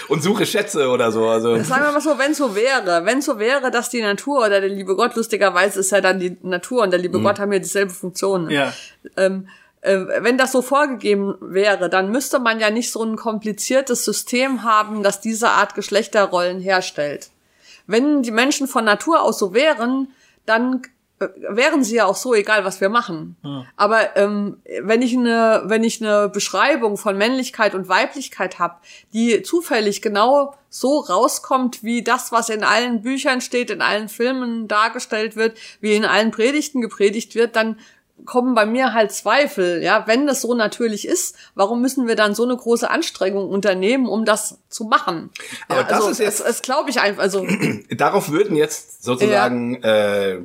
und 0.08 0.24
suche 0.24 0.46
Schätze 0.46 0.90
oder 0.90 1.12
so. 1.12 1.28
Also 1.28 1.56
sagen 1.64 1.84
wir 1.86 1.92
mal 1.92 2.02
so, 2.02 2.18
wenn 2.18 2.34
so 2.34 2.56
wäre, 2.56 3.06
wenn 3.06 3.22
so 3.22 3.40
wäre, 3.40 3.43
dass 3.72 3.90
die 3.90 4.02
Natur 4.02 4.40
oder 4.40 4.62
der 4.62 4.70
liebe 4.70 4.96
Gott, 4.96 5.16
lustigerweise 5.16 5.80
ist 5.80 5.92
ja 5.92 6.02
dann 6.02 6.20
die 6.20 6.38
Natur 6.42 6.84
und 6.84 6.92
der 6.92 7.00
liebe 7.00 7.20
Gott 7.22 7.40
haben 7.40 7.54
ja 7.54 7.60
dieselbe 7.60 7.92
Funktion. 7.92 8.46
ne? 8.46 8.54
Ja. 8.54 8.74
Ähm, 9.18 9.48
äh, 9.82 10.00
wenn 10.22 10.38
das 10.38 10.52
so 10.52 10.62
vorgegeben 10.62 11.36
wäre, 11.42 11.90
dann 11.90 12.10
müsste 12.10 12.40
man 12.40 12.60
ja 12.60 12.70
nicht 12.70 12.92
so 12.92 13.04
ein 13.04 13.18
kompliziertes 13.18 14.06
System 14.06 14.64
haben, 14.64 15.04
das 15.04 15.20
diese 15.20 15.50
Art 15.50 15.76
Geschlechterrollen 15.76 16.62
herstellt. 16.62 17.30
Wenn 17.86 18.24
die 18.24 18.32
Menschen 18.32 18.68
von 18.68 18.86
Natur 18.86 19.22
aus 19.22 19.40
so 19.40 19.54
wären, 19.54 20.08
dann 20.46 20.84
wären 21.50 21.84
sie 21.84 21.96
ja 21.96 22.06
auch 22.06 22.16
so, 22.16 22.34
egal 22.34 22.66
was 22.66 22.82
wir 22.82 22.90
machen. 22.90 23.36
Aber 23.76 24.16
ähm, 24.16 24.58
wenn 24.82 25.02
ich 25.02 25.16
eine, 25.16 25.64
wenn 25.66 25.84
ich 25.84 26.02
eine 26.02 26.30
Beschreibung 26.30 26.98
von 26.98 27.18
Männlichkeit 27.18 27.76
und 27.76 27.88
Weiblichkeit 27.90 28.60
habe, 28.60 28.76
die 29.14 29.42
zufällig 29.44 30.02
genau 30.02 30.56
so 30.70 31.00
rauskommt, 31.00 31.84
wie 31.84 32.04
das, 32.04 32.32
was 32.32 32.50
in 32.50 32.64
allen 32.64 33.02
Büchern 33.02 33.42
steht, 33.42 33.70
in 33.70 33.82
allen 33.82 34.10
Filmen 34.10 34.68
dargestellt 34.68 35.36
wird, 35.36 35.58
wie 35.82 35.96
in 35.96 36.06
allen 36.06 36.32
Predigten 36.32 36.82
gepredigt 36.82 37.36
wird, 37.36 37.56
dann 37.56 37.78
kommen 38.26 38.56
bei 38.56 38.66
mir 38.66 38.94
halt 38.94 39.12
Zweifel, 39.12 39.82
ja, 39.84 40.04
wenn 40.08 40.28
das 40.28 40.42
so 40.42 40.54
natürlich 40.54 41.06
ist, 41.08 41.36
warum 41.56 41.82
müssen 41.82 42.08
wir 42.08 42.16
dann 42.16 42.36
so 42.36 42.44
eine 42.44 42.56
große 42.56 42.90
Anstrengung 42.90 43.50
unternehmen, 43.50 44.08
um 44.08 44.24
das 44.24 44.60
zu 44.70 44.86
machen? 44.86 45.30
Aber 45.68 45.82
ja, 45.82 45.88
das 45.88 45.98
also, 45.98 46.10
ist 46.10 46.20
jetzt- 46.20 46.40
das, 46.40 46.48
das 46.48 46.62
glaube 46.62 46.90
ich 46.90 47.02
einfach, 47.02 47.22
also 47.22 47.46
darauf 47.90 48.30
würden 48.30 48.56
jetzt 48.56 49.04
sozusagen 49.04 49.82
äh, 49.84 50.40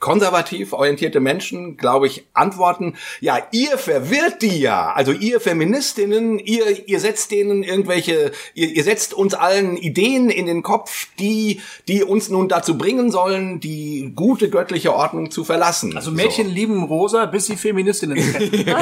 konservativ 0.00 0.72
orientierte 0.72 1.20
Menschen, 1.20 1.76
glaube 1.76 2.06
ich, 2.06 2.26
antworten, 2.34 2.94
ja, 3.20 3.38
ihr 3.52 3.76
verwirrt 3.78 4.42
die 4.42 4.60
ja. 4.60 4.92
Also 4.92 5.12
ihr 5.12 5.40
Feministinnen, 5.40 6.38
ihr, 6.38 6.88
ihr 6.88 7.00
setzt 7.00 7.30
denen 7.30 7.62
irgendwelche, 7.62 8.32
ihr, 8.54 8.68
ihr 8.68 8.84
setzt 8.84 9.14
uns 9.14 9.34
allen 9.34 9.76
Ideen 9.76 10.30
in 10.30 10.46
den 10.46 10.62
Kopf, 10.62 11.08
die, 11.18 11.60
die 11.88 12.02
uns 12.04 12.28
nun 12.28 12.48
dazu 12.48 12.78
bringen 12.78 13.10
sollen, 13.10 13.60
die 13.60 14.12
gute 14.14 14.50
göttliche 14.50 14.94
Ordnung 14.94 15.30
zu 15.30 15.44
verlassen. 15.44 15.96
Also 15.96 16.10
Mädchen 16.10 16.48
So. 16.48 16.52
lieben 16.54 16.82
rosa, 16.84 17.26
bis 17.26 17.46
sie 17.46 17.56
Feministinnen 17.56 18.16
treffen. 18.18 18.64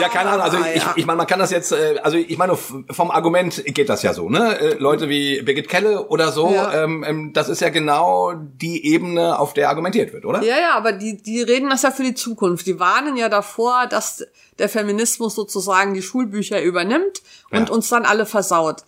Ja, 0.00 0.08
keine 0.08 0.30
Ahnung. 0.30 0.42
Also 0.42 0.56
Ah, 0.58 0.66
ich, 0.74 0.82
ja. 0.82 0.94
ich 0.96 1.06
meine, 1.06 1.16
man 1.18 1.26
kann 1.26 1.38
das 1.38 1.50
jetzt, 1.50 1.72
äh, 1.72 1.96
also 2.02 2.16
ich 2.16 2.38
meine, 2.38 2.56
vom 2.56 3.10
Argument 3.10 3.62
geht 3.66 3.88
das 3.88 4.02
ja 4.02 4.12
so, 4.14 4.28
ne? 4.28 4.58
Äh, 4.58 4.74
Leute 4.78 5.08
wie 5.08 5.42
Birgit 5.42 5.68
Kelle 5.68 6.06
oder 6.08 6.32
so, 6.32 6.52
Ja. 6.52 6.84
ähm, 6.84 7.04
ähm, 7.06 7.32
das 7.32 7.48
ist 7.48 7.60
ja 7.60 7.68
genau 7.68 8.32
die 8.34 8.86
Ebene, 8.92 9.38
auf 9.38 9.54
der 9.54 9.68
argumentiert 9.68 10.12
wird, 10.12 10.24
oder? 10.24 10.42
Ja, 10.46 10.58
ja, 10.58 10.74
aber 10.76 10.92
die, 10.92 11.20
die 11.20 11.42
reden 11.42 11.68
das 11.70 11.82
ja 11.82 11.90
für 11.90 12.02
die 12.04 12.14
Zukunft. 12.14 12.66
Die 12.66 12.78
warnen 12.78 13.16
ja 13.16 13.28
davor, 13.28 13.86
dass 13.86 14.24
der 14.58 14.68
Feminismus 14.68 15.34
sozusagen 15.34 15.92
die 15.92 16.02
Schulbücher 16.02 16.62
übernimmt 16.62 17.22
und 17.50 17.68
Ja. 17.68 17.74
uns 17.74 17.88
dann 17.88 18.04
alle 18.04 18.26
versaut. 18.26 18.84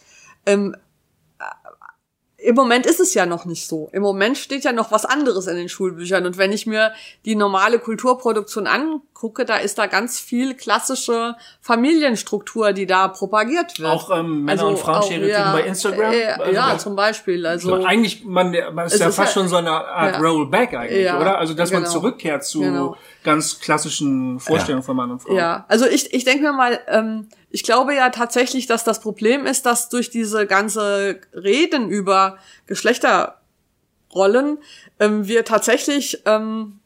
Ähm, 0.46 0.76
äh, 1.38 1.44
Im 2.48 2.54
Moment 2.54 2.86
ist 2.86 3.00
es 3.00 3.12
ja 3.14 3.26
noch 3.26 3.44
nicht 3.44 3.66
so. 3.66 3.90
Im 3.92 4.02
Moment 4.02 4.38
steht 4.38 4.62
ja 4.64 4.72
noch 4.72 4.92
was 4.92 5.04
anderes 5.04 5.48
in 5.48 5.56
den 5.56 5.68
Schulbüchern. 5.68 6.24
Und 6.24 6.38
wenn 6.38 6.52
ich 6.52 6.66
mir 6.66 6.92
die 7.24 7.34
normale 7.34 7.80
Kulturproduktion 7.80 8.66
angucke, 9.18 9.44
da 9.44 9.56
ist 9.56 9.78
da 9.78 9.86
ganz 9.86 10.20
viel 10.20 10.54
klassische 10.54 11.34
Familienstruktur, 11.60 12.72
die 12.72 12.86
da 12.86 13.08
propagiert 13.08 13.78
wird. 13.80 13.88
Auch, 13.90 14.16
ähm, 14.16 14.44
Männer- 14.44 14.68
und 14.68 14.78
Frauenstereotypen 14.78 15.52
bei 15.52 15.62
Instagram? 15.62 16.12
Äh, 16.12 16.26
Also 16.26 16.52
ja, 16.52 16.78
zum 16.78 16.94
Beispiel. 16.96 17.44
Also, 17.46 17.68
So, 17.76 17.84
eigentlich, 17.84 18.24
man, 18.24 18.54
man 18.72 18.86
ist 18.86 18.98
ja 19.00 19.08
ist 19.08 19.16
fast 19.16 19.34
ja- 19.34 19.40
schon 19.40 19.48
so 19.48 19.56
eine 19.56 19.70
Art 19.72 20.14
ja. 20.14 20.20
Rollback 20.20 20.74
eigentlich, 20.74 21.04
Ja, 21.04 21.20
oder? 21.20 21.38
Also, 21.38 21.54
dass 21.54 21.72
man 21.72 21.82
genau. 21.82 21.92
zurückkehrt 21.92 22.44
zu 22.44 22.60
Genau. 22.60 22.96
ganz 23.24 23.58
klassischen 23.60 24.38
Vorstellungen 24.38 24.84
von 24.84 24.96
Mann 24.96 25.10
und 25.10 25.20
Frau. 25.20 25.34
Ja, 25.36 25.64
also 25.68 25.86
ich, 25.86 26.14
ich 26.14 26.24
denke 26.24 26.44
mir 26.44 26.52
mal, 26.52 26.78
ähm, 26.86 27.28
ich 27.50 27.64
glaube 27.64 27.94
ja 27.94 28.10
tatsächlich, 28.10 28.66
dass 28.66 28.84
das 28.84 29.00
Problem 29.00 29.46
ist, 29.46 29.66
dass 29.66 29.88
durch 29.88 30.10
diese 30.10 30.46
ganze 30.46 31.20
Reden 31.34 31.88
über 31.88 32.38
Geschlechterrollen 32.66 34.58
ähm, 35.00 35.26
wir 35.26 35.44
tatsächlich 35.44 36.22
ähm, 36.24 36.77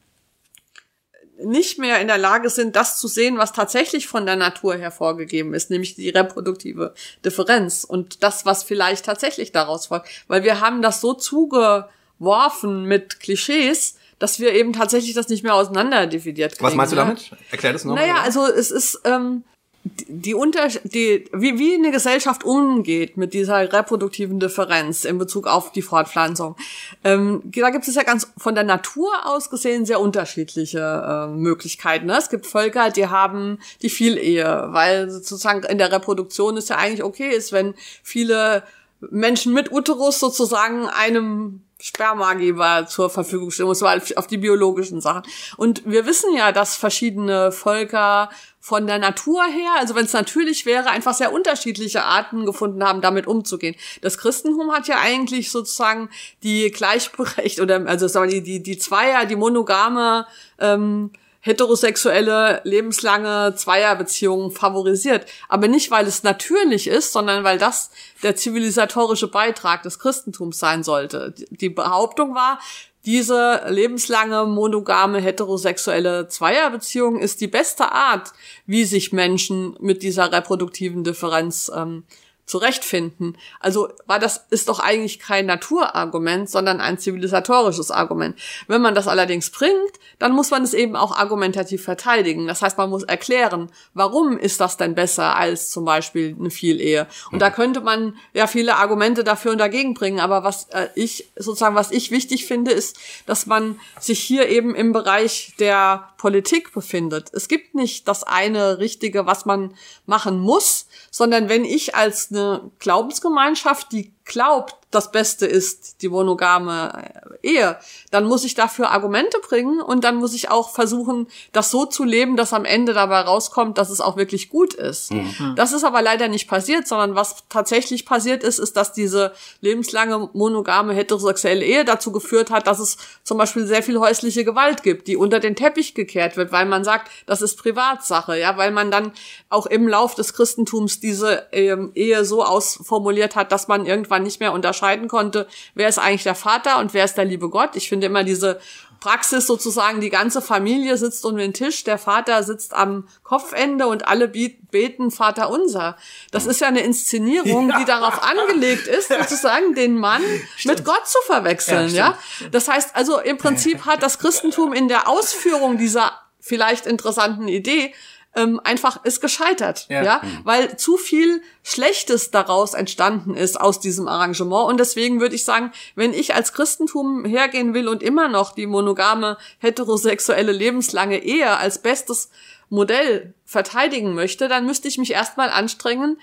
nicht 1.38 1.78
mehr 1.78 2.00
in 2.00 2.08
der 2.08 2.18
Lage 2.18 2.50
sind, 2.50 2.76
das 2.76 2.98
zu 2.98 3.08
sehen, 3.08 3.38
was 3.38 3.52
tatsächlich 3.52 4.06
von 4.06 4.26
der 4.26 4.36
Natur 4.36 4.76
hervorgegeben 4.76 5.54
ist, 5.54 5.70
nämlich 5.70 5.94
die 5.94 6.10
reproduktive 6.10 6.94
Differenz 7.24 7.84
und 7.84 8.22
das, 8.22 8.46
was 8.46 8.62
vielleicht 8.62 9.04
tatsächlich 9.04 9.52
daraus 9.52 9.86
folgt. 9.86 10.08
Weil 10.28 10.44
wir 10.44 10.60
haben 10.60 10.82
das 10.82 11.00
so 11.00 11.14
zugeworfen 11.14 12.84
mit 12.84 13.20
Klischees, 13.20 13.96
dass 14.18 14.38
wir 14.38 14.52
eben 14.52 14.72
tatsächlich 14.72 15.14
das 15.14 15.28
nicht 15.28 15.42
mehr 15.42 15.54
auseinander 15.54 16.06
dividiert 16.06 16.52
kriegen. 16.52 16.64
Was 16.64 16.74
meinst 16.74 16.92
du 16.92 16.96
damit? 16.96 17.30
Erklär 17.50 17.72
das 17.72 17.84
nochmal. 17.84 18.06
Naja, 18.06 18.22
also 18.22 18.46
es 18.46 18.70
ist 18.70 19.00
ähm, 19.04 19.42
die, 19.84 20.34
Unter 20.34 20.68
die 20.84 21.28
wie 21.32 21.58
wie 21.58 21.74
eine 21.74 21.90
Gesellschaft 21.90 22.44
umgeht 22.44 23.16
mit 23.16 23.34
dieser 23.34 23.72
reproduktiven 23.72 24.38
Differenz 24.38 25.04
in 25.04 25.18
Bezug 25.18 25.46
auf 25.46 25.72
die 25.72 25.82
Fortpflanzung. 25.82 26.56
Ähm, 27.02 27.42
da 27.44 27.70
gibt 27.70 27.88
es 27.88 27.96
ja 27.96 28.04
ganz 28.04 28.30
von 28.38 28.54
der 28.54 28.64
Natur 28.64 29.10
aus 29.24 29.50
gesehen 29.50 29.84
sehr 29.84 30.00
unterschiedliche 30.00 30.78
äh, 30.78 31.26
Möglichkeiten. 31.34 32.06
Ne? 32.06 32.16
Es 32.16 32.30
gibt 32.30 32.46
Völker, 32.46 32.90
die 32.90 33.08
haben 33.08 33.58
die 33.82 33.90
Vielehe, 33.90 34.68
weil 34.70 35.10
sozusagen 35.10 35.64
in 35.64 35.78
der 35.78 35.90
Reproduktion 35.90 36.56
ist 36.56 36.70
ja 36.70 36.76
eigentlich 36.76 37.02
okay 37.02 37.30
ist, 37.34 37.52
wenn 37.52 37.74
viele 38.04 38.62
Menschen 39.10 39.52
mit 39.52 39.72
Uterus 39.72 40.20
sozusagen 40.20 40.86
einem 40.86 41.62
Spermageber 41.82 42.86
zur 42.86 43.10
Verfügung 43.10 43.50
stehen 43.50 43.66
muss, 43.66 43.82
auf 43.82 44.26
die 44.28 44.38
biologischen 44.38 45.00
Sachen. 45.00 45.24
Und 45.56 45.82
wir 45.84 46.06
wissen 46.06 46.32
ja, 46.36 46.52
dass 46.52 46.76
verschiedene 46.76 47.50
Völker 47.50 48.30
von 48.64 48.86
der 48.86 49.00
Natur 49.00 49.42
her, 49.44 49.72
also 49.80 49.96
wenn 49.96 50.04
es 50.04 50.12
natürlich 50.12 50.66
wäre, 50.66 50.88
einfach 50.88 51.14
sehr 51.14 51.32
unterschiedliche 51.32 52.04
Arten 52.04 52.46
gefunden 52.46 52.84
haben, 52.84 53.00
damit 53.00 53.26
umzugehen. 53.26 53.74
Das 54.02 54.18
Christentum 54.18 54.72
hat 54.72 54.86
ja 54.86 55.00
eigentlich 55.00 55.50
sozusagen 55.50 56.08
die 56.44 56.70
gleichberechtigt 56.70 57.58
oder 57.58 57.84
also 57.88 58.06
sagen 58.06 58.30
wir, 58.30 58.40
die 58.40 58.60
die 58.60 58.62
die 58.62 58.78
Zweier, 58.78 59.26
die 59.26 59.34
monogame 59.34 60.26
ähm, 60.60 61.10
heterosexuelle, 61.40 62.60
lebenslange 62.62 63.54
Zweierbeziehungen 63.56 64.52
favorisiert. 64.52 65.26
Aber 65.48 65.66
nicht, 65.66 65.90
weil 65.90 66.06
es 66.06 66.22
natürlich 66.22 66.86
ist, 66.86 67.12
sondern 67.12 67.42
weil 67.42 67.58
das 67.58 67.90
der 68.22 68.36
zivilisatorische 68.36 69.26
Beitrag 69.26 69.82
des 69.82 69.98
Christentums 69.98 70.60
sein 70.60 70.84
sollte. 70.84 71.34
Die 71.50 71.68
Behauptung 71.68 72.36
war, 72.36 72.60
diese 73.04 73.62
lebenslange, 73.68 74.44
monogame, 74.46 75.20
heterosexuelle 75.20 76.28
Zweierbeziehung 76.28 77.18
ist 77.18 77.40
die 77.40 77.48
beste 77.48 77.90
Art, 77.90 78.32
wie 78.66 78.84
sich 78.84 79.12
Menschen 79.12 79.76
mit 79.80 80.02
dieser 80.02 80.30
reproduktiven 80.30 81.02
Differenz 81.02 81.70
ähm, 81.74 82.04
zurechtfinden. 82.44 83.38
Also 83.60 83.88
war 84.06 84.18
das 84.18 84.46
ist 84.50 84.68
doch 84.68 84.80
eigentlich 84.80 85.20
kein 85.20 85.46
Naturargument, 85.46 86.50
sondern 86.50 86.80
ein 86.80 86.98
zivilisatorisches 86.98 87.90
Argument. 87.90 88.36
Wenn 88.66 88.82
man 88.82 88.94
das 88.94 89.08
allerdings 89.08 89.50
bringt, 89.50 89.72
dann 90.18 90.32
muss 90.32 90.50
man 90.50 90.62
es 90.62 90.74
eben 90.74 90.96
auch 90.96 91.16
argumentativ 91.16 91.84
verteidigen. 91.84 92.46
Das 92.46 92.60
heißt, 92.60 92.76
man 92.78 92.90
muss 92.90 93.04
erklären, 93.04 93.70
warum 93.94 94.36
ist 94.36 94.60
das 94.60 94.76
denn 94.76 94.94
besser 94.94 95.36
als 95.36 95.70
zum 95.70 95.84
Beispiel 95.84 96.36
eine 96.38 96.50
Vielehe. 96.50 97.06
Und 97.30 97.40
da 97.40 97.50
könnte 97.50 97.80
man 97.80 98.16
ja 98.34 98.46
viele 98.46 98.76
Argumente 98.76 99.24
dafür 99.24 99.52
und 99.52 99.58
dagegen 99.58 99.94
bringen. 99.94 100.20
Aber 100.20 100.42
was 100.42 100.64
äh, 100.70 100.88
ich 100.94 101.30
sozusagen 101.36 101.76
was 101.76 101.92
ich 101.92 102.10
wichtig 102.10 102.46
finde, 102.46 102.72
ist, 102.72 102.98
dass 103.26 103.46
man 103.46 103.78
sich 104.00 104.20
hier 104.20 104.48
eben 104.48 104.74
im 104.74 104.92
Bereich 104.92 105.54
der 105.58 106.08
Politik 106.18 106.72
befindet. 106.72 107.30
Es 107.32 107.48
gibt 107.48 107.74
nicht 107.74 108.08
das 108.08 108.24
eine 108.24 108.78
Richtige, 108.78 109.26
was 109.26 109.44
man 109.46 109.74
machen 110.06 110.38
muss, 110.38 110.86
sondern 111.12 111.50
wenn 111.50 111.64
ich 111.64 111.94
als 111.94 112.32
eine 112.32 112.72
Glaubensgemeinschaft, 112.78 113.92
die 113.92 114.14
glaubt, 114.24 114.76
das 114.92 115.10
Beste 115.10 115.46
ist 115.46 116.02
die 116.02 116.08
monogame 116.08 117.10
Ehe, 117.42 117.78
dann 118.10 118.24
muss 118.24 118.44
ich 118.44 118.54
dafür 118.54 118.90
Argumente 118.90 119.38
bringen 119.40 119.80
und 119.80 120.04
dann 120.04 120.16
muss 120.16 120.34
ich 120.34 120.50
auch 120.50 120.70
versuchen, 120.70 121.26
das 121.52 121.70
so 121.70 121.86
zu 121.86 122.04
leben, 122.04 122.36
dass 122.36 122.52
am 122.52 122.64
Ende 122.64 122.92
dabei 122.92 123.20
rauskommt, 123.22 123.78
dass 123.78 123.90
es 123.90 124.00
auch 124.00 124.16
wirklich 124.16 124.50
gut 124.50 124.74
ist. 124.74 125.10
Das 125.56 125.72
ist 125.72 125.84
aber 125.84 126.02
leider 126.02 126.28
nicht 126.28 126.46
passiert, 126.46 126.86
sondern 126.86 127.14
was 127.14 127.44
tatsächlich 127.48 128.04
passiert 128.04 128.44
ist, 128.44 128.58
ist, 128.58 128.76
dass 128.76 128.92
diese 128.92 129.32
lebenslange 129.60 130.28
monogame 130.34 130.92
heterosexuelle 130.92 131.64
Ehe 131.64 131.84
dazu 131.84 132.12
geführt 132.12 132.50
hat, 132.50 132.66
dass 132.66 132.78
es 132.78 132.98
zum 133.24 133.38
Beispiel 133.38 133.66
sehr 133.66 133.82
viel 133.82 133.98
häusliche 133.98 134.44
Gewalt 134.44 134.82
gibt, 134.82 135.08
die 135.08 135.16
unter 135.16 135.40
den 135.40 135.56
Teppich 135.56 135.94
gekehrt 135.94 136.36
wird, 136.36 136.52
weil 136.52 136.66
man 136.66 136.84
sagt, 136.84 137.10
das 137.24 137.40
ist 137.40 137.56
Privatsache, 137.56 138.38
ja, 138.38 138.58
weil 138.58 138.70
man 138.70 138.90
dann 138.90 139.12
auch 139.48 139.64
im 139.64 139.88
Lauf 139.88 140.14
des 140.14 140.34
Christentums 140.34 141.00
diese 141.00 141.46
ähm, 141.52 141.92
Ehe 141.94 142.26
so 142.26 142.44
ausformuliert 142.44 143.36
hat, 143.36 143.52
dass 143.52 143.68
man 143.68 143.86
irgendwann 143.86 144.11
irgendwann 144.12 144.22
nicht 144.22 144.40
mehr 144.40 144.52
unterscheiden 144.52 145.08
konnte, 145.08 145.46
wer 145.74 145.88
ist 145.88 145.98
eigentlich 145.98 146.22
der 146.22 146.34
Vater 146.34 146.78
und 146.78 146.94
wer 146.94 147.04
ist 147.04 147.16
der 147.16 147.24
liebe 147.24 147.48
Gott. 147.48 147.76
Ich 147.76 147.88
finde 147.88 148.06
immer 148.06 148.24
diese 148.24 148.60
Praxis 149.00 149.48
sozusagen, 149.48 150.00
die 150.00 150.10
ganze 150.10 150.40
Familie 150.40 150.96
sitzt 150.96 151.24
um 151.24 151.36
den 151.36 151.52
Tisch, 151.52 151.82
der 151.82 151.98
Vater 151.98 152.44
sitzt 152.44 152.72
am 152.72 153.08
Kopfende 153.24 153.88
und 153.88 154.06
alle 154.06 154.28
beten 154.28 155.10
Vater 155.10 155.50
unser. 155.50 155.96
Das 156.30 156.46
ist 156.46 156.60
ja 156.60 156.68
eine 156.68 156.82
Inszenierung, 156.82 157.70
ja. 157.70 157.78
die 157.78 157.84
darauf 157.84 158.22
angelegt 158.22 158.86
ist, 158.86 159.08
sozusagen 159.08 159.74
den 159.74 159.98
Mann 159.98 160.22
Stimmt. 160.56 160.78
mit 160.78 160.84
Gott 160.84 161.08
zu 161.08 161.18
verwechseln, 161.26 161.88
ja, 161.88 162.16
ja? 162.40 162.48
Das 162.52 162.68
heißt 162.68 162.94
also, 162.94 163.18
im 163.18 163.38
Prinzip 163.38 163.86
hat 163.86 164.04
das 164.04 164.20
Christentum 164.20 164.72
in 164.72 164.86
der 164.86 165.08
Ausführung 165.08 165.78
dieser 165.78 166.12
vielleicht 166.38 166.86
interessanten 166.86 167.48
Idee 167.48 167.94
ähm, 168.34 168.60
einfach 168.64 169.04
ist 169.04 169.20
gescheitert, 169.20 169.86
ja. 169.88 170.02
ja, 170.02 170.20
mhm. 170.22 170.40
weil 170.44 170.76
zu 170.76 170.96
viel 170.96 171.42
Schlechtes 171.62 172.30
daraus 172.30 172.74
entstanden 172.74 173.34
ist 173.34 173.60
aus 173.60 173.78
diesem 173.78 174.08
Arrangement 174.08 174.68
und 174.70 174.80
deswegen 174.80 175.20
würde 175.20 175.34
ich 175.34 175.44
sagen, 175.44 175.72
wenn 175.94 176.14
ich 176.14 176.34
als 176.34 176.52
Christentum 176.52 177.24
hergehen 177.24 177.74
will 177.74 177.88
und 177.88 178.02
immer 178.02 178.28
noch 178.28 178.52
die 178.52 178.66
monogame 178.66 179.36
heterosexuelle 179.58 180.52
lebenslange 180.52 181.22
Ehe 181.22 181.56
als 181.56 181.82
bestes 181.82 182.30
Modell 182.70 183.34
verteidigen 183.44 184.14
möchte, 184.14 184.48
dann 184.48 184.64
müsste 184.64 184.88
ich 184.88 184.96
mich 184.96 185.12
erstmal 185.12 185.50
anstrengen, 185.50 186.18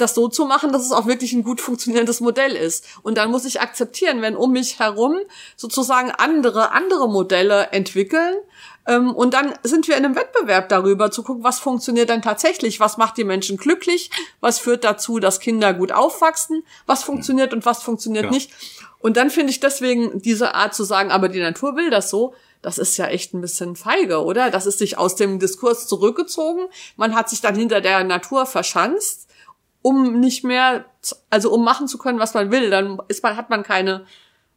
das 0.00 0.14
so 0.14 0.28
zu 0.28 0.44
machen, 0.44 0.72
dass 0.72 0.84
es 0.84 0.92
auch 0.92 1.06
wirklich 1.06 1.32
ein 1.32 1.44
gut 1.44 1.60
funktionierendes 1.60 2.20
Modell 2.20 2.56
ist. 2.56 2.86
Und 3.02 3.18
dann 3.18 3.30
muss 3.30 3.44
ich 3.44 3.60
akzeptieren, 3.60 4.22
wenn 4.22 4.36
um 4.36 4.52
mich 4.52 4.78
herum 4.78 5.18
sozusagen 5.56 6.10
andere, 6.10 6.72
andere 6.72 7.08
Modelle 7.08 7.68
entwickeln, 7.72 8.34
ähm, 8.86 9.14
und 9.14 9.34
dann 9.34 9.54
sind 9.62 9.88
wir 9.88 9.96
in 9.96 10.04
einem 10.04 10.16
Wettbewerb 10.16 10.68
darüber, 10.68 11.10
zu 11.10 11.22
gucken, 11.22 11.44
was 11.44 11.58
funktioniert 11.58 12.08
denn 12.08 12.22
tatsächlich, 12.22 12.80
was 12.80 12.96
macht 12.96 13.18
die 13.18 13.24
Menschen 13.24 13.56
glücklich, 13.56 14.10
was 14.40 14.58
führt 14.58 14.84
dazu, 14.84 15.18
dass 15.20 15.38
Kinder 15.38 15.74
gut 15.74 15.92
aufwachsen, 15.92 16.64
was 16.86 17.04
funktioniert 17.04 17.52
und 17.52 17.66
was 17.66 17.82
funktioniert 17.82 18.26
ja. 18.26 18.30
nicht. 18.30 18.50
Und 18.98 19.16
dann 19.16 19.30
finde 19.30 19.50
ich 19.50 19.60
deswegen 19.60 20.20
diese 20.22 20.54
Art 20.54 20.74
zu 20.74 20.84
sagen, 20.84 21.10
aber 21.10 21.28
die 21.28 21.40
Natur 21.40 21.76
will 21.76 21.90
das 21.90 22.10
so, 22.10 22.34
das 22.62 22.78
ist 22.78 22.96
ja 22.98 23.06
echt 23.06 23.32
ein 23.32 23.40
bisschen 23.40 23.76
feige, 23.76 24.22
oder? 24.22 24.50
Das 24.50 24.66
ist 24.66 24.78
sich 24.78 24.98
aus 24.98 25.14
dem 25.16 25.38
Diskurs 25.38 25.86
zurückgezogen. 25.86 26.66
Man 26.96 27.14
hat 27.14 27.30
sich 27.30 27.40
dann 27.40 27.54
hinter 27.54 27.80
der 27.80 28.04
Natur 28.04 28.44
verschanzt, 28.44 29.28
um 29.82 30.20
nicht 30.20 30.44
mehr, 30.44 30.84
also 31.30 31.52
um 31.52 31.64
machen 31.64 31.88
zu 31.88 31.98
können, 31.98 32.18
was 32.18 32.34
man 32.34 32.50
will. 32.50 32.70
Dann 32.70 32.98
ist 33.08 33.22
man, 33.22 33.36
hat 33.36 33.50
man 33.50 33.62
keine 33.62 34.04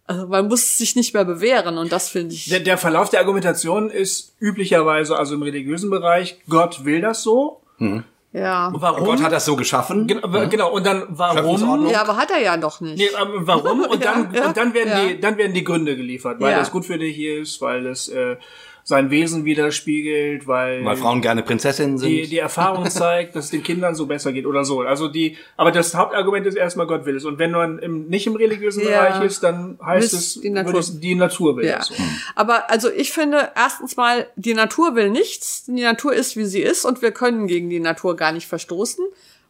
also 0.06 0.28
man 0.28 0.48
muss 0.48 0.78
sich 0.78 0.96
nicht 0.96 1.14
mehr 1.14 1.24
bewähren 1.24 1.78
und 1.78 1.92
das 1.92 2.10
finde 2.10 2.36
ich. 2.36 2.50
Der, 2.50 2.60
der 2.60 2.78
Verlauf 2.78 3.10
der 3.10 3.22
Argumentation 3.22 3.90
ist 3.90 4.36
üblicherweise, 4.40 5.18
also 5.18 5.36
im 5.36 5.44
religiösen 5.44 5.90
Bereich, 5.90 6.42
Gott 6.50 6.84
will 6.84 7.00
das 7.00 7.24
so. 7.24 7.62
Hm. 7.78 8.04
Ja. 8.34 8.72
Warum? 8.74 9.06
Gott 9.06 9.22
hat 9.22 9.32
das 9.32 9.46
so 9.46 9.56
geschaffen. 9.56 10.08
Genau, 10.08 10.28
ja. 10.28 10.46
genau. 10.46 10.72
und 10.72 10.86
dann 10.86 11.04
warum? 11.10 11.88
Ja, 11.88 12.02
aber 12.02 12.18
hat 12.18 12.32
er 12.32 12.42
ja 12.42 12.58
doch 12.58 12.82
nicht. 12.82 12.98
Nee, 12.98 13.10
ähm, 13.22 13.42
warum? 13.42 13.82
Und 13.90 14.04
dann, 14.04 14.34
ja, 14.34 14.48
und 14.48 14.58
dann 14.58 14.74
werden 14.74 15.08
die, 15.08 15.20
dann 15.20 15.38
werden 15.38 15.54
die 15.54 15.64
Gründe 15.64 15.96
geliefert, 15.96 16.42
weil 16.42 16.56
das 16.56 16.72
gut 16.72 16.86
für 16.86 16.98
dich 16.98 17.20
ist, 17.20 17.62
weil 17.62 17.86
es 17.86 18.10
äh, 18.10 18.38
sein 18.84 19.10
Wesen 19.10 19.46
widerspiegelt, 19.46 20.46
weil 20.46 20.84
weil 20.84 20.98
Frauen 20.98 21.22
gerne 21.22 21.42
Prinzessinnen 21.42 21.98
sind. 21.98 22.10
Die, 22.10 22.28
die 22.28 22.38
Erfahrung 22.38 22.86
zeigt, 22.90 23.36
dass 23.36 23.46
es 23.46 23.52
den 23.52 23.64
Kindern 23.64 23.96
so 23.96 24.06
besser 24.06 24.34
geht 24.34 24.46
oder 24.46 24.66
so. 24.66 24.82
Also 24.82 25.08
die, 25.08 25.38
aber 25.56 25.72
das 25.72 25.96
Hauptargument 25.96 26.46
ist 26.46 26.56
erstmal 26.56 26.86
Gott 26.86 27.06
will 27.06 27.16
es. 27.16 27.24
Und 27.24 27.40
wenn 27.40 27.52
man 27.52 27.80
im, 27.80 28.08
nicht 28.08 28.28
im 28.28 28.36
religiösen 28.36 28.84
ja. 28.84 29.04
Bereich 29.04 29.24
ist, 29.24 29.42
dann 29.42 29.80
heißt 29.84 30.14
es 30.14 30.42
die 30.42 30.50
Natur, 30.50 30.80
es, 30.80 31.00
die 31.00 31.16
Natur 31.16 31.56
will 31.56 31.66
ja. 31.66 31.80
es. 31.80 31.88
So. 31.88 31.96
Aber 32.36 32.70
also 32.70 32.92
ich 32.92 33.14
finde 33.14 33.52
erstens 33.56 33.96
mal, 33.96 34.28
die 34.36 34.54
Natur 34.54 34.96
will 34.96 35.10
nichts. 35.10 35.64
Die 35.66 35.82
Natur 35.82 36.14
ist, 36.14 36.36
wie 36.36 36.46
sie 36.46 36.62
ist, 36.62 36.84
und 36.84 37.02
wir 37.02 37.12
können 37.12 37.48
gegen 37.48 37.70
die 37.70 37.80
Natur 37.80 38.16
gar 38.16 38.32
nicht 38.32 38.48
verstoßen 38.48 39.06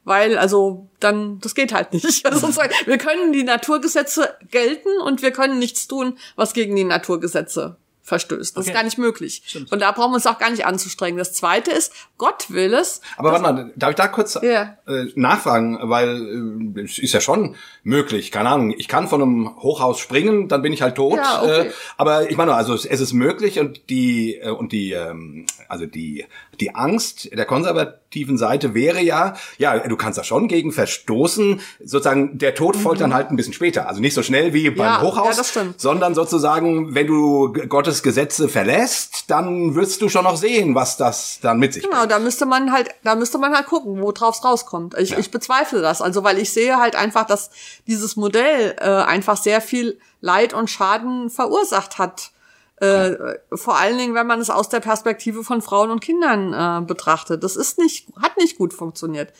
weil 0.05 0.37
also 0.37 0.89
dann 0.99 1.39
das 1.39 1.55
geht 1.55 1.73
halt 1.73 1.93
nicht. 1.93 2.25
Also, 2.33 2.47
wir 2.85 2.97
können 2.97 3.31
die 3.31 3.43
Naturgesetze 3.43 4.35
gelten 4.51 4.89
und 5.05 5.21
wir 5.21 5.31
können 5.31 5.59
nichts 5.59 5.87
tun, 5.87 6.17
was 6.35 6.53
gegen 6.53 6.75
die 6.75 6.83
Naturgesetze 6.83 7.77
verstößt. 8.03 8.55
Das 8.55 8.61
okay. 8.61 8.69
ist 8.69 8.75
gar 8.75 8.83
nicht 8.83 8.97
möglich. 8.97 9.41
Stimmt. 9.45 9.71
Und 9.71 9.79
da 9.79 9.91
brauchen 9.91 10.11
wir 10.11 10.15
uns 10.15 10.27
auch 10.27 10.37
gar 10.37 10.51
nicht 10.51 10.65
anzustrengen. 10.65 11.17
Das 11.17 11.33
zweite 11.33 11.71
ist, 11.71 11.93
Gott 12.17 12.51
will 12.51 12.73
es. 12.73 13.01
Aber 13.17 13.31
warte 13.31 13.43
mal, 13.43 13.73
darf 13.75 13.91
ich 13.91 13.95
da 13.95 14.07
kurz 14.09 14.35
yeah. 14.43 14.77
äh, 14.87 15.05
nachfragen? 15.15 15.79
Weil 15.81 16.75
äh, 16.75 16.81
es 16.81 16.99
ist 16.99 17.13
ja 17.13 17.21
schon 17.21 17.55
möglich. 17.83 18.31
Keine 18.31 18.49
Ahnung, 18.49 18.73
ich 18.77 18.87
kann 18.87 19.07
von 19.07 19.21
einem 19.21 19.55
Hochhaus 19.61 19.99
springen, 19.99 20.47
dann 20.47 20.61
bin 20.61 20.71
ich 20.73 20.81
halt 20.81 20.95
tot. 20.95 21.17
Ja, 21.17 21.43
okay. 21.43 21.67
äh, 21.67 21.71
aber 21.97 22.29
ich 22.29 22.37
meine, 22.37 22.55
also 22.55 22.73
es, 22.73 22.85
es 22.85 23.01
ist 23.01 23.13
möglich 23.13 23.59
und 23.59 23.89
die 23.89 24.35
äh, 24.35 24.49
und 24.49 24.71
die 24.71 24.93
ähm, 24.93 25.45
also 25.67 25.85
die 25.85 26.25
die 26.59 26.75
Angst 26.75 27.29
der 27.33 27.45
konservativen 27.45 28.37
Seite 28.37 28.73
wäre 28.73 29.01
ja, 29.01 29.35
ja, 29.57 29.79
du 29.79 29.97
kannst 29.97 30.17
da 30.17 30.23
schon 30.23 30.47
gegen 30.47 30.71
verstoßen. 30.71 31.61
Sozusagen 31.83 32.37
der 32.37 32.55
Tod 32.55 32.75
folgt 32.75 32.99
mhm. 32.99 33.05
dann 33.05 33.13
halt 33.13 33.31
ein 33.31 33.35
bisschen 33.35 33.53
später. 33.53 33.87
Also 33.87 33.99
nicht 33.99 34.13
so 34.13 34.23
schnell 34.23 34.53
wie 34.53 34.69
beim 34.69 34.85
ja, 34.85 35.01
Hochhaus, 35.01 35.55
ja, 35.55 35.63
sondern 35.77 36.15
sozusagen, 36.15 36.93
wenn 36.95 37.07
du 37.07 37.53
Gottes 37.67 38.03
Gesetze 38.03 38.47
verlässt, 38.49 39.25
dann 39.29 39.75
wirst 39.75 40.01
du 40.01 40.09
schon 40.09 40.23
noch 40.23 40.37
sehen, 40.37 40.75
was 40.75 40.97
das 40.97 41.39
dann 41.41 41.59
mit 41.59 41.73
sich 41.73 41.83
genau, 41.83 41.97
bringt. 41.97 42.09
Genau, 42.09 42.19
da 42.19 42.23
müsste 42.23 42.45
man 42.45 42.71
halt, 42.71 42.89
da 43.03 43.15
müsste 43.15 43.37
man 43.39 43.53
halt 43.53 43.65
gucken, 43.65 44.01
wo 44.01 44.11
drauf's 44.11 44.43
rauskommt. 44.43 44.95
Ich, 44.97 45.17
ich 45.17 45.31
bezweifle 45.31 45.81
das. 45.81 46.01
Also, 46.01 46.23
weil 46.23 46.37
ich 46.37 46.51
sehe 46.51 46.77
halt 46.77 46.95
einfach, 46.95 47.25
dass 47.25 47.49
dieses 47.87 48.15
Modell 48.15 48.75
äh, 48.79 48.83
einfach 48.83 49.37
sehr 49.37 49.61
viel 49.61 49.99
Leid 50.21 50.53
und 50.53 50.69
Schaden 50.69 51.29
verursacht 51.29 51.97
hat 51.97 52.31
äh, 52.77 53.35
vor 53.53 53.77
allen 53.77 53.97
Dingen, 53.97 54.13
wenn 54.13 54.27
man 54.27 54.41
es 54.41 54.49
aus 54.49 54.67
der 54.67 54.79
Perspektive 54.81 55.43
von 55.43 55.61
Frauen 55.61 55.89
und 55.89 56.01
Kindern 56.01 56.53
äh, 56.53 56.85
betrachtet. 56.85 57.43
Das 57.43 57.55
ist 57.55 57.77
nicht, 57.77 58.09
hat 58.21 58.35
nicht 58.37 58.57
gut 58.57 58.73
funktioniert. 58.73 59.31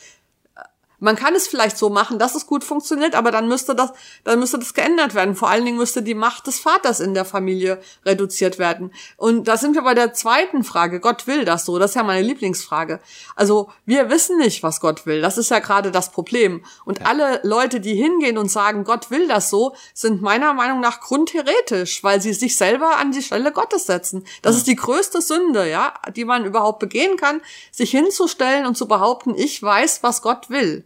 Man 1.00 1.16
kann 1.16 1.34
es 1.34 1.46
vielleicht 1.46 1.76
so 1.76 1.90
machen, 1.90 2.18
dass 2.18 2.34
es 2.34 2.46
gut 2.46 2.64
funktioniert, 2.64 3.14
aber 3.14 3.30
dann 3.30 3.48
müsste 3.48 3.74
das, 3.74 3.92
dann 4.22 4.38
müsste 4.38 4.58
das 4.58 4.74
geändert 4.74 5.14
werden. 5.14 5.34
Vor 5.34 5.48
allen 5.48 5.64
Dingen 5.64 5.76
müsste 5.76 6.02
die 6.02 6.14
Macht 6.14 6.46
des 6.46 6.60
Vaters 6.60 7.00
in 7.00 7.14
der 7.14 7.24
Familie 7.24 7.80
reduziert 8.06 8.58
werden. 8.58 8.92
Und 9.16 9.48
da 9.48 9.56
sind 9.56 9.74
wir 9.74 9.82
bei 9.82 9.94
der 9.94 10.14
zweiten 10.14 10.64
Frage. 10.64 11.00
Gott 11.00 11.26
will 11.26 11.44
das 11.44 11.64
so. 11.64 11.78
Das 11.78 11.90
ist 11.90 11.96
ja 11.96 12.02
meine 12.02 12.26
Lieblingsfrage. 12.26 13.00
Also 13.36 13.70
wir 13.84 14.08
wissen 14.08 14.38
nicht, 14.38 14.62
was 14.62 14.80
Gott 14.80 15.04
will. 15.04 15.20
Das 15.20 15.36
ist 15.36 15.50
ja 15.50 15.58
gerade 15.58 15.90
das 15.90 16.10
Problem. 16.10 16.64
Und 16.84 17.00
ja. 17.00 17.06
alle 17.06 17.40
Leute, 17.42 17.80
die 17.80 17.94
hingehen 17.94 18.38
und 18.38 18.50
sagen, 18.50 18.84
Gott 18.84 19.10
will 19.10 19.28
das 19.28 19.50
so, 19.50 19.74
sind 19.92 20.22
meiner 20.22 20.54
Meinung 20.54 20.80
nach 20.80 21.00
grundheretisch, 21.00 22.02
weil 22.04 22.20
sie 22.20 22.32
sich 22.32 22.56
selber 22.56 22.96
an 22.96 23.12
die 23.12 23.22
Stelle 23.22 23.52
Gottes 23.52 23.86
setzen. 23.86 24.24
Das 24.42 24.54
ja. 24.54 24.58
ist 24.58 24.66
die 24.68 24.76
größte 24.76 25.20
Sünde, 25.20 25.68
ja, 25.68 25.94
die 26.16 26.24
man 26.24 26.44
überhaupt 26.44 26.78
begehen 26.78 27.16
kann, 27.16 27.40
sich 27.70 27.90
hinzustellen 27.90 28.66
und 28.66 28.76
zu 28.76 28.88
behaupten, 28.88 29.34
ich 29.36 29.62
weiß, 29.62 30.02
was 30.02 30.22
Gott 30.22 30.50
will. 30.50 30.84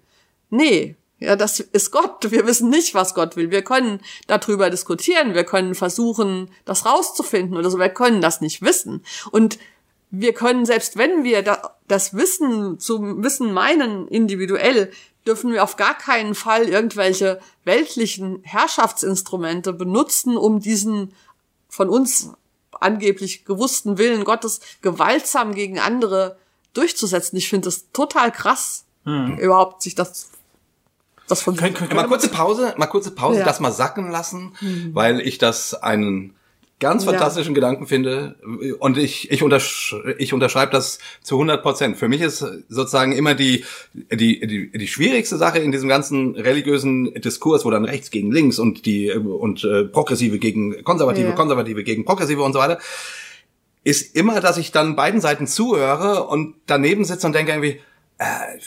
Nee, 0.51 0.97
ja, 1.21 1.35
das 1.35 1.59
ist 1.59 1.91
Gott. 1.91 2.31
Wir 2.31 2.47
wissen 2.47 2.71
nicht, 2.71 2.95
was 2.95 3.15
Gott 3.15 3.37
will. 3.37 3.51
Wir 3.51 3.63
können 3.63 4.01
darüber 4.29 4.71
diskutieren. 4.71 5.35
Wir 5.35 5.45
können 5.45 5.75
versuchen, 5.75 6.51
das 6.65 6.87
rauszufinden 6.87 7.57
oder 7.57 7.71
so. 7.71 7.79
Wir 7.79 7.89
können 7.89 8.21
das 8.21 8.41
nicht 8.41 8.63
wissen. 8.63 9.05
Und 9.33 9.59
wir 10.11 10.33
können, 10.33 10.65
selbst 10.65 10.97
wenn 10.97 11.25
wir 11.25 11.45
das 11.89 12.15
Wissen 12.15 12.79
zum 12.79 13.23
Wissen 13.25 13.53
meinen, 13.53 14.07
individuell, 14.09 14.93
dürfen 15.27 15.53
wir 15.53 15.65
auf 15.65 15.77
gar 15.77 15.99
keinen 15.99 16.35
Fall 16.35 16.69
irgendwelche 16.69 17.41
weltlichen 17.65 18.41
Herrschaftsinstrumente 18.45 19.73
benutzen, 19.73 20.37
um 20.37 20.61
diesen 20.61 21.13
von 21.69 21.91
uns 21.91 22.31
angeblich 22.81 23.45
gewussten 23.45 23.99
Willen 23.99 24.25
Gottes 24.25 24.61
gewaltsam 24.83 25.53
gegen 25.53 25.79
andere 25.81 26.39
durchzusetzen. 26.73 27.37
Ich 27.37 27.49
finde 27.49 27.69
es 27.69 27.91
total 27.93 28.31
krass, 28.31 28.85
hm. 29.05 29.37
überhaupt 29.39 29.83
sich 29.83 29.95
das 29.95 30.31
das 31.29 31.43
von 31.43 31.57
können, 31.57 31.75
können, 31.75 31.95
mal 31.95 32.07
kurze 32.07 32.29
Pause, 32.29 32.75
mal 32.77 32.87
kurze 32.87 33.11
Pause, 33.11 33.41
ja. 33.41 33.45
das 33.45 33.61
mal 33.61 33.73
sacken 33.73 34.11
lassen, 34.11 34.55
mhm. 34.61 34.91
weil 34.95 35.21
ich 35.21 35.39
das 35.39 35.75
einen 35.75 36.35
ganz 36.81 37.05
fantastischen 37.05 37.53
ja. 37.53 37.55
Gedanken 37.57 37.87
finde 37.87 38.37
und 38.79 38.99
ich 38.99 39.31
ich, 39.33 39.43
untersch 39.43 39.97
ich 40.19 40.33
unterschreibe 40.33 40.71
das 40.71 40.99
zu 41.23 41.35
100 41.35 41.63
Prozent. 41.63 41.97
Für 41.97 42.09
mich 42.09 42.21
ist 42.21 42.39
sozusagen 42.69 43.13
immer 43.13 43.35
die, 43.35 43.65
die 43.95 44.41
die 44.41 44.71
die 44.71 44.89
schwierigste 44.89 45.37
Sache 45.37 45.59
in 45.59 45.73
diesem 45.73 45.89
ganzen 45.89 46.37
religiösen 46.37 47.13
Diskurs, 47.15 47.65
wo 47.65 47.71
dann 47.71 47.85
rechts 47.85 48.11
gegen 48.11 48.31
links 48.31 48.59
und 48.59 48.87
die 48.87 49.11
und 49.11 49.65
äh, 49.65 49.85
progressive 49.85 50.39
gegen 50.39 50.85
konservative, 50.85 51.29
ja. 51.29 51.35
konservative 51.35 51.83
gegen 51.83 52.05
progressive 52.05 52.43
und 52.43 52.53
so 52.53 52.61
weiter, 52.61 52.79
ist 53.83 54.15
immer, 54.15 54.41
dass 54.41 54.57
ich 54.57 54.71
dann 54.71 54.95
beiden 54.95 55.21
Seiten 55.21 55.47
zuhöre 55.47 56.25
und 56.25 56.55
daneben 56.67 57.05
sitze 57.05 57.27
und 57.27 57.35
denke 57.35 57.53
irgendwie, 57.53 57.81
äh, 58.19 58.59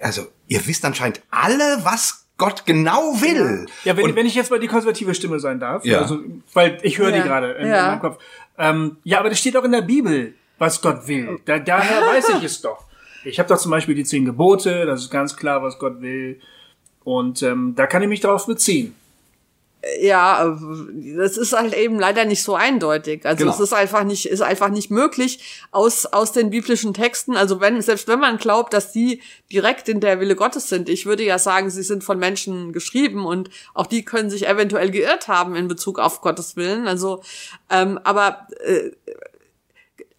also 0.00 0.26
ihr 0.48 0.66
wisst 0.66 0.84
anscheinend 0.84 1.22
alle, 1.30 1.80
was 1.82 2.26
Gott 2.38 2.66
genau 2.66 3.20
will. 3.20 3.66
Ja, 3.84 3.96
wenn, 3.96 4.14
wenn 4.14 4.26
ich 4.26 4.34
jetzt 4.34 4.50
mal 4.50 4.60
die 4.60 4.66
konservative 4.66 5.14
Stimme 5.14 5.40
sein 5.40 5.58
darf, 5.58 5.84
ja. 5.84 6.00
also, 6.00 6.20
weil 6.52 6.78
ich 6.82 6.98
höre 6.98 7.10
ja. 7.10 7.16
die 7.16 7.22
gerade 7.22 7.52
in, 7.52 7.68
ja. 7.68 7.78
in, 7.78 7.90
meinem 7.90 8.00
Kopf. 8.00 8.22
Ähm, 8.58 8.96
ja, 9.04 9.18
aber 9.20 9.30
das 9.30 9.38
steht 9.38 9.54
doch 9.54 9.64
in 9.64 9.72
der 9.72 9.82
Bibel, 9.82 10.34
was 10.58 10.80
Gott 10.80 11.08
will. 11.08 11.40
Da, 11.44 11.58
daher 11.58 12.02
weiß 12.06 12.28
ich 12.38 12.44
es 12.44 12.60
doch. 12.60 12.84
Ich 13.24 13.38
habe 13.38 13.48
doch 13.48 13.58
zum 13.58 13.70
Beispiel 13.70 13.94
die 13.94 14.04
zehn 14.04 14.24
Gebote, 14.24 14.86
das 14.86 15.02
ist 15.02 15.10
ganz 15.10 15.36
klar, 15.36 15.62
was 15.62 15.78
Gott 15.78 16.00
will. 16.00 16.40
Und 17.02 17.42
ähm, 17.42 17.74
da 17.74 17.86
kann 17.86 18.02
ich 18.02 18.08
mich 18.08 18.20
darauf 18.20 18.46
beziehen. 18.46 18.94
Ja, 20.00 20.58
das 21.16 21.36
ist 21.36 21.52
halt 21.52 21.74
eben 21.74 21.98
leider 21.98 22.24
nicht 22.24 22.42
so 22.42 22.54
eindeutig. 22.54 23.24
Also 23.24 23.44
Genau. 23.44 23.54
es 23.54 23.60
ist 23.60 23.72
einfach 23.72 24.04
nicht, 24.04 24.26
ist 24.26 24.40
einfach 24.40 24.68
nicht 24.68 24.90
möglich 24.90 25.64
aus, 25.70 26.06
aus 26.06 26.32
den 26.32 26.50
biblischen 26.50 26.92
Texten. 26.94 27.36
Also 27.36 27.60
wenn, 27.60 27.80
selbst 27.82 28.08
wenn 28.08 28.18
man 28.18 28.38
glaubt, 28.38 28.72
dass 28.72 28.92
die 28.92 29.22
direkt 29.52 29.88
in 29.88 30.00
der 30.00 30.18
Wille 30.20 30.34
Gottes 30.34 30.68
sind, 30.68 30.88
ich 30.88 31.06
würde 31.06 31.24
ja 31.24 31.38
sagen, 31.38 31.70
sie 31.70 31.82
sind 31.82 32.04
von 32.04 32.18
Menschen 32.18 32.72
geschrieben 32.72 33.24
und 33.26 33.50
auch 33.74 33.86
die 33.86 34.04
können 34.04 34.30
sich 34.30 34.48
eventuell 34.48 34.90
geirrt 34.90 35.28
haben 35.28 35.54
in 35.54 35.68
Bezug 35.68 35.98
auf 35.98 36.20
Gottes 36.20 36.56
Willen. 36.56 36.88
Also, 36.88 37.22
ähm, 37.70 38.00
aber 38.02 38.48
äh, 38.64 38.90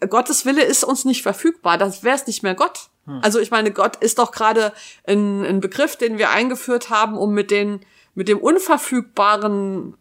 Gottes 0.07 0.45
Wille 0.45 0.63
ist 0.63 0.83
uns 0.83 1.05
nicht 1.05 1.23
verfügbar, 1.23 1.77
das 1.77 2.03
wäre 2.03 2.15
es 2.15 2.27
nicht 2.27 2.43
mehr 2.43 2.55
Gott. 2.55 2.89
Also 3.21 3.39
ich 3.39 3.51
meine, 3.51 3.71
Gott 3.71 3.95
ist 3.95 4.19
doch 4.19 4.33
gerade 4.33 4.73
ein, 5.05 5.45
ein 5.45 5.61
Begriff, 5.61 5.95
den 5.95 6.17
wir 6.17 6.29
eingeführt 6.29 6.89
haben, 6.89 7.17
um 7.17 7.33
mit 7.33 7.51
den 7.51 7.79
mit 8.17 8.27
dem 8.27 8.39
Unverfügbaren 8.39 9.93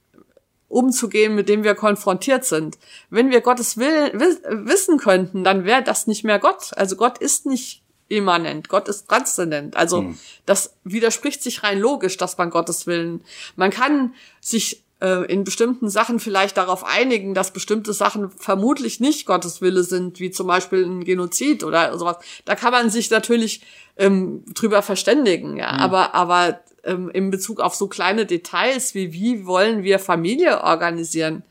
umzugehen, 0.69 1.35
mit 1.35 1.51
dem 1.51 1.64
wir 1.64 1.75
konfrontiert 1.75 2.47
sind. 2.47 2.79
Wenn 3.11 3.31
wir 3.31 3.43
Gottes 3.43 3.77
Will 3.77 4.11
wiss, 4.14 4.41
wissen 4.49 4.97
könnten, 4.97 5.45
dann 5.45 5.67
wäre 5.67 5.83
das 5.83 6.07
nicht 6.07 6.25
mehr 6.25 6.39
Gott. 6.39 6.71
Also 6.77 6.97
Gott 6.97 7.19
ist 7.19 7.45
nicht 7.45 7.83
immanent, 8.09 8.71
Gott 8.71 8.89
ist 8.89 9.07
transzendent. 9.07 9.77
Also 9.77 10.14
das 10.47 10.75
widerspricht 10.83 11.43
sich 11.43 11.62
rein 11.62 11.79
logisch, 11.79 12.17
dass 12.17 12.39
man 12.39 12.49
Gottes 12.49 12.87
Willen. 12.87 13.23
Man 13.55 13.71
kann 13.71 14.14
sich 14.41 14.83
äh, 15.03 15.31
in 15.31 15.45
bestimmten 15.45 15.91
Sachen 15.91 16.19
vielleicht 16.19 16.57
darauf 16.57 16.85
einigen, 16.85 17.35
dass 17.35 17.53
bestimmte 17.53 17.93
Sachen 17.93 18.31
vermutlich 18.31 18.99
nicht 18.99 19.27
Gottes 19.27 19.61
Wille 19.61 19.83
sind, 19.83 20.21
wie 20.21 20.31
zum 20.31 20.47
Beispiel 20.47 20.87
ein 20.87 21.05
Genozid 21.05 21.64
oder 21.64 21.99
sowas. 21.99 22.17
Da 22.47 22.55
kann 22.55 22.73
man 22.73 22.89
sich 22.89 23.11
natürlich 23.11 23.61
ähm, 23.99 24.43
drüber 24.55 24.81
verständigen, 24.81 25.59
ja. 25.59 25.69
Aber, 25.69 26.14
aber 26.14 26.61
ähm, 26.87 27.11
in 27.12 27.30
Bezug 27.30 27.61
auf 27.61 27.74
so 27.74 27.87
kleine 27.89 28.24
Details 28.26 28.95
wie 28.95 29.12
wie 29.12 29.47
wollen 29.47 29.82
wir 29.82 29.99
Familie 29.99 30.62
organisieren? 30.62 31.43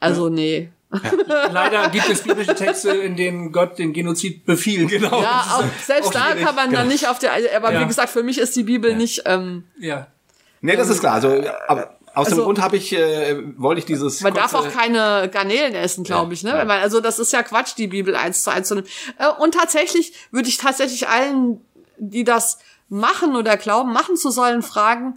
Also 0.00 0.28
nee. 0.28 0.68
Leider 1.26 1.88
gibt 1.88 2.08
es 2.10 2.22
biblische 2.22 2.54
Texte, 2.54 2.90
in 2.90 3.16
denen 3.16 3.50
Gott 3.52 3.78
den 3.78 3.92
Genozid 3.94 4.44
befiehlt. 4.44 4.90
Genau. 4.90 5.22
Ja, 5.22 5.46
auch, 5.58 5.64
selbst 5.82 6.08
auch 6.08 6.12
da 6.12 6.26
schwierig. 6.32 6.44
kann 6.44 6.54
man 6.54 6.70
dann 6.72 6.88
nicht 6.88 7.08
auf 7.08 7.18
der, 7.18 7.32
aber 7.56 7.72
Ja. 7.72 7.80
wie 7.80 7.86
gesagt, 7.86 8.10
für 8.10 8.22
mich 8.22 8.36
ist 8.38 8.54
die 8.56 8.64
Bibel 8.64 8.94
nicht, 8.94 9.22
ähm, 9.26 9.64
Ja. 9.78 10.08
Nee, 10.60 10.76
das 10.76 10.88
ist 10.90 11.00
klar. 11.00 11.14
Also, 11.14 11.28
aber 11.66 11.96
aus 12.14 12.26
dem 12.28 12.34
Also- 12.34 12.44
Grund 12.44 12.60
habe 12.60 12.76
ich, 12.76 12.92
äh, 12.92 13.36
wollte 13.56 13.78
ich 13.78 13.84
dieses. 13.86 14.20
Man 14.20 14.34
darf 14.34 14.52
auch 14.54 14.70
keine 14.70 15.30
Garnelen 15.32 15.74
essen, 15.74 16.04
glaube 16.04 16.34
ich. 16.34 16.42
Ne? 16.44 16.52
Wenn 16.54 16.66
man, 16.66 16.80
also 16.80 17.00
das 17.00 17.18
ist 17.18 17.32
ja 17.32 17.42
Quatsch, 17.42 17.72
die 17.78 17.86
Bibel 17.88 18.14
eins 18.14 18.42
zu 18.42 18.50
eins 18.50 18.68
zu 18.68 18.74
nehmen. 18.74 18.86
Äh, 19.18 19.28
Und 19.40 19.54
tatsächlich 19.54 20.12
würde 20.30 20.48
ich 20.50 20.58
tatsächlich 20.58 21.08
allen, 21.08 21.60
die 21.96 22.24
das 22.24 22.58
machen 22.92 23.36
oder 23.36 23.56
glauben, 23.56 23.92
machen 23.92 24.16
zu 24.16 24.30
sollen, 24.30 24.62
fragen, 24.62 25.16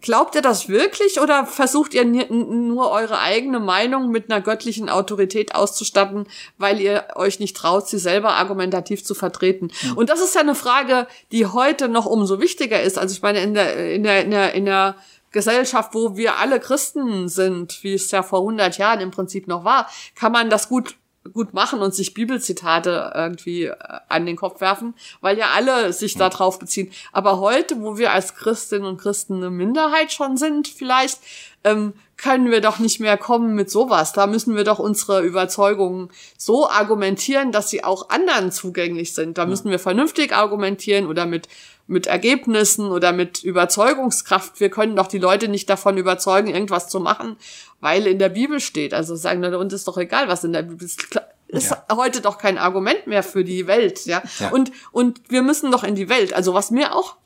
glaubt 0.00 0.34
ihr 0.34 0.42
das 0.42 0.68
wirklich 0.68 1.20
oder 1.20 1.46
versucht 1.46 1.94
ihr 1.94 2.04
nur 2.04 2.90
eure 2.90 3.20
eigene 3.20 3.60
Meinung 3.60 4.10
mit 4.10 4.30
einer 4.30 4.40
göttlichen 4.40 4.88
Autorität 4.88 5.54
auszustatten, 5.54 6.26
weil 6.58 6.80
ihr 6.80 7.06
euch 7.14 7.38
nicht 7.38 7.56
traut, 7.56 7.86
sie 7.86 8.00
selber 8.00 8.34
argumentativ 8.34 9.04
zu 9.04 9.14
vertreten? 9.14 9.70
Und 9.94 10.10
das 10.10 10.20
ist 10.20 10.34
ja 10.34 10.40
eine 10.40 10.56
Frage, 10.56 11.06
die 11.30 11.46
heute 11.46 11.88
noch 11.88 12.06
umso 12.06 12.40
wichtiger 12.40 12.82
ist. 12.82 12.98
Also 12.98 13.14
ich 13.14 13.22
meine, 13.22 13.40
in 13.40 13.54
der, 13.54 13.94
in 13.94 14.02
der, 14.02 14.24
in 14.24 14.30
der, 14.32 14.52
in 14.54 14.64
der 14.64 14.96
Gesellschaft, 15.30 15.94
wo 15.94 16.16
wir 16.16 16.38
alle 16.38 16.58
Christen 16.58 17.28
sind, 17.28 17.82
wie 17.82 17.94
es 17.94 18.10
ja 18.10 18.24
vor 18.24 18.40
100 18.40 18.76
Jahren 18.78 19.00
im 19.00 19.12
Prinzip 19.12 19.46
noch 19.46 19.64
war, 19.64 19.88
kann 20.16 20.32
man 20.32 20.50
das 20.50 20.68
gut 20.68 20.96
gut 21.32 21.54
machen 21.54 21.80
und 21.80 21.94
sich 21.94 22.14
Bibelzitate 22.14 23.12
irgendwie 23.14 23.64
äh, 23.64 23.76
an 24.08 24.26
den 24.26 24.36
Kopf 24.36 24.60
werfen, 24.60 24.94
weil 25.20 25.38
ja 25.38 25.50
alle 25.54 25.92
sich 25.92 26.16
da 26.16 26.28
drauf 26.28 26.58
beziehen. 26.58 26.92
Aber 27.12 27.40
heute, 27.40 27.80
wo 27.80 27.96
wir 27.96 28.12
als 28.12 28.34
Christinnen 28.34 28.86
und 28.86 29.00
Christen 29.00 29.36
eine 29.36 29.50
Minderheit 29.50 30.12
schon 30.12 30.36
sind, 30.36 30.68
vielleicht, 30.68 31.20
ähm, 31.64 31.94
können 32.16 32.50
wir 32.50 32.60
doch 32.60 32.78
nicht 32.78 33.00
mehr 33.00 33.16
kommen 33.16 33.54
mit 33.54 33.70
sowas. 33.70 34.12
Da 34.12 34.26
müssen 34.26 34.56
wir 34.56 34.64
doch 34.64 34.78
unsere 34.78 35.22
Überzeugungen 35.22 36.10
so 36.38 36.68
argumentieren, 36.68 37.52
dass 37.52 37.70
sie 37.70 37.84
auch 37.84 38.08
anderen 38.10 38.52
zugänglich 38.52 39.14
sind. 39.14 39.38
Da 39.38 39.46
müssen 39.46 39.70
wir 39.70 39.78
vernünftig 39.78 40.32
argumentieren 40.34 41.06
oder 41.06 41.26
mit 41.26 41.48
mit 41.86 42.06
Ergebnissen 42.06 42.86
oder 42.86 43.12
mit 43.12 43.44
Überzeugungskraft. 43.44 44.58
Wir 44.60 44.70
können 44.70 44.96
doch 44.96 45.06
die 45.06 45.18
Leute 45.18 45.48
nicht 45.48 45.68
davon 45.68 45.98
überzeugen, 45.98 46.48
irgendwas 46.48 46.88
zu 46.88 47.00
machen, 47.00 47.36
weil 47.80 48.06
in 48.06 48.18
der 48.18 48.30
Bibel 48.30 48.60
steht. 48.60 48.94
Also 48.94 49.16
sagen, 49.16 49.40
na, 49.40 49.54
uns 49.56 49.72
ist 49.72 49.86
doch 49.86 49.98
egal, 49.98 50.28
was 50.28 50.44
in 50.44 50.52
der 50.52 50.62
Bibel 50.62 50.84
ist. 50.84 51.20
Ist 51.56 51.76
heute 51.92 52.20
doch 52.20 52.38
kein 52.38 52.58
Argument 52.58 53.06
mehr 53.06 53.22
für 53.22 53.44
die 53.44 53.66
Welt, 53.66 54.06
ja? 54.06 54.22
Ja. 54.38 54.50
Und, 54.50 54.72
und 54.92 55.20
wir 55.28 55.42
müssen 55.42 55.70
doch 55.70 55.84
in 55.84 55.94
die 55.94 56.08
Welt. 56.08 56.32
Also 56.32 56.54
was 56.54 56.70
mir 56.70 56.94
auch 56.94 57.16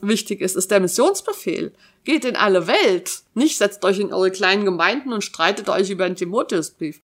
wichtig 0.00 0.40
ist, 0.40 0.56
ist 0.56 0.70
der 0.70 0.80
Missionsbefehl. 0.80 1.72
Geht 2.04 2.24
in 2.24 2.36
alle 2.36 2.66
Welt. 2.66 3.22
Nicht 3.34 3.58
setzt 3.58 3.84
euch 3.84 3.98
in 3.98 4.12
eure 4.12 4.30
kleinen 4.30 4.64
Gemeinden 4.64 5.12
und 5.12 5.22
streitet 5.22 5.68
euch 5.68 5.90
über 5.90 6.06
den 6.06 6.16
Timotheusbrief. 6.16 7.00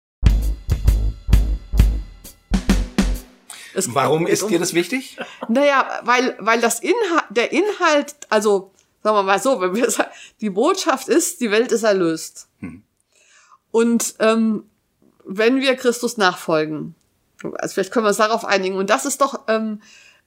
Es 3.73 3.93
Warum 3.93 4.27
ist 4.27 4.43
um- 4.43 4.49
dir 4.49 4.59
das 4.59 4.73
wichtig? 4.73 5.17
naja, 5.47 6.01
weil, 6.03 6.35
weil 6.39 6.59
das 6.59 6.79
Inhalt, 6.79 7.25
der 7.29 7.51
Inhalt, 7.51 8.15
also 8.29 8.71
sagen 9.03 9.15
wir 9.15 9.23
mal 9.23 9.39
so, 9.39 9.61
wenn 9.61 9.75
wir 9.75 9.89
sagen, 9.89 10.09
die 10.41 10.49
Botschaft 10.49 11.07
ist, 11.07 11.39
die 11.41 11.51
Welt 11.51 11.71
ist 11.71 11.83
erlöst. 11.83 12.49
Und 13.71 14.15
ähm, 14.19 14.68
wenn 15.29 15.61
wir 15.61 15.75
Christus 15.75 16.17
nachfolgen, 16.17 16.95
also 17.57 17.73
vielleicht 17.73 17.91
können 17.91 18.05
wir 18.05 18.09
uns 18.09 18.17
darauf 18.17 18.43
einigen, 18.45 18.75
und 18.75 18.89
das 18.89 19.05
ist 19.05 19.21
doch 19.21 19.41
ähm, 19.47 19.81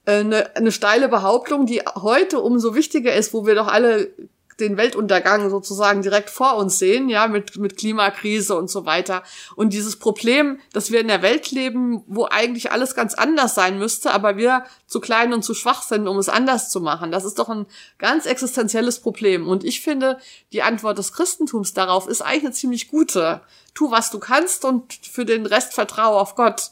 eine, 0.05 0.55
eine 0.55 0.71
steile 0.71 1.09
Behauptung, 1.09 1.65
die 1.65 1.81
heute 1.81 2.39
umso 2.39 2.73
wichtiger 2.73 3.13
ist, 3.13 3.33
wo 3.33 3.45
wir 3.45 3.55
doch 3.55 3.67
alle 3.67 4.11
den 4.59 4.77
Weltuntergang 4.77 5.49
sozusagen 5.49 6.01
direkt 6.01 6.29
vor 6.29 6.57
uns 6.57 6.79
sehen, 6.79 7.09
ja, 7.09 7.27
mit, 7.27 7.57
mit 7.57 7.77
Klimakrise 7.77 8.55
und 8.55 8.69
so 8.69 8.85
weiter. 8.85 9.23
Und 9.55 9.73
dieses 9.73 9.97
Problem, 9.97 10.59
dass 10.71 10.91
wir 10.91 10.99
in 10.99 11.07
der 11.07 11.21
Welt 11.21 11.51
leben, 11.51 12.03
wo 12.07 12.25
eigentlich 12.25 12.71
alles 12.71 12.95
ganz 12.95 13.13
anders 13.13 13.55
sein 13.55 13.77
müsste, 13.77 14.11
aber 14.11 14.37
wir 14.37 14.63
zu 14.87 14.99
klein 14.99 15.33
und 15.33 15.43
zu 15.43 15.53
schwach 15.53 15.81
sind, 15.83 16.07
um 16.07 16.17
es 16.17 16.29
anders 16.29 16.69
zu 16.69 16.81
machen. 16.81 17.11
Das 17.11 17.25
ist 17.25 17.39
doch 17.39 17.49
ein 17.49 17.65
ganz 17.97 18.25
existenzielles 18.25 18.99
Problem. 18.99 19.47
Und 19.47 19.63
ich 19.63 19.81
finde, 19.81 20.19
die 20.51 20.61
Antwort 20.61 20.97
des 20.97 21.13
Christentums 21.13 21.73
darauf 21.73 22.07
ist 22.07 22.21
eigentlich 22.21 22.43
eine 22.45 22.51
ziemlich 22.51 22.89
gute. 22.89 23.41
Tu, 23.73 23.89
was 23.89 24.11
du 24.11 24.19
kannst 24.19 24.65
und 24.65 24.93
für 24.93 25.25
den 25.25 25.45
Rest 25.45 25.73
vertraue 25.73 26.19
auf 26.19 26.35
Gott. 26.35 26.71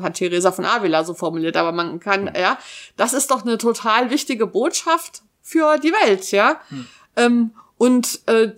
Hat 0.00 0.14
Theresa 0.14 0.52
von 0.52 0.64
Avila 0.64 1.04
so 1.04 1.12
formuliert, 1.12 1.56
aber 1.56 1.72
man 1.72 2.00
kann, 2.00 2.32
ja, 2.34 2.58
das 2.96 3.12
ist 3.12 3.30
doch 3.30 3.42
eine 3.42 3.58
total 3.58 4.08
wichtige 4.08 4.46
Botschaft 4.46 5.22
für 5.42 5.78
die 5.78 5.92
Welt, 5.92 6.30
ja. 6.30 6.60
Ähm, 7.16 7.52
und 7.78 8.20
äh, 8.26 8.52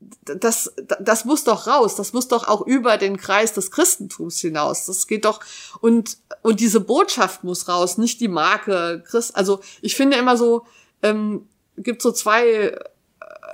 das, 0.00 0.72
das 1.00 1.24
muss 1.24 1.44
doch 1.44 1.66
raus, 1.66 1.96
das 1.96 2.12
muss 2.12 2.28
doch 2.28 2.46
auch 2.46 2.66
über 2.66 2.98
den 2.98 3.16
Kreis 3.16 3.52
des 3.52 3.70
Christentums 3.70 4.40
hinaus. 4.40 4.86
Das 4.86 5.06
geht 5.06 5.24
doch, 5.24 5.40
und, 5.80 6.18
und 6.42 6.60
diese 6.60 6.80
Botschaft 6.80 7.44
muss 7.44 7.68
raus, 7.68 7.98
nicht 7.98 8.20
die 8.20 8.28
Marke 8.28 9.02
Christ. 9.06 9.36
Also 9.36 9.60
ich 9.80 9.96
finde 9.96 10.16
immer 10.16 10.36
so, 10.36 10.66
ähm, 11.02 11.48
gibt 11.76 12.02
so 12.02 12.12
zwei 12.12 12.76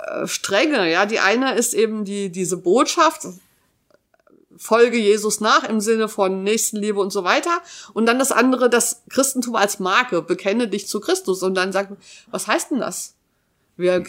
äh, 0.07 0.27
Stränge, 0.27 0.91
ja. 0.91 1.05
Die 1.05 1.19
eine 1.19 1.55
ist 1.55 1.73
eben 1.73 2.05
die, 2.05 2.29
diese 2.29 2.57
Botschaft, 2.57 3.27
folge 4.57 4.97
Jesus 4.97 5.41
nach 5.41 5.63
im 5.67 5.81
Sinne 5.81 6.07
von 6.07 6.43
Nächstenliebe 6.43 6.99
und 6.99 7.11
so 7.11 7.23
weiter. 7.23 7.61
Und 7.93 8.05
dann 8.05 8.19
das 8.19 8.31
andere, 8.31 8.69
das 8.69 9.03
Christentum 9.09 9.55
als 9.55 9.79
Marke, 9.79 10.21
bekenne 10.21 10.67
dich 10.67 10.87
zu 10.87 10.99
Christus. 10.99 11.43
Und 11.43 11.55
dann 11.55 11.71
sagt 11.71 11.91
was 12.31 12.47
heißt 12.47 12.71
denn 12.71 12.79
das? 12.79 13.14
Wir 13.77 14.03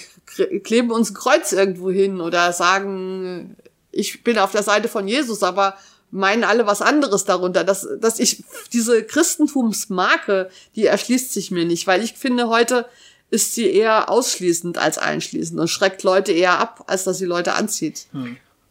kleben 0.63 0.91
uns 0.91 1.11
ein 1.11 1.15
Kreuz 1.15 1.53
irgendwo 1.53 1.91
hin 1.91 2.21
oder 2.21 2.53
sagen, 2.53 3.57
ich 3.91 4.23
bin 4.23 4.39
auf 4.39 4.53
der 4.53 4.63
Seite 4.63 4.89
von 4.89 5.09
Jesus, 5.09 5.43
aber 5.43 5.77
meinen 6.11 6.45
alle 6.45 6.67
was 6.67 6.83
anderes 6.83 7.25
darunter. 7.25 7.65
Dass, 7.65 7.87
dass 8.01 8.19
ich, 8.19 8.45
diese 8.73 9.03
Christentumsmarke, 9.05 10.51
die 10.77 10.87
erschließt 10.87 11.33
sich 11.33 11.51
mir 11.51 11.65
nicht, 11.65 11.87
weil 11.87 12.03
ich 12.03 12.15
finde, 12.15 12.49
heute 12.49 12.87
ist 13.31 13.55
sie 13.55 13.69
eher 13.69 14.09
ausschließend 14.09 14.79
als 14.79 14.99
einschließend 14.99 15.59
und 15.59 15.69
schreckt 15.69 16.03
Leute 16.05 16.33
eher 16.33 16.59
ab, 16.59 16.85
als 16.87 17.05
dass 17.05 17.19
sie 17.19 17.25
Leute 17.25 17.55
anzieht. 17.55 18.07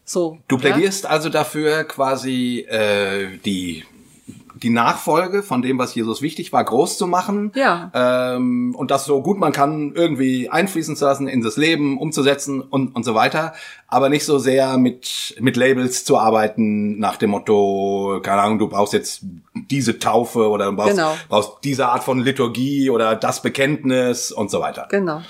So. 0.05 0.39
Du 0.47 0.55
ja? 0.55 0.61
plädierst 0.61 1.05
also 1.05 1.29
dafür, 1.29 1.83
quasi 1.83 2.59
äh, 2.69 3.37
die 3.43 3.83
die 4.65 4.71
Nachfolge 4.71 5.43
von 5.43 5.61
dem, 5.61 5.77
was 5.77 5.93
Jesus 5.93 6.23
wichtig 6.23 6.51
war, 6.51 6.63
groß 6.63 6.97
zu 6.97 7.05
machen. 7.05 7.51
Ja. 7.53 7.91
Ähm, 7.93 8.73
und 8.75 8.89
das 8.89 9.05
so 9.05 9.21
gut 9.21 9.37
man 9.37 9.51
kann 9.51 9.93
irgendwie 9.93 10.49
einfließen 10.49 10.95
zu 10.95 11.05
lassen, 11.05 11.27
in 11.27 11.43
das 11.43 11.55
Leben 11.55 11.99
umzusetzen 11.99 12.61
und, 12.61 12.95
und 12.95 13.03
so 13.03 13.13
weiter. 13.13 13.53
Aber 13.87 14.09
nicht 14.09 14.25
so 14.25 14.39
sehr 14.39 14.79
mit, 14.79 15.35
mit 15.39 15.55
Labels 15.55 16.03
zu 16.03 16.17
arbeiten 16.17 16.97
nach 16.97 17.17
dem 17.17 17.29
Motto, 17.29 18.19
keine 18.23 18.41
Ahnung, 18.41 18.57
du 18.57 18.67
brauchst 18.67 18.93
jetzt 18.93 19.21
diese 19.53 19.99
Taufe 19.99 20.49
oder 20.49 20.65
du 20.65 20.75
brauchst, 20.75 20.95
Genau. 20.95 21.15
brauchst 21.29 21.51
diese 21.63 21.87
Art 21.89 22.03
von 22.03 22.19
Liturgie 22.21 22.89
oder 22.89 23.15
das 23.15 23.43
Bekenntnis 23.43 24.31
und 24.31 24.49
so 24.49 24.61
weiter. 24.61 24.87
Genau. 24.89 25.21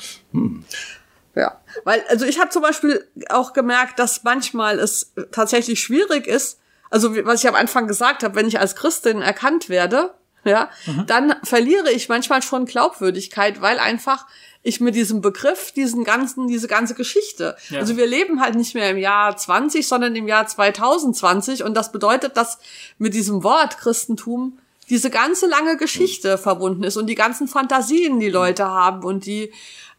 Ja, 1.35 1.59
weil 1.83 2.01
also 2.07 2.25
ich 2.25 2.39
habe 2.39 2.51
zum 2.51 2.61
Beispiel 2.61 3.05
auch 3.27 3.51
gemerkt, 3.51 3.99
dass 3.99 4.23
manchmal 4.23 4.79
es 4.79 5.11
tatsächlich 5.33 5.81
schwierig 5.81 6.25
ist. 6.25 6.61
Also 6.89 7.15
was 7.25 7.43
ich 7.43 7.49
am 7.49 7.55
Anfang 7.55 7.87
gesagt 7.87 8.23
habe, 8.23 8.35
wenn 8.35 8.47
ich 8.47 8.59
als 8.59 8.75
Christin 8.75 9.21
erkannt 9.21 9.69
werde, 9.69 10.13
ja, 10.45 10.69
dann 11.07 11.35
verliere 11.43 11.91
ich 11.91 12.07
manchmal 12.07 12.43
schon 12.43 12.65
Glaubwürdigkeit, 12.65 13.61
weil 13.61 13.79
einfach 13.79 14.27
ich 14.61 14.79
mit 14.79 14.95
diesem 14.95 15.21
Begriff, 15.21 15.71
diesen 15.71 16.03
ganzen, 16.03 16.47
diese 16.47 16.67
ganze 16.67 16.95
Geschichte. 16.95 17.55
Ja. 17.69 17.79
Also 17.79 17.97
wir 17.97 18.07
leben 18.07 18.41
halt 18.41 18.55
nicht 18.55 18.73
mehr 18.73 18.89
im 18.89 18.97
Jahr 18.97 19.35
20, 19.35 19.87
sondern 19.87 20.15
im 20.15 20.27
Jahr 20.27 20.47
2020 20.47 21.63
und 21.63 21.75
das 21.75 21.91
bedeutet, 21.91 22.37
dass 22.37 22.59
mit 22.97 23.13
diesem 23.13 23.43
Wort 23.43 23.77
Christentum 23.77 24.59
diese 24.89 25.09
ganze 25.09 25.47
lange 25.47 25.77
Geschichte 25.77 26.37
verbunden 26.37 26.83
ist 26.83 26.97
und 26.97 27.07
die 27.07 27.15
ganzen 27.15 27.47
Fantasien, 27.47 28.19
die 28.19 28.29
Leute 28.29 28.65
haben 28.65 29.03
und 29.03 29.25
die 29.25 29.51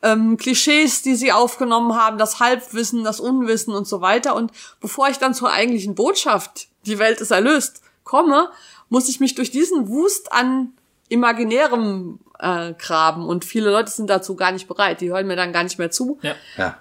ähm, 0.03 0.37
Klischees, 0.37 1.03
die 1.03 1.17
sie 1.17 1.33
aufgenommen 1.33 1.97
haben, 1.97 2.19
das 2.19 2.41
Halbwissen, 2.41 3.05
das 3.05 3.21
Unwissen 3.21 3.75
und 3.75 3.87
so 3.89 4.01
weiter. 4.01 4.35
Und 4.35 4.53
bevor 4.81 5.09
ich 5.09 5.19
dann 5.19 5.35
zur 5.35 5.53
eigentlichen 5.53 5.95
Botschaft, 5.95 6.69
die 6.85 6.99
Welt 6.99 7.21
ist 7.21 7.31
erlöst, 7.31 7.83
komme, 8.05 8.51
muss 8.89 9.09
ich 9.09 9.21
mich 9.21 9.35
durch 9.35 9.51
diesen 9.51 9.89
Wust 9.89 10.33
an 10.33 10.73
imaginärem 11.09 12.21
äh, 12.39 12.75
graben. 12.75 13.27
Und 13.27 13.45
viele 13.45 13.71
Leute 13.71 13.91
sind 13.91 14.09
dazu 14.09 14.37
gar 14.37 14.53
nicht 14.53 14.69
bereit. 14.69 15.01
Die 15.01 15.11
hören 15.11 15.27
mir 15.27 15.37
dann 15.37 15.53
gar 15.53 15.65
nicht 15.65 15.79
mehr 15.79 15.91
zu. 15.91 16.19
Ja. 16.23 16.35
Ja. 16.57 16.79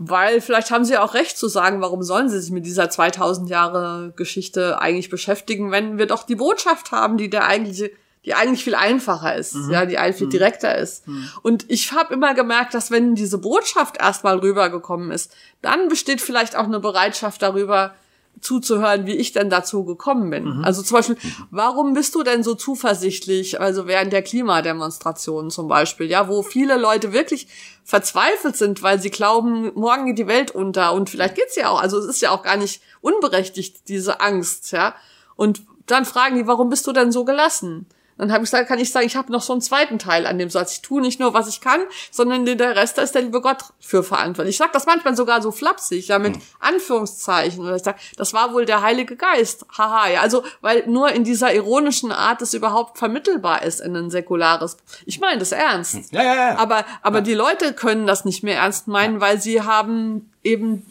Weil 0.00 0.40
vielleicht 0.40 0.70
haben 0.70 0.84
sie 0.84 0.96
auch 0.96 1.14
recht 1.14 1.36
zu 1.36 1.48
sagen, 1.48 1.80
warum 1.80 2.04
sollen 2.04 2.28
sie 2.28 2.40
sich 2.40 2.52
mit 2.52 2.64
dieser 2.64 2.88
2000 2.88 3.50
Jahre 3.50 4.12
Geschichte 4.14 4.80
eigentlich 4.80 5.10
beschäftigen, 5.10 5.72
wenn 5.72 5.98
wir 5.98 6.06
doch 6.06 6.22
die 6.22 6.36
Botschaft 6.36 6.92
haben, 6.92 7.18
die 7.18 7.28
der 7.28 7.46
eigentliche 7.46 7.90
die 8.24 8.34
eigentlich 8.34 8.64
viel 8.64 8.74
einfacher 8.74 9.36
ist, 9.36 9.56
ja, 9.70 9.86
die 9.86 9.96
eigentlich 9.96 10.16
viel 10.16 10.28
direkter 10.28 10.76
ist. 10.76 11.04
Und 11.42 11.64
ich 11.68 11.92
habe 11.92 12.12
immer 12.12 12.34
gemerkt, 12.34 12.74
dass 12.74 12.90
wenn 12.90 13.14
diese 13.14 13.38
Botschaft 13.38 13.96
erstmal 13.98 14.38
rübergekommen 14.38 15.12
ist, 15.12 15.34
dann 15.62 15.88
besteht 15.88 16.20
vielleicht 16.20 16.56
auch 16.56 16.64
eine 16.64 16.80
Bereitschaft 16.80 17.40
darüber 17.40 17.94
zuzuhören, 18.40 19.06
wie 19.06 19.16
ich 19.16 19.32
denn 19.32 19.50
dazu 19.50 19.84
gekommen 19.84 20.30
bin. 20.30 20.64
Also 20.64 20.82
zum 20.82 20.96
Beispiel, 20.96 21.16
warum 21.50 21.94
bist 21.94 22.14
du 22.14 22.22
denn 22.22 22.42
so 22.42 22.54
zuversichtlich, 22.54 23.60
also 23.60 23.86
während 23.86 24.12
der 24.12 24.22
Klimademonstrationen 24.22 25.50
zum 25.50 25.68
Beispiel, 25.68 26.06
ja, 26.06 26.28
wo 26.28 26.42
viele 26.42 26.76
Leute 26.76 27.12
wirklich 27.12 27.48
verzweifelt 27.84 28.56
sind, 28.56 28.82
weil 28.82 29.00
sie 29.00 29.10
glauben, 29.10 29.72
morgen 29.74 30.06
geht 30.06 30.18
die 30.18 30.26
Welt 30.26 30.50
unter 30.50 30.92
und 30.92 31.10
vielleicht 31.10 31.34
geht's 31.36 31.56
ja 31.56 31.70
auch, 31.70 31.80
also 31.80 31.98
es 31.98 32.06
ist 32.06 32.20
ja 32.20 32.30
auch 32.30 32.42
gar 32.42 32.56
nicht 32.56 32.82
unberechtigt, 33.00 33.88
diese 33.88 34.20
Angst, 34.20 34.72
ja. 34.72 34.94
Und 35.36 35.62
dann 35.86 36.04
fragen 36.04 36.36
die, 36.36 36.46
warum 36.46 36.68
bist 36.68 36.86
du 36.86 36.92
denn 36.92 37.12
so 37.12 37.24
gelassen? 37.24 37.86
Dann 38.18 38.32
habe 38.32 38.44
ich 38.44 38.50
gesagt, 38.50 38.68
kann 38.68 38.78
ich 38.78 38.90
sagen, 38.90 39.06
ich 39.06 39.16
habe 39.16 39.32
noch 39.32 39.42
so 39.42 39.52
einen 39.52 39.62
zweiten 39.62 39.98
Teil 39.98 40.26
an 40.26 40.38
dem 40.38 40.50
Satz. 40.50 40.72
Ich 40.72 40.82
tue 40.82 41.00
nicht 41.00 41.20
nur, 41.20 41.34
was 41.34 41.48
ich 41.48 41.60
kann, 41.60 41.80
sondern 42.10 42.44
der 42.44 42.76
Rest, 42.76 42.98
da 42.98 43.02
ist 43.02 43.14
der 43.14 43.22
liebe 43.22 43.40
Gott 43.40 43.64
für 43.78 44.02
verantwortlich. 44.02 44.54
Ich 44.54 44.58
sage 44.58 44.72
das 44.72 44.86
manchmal 44.86 45.16
sogar 45.16 45.40
so 45.40 45.52
flapsig, 45.52 46.08
ja, 46.08 46.18
mit 46.18 46.36
Anführungszeichen. 46.58 47.64
Oder 47.64 47.76
ich 47.76 47.84
sage, 47.84 47.98
das 48.16 48.34
war 48.34 48.52
wohl 48.52 48.64
der 48.64 48.82
Heilige 48.82 49.16
Geist. 49.16 49.64
Haha, 49.76 50.08
ja. 50.08 50.20
Also, 50.20 50.42
weil 50.60 50.86
nur 50.88 51.10
in 51.10 51.22
dieser 51.22 51.54
ironischen 51.54 52.10
Art 52.10 52.42
es 52.42 52.54
überhaupt 52.54 52.98
vermittelbar 52.98 53.62
ist 53.62 53.80
in 53.80 53.94
ein 53.96 54.10
säkulares. 54.10 54.76
Ich 55.06 55.20
meine 55.20 55.38
das 55.38 55.52
ernst. 55.52 56.12
Ja, 56.12 56.22
ja, 56.22 56.34
ja. 56.34 56.58
Aber, 56.58 56.84
aber 57.02 57.20
die 57.20 57.34
Leute 57.34 57.72
können 57.72 58.06
das 58.06 58.24
nicht 58.24 58.42
mehr 58.42 58.58
ernst 58.58 58.88
meinen, 58.88 59.20
weil 59.20 59.40
sie 59.40 59.62
haben 59.62 60.32
eben 60.42 60.84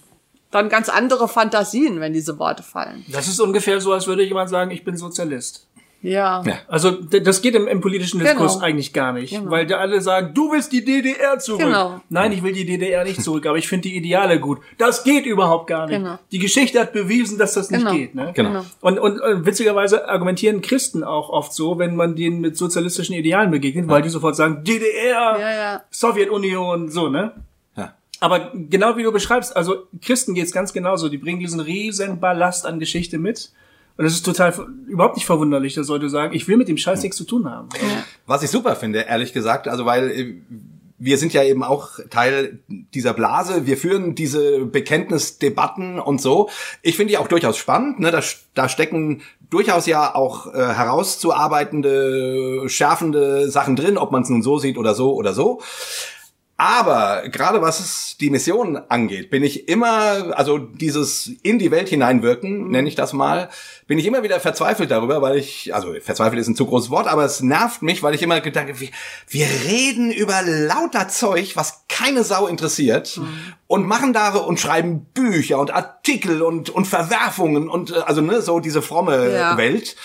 dann 0.51 0.69
ganz 0.69 0.87
andere 0.87 1.27
Fantasien, 1.27 1.99
wenn 1.99 2.13
diese 2.13 2.39
Worte 2.39 2.63
fallen. 2.63 3.05
Das 3.09 3.27
ist 3.27 3.39
ungefähr 3.41 3.81
so, 3.81 3.91
als 3.91 4.07
würde 4.07 4.23
jemand 4.23 4.49
sagen, 4.49 4.71
ich 4.71 4.85
bin 4.85 4.95
Sozialist. 4.95 5.67
Ja. 6.03 6.43
Ja. 6.45 6.59
Also 6.67 6.91
das 6.91 7.41
geht 7.41 7.55
im, 7.55 7.67
im 7.67 7.81
politischen 7.81 8.19
Diskurs 8.19 8.53
Genau. 8.53 8.65
eigentlich 8.65 8.93
gar 8.93 9.13
nicht, 9.13 9.31
Genau. 9.33 9.49
weil 9.51 9.65
da 9.65 9.77
alle 9.77 9.99
sagen, 9.99 10.33
du 10.33 10.51
willst 10.51 10.71
die 10.71 10.85
DDR 10.85 11.39
zurück. 11.39 11.59
Genau. 11.61 11.99
Nein, 12.09 12.31
ich 12.31 12.43
will 12.43 12.53
die 12.53 12.65
DDR 12.65 13.03
nicht 13.03 13.21
zurück, 13.23 13.45
aber 13.47 13.57
ich 13.57 13.67
finde 13.67 13.89
die 13.89 13.97
Ideale 13.97 14.39
gut. 14.39 14.59
Das 14.77 15.03
geht 15.03 15.25
überhaupt 15.25 15.67
gar 15.67 15.87
nicht. 15.87 15.97
Genau. 15.97 16.19
Die 16.31 16.39
Geschichte 16.39 16.79
hat 16.79 16.93
bewiesen, 16.93 17.37
dass 17.39 17.53
das 17.55 17.71
nicht 17.71 17.81
Genau. 17.81 17.93
geht. 17.93 18.13
Ne? 18.15 18.31
Genau. 18.35 18.63
Und, 18.81 18.99
und 18.99 19.19
äh, 19.19 19.45
witzigerweise 19.45 20.07
argumentieren 20.07 20.61
Christen 20.61 21.03
auch 21.03 21.29
oft 21.29 21.51
so, 21.53 21.79
wenn 21.79 21.95
man 21.95 22.15
denen 22.15 22.41
mit 22.41 22.57
sozialistischen 22.57 23.15
Idealen 23.15 23.49
begegnet, 23.51 23.87
weil 23.87 24.01
die 24.03 24.09
sofort 24.09 24.35
sagen, 24.35 24.63
DDR, 24.63 25.37
Ja, 25.39 25.51
ja. 25.51 25.81
Sowjetunion, 25.89 26.89
so, 26.89 27.09
ne? 27.09 27.31
Ja. 27.75 27.93
Aber 28.19 28.51
genau 28.53 28.97
wie 28.97 29.03
du 29.03 29.11
beschreibst, 29.11 29.55
also 29.55 29.87
Christen 30.01 30.33
geht's 30.33 30.51
ganz 30.51 30.73
genauso. 30.73 31.09
Die 31.09 31.17
bringen 31.17 31.39
diesen 31.39 31.59
riesen 31.59 32.19
Ballast 32.19 32.65
an 32.65 32.79
Geschichte 32.79 33.17
mit. 33.17 33.51
Und 33.97 34.05
es 34.05 34.13
ist 34.13 34.23
total 34.23 34.53
überhaupt 34.87 35.15
nicht 35.15 35.25
verwunderlich, 35.25 35.73
dass 35.73 35.87
Leute 35.87 36.09
sagen, 36.09 36.33
ich 36.33 36.47
will 36.47 36.57
mit 36.57 36.67
dem 36.67 36.77
Scheiß 36.77 37.01
nichts 37.01 37.17
zu 37.17 37.23
tun 37.23 37.49
haben. 37.49 37.69
Was 38.27 38.43
ich 38.43 38.51
super 38.51 38.75
finde, 38.75 39.01
ehrlich 39.01 39.33
gesagt, 39.33 39.67
also 39.67 39.85
weil 39.85 40.11
äh, 40.11 40.35
wir 40.99 41.17
sind 41.17 41.33
ja 41.33 41.43
eben 41.43 41.63
auch 41.63 41.99
Teil 42.09 42.59
dieser 42.67 43.13
Blase. 43.13 43.67
Wir 43.67 43.77
führen 43.77 44.15
diese 44.15 44.65
Bekenntnisdebatten 44.65 45.99
und 45.99 46.21
so. 46.21 46.49
Ich 46.81 46.97
finde 46.97 47.11
die 47.11 47.17
auch 47.17 47.27
durchaus 47.27 47.57
spannend. 47.57 47.99
Ne? 47.99 48.11
Da, 48.11 48.21
da 48.55 48.67
stecken 48.67 49.21
durchaus 49.49 49.85
ja 49.85 50.15
auch 50.15 50.53
äh, 50.53 50.57
herauszuarbeitende, 50.57 52.63
schärfende 52.67 53.49
Sachen 53.49 53.75
drin, 53.75 53.97
ob 53.97 54.11
man 54.11 54.23
es 54.23 54.29
nun 54.29 54.41
so 54.41 54.57
sieht 54.57 54.77
oder 54.77 54.95
so 54.95 55.13
oder 55.13 55.33
so. 55.33 55.61
Aber 56.59 57.29
gerade 57.29 57.61
was 57.61 57.79
es 57.79 58.17
die 58.19 58.31
Mission 58.31 58.77
angeht, 58.89 59.29
bin 59.29 59.43
ich 59.43 59.67
immer, 59.69 60.35
also 60.35 60.57
dieses 60.57 61.29
in 61.43 61.59
die 61.59 61.69
Welt 61.69 61.87
hineinwirken, 61.87 62.71
nenne 62.71 62.87
ich 62.87 62.95
das 62.95 63.13
mal, 63.13 63.49
bin 63.85 63.99
ich 63.99 64.07
immer 64.07 64.23
wieder 64.23 64.39
verzweifelt 64.39 64.89
darüber, 64.89 65.21
weil 65.21 65.37
ich, 65.37 65.75
also 65.75 65.93
verzweifelt 66.01 66.41
ist 66.41 66.47
ein 66.47 66.55
zu 66.55 66.65
großes 66.65 66.89
Wort, 66.89 67.05
aber 67.05 67.25
es 67.25 67.41
nervt 67.41 67.83
mich, 67.83 68.01
weil 68.01 68.15
ich 68.15 68.23
immer 68.23 68.41
gedacht 68.41 68.69
habe, 68.69 68.79
wir, 68.79 68.89
wir 69.27 69.45
reden 69.67 70.11
über 70.11 70.41
lauter 70.41 71.07
Zeug, 71.09 71.55
was 71.55 71.85
keine 71.89 72.23
Sau 72.23 72.47
interessiert 72.47 73.21
und 73.67 73.85
machen 73.85 74.11
da 74.13 74.33
und 74.35 74.59
schreiben 74.59 75.05
Bücher 75.13 75.59
und 75.59 75.71
Artikel 75.71 76.41
und, 76.41 76.71
und 76.71 76.85
Verwerfungen 76.85 77.69
und 77.69 77.91
äh, 77.91 77.99
also 77.99 78.21
ne, 78.21 78.41
so 78.41 78.59
diese 78.59 78.81
fromme 78.81 79.31
Ja. 79.31 79.57
Welt. 79.57 79.95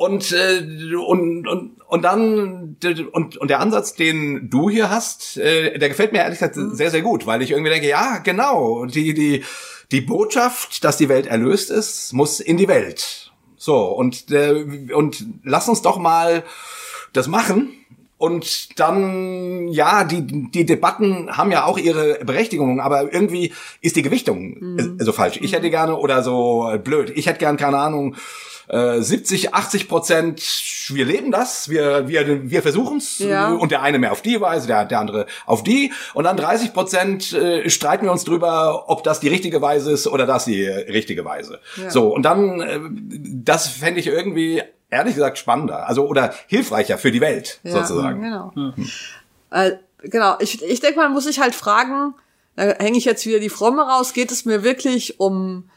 Und, 0.00 0.32
äh, 0.32 0.94
und, 0.96 1.46
und, 1.46 1.72
und 1.86 2.02
dann, 2.02 2.78
und, 3.12 3.36
und 3.36 3.50
der 3.50 3.60
Ansatz, 3.60 3.92
den 3.92 4.48
du 4.48 4.70
hier 4.70 4.88
hast, 4.88 5.36
äh, 5.36 5.78
der 5.78 5.90
gefällt 5.90 6.12
mir 6.12 6.20
ehrlich 6.20 6.38
gesagt 6.38 6.56
sehr, 6.56 6.90
sehr 6.90 7.02
gut, 7.02 7.26
weil 7.26 7.42
ich 7.42 7.50
irgendwie 7.50 7.68
denke, 7.68 7.86
ja, 7.86 8.16
genau, 8.16 8.86
die, 8.86 9.12
die, 9.12 9.44
die 9.92 10.00
Botschaft, 10.00 10.84
dass 10.84 10.96
die 10.96 11.10
Welt 11.10 11.26
erlöst 11.26 11.70
ist, 11.70 12.14
muss 12.14 12.40
in 12.40 12.56
die 12.56 12.66
Welt. 12.66 13.30
So, 13.58 13.88
und, 13.88 14.30
äh, 14.30 14.64
und 14.94 15.26
lass 15.44 15.68
uns 15.68 15.82
doch 15.82 15.98
mal 15.98 16.44
das 17.12 17.28
machen. 17.28 17.68
Und 18.16 18.80
dann, 18.80 19.68
ja, 19.68 20.04
die, 20.04 20.50
die 20.50 20.64
Debatten 20.64 21.36
haben 21.36 21.52
ja 21.52 21.66
auch 21.66 21.76
ihre 21.76 22.24
Berechtigung, 22.24 22.80
aber 22.80 23.12
irgendwie 23.12 23.52
ist 23.82 23.96
die 23.96 24.02
Gewichtung 24.02 24.78
äh, 24.78 25.04
so 25.04 25.12
falsch. 25.12 25.38
Ich 25.42 25.52
hätte 25.52 25.68
gerne, 25.68 25.98
oder 25.98 26.22
so 26.22 26.72
blöd, 26.82 27.12
ich 27.14 27.26
hätte 27.26 27.40
gern, 27.40 27.58
keine 27.58 27.76
Ahnung, 27.76 28.16
äh, 28.70 29.00
70, 29.02 29.52
80 29.52 29.88
Prozent, 29.88 30.40
wir 30.90 31.04
leben 31.04 31.30
das, 31.32 31.68
wir, 31.68 32.06
wir, 32.08 32.50
wir 32.50 32.62
versuchen's 32.62 33.18
Ja. 33.18 33.52
und 33.52 33.70
der 33.72 33.82
eine 33.82 33.98
mehr 33.98 34.12
auf 34.12 34.22
die 34.22 34.40
Weise, 34.40 34.66
der, 34.68 34.84
der 34.84 35.00
andere 35.00 35.26
auf 35.44 35.62
die 35.62 35.92
und 36.14 36.24
dann 36.24 36.36
30 36.36 36.72
Prozent 36.72 37.32
äh, 37.32 37.68
streiten 37.68 38.04
wir 38.06 38.12
uns 38.12 38.24
drüber, 38.24 38.84
ob 38.88 39.02
das 39.02 39.18
die 39.20 39.28
richtige 39.28 39.60
Weise 39.60 39.90
ist 39.92 40.06
oder 40.06 40.24
das 40.24 40.44
die 40.44 40.62
äh, 40.64 40.90
richtige 40.92 41.24
Weise. 41.24 41.58
Ja. 41.76 41.90
So, 41.90 42.14
und 42.14 42.22
dann, 42.22 42.60
äh, 42.60 42.78
das 43.44 43.66
fände 43.68 43.98
ich 43.98 44.06
irgendwie, 44.06 44.62
ehrlich 44.88 45.14
gesagt, 45.14 45.38
spannender, 45.38 45.88
also 45.88 46.06
oder 46.06 46.32
hilfreicher 46.46 46.96
für 46.98 47.10
die 47.10 47.20
Welt, 47.20 47.58
Ja, 47.64 47.72
sozusagen. 47.72 48.22
Genau. 48.22 48.52
Äh, 49.50 49.72
genau. 50.02 50.36
Ich, 50.38 50.62
ich 50.62 50.80
denke, 50.80 50.98
man 51.00 51.12
muss 51.12 51.24
sich 51.24 51.40
halt 51.40 51.54
fragen, 51.54 52.14
da 52.56 52.74
hänge 52.78 52.98
ich 52.98 53.04
jetzt 53.04 53.26
wieder 53.26 53.38
die 53.40 53.48
Fromme 53.48 53.82
raus, 53.82 54.12
geht 54.12 54.30
es 54.30 54.44
mir 54.44 54.62
wirklich 54.62 55.18
um, 55.18 55.70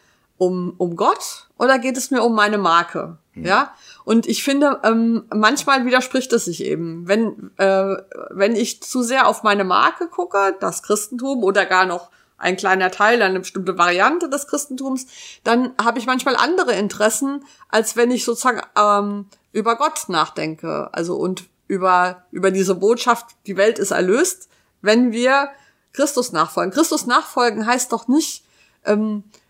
um, 0.45 0.73
um 0.77 0.95
Gott 0.95 1.47
oder 1.57 1.79
geht 1.79 1.97
es 1.97 2.11
mir 2.11 2.23
um 2.23 2.35
meine 2.35 2.57
Marke? 2.57 3.17
Ja. 3.35 3.73
Und 4.05 4.27
ich 4.27 4.43
finde, 4.43 4.79
ähm, 4.83 5.23
manchmal 5.33 5.85
widerspricht 5.85 6.31
es 6.33 6.45
sich 6.45 6.63
eben. 6.63 7.07
Wenn, 7.07 7.51
äh, 7.57 7.95
wenn 8.29 8.55
ich 8.55 8.83
zu 8.83 9.01
sehr 9.01 9.27
auf 9.27 9.43
meine 9.43 9.63
Marke 9.63 10.07
gucke, 10.07 10.55
das 10.59 10.83
Christentum 10.83 11.43
oder 11.43 11.65
gar 11.65 11.85
noch 11.85 12.11
ein 12.37 12.57
kleiner 12.57 12.91
Teil, 12.91 13.21
eine 13.21 13.39
bestimmte 13.39 13.77
Variante 13.77 14.29
des 14.29 14.47
Christentums, 14.47 15.07
dann 15.43 15.73
habe 15.81 15.97
ich 15.97 16.05
manchmal 16.05 16.35
andere 16.35 16.73
Interessen, 16.73 17.43
als 17.69 17.95
wenn 17.95 18.11
ich 18.11 18.25
sozusagen 18.25 18.61
ähm, 18.77 19.25
über 19.51 19.77
Gott 19.77 20.09
nachdenke. 20.09 20.89
Also 20.91 21.15
und 21.15 21.45
über, 21.67 22.25
über 22.31 22.51
diese 22.51 22.75
Botschaft, 22.75 23.27
die 23.47 23.57
Welt 23.57 23.79
ist 23.79 23.91
erlöst, 23.91 24.49
wenn 24.81 25.11
wir 25.11 25.49
Christus 25.93 26.33
nachfolgen. 26.33 26.73
Christus 26.73 27.07
nachfolgen 27.07 27.65
heißt 27.65 27.91
doch 27.91 28.07
nicht 28.07 28.43
ähm, 28.85 29.23
äh, 29.23 29.42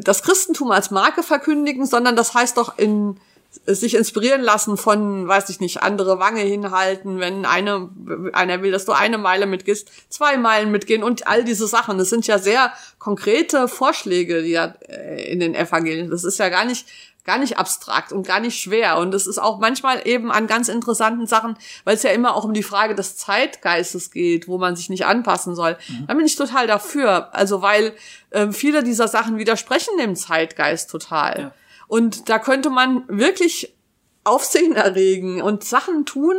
das 0.00 0.22
Christentum 0.22 0.70
als 0.70 0.90
Marke 0.90 1.22
verkündigen, 1.22 1.86
sondern 1.86 2.16
das 2.16 2.34
heißt 2.34 2.56
doch 2.56 2.78
in 2.78 3.18
sich 3.66 3.94
inspirieren 3.94 4.42
lassen 4.42 4.76
von, 4.76 5.26
weiß 5.26 5.48
ich 5.48 5.60
nicht, 5.60 5.82
andere 5.82 6.18
Wange 6.18 6.40
hinhalten, 6.40 7.18
wenn 7.18 7.46
eine, 7.46 7.88
einer 8.32 8.62
will, 8.62 8.70
dass 8.70 8.84
du 8.84 8.92
eine 8.92 9.18
Meile 9.18 9.46
mitgehst, 9.46 9.90
zwei 10.10 10.36
Meilen 10.36 10.70
mitgehen 10.70 11.02
und 11.02 11.26
all 11.26 11.44
diese 11.44 11.66
Sachen. 11.66 11.98
Das 11.98 12.10
sind 12.10 12.26
ja 12.26 12.38
sehr 12.38 12.72
konkrete 12.98 13.66
Vorschläge, 13.66 14.42
die 14.42 14.50
ja 14.50 14.74
äh, 14.88 15.32
in 15.32 15.40
den 15.40 15.54
Evangelien. 15.54 16.10
Das 16.10 16.24
ist 16.24 16.38
ja 16.38 16.50
gar 16.50 16.66
nicht, 16.66 16.86
gar 17.28 17.36
nicht 17.36 17.58
abstrakt 17.58 18.10
und 18.10 18.26
gar 18.26 18.40
nicht 18.40 18.58
schwer. 18.58 18.96
Und 18.96 19.12
es 19.12 19.26
ist 19.26 19.36
auch 19.36 19.58
manchmal 19.58 20.08
eben 20.08 20.32
an 20.32 20.46
ganz 20.46 20.70
interessanten 20.70 21.26
Sachen, 21.26 21.58
weil 21.84 21.94
es 21.94 22.02
ja 22.02 22.10
immer 22.10 22.34
auch 22.34 22.44
um 22.44 22.54
die 22.54 22.62
Frage 22.62 22.94
des 22.94 23.18
Zeitgeistes 23.18 24.10
geht, 24.10 24.48
wo 24.48 24.56
man 24.56 24.76
sich 24.76 24.88
nicht 24.88 25.04
anpassen 25.04 25.54
soll. 25.54 25.76
Da 26.06 26.14
bin 26.14 26.24
ich 26.24 26.36
total 26.36 26.66
dafür. 26.66 27.34
Also, 27.34 27.60
weil 27.60 27.92
äh, 28.30 28.50
viele 28.50 28.82
dieser 28.82 29.08
Sachen 29.08 29.36
widersprechen 29.36 29.98
dem 29.98 30.16
Zeitgeist 30.16 30.90
total. 30.90 31.38
Ja. 31.38 31.52
Und 31.86 32.30
da 32.30 32.38
könnte 32.38 32.70
man 32.70 33.04
wirklich 33.08 33.74
Aufsehen 34.24 34.74
erregen 34.74 35.42
und 35.42 35.64
Sachen 35.64 36.06
tun, 36.06 36.34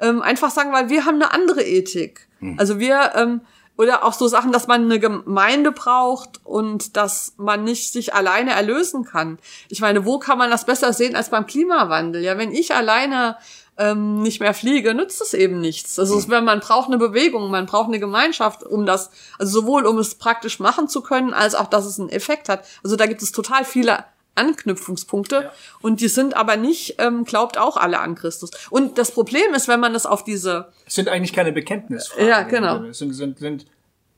ähm, 0.00 0.22
einfach 0.22 0.50
sagen, 0.50 0.72
weil 0.72 0.88
wir 0.88 1.04
haben 1.04 1.16
eine 1.16 1.34
andere 1.34 1.62
Ethik. 1.62 2.28
Also 2.56 2.78
wir, 2.78 3.12
ähm, 3.14 3.42
oder 3.76 4.04
auch 4.04 4.12
so 4.12 4.28
Sachen, 4.28 4.52
dass 4.52 4.66
man 4.66 4.84
eine 4.84 5.00
Gemeinde 5.00 5.72
braucht 5.72 6.40
und 6.44 6.96
dass 6.96 7.34
man 7.38 7.64
nicht 7.64 7.92
sich 7.92 8.14
alleine 8.14 8.52
erlösen 8.52 9.04
kann. 9.04 9.38
Ich 9.68 9.80
meine, 9.80 10.04
wo 10.04 10.18
kann 10.18 10.38
man 10.38 10.50
das 10.50 10.66
besser 10.66 10.92
sehen 10.92 11.16
als 11.16 11.30
beim 11.30 11.46
Klimawandel? 11.46 12.22
Ja, 12.22 12.36
wenn 12.36 12.52
ich 12.52 12.74
alleine 12.74 13.36
ähm, 13.78 14.20
nicht 14.20 14.40
mehr 14.40 14.52
fliege, 14.52 14.92
nützt 14.92 15.22
es 15.22 15.32
eben 15.32 15.60
nichts. 15.60 15.98
Also 15.98 16.18
es, 16.18 16.28
man 16.28 16.60
braucht 16.60 16.88
eine 16.88 16.98
Bewegung, 16.98 17.50
man 17.50 17.64
braucht 17.64 17.88
eine 17.88 17.98
Gemeinschaft, 17.98 18.62
um 18.62 18.84
das, 18.84 19.10
also 19.38 19.60
sowohl 19.60 19.86
um 19.86 19.98
es 19.98 20.16
praktisch 20.16 20.60
machen 20.60 20.86
zu 20.86 21.00
können, 21.00 21.32
als 21.32 21.54
auch, 21.54 21.66
dass 21.66 21.86
es 21.86 21.98
einen 21.98 22.10
Effekt 22.10 22.50
hat. 22.50 22.66
Also 22.84 22.96
da 22.96 23.06
gibt 23.06 23.22
es 23.22 23.32
total 23.32 23.64
viele 23.64 24.04
Anknüpfungspunkte 24.40 25.42
ja. 25.44 25.52
und 25.80 26.00
die 26.00 26.08
sind 26.08 26.36
aber 26.36 26.56
nicht, 26.56 26.96
ähm, 26.98 27.24
glaubt 27.24 27.58
auch 27.58 27.76
alle 27.76 28.00
an 28.00 28.14
Christus. 28.14 28.50
Und 28.70 28.98
das 28.98 29.12
Problem 29.12 29.54
ist, 29.54 29.68
wenn 29.68 29.80
man 29.80 29.92
das 29.92 30.06
auf 30.06 30.24
diese... 30.24 30.72
Es 30.86 30.94
sind 30.94 31.08
eigentlich 31.08 31.32
keine 31.32 31.52
Bekenntnisfragen. 31.52 32.28
Ja, 32.28 32.42
genau. 32.42 32.84
Es 32.84 32.98
sind, 32.98 33.12
sind, 33.12 33.38
sind 33.38 33.66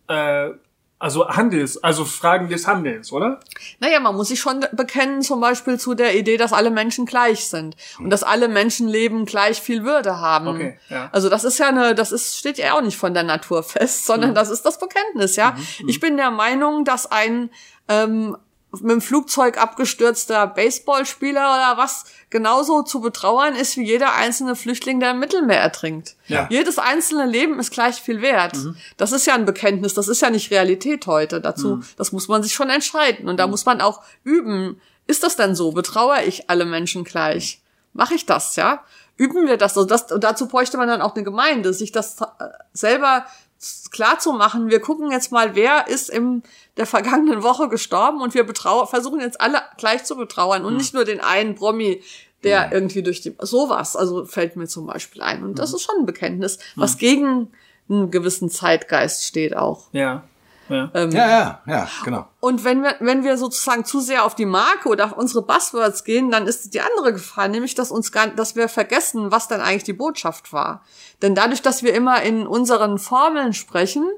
äh, 0.09 0.51
also 1.03 1.29
Handels, 1.29 1.83
also 1.83 2.05
Fragen 2.05 2.49
des 2.49 2.69
Handelns, 2.69 3.11
oder? 3.11 3.41
Naja, 3.81 3.99
man 3.99 4.15
muss 4.15 4.29
sich 4.29 4.39
schon 4.39 4.65
bekennen, 4.71 5.23
zum 5.23 5.41
Beispiel 5.41 5.77
zu 5.77 5.95
der 5.95 6.17
Idee, 6.17 6.37
dass 6.37 6.53
alle 6.53 6.71
Menschen 6.71 7.07
gleich 7.07 7.49
sind 7.49 7.75
und 7.99 8.09
dass 8.11 8.23
alle 8.23 8.47
Menschenleben 8.47 9.25
gleich 9.25 9.61
viel 9.61 9.83
Würde 9.83 10.21
haben. 10.21 10.47
Okay, 10.47 10.79
ja. 10.89 11.09
Also 11.11 11.29
das 11.29 11.43
ist 11.43 11.59
ja 11.59 11.67
eine, 11.67 11.97
das 11.97 12.13
ist, 12.13 12.39
steht 12.39 12.57
ja 12.57 12.75
auch 12.75 12.83
nicht 12.83 12.97
von 12.97 13.15
der 13.15 13.25
Natur 13.25 13.65
fest, 13.65 14.07
sondern 14.07 14.31
mhm. 14.31 14.35
das 14.37 14.49
ist 14.49 14.63
das 14.63 14.79
Bekenntnis, 14.79 15.35
ja. 15.35 15.57
Mhm, 15.81 15.89
ich 15.89 15.99
bin 15.99 16.17
der 16.17 16.31
Meinung, 16.31 16.85
dass 16.85 17.11
ein 17.11 17.51
ähm, 17.89 18.37
mit 18.81 18.91
dem 18.91 19.01
Flugzeug 19.03 19.61
abgestürzter 19.61 20.47
Baseballspieler 20.47 21.41
oder 21.41 21.77
was 21.77 22.05
genauso 22.31 22.83
zu 22.83 23.01
betrauern 23.01 23.55
ist 23.55 23.77
wie 23.77 23.85
jeder 23.85 24.15
einzelne 24.15 24.57
Flüchtling, 24.57 24.99
der 24.99 25.11
im 25.11 25.19
Mittelmeer 25.19 25.61
ertrinkt. 25.61 26.17
Ja. 26.27 26.47
Jedes 26.51 26.79
einzelne 26.79 27.27
Leben 27.27 27.59
ist 27.59 27.71
gleich 27.71 28.01
viel 28.01 28.23
wert. 28.23 28.57
Mhm. 28.57 28.77
Das 28.97 29.13
ist 29.13 29.27
ja 29.27 29.35
ein 29.35 29.45
Bekenntnis, 29.45 29.93
das 29.93 30.09
ist 30.09 30.23
ja 30.23 30.31
nicht 30.31 30.51
Realität 30.51 31.07
heute. 31.07 31.41
Dazu, 31.43 31.77
mhm. 31.77 31.85
das 31.99 32.13
muss 32.13 32.29
man 32.29 32.43
sich 32.43 32.55
schon 32.55 32.71
entscheiden. 32.71 33.29
Und 33.29 33.37
da 33.37 33.47
mhm. 33.47 33.51
muss 33.51 33.67
man 33.67 33.83
auch 33.83 34.03
üben. 34.25 34.81
Ist 35.07 35.23
das 35.23 35.37
denn 35.37 35.55
so? 35.55 35.73
Betrauere 35.73 36.25
ich 36.25 36.49
alle 36.49 36.65
Menschen 36.65 37.05
gleich? 37.05 37.61
Mache 37.93 38.15
ich 38.15 38.25
das, 38.25 38.57
ja? 38.57 38.83
Üben 39.19 39.47
wir 39.47 39.59
das? 39.59 39.77
Also 39.77 39.87
das 39.87 40.11
und 40.11 40.25
dazu 40.25 40.49
bräuchte 40.49 40.79
man 40.79 40.89
dann 40.89 41.03
auch 41.03 41.15
eine 41.15 41.25
Gemeinde, 41.25 41.75
sich 41.75 41.93
das 41.93 42.19
äh, 42.23 42.27
selber 42.73 43.27
klar 43.91 44.19
zu 44.19 44.33
machen, 44.33 44.71
wir 44.71 44.81
gucken 44.81 45.11
jetzt 45.11 45.31
mal, 45.31 45.55
wer 45.55 45.87
ist 45.89 46.11
in 46.11 46.43
der 46.77 46.87
vergangenen 46.87 47.43
Woche 47.43 47.69
gestorben 47.69 48.21
und 48.21 48.35
wir 48.35 48.45
betrauern, 48.45 48.87
versuchen 48.87 49.21
jetzt 49.21 49.41
alle 49.41 49.61
gleich 49.77 50.05
zu 50.05 50.17
betrauern 50.17 50.65
und 50.65 50.73
mhm. 50.73 50.79
nicht 50.79 50.95
nur 50.95 51.05
den 51.05 51.21
einen 51.21 51.55
Promi, 51.55 52.03
der 52.45 52.69
mhm. 52.69 52.73
irgendwie 52.73 53.03
durch 53.03 53.21
die, 53.21 53.37
sowas, 53.41 53.97
also 53.97 54.25
fällt 54.25 54.57
mir 54.57 54.67
zum 54.67 54.87
Beispiel 54.87 55.23
ein. 55.23 55.45
Und 55.45 55.59
das 55.59 55.71
mhm. 55.71 55.77
ist 55.77 55.83
schon 55.83 55.97
ein 56.01 56.07
Bekenntnis, 56.07 56.59
was 56.77 56.99
gegen 56.99 57.53
einen 57.89 58.11
gewissen 58.11 58.51
Zeitgeist 58.51 59.25
steht 59.25 59.57
auch. 59.57 59.89
Ja. 59.93 60.25
Ja. 60.69 60.91
Ähm, 60.95 61.11
ja, 61.11 61.29
ja, 61.29 61.63
ja, 61.67 61.89
genau. 62.05 62.27
Und 62.41 62.65
wenn 62.65 62.83
wir, 62.83 62.95
wenn 63.01 63.25
wir 63.25 63.37
sozusagen 63.37 63.85
zu 63.85 64.01
sehr 64.01 64.25
auf 64.25 64.35
die 64.35 64.47
Marke 64.47 64.89
oder 64.89 65.07
auf 65.07 65.13
unsere 65.13 65.43
Buzzwords 65.43 66.05
gehen, 66.05 66.31
dann 66.31 66.47
ist 66.47 66.73
die 66.73 66.81
andere 66.81 67.13
Gefahr, 67.13 67.49
nämlich, 67.49 67.75
dass 67.75 67.91
uns 67.91 68.11
gar, 68.11 68.29
dass 68.29 68.57
wir 68.57 68.69
vergessen, 68.69 69.31
was 69.31 69.49
dann 69.49 69.61
eigentlich 69.61 69.85
die 69.85 69.93
Botschaft 69.93 70.53
war. 70.53 70.83
Denn 71.21 71.35
dadurch, 71.35 71.61
dass 71.61 71.83
wir 71.83 71.93
immer 71.93 72.23
in 72.23 72.47
unseren 72.47 72.99
Formeln 72.99 73.53
sprechen, 73.53 74.09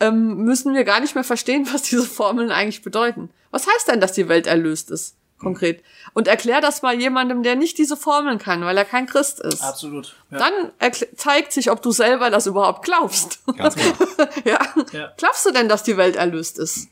ähm, 0.00 0.44
müssen 0.44 0.74
wir 0.74 0.84
gar 0.84 1.00
nicht 1.00 1.14
mehr 1.14 1.24
verstehen, 1.24 1.68
was 1.72 1.82
diese 1.82 2.04
Formeln 2.04 2.50
eigentlich 2.50 2.82
bedeuten. 2.82 3.30
Was 3.50 3.66
heißt 3.66 3.88
denn, 3.88 4.00
dass 4.00 4.12
die 4.12 4.28
Welt 4.28 4.46
erlöst 4.46 4.90
ist? 4.90 5.16
konkret. 5.44 5.84
Und 6.14 6.26
erklär 6.26 6.60
das 6.60 6.82
mal 6.82 6.98
jemandem, 6.98 7.42
der 7.44 7.54
nicht 7.54 7.78
diese 7.78 7.96
Formeln 7.96 8.38
kann, 8.38 8.64
weil 8.64 8.76
er 8.76 8.84
kein 8.84 9.06
Christ 9.06 9.40
ist. 9.40 9.62
Absolut. 9.62 10.16
Ja. 10.30 10.38
Dann 10.38 10.72
zeigt 11.16 11.52
sich, 11.52 11.70
ob 11.70 11.82
du 11.82 11.92
selber 11.92 12.30
das 12.30 12.46
überhaupt 12.46 12.84
glaubst. 12.84 13.40
Ganz 13.56 13.76
genau. 13.76 13.94
ja. 14.44 14.58
ja. 14.92 15.12
Glaubst 15.16 15.46
du 15.46 15.52
denn, 15.52 15.68
dass 15.68 15.84
die 15.84 15.96
Welt 15.96 16.16
erlöst 16.16 16.58
ist? 16.58 16.88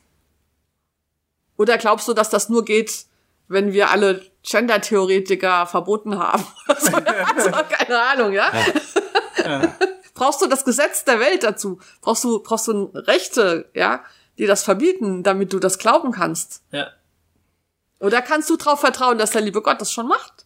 Oder 1.57 1.77
glaubst 1.77 2.07
du, 2.07 2.13
dass 2.13 2.29
das 2.29 2.49
nur 2.49 2.63
geht, 2.63 3.05
wenn 3.47 3.73
wir 3.73 3.91
alle 3.91 4.25
Gender-Theoretiker 4.43 5.65
verboten 5.65 6.17
haben? 6.17 6.45
also, 6.67 6.91
keine 7.69 8.01
Ahnung, 8.01 8.33
ja? 8.33 8.51
ja. 9.43 9.75
Brauchst 10.23 10.41
du 10.41 10.47
das 10.47 10.63
Gesetz 10.63 11.03
der 11.03 11.19
Welt 11.19 11.43
dazu? 11.43 11.79
Brauchst 11.99 12.23
du, 12.23 12.39
brauchst 12.39 12.69
du 12.69 12.91
Rechte, 12.93 13.65
ja, 13.73 14.05
die 14.37 14.45
das 14.45 14.63
verbieten, 14.63 15.21
damit 15.21 15.51
du 15.51 15.59
das 15.59 15.77
glauben 15.77 16.13
kannst? 16.13 16.61
Ja. 16.71 16.87
Oder 17.99 18.21
kannst 18.21 18.49
du 18.49 18.55
darauf 18.55 18.79
vertrauen, 18.79 19.17
dass 19.17 19.31
der 19.31 19.41
liebe 19.41 19.61
Gott 19.61 19.81
das 19.81 19.91
schon 19.91 20.07
macht? 20.07 20.45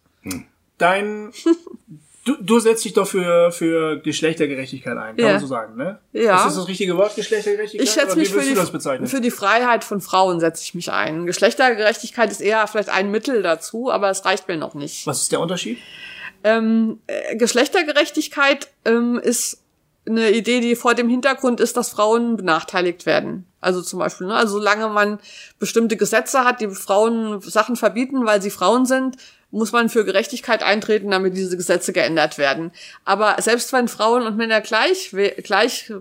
Dein, 0.80 1.32
du, 2.26 2.38
du 2.42 2.60
setzt 2.60 2.86
dich 2.86 2.94
doch 2.94 3.08
für, 3.08 3.52
für 3.52 4.00
Geschlechtergerechtigkeit 4.00 4.98
ein, 4.98 5.16
kann 5.16 5.26
ja. 5.26 5.32
man 5.34 5.42
so 5.42 5.48
sagen, 5.48 5.76
ne? 5.76 6.00
Ja. 6.12 6.38
Ist 6.38 6.46
das 6.46 6.56
das 6.56 6.68
richtige 6.68 6.98
Wort, 6.98 7.14
Geschlechtergerechtigkeit? 7.14 7.88
Ich 7.88 7.94
schätze 7.94 8.18
mich 8.18 8.30
für 8.30 8.42
die, 8.42 9.08
für 9.08 9.22
die 9.22 9.32
Freiheit 9.32 9.84
von 9.84 10.02
Frauen 10.02 10.40
setze 10.40 10.64
ich 10.64 10.74
mich 10.74 10.92
ein. 10.92 11.28
Geschlechtergerechtigkeit 11.28 12.32
ist 12.32 12.42
eher 12.42 12.66
vielleicht 12.66 12.90
ein 12.90 13.12
Mittel 13.12 13.44
dazu, 13.44 13.92
aber 13.92 14.10
es 14.10 14.26
reicht 14.26 14.48
mir 14.48 14.58
noch 14.58 14.74
nicht. 14.74 15.06
Was 15.06 15.22
ist 15.22 15.32
der 15.32 15.40
Unterschied? 15.40 15.78
Ähm, 16.44 17.00
äh, 17.06 17.36
Geschlechtergerechtigkeit 17.36 18.70
ähm, 18.84 19.20
ist 19.20 19.62
eine 20.08 20.32
Idee, 20.32 20.60
die 20.60 20.76
vor 20.76 20.94
dem 20.94 21.10
Hintergrund 21.10 21.60
ist, 21.60 21.78
dass 21.78 21.90
Frauen 21.90 22.38
benachteiligt 22.38 23.06
werden. 23.06 23.46
Also 23.60 23.82
zum 23.82 24.00
Beispiel, 24.00 24.28
ne, 24.28 24.36
also 24.36 24.54
solange 24.54 24.88
man 24.90 25.20
bestimmte 25.60 25.98
Gesetze 25.98 26.44
hat, 26.44 26.62
die 26.62 26.70
Frauen 26.70 27.42
Sachen 27.42 27.76
verbieten, 27.76 28.26
weil 28.26 28.42
sie 28.42 28.52
Frauen 28.52 28.86
sind, 28.86 29.18
muss 29.50 29.72
man 29.72 29.90
für 29.90 30.04
Gerechtigkeit 30.04 30.62
eintreten, 30.62 31.12
damit 31.12 31.36
diese 31.36 31.56
Gesetze 31.56 31.94
geändert 31.94 32.38
werden. 32.38 32.72
Aber 33.06 33.42
selbst 33.42 33.72
wenn 33.72 33.88
Frauen 33.88 34.24
und 34.24 34.36
Männer 34.36 34.62
gleich, 34.62 35.12
gleich 35.44 35.92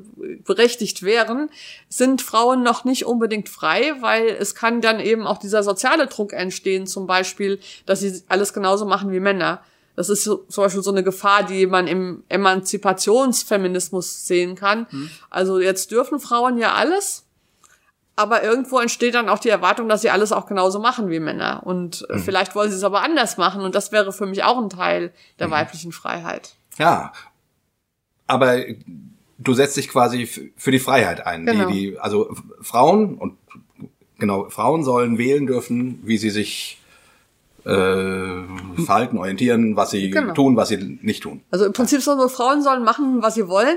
berechtigt 0.44 1.02
wären, 1.02 1.48
sind 1.88 2.22
Frauen 2.22 2.62
noch 2.62 2.84
nicht 2.84 3.06
unbedingt 3.06 3.48
frei, 3.48 3.94
weil 4.00 4.26
es 4.26 4.54
kann 4.54 4.80
dann 4.80 4.98
eben 4.98 5.26
auch 5.26 5.38
dieser 5.38 5.62
soziale 5.62 6.08
Druck 6.08 6.32
entstehen, 6.32 6.86
zum 6.86 7.06
Beispiel, 7.06 7.60
dass 7.86 8.00
sie 8.00 8.22
alles 8.28 8.52
genauso 8.52 8.84
machen 8.84 9.12
wie 9.12 9.20
Männer. 9.20 9.62
Das 9.96 10.10
ist 10.10 10.24
so, 10.24 10.44
zum 10.48 10.64
Beispiel 10.64 10.82
so 10.82 10.90
eine 10.90 11.02
Gefahr, 11.02 11.42
die 11.42 11.66
man 11.66 11.86
im 11.86 12.22
Emanzipationsfeminismus 12.28 14.26
sehen 14.26 14.54
kann. 14.54 14.86
Mhm. 14.90 15.10
Also 15.30 15.58
jetzt 15.58 15.90
dürfen 15.90 16.20
Frauen 16.20 16.58
ja 16.58 16.74
alles, 16.74 17.24
aber 18.14 18.42
irgendwo 18.42 18.78
entsteht 18.78 19.14
dann 19.14 19.28
auch 19.28 19.38
die 19.38 19.48
Erwartung, 19.48 19.88
dass 19.88 20.02
sie 20.02 20.10
alles 20.10 20.32
auch 20.32 20.46
genauso 20.46 20.78
machen 20.80 21.10
wie 21.10 21.18
Männer. 21.18 21.62
Und 21.64 22.06
mhm. 22.08 22.18
vielleicht 22.18 22.54
wollen 22.54 22.70
sie 22.70 22.76
es 22.76 22.84
aber 22.84 23.02
anders 23.02 23.38
machen. 23.38 23.62
Und 23.62 23.74
das 23.74 23.90
wäre 23.90 24.12
für 24.12 24.26
mich 24.26 24.44
auch 24.44 24.58
ein 24.58 24.70
Teil 24.70 25.12
der 25.38 25.48
mhm. 25.48 25.52
weiblichen 25.52 25.92
Freiheit. 25.92 26.54
Ja. 26.78 27.12
Aber 28.26 28.58
du 29.38 29.54
setzt 29.54 29.76
dich 29.76 29.88
quasi 29.88 30.26
für 30.56 30.70
die 30.70 30.78
Freiheit 30.78 31.26
ein. 31.26 31.46
Genau. 31.46 31.68
Die, 31.68 31.92
die, 31.92 31.98
also 31.98 32.34
Frauen 32.60 33.16
und 33.16 33.38
genau, 34.18 34.48
Frauen 34.50 34.84
sollen 34.84 35.18
wählen 35.18 35.46
dürfen, 35.46 36.00
wie 36.04 36.18
sie 36.18 36.30
sich 36.30 36.78
äh, 37.66 38.82
verhalten, 38.84 39.18
orientieren, 39.18 39.76
was 39.76 39.90
sie 39.90 40.10
genau. 40.10 40.34
tun, 40.34 40.56
was 40.56 40.68
sie 40.68 40.98
nicht 41.02 41.22
tun. 41.22 41.42
Also 41.50 41.64
im 41.64 41.72
Prinzip 41.72 42.00
so, 42.00 42.28
Frauen 42.28 42.62
sollen 42.62 42.84
machen, 42.84 43.22
was 43.22 43.34
sie 43.34 43.48
wollen. 43.48 43.76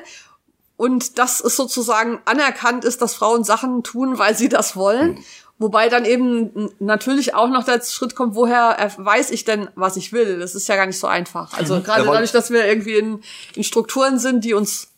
Und 0.77 1.17
das 1.17 1.41
ist 1.41 1.57
sozusagen 1.57 2.19
anerkannt 2.25 2.85
ist, 2.85 3.01
dass 3.01 3.15
Frauen 3.15 3.43
Sachen 3.43 3.83
tun, 3.83 4.17
weil 4.17 4.35
sie 4.35 4.47
das 4.47 4.75
wollen. 4.75 5.13
Mhm. 5.13 5.23
Wobei 5.57 5.89
dann 5.89 6.05
eben 6.05 6.69
natürlich 6.79 7.33
auch 7.33 7.49
noch 7.49 7.65
der 7.65 7.81
Schritt 7.81 8.15
kommt, 8.15 8.35
woher 8.35 8.77
weiß 8.97 9.31
ich 9.31 9.43
denn, 9.43 9.69
was 9.75 9.97
ich 9.97 10.13
will? 10.13 10.39
Das 10.39 10.55
ist 10.55 10.69
ja 10.69 10.77
gar 10.77 10.85
nicht 10.85 10.99
so 10.99 11.07
einfach. 11.07 11.57
Also 11.57 11.75
mhm. 11.75 11.83
gerade 11.83 12.05
dadurch, 12.05 12.31
dass 12.31 12.49
wir 12.49 12.65
irgendwie 12.65 12.93
in, 12.93 13.21
in 13.55 13.63
Strukturen 13.65 14.19
sind, 14.19 14.45
die 14.45 14.53
uns 14.53 14.88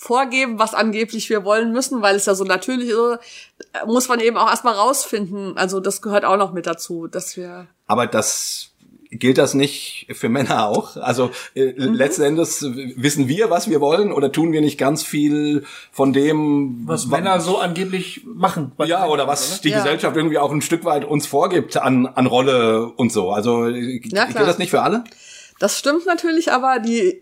vorgeben, 0.00 0.58
was 0.58 0.72
angeblich 0.72 1.28
wir 1.28 1.44
wollen 1.44 1.72
müssen, 1.72 2.00
weil 2.00 2.16
es 2.16 2.24
ja 2.24 2.34
so 2.34 2.44
natürlich 2.44 2.88
ist, 2.88 3.18
muss 3.84 4.08
man 4.08 4.18
eben 4.18 4.38
auch 4.38 4.48
erstmal 4.48 4.72
rausfinden. 4.72 5.58
Also 5.58 5.78
das 5.78 6.00
gehört 6.00 6.24
auch 6.24 6.38
noch 6.38 6.54
mit 6.54 6.66
dazu, 6.66 7.06
dass 7.06 7.36
wir. 7.36 7.66
Aber 7.86 8.06
das 8.06 8.70
gilt 9.10 9.36
das 9.36 9.52
nicht 9.52 10.06
für 10.12 10.30
Männer 10.30 10.68
auch? 10.68 10.96
Also 10.96 11.32
äh, 11.54 11.74
mhm. 11.74 11.92
letzten 11.92 12.22
Endes 12.22 12.64
wissen 12.96 13.28
wir, 13.28 13.50
was 13.50 13.68
wir 13.68 13.82
wollen, 13.82 14.10
oder 14.10 14.32
tun 14.32 14.52
wir 14.52 14.62
nicht 14.62 14.78
ganz 14.78 15.02
viel 15.02 15.66
von 15.92 16.14
dem, 16.14 16.80
was 16.86 17.06
Männer 17.08 17.38
so 17.40 17.58
angeblich 17.58 18.22
machen? 18.24 18.72
Ja, 18.86 19.06
oder 19.06 19.28
was 19.28 19.52
oder? 19.52 19.62
die 19.64 19.68
ja. 19.68 19.82
Gesellschaft 19.82 20.16
irgendwie 20.16 20.38
auch 20.38 20.50
ein 20.50 20.62
Stück 20.62 20.86
weit 20.86 21.04
uns 21.04 21.26
vorgibt 21.26 21.76
an, 21.76 22.06
an 22.06 22.24
Rolle 22.24 22.86
und 22.86 23.12
so. 23.12 23.32
Also 23.32 23.68
ja, 23.68 24.24
gilt 24.24 24.34
das 24.34 24.56
nicht 24.56 24.70
für 24.70 24.80
alle? 24.80 25.04
Das 25.58 25.78
stimmt 25.78 26.06
natürlich, 26.06 26.52
aber 26.52 26.78
die 26.78 27.20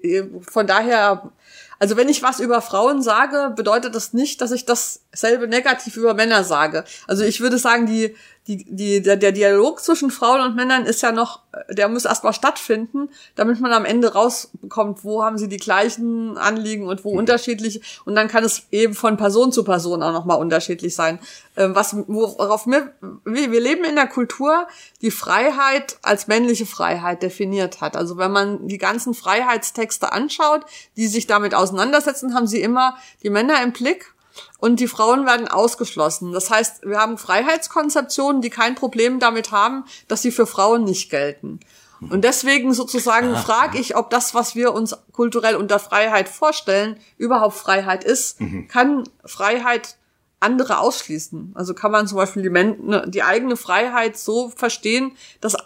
von 0.48 0.68
daher 0.68 1.32
Also 1.78 1.96
wenn 1.96 2.08
ich 2.08 2.22
was 2.22 2.40
über 2.40 2.60
Frauen 2.60 3.02
sage, 3.02 3.52
bedeutet 3.54 3.94
das 3.94 4.12
nicht, 4.12 4.40
dass 4.40 4.50
ich 4.50 4.64
dasselbe 4.64 5.48
negativ 5.48 5.96
über 5.96 6.14
Männer 6.14 6.44
sage. 6.44 6.84
Also 7.06 7.24
ich 7.24 7.40
würde 7.40 7.58
sagen, 7.58 7.86
die, 7.86 8.14
die, 8.48 8.64
die, 8.64 9.02
der, 9.02 9.16
der 9.16 9.32
Dialog 9.32 9.80
zwischen 9.80 10.10
Frauen 10.10 10.40
und 10.40 10.56
Männern 10.56 10.86
ist 10.86 11.02
ja 11.02 11.12
noch, 11.12 11.40
der 11.68 11.88
muss 11.88 12.06
erstmal 12.06 12.32
stattfinden, 12.32 13.10
damit 13.34 13.60
man 13.60 13.72
am 13.72 13.84
Ende 13.84 14.14
rausbekommt, 14.14 15.04
wo 15.04 15.22
haben 15.22 15.36
sie 15.36 15.48
die 15.48 15.58
gleichen 15.58 16.38
Anliegen 16.38 16.86
und 16.86 17.04
wo 17.04 17.10
unterschiedlich. 17.10 17.82
Und 18.06 18.14
dann 18.14 18.28
kann 18.28 18.44
es 18.44 18.62
eben 18.70 18.94
von 18.94 19.18
Person 19.18 19.52
zu 19.52 19.64
Person 19.64 20.02
auch 20.02 20.12
nochmal 20.12 20.38
unterschiedlich 20.38 20.94
sein. 20.94 21.18
Ähm, 21.56 21.74
was, 21.74 21.94
worauf 22.06 22.66
wir, 22.66 22.94
wir 23.24 23.60
leben 23.60 23.84
in 23.84 23.96
der 23.96 24.06
Kultur, 24.06 24.66
die 25.02 25.10
Freiheit 25.10 25.98
als 26.02 26.26
männliche 26.26 26.64
Freiheit 26.64 27.22
definiert 27.22 27.82
hat. 27.82 27.96
Also 27.96 28.16
wenn 28.16 28.32
man 28.32 28.66
die 28.66 28.78
ganzen 28.78 29.12
Freiheitstexte 29.12 30.10
anschaut, 30.10 30.62
die 30.96 31.08
sich 31.08 31.26
damit 31.26 31.54
auseinandersetzen, 31.68 32.34
haben 32.34 32.46
sie 32.46 32.62
immer 32.62 32.96
die 33.22 33.30
Männer 33.30 33.62
im 33.62 33.72
Blick 33.72 34.14
und 34.58 34.80
die 34.80 34.88
Frauen 34.88 35.26
werden 35.26 35.48
ausgeschlossen. 35.48 36.32
Das 36.32 36.50
heißt, 36.50 36.84
wir 36.84 36.98
haben 36.98 37.18
Freiheitskonzeptionen, 37.18 38.42
die 38.42 38.50
kein 38.50 38.74
Problem 38.74 39.18
damit 39.18 39.52
haben, 39.52 39.84
dass 40.06 40.22
sie 40.22 40.30
für 40.30 40.46
Frauen 40.46 40.84
nicht 40.84 41.10
gelten. 41.10 41.60
Und 42.00 42.22
deswegen 42.22 42.74
sozusagen 42.74 43.34
frage 43.36 43.78
ich, 43.78 43.96
ob 43.96 44.10
das, 44.10 44.34
was 44.34 44.54
wir 44.54 44.72
uns 44.72 44.96
kulturell 45.12 45.56
unter 45.56 45.80
Freiheit 45.80 46.28
vorstellen, 46.28 46.96
überhaupt 47.16 47.56
Freiheit 47.56 48.04
ist. 48.04 48.40
Mhm. 48.40 48.68
Kann 48.68 49.04
Freiheit 49.24 49.96
andere 50.38 50.78
ausschließen? 50.78 51.52
Also 51.54 51.74
kann 51.74 51.90
man 51.90 52.06
zum 52.06 52.16
Beispiel 52.16 52.42
die, 52.42 52.50
ne, 52.50 53.04
die 53.08 53.24
eigene 53.24 53.56
Freiheit 53.56 54.16
so 54.16 54.50
verstehen, 54.50 55.16
dass, 55.40 55.56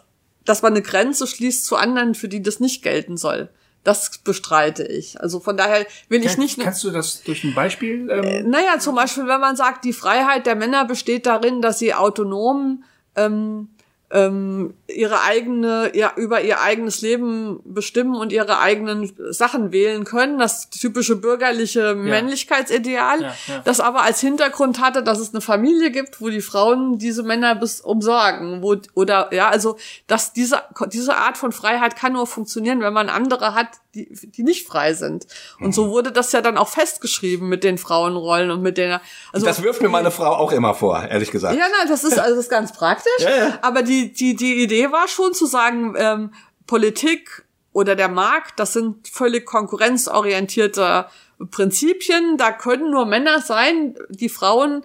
dass 0.46 0.62
man 0.62 0.72
eine 0.72 0.82
Grenze 0.82 1.26
schließt 1.26 1.66
zu 1.66 1.76
anderen, 1.76 2.14
für 2.14 2.28
die 2.28 2.42
das 2.42 2.60
nicht 2.60 2.82
gelten 2.82 3.18
soll? 3.18 3.50
Das 3.84 4.18
bestreite 4.18 4.84
ich. 4.84 5.20
Also 5.20 5.40
von 5.40 5.56
daher 5.56 5.86
will 6.08 6.24
ich 6.24 6.38
nicht. 6.38 6.60
Kannst 6.60 6.84
du 6.84 6.90
das 6.90 7.22
durch 7.24 7.42
ein 7.42 7.54
Beispiel? 7.54 8.08
Ähm 8.10 8.24
äh, 8.24 8.42
naja, 8.42 8.78
zum 8.78 8.94
Beispiel, 8.94 9.26
wenn 9.26 9.40
man 9.40 9.56
sagt, 9.56 9.84
die 9.84 9.92
Freiheit 9.92 10.46
der 10.46 10.54
Männer 10.54 10.84
besteht 10.84 11.26
darin, 11.26 11.60
dass 11.62 11.80
sie 11.80 11.92
autonom 11.92 12.84
ähm, 13.16 13.68
ähm, 14.12 14.74
ihre 14.88 15.22
eigene, 15.22 15.90
ja, 15.94 16.12
über 16.16 16.42
ihr 16.42 16.60
eigenes 16.60 17.00
Leben 17.00 17.60
bestimmen 17.64 18.14
und 18.14 18.30
ihre 18.30 18.58
eigenen 18.60 19.10
Sachen 19.30 19.72
wählen 19.72 20.04
können. 20.04 20.38
Das 20.38 20.68
typische 20.68 21.16
bürgerliche. 21.16 21.94
Männlichkeitsideal, 21.94 23.22
ja, 23.22 23.34
ja. 23.46 23.58
das 23.64 23.80
aber 23.80 24.02
als 24.02 24.20
Hintergrund 24.20 24.80
hatte, 24.80 25.02
dass 25.02 25.18
es 25.18 25.32
eine 25.32 25.40
Familie 25.40 25.90
gibt, 25.90 26.20
wo 26.20 26.28
die 26.28 26.42
Frauen 26.42 26.98
diese 26.98 27.22
Männer 27.22 27.54
bis 27.54 27.80
umsorgen, 27.80 28.62
wo, 28.62 28.76
oder, 28.94 29.32
ja, 29.32 29.48
also, 29.48 29.78
dass 30.06 30.34
diese, 30.34 30.62
diese 30.92 31.16
Art 31.16 31.38
von 31.38 31.52
Freiheit 31.52 31.96
kann 31.96 32.12
nur 32.12 32.26
funktionieren, 32.26 32.80
wenn 32.80 32.92
man 32.92 33.08
andere 33.08 33.54
hat, 33.54 33.68
die, 33.94 34.08
die 34.10 34.42
nicht 34.42 34.66
frei 34.66 34.94
sind. 34.94 35.26
Und 35.60 35.74
so 35.74 35.90
wurde 35.90 36.12
das 36.12 36.32
ja 36.32 36.40
dann 36.40 36.56
auch 36.56 36.68
festgeschrieben 36.68 37.48
mit 37.48 37.62
den 37.62 37.78
Frauenrollen 37.78 38.50
und 38.50 38.62
mit 38.62 38.78
der, 38.78 39.00
also. 39.32 39.46
Das 39.46 39.62
wirft 39.62 39.82
mir 39.82 39.88
meine 39.88 40.10
Frau 40.10 40.32
auch 40.32 40.52
immer 40.52 40.74
vor, 40.74 41.02
ehrlich 41.02 41.30
gesagt. 41.30 41.56
Ja, 41.56 41.66
nein, 41.78 41.88
das 41.88 42.04
ist, 42.04 42.18
also 42.18 42.36
das 42.36 42.44
ist 42.44 42.50
ganz 42.50 42.72
praktisch. 42.72 43.12
ja. 43.20 43.58
Aber 43.62 43.82
die, 43.82 44.01
die, 44.10 44.34
die 44.34 44.62
Idee 44.62 44.90
war 44.90 45.06
schon 45.06 45.34
zu 45.34 45.46
sagen, 45.46 45.94
ähm, 45.96 46.32
Politik 46.66 47.44
oder 47.72 47.94
der 47.94 48.08
Markt, 48.08 48.58
das 48.58 48.72
sind 48.72 49.08
völlig 49.08 49.46
konkurrenzorientierte 49.46 51.06
Prinzipien. 51.50 52.36
Da 52.36 52.52
können 52.52 52.90
nur 52.90 53.06
Männer 53.06 53.40
sein, 53.40 53.94
die 54.08 54.28
Frauen 54.28 54.84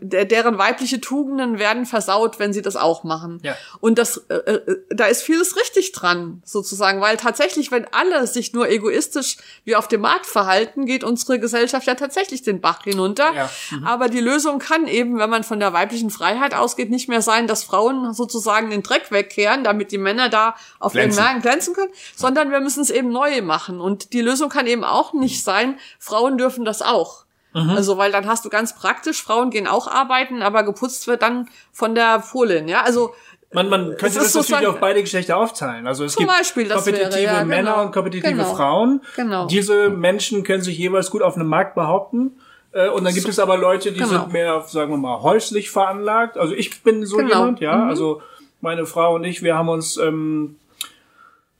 deren 0.00 0.58
weibliche 0.58 1.00
Tugenden 1.00 1.58
werden 1.58 1.84
versaut, 1.84 2.38
wenn 2.38 2.52
sie 2.52 2.62
das 2.62 2.76
auch 2.76 3.04
machen. 3.04 3.40
Ja. 3.42 3.54
Und 3.80 3.98
das, 3.98 4.18
äh, 4.28 4.34
äh, 4.34 4.76
da 4.90 5.06
ist 5.06 5.22
vieles 5.22 5.56
richtig 5.56 5.92
dran, 5.92 6.42
sozusagen, 6.44 7.00
weil 7.00 7.18
tatsächlich, 7.18 7.70
wenn 7.70 7.86
alle 7.92 8.26
sich 8.26 8.54
nur 8.54 8.68
egoistisch 8.68 9.36
wie 9.64 9.76
auf 9.76 9.88
dem 9.88 10.00
Markt 10.00 10.26
verhalten, 10.26 10.86
geht 10.86 11.04
unsere 11.04 11.38
Gesellschaft 11.38 11.86
ja 11.86 11.94
tatsächlich 11.94 12.42
den 12.42 12.62
Bach 12.62 12.84
hinunter. 12.84 13.34
Ja. 13.34 13.50
Mhm. 13.70 13.86
Aber 13.86 14.08
die 14.08 14.20
Lösung 14.20 14.58
kann 14.58 14.86
eben, 14.86 15.18
wenn 15.18 15.28
man 15.28 15.44
von 15.44 15.60
der 15.60 15.72
weiblichen 15.74 16.10
Freiheit 16.10 16.54
ausgeht, 16.54 16.90
nicht 16.90 17.08
mehr 17.08 17.22
sein, 17.22 17.46
dass 17.46 17.62
Frauen 17.62 18.14
sozusagen 18.14 18.70
den 18.70 18.82
Dreck 18.82 19.10
wegkehren, 19.10 19.64
damit 19.64 19.92
die 19.92 19.98
Männer 19.98 20.30
da 20.30 20.54
auf 20.78 20.92
glänzen. 20.92 21.16
den 21.18 21.24
Märkten 21.24 21.42
glänzen 21.42 21.74
können, 21.74 21.92
sondern 22.14 22.50
wir 22.50 22.60
müssen 22.60 22.82
es 22.82 22.90
eben 22.90 23.10
neu 23.10 23.42
machen. 23.42 23.80
Und 23.80 24.14
die 24.14 24.22
Lösung 24.22 24.48
kann 24.48 24.66
eben 24.66 24.84
auch 24.84 25.12
nicht 25.12 25.44
sein, 25.44 25.78
Frauen 25.98 26.38
dürfen 26.38 26.64
das 26.64 26.80
auch. 26.80 27.25
Mhm. 27.56 27.70
Also, 27.70 27.96
weil 27.96 28.12
dann 28.12 28.26
hast 28.26 28.44
du 28.44 28.50
ganz 28.50 28.74
praktisch, 28.74 29.22
Frauen 29.22 29.50
gehen 29.50 29.66
auch 29.66 29.88
arbeiten, 29.88 30.42
aber 30.42 30.62
geputzt 30.62 31.06
wird 31.06 31.22
dann 31.22 31.48
von 31.72 31.94
der 31.94 32.18
Polin, 32.18 32.68
ja. 32.68 32.82
Also, 32.82 33.14
man, 33.52 33.70
man 33.70 33.96
könnte 33.96 34.18
das 34.18 34.34
natürlich 34.34 34.66
auf 34.66 34.80
beide 34.80 35.00
Geschlechter 35.00 35.38
aufteilen. 35.38 35.86
Also 35.86 36.04
es 36.04 36.16
gibt 36.16 36.28
Beispiel, 36.28 36.68
kompetitive 36.68 37.12
wäre, 37.14 37.22
ja, 37.22 37.44
Männer 37.44 37.70
genau. 37.70 37.82
und 37.84 37.92
kompetitive 37.92 38.32
genau. 38.32 38.54
Frauen. 38.54 39.00
Genau. 39.14 39.46
Diese 39.46 39.88
Menschen 39.88 40.42
können 40.42 40.62
sich 40.62 40.76
jeweils 40.76 41.10
gut 41.10 41.22
auf 41.22 41.36
einem 41.36 41.46
Markt 41.46 41.74
behaupten. 41.74 42.32
Äh, 42.72 42.88
und 42.88 43.04
dann 43.04 43.14
gibt 43.14 43.24
so, 43.24 43.30
es 43.30 43.38
aber 43.38 43.56
Leute, 43.56 43.92
die 43.92 44.00
genau. 44.00 44.10
sind 44.10 44.32
mehr, 44.32 44.62
sagen 44.66 44.90
wir 44.90 44.98
mal, 44.98 45.22
häuslich 45.22 45.70
veranlagt. 45.70 46.36
Also 46.36 46.54
ich 46.54 46.82
bin 46.82 47.06
so 47.06 47.18
genau. 47.18 47.38
jemand, 47.38 47.60
ja. 47.60 47.76
Mhm. 47.76 47.88
Also 47.88 48.20
meine 48.60 48.84
Frau 48.84 49.14
und 49.14 49.24
ich, 49.24 49.42
wir 49.42 49.56
haben 49.56 49.68
uns 49.68 49.96
ähm, 49.96 50.56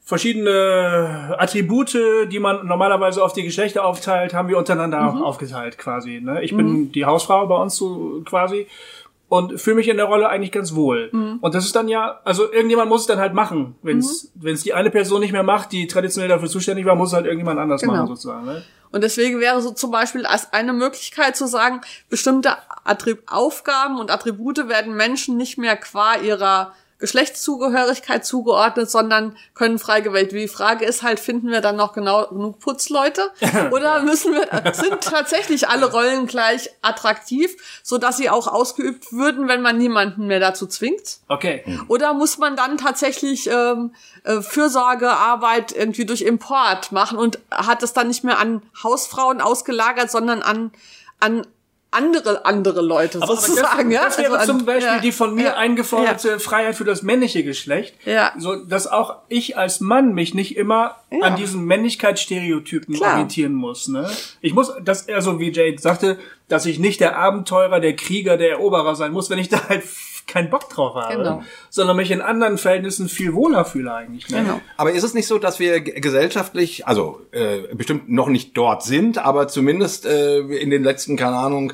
verschiedene 0.06 1.34
Attribute, 1.36 1.98
die 2.30 2.38
man 2.38 2.64
normalerweise 2.64 3.22
auf 3.22 3.32
die 3.32 3.42
Geschlechter 3.42 3.84
aufteilt, 3.84 4.34
haben 4.34 4.48
wir 4.48 4.56
untereinander 4.56 5.00
mhm. 5.00 5.22
aufgeteilt 5.22 5.78
quasi. 5.78 6.20
Ne? 6.20 6.42
Ich 6.44 6.52
mhm. 6.52 6.56
bin 6.56 6.92
die 6.92 7.04
Hausfrau 7.04 7.44
bei 7.48 7.56
uns 7.56 7.74
so 7.74 8.22
quasi 8.24 8.68
und 9.28 9.60
fühle 9.60 9.76
mich 9.76 9.88
in 9.88 9.96
der 9.96 10.06
Rolle 10.06 10.28
eigentlich 10.28 10.52
ganz 10.52 10.76
wohl. 10.76 11.10
Mhm. 11.10 11.38
Und 11.40 11.56
das 11.56 11.64
ist 11.64 11.74
dann 11.74 11.88
ja, 11.88 12.20
also 12.24 12.50
irgendjemand 12.50 12.88
muss 12.88 13.00
es 13.00 13.06
dann 13.08 13.18
halt 13.18 13.34
machen. 13.34 13.74
Wenn 13.82 13.98
es 13.98 14.30
mhm. 14.32 14.44
wenn 14.44 14.54
es 14.54 14.62
die 14.62 14.74
eine 14.74 14.90
Person 14.90 15.20
nicht 15.20 15.32
mehr 15.32 15.42
macht, 15.42 15.72
die 15.72 15.88
traditionell 15.88 16.28
dafür 16.28 16.48
zuständig 16.48 16.86
war, 16.86 16.94
muss 16.94 17.08
es 17.08 17.14
halt 17.14 17.26
irgendjemand 17.26 17.58
anders 17.58 17.80
genau. 17.80 17.94
machen 17.94 18.06
sozusagen. 18.06 18.46
Ne? 18.46 18.62
Und 18.92 19.02
deswegen 19.02 19.40
wäre 19.40 19.60
so 19.60 19.72
zum 19.72 19.90
Beispiel 19.90 20.24
als 20.24 20.52
eine 20.52 20.72
Möglichkeit 20.72 21.36
zu 21.36 21.48
sagen, 21.48 21.80
bestimmte 22.08 22.56
Attrib 22.84 23.24
Aufgaben 23.26 23.98
und 23.98 24.12
Attribute 24.12 24.68
werden 24.68 24.94
Menschen 24.94 25.36
nicht 25.36 25.58
mehr 25.58 25.76
qua 25.76 26.14
ihrer 26.14 26.72
Geschlechtszugehörigkeit 26.98 28.24
zugeordnet, 28.24 28.90
sondern 28.90 29.36
können 29.54 29.78
frei 29.78 30.00
gewählt. 30.00 30.32
Die 30.32 30.48
Frage 30.48 30.84
ist 30.84 31.02
halt, 31.02 31.20
finden 31.20 31.50
wir 31.50 31.60
dann 31.60 31.76
noch 31.76 31.92
genau 31.92 32.26
genug 32.26 32.58
Putzleute? 32.58 33.30
Oder 33.70 34.02
müssen 34.02 34.32
wir, 34.32 34.72
sind 34.72 35.02
tatsächlich 35.02 35.68
alle 35.68 35.90
Rollen 35.90 36.26
gleich 36.26 36.70
attraktiv, 36.82 37.54
so 37.82 37.98
dass 37.98 38.16
sie 38.16 38.30
auch 38.30 38.46
ausgeübt 38.46 39.12
würden, 39.12 39.48
wenn 39.48 39.60
man 39.60 39.76
niemanden 39.76 40.26
mehr 40.26 40.40
dazu 40.40 40.66
zwingt? 40.66 41.18
Okay. 41.28 41.64
Oder 41.88 42.14
muss 42.14 42.38
man 42.38 42.56
dann 42.56 42.78
tatsächlich 42.78 43.48
ähm, 43.50 43.94
äh, 44.24 44.40
Fürsorgearbeit 44.40 45.72
irgendwie 45.72 46.06
durch 46.06 46.22
Import 46.22 46.92
machen 46.92 47.18
und 47.18 47.38
hat 47.50 47.82
es 47.82 47.92
dann 47.92 48.08
nicht 48.08 48.24
mehr 48.24 48.38
an 48.38 48.62
Hausfrauen 48.82 49.40
ausgelagert, 49.40 50.10
sondern 50.10 50.42
an 50.42 50.72
an 51.18 51.46
andere 51.96 52.44
andere 52.44 52.82
Leute 52.82 53.22
aber 53.22 53.36
sozusagen. 53.36 53.90
Das, 53.90 54.16
das 54.16 54.18
wäre 54.18 54.38
also 54.38 54.52
zum 54.52 54.66
Beispiel 54.66 54.94
ja, 54.94 55.00
die 55.00 55.12
von 55.12 55.34
mir 55.34 55.44
ja, 55.44 55.56
eingeforderte 55.56 56.28
ja. 56.28 56.38
Freiheit 56.38 56.76
für 56.76 56.84
das 56.84 57.02
männliche 57.02 57.42
Geschlecht. 57.42 57.94
Ja. 58.04 58.32
So, 58.38 58.56
dass 58.56 58.86
auch 58.86 59.16
ich 59.28 59.56
als 59.56 59.80
Mann 59.80 60.14
mich 60.14 60.34
nicht 60.34 60.56
immer 60.56 60.96
an 61.22 61.36
diesen 61.36 61.64
Männlichkeitsstereotypen 61.64 62.94
Klar. 62.94 63.12
orientieren 63.12 63.54
muss. 63.54 63.88
Ne? 63.88 64.08
Ich 64.40 64.54
muss, 64.54 64.72
das 64.84 65.08
also 65.08 65.40
wie 65.40 65.50
Jade 65.50 65.78
sagte, 65.78 66.18
dass 66.48 66.66
ich 66.66 66.78
nicht 66.78 67.00
der 67.00 67.16
Abenteurer, 67.16 67.80
der 67.80 67.96
Krieger, 67.96 68.36
der 68.36 68.50
Eroberer 68.50 68.94
sein 68.94 69.12
muss, 69.12 69.30
wenn 69.30 69.38
ich 69.38 69.48
da 69.48 69.68
halt 69.68 69.84
keinen 70.26 70.50
Bock 70.50 70.68
drauf 70.68 70.94
habe, 70.96 71.16
genau. 71.16 71.42
sondern 71.70 71.96
mich 71.96 72.10
in 72.10 72.20
anderen 72.20 72.58
Verhältnissen 72.58 73.08
viel 73.08 73.32
wohler 73.32 73.64
fühle 73.64 73.94
eigentlich. 73.94 74.28
Ne? 74.28 74.42
Genau. 74.42 74.60
Aber 74.76 74.92
ist 74.92 75.04
es 75.04 75.14
nicht 75.14 75.26
so, 75.26 75.38
dass 75.38 75.60
wir 75.60 75.80
gesellschaftlich, 75.80 76.86
also 76.86 77.20
äh, 77.30 77.74
bestimmt 77.74 78.10
noch 78.10 78.28
nicht 78.28 78.56
dort 78.56 78.82
sind, 78.82 79.18
aber 79.18 79.48
zumindest 79.48 80.04
äh, 80.04 80.38
in 80.38 80.70
den 80.70 80.82
letzten, 80.82 81.16
keine 81.16 81.36
Ahnung, 81.36 81.72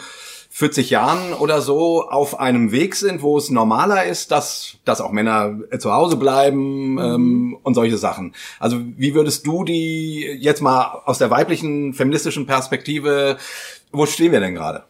40 0.54 0.90
Jahren 0.90 1.32
oder 1.32 1.62
so 1.62 2.02
auf 2.02 2.38
einem 2.38 2.72
Weg 2.72 2.94
sind, 2.94 3.22
wo 3.22 3.38
es 3.38 3.48
normaler 3.48 4.04
ist, 4.04 4.30
dass, 4.30 4.76
dass 4.84 5.00
auch 5.00 5.10
Männer 5.10 5.58
äh, 5.70 5.78
zu 5.78 5.90
Hause 5.94 6.18
bleiben 6.18 6.92
mhm. 6.92 6.98
ähm, 6.98 7.58
und 7.62 7.72
solche 7.72 7.96
Sachen. 7.96 8.34
Also 8.60 8.78
wie 8.98 9.14
würdest 9.14 9.46
du 9.46 9.64
die 9.64 10.20
jetzt 10.38 10.60
mal 10.60 11.00
aus 11.06 11.16
der 11.16 11.30
weiblichen 11.30 11.94
feministischen 11.94 12.46
Perspektive, 12.46 13.38
wo 13.92 14.04
stehen 14.04 14.30
wir 14.30 14.40
denn 14.40 14.54
gerade? 14.54 14.84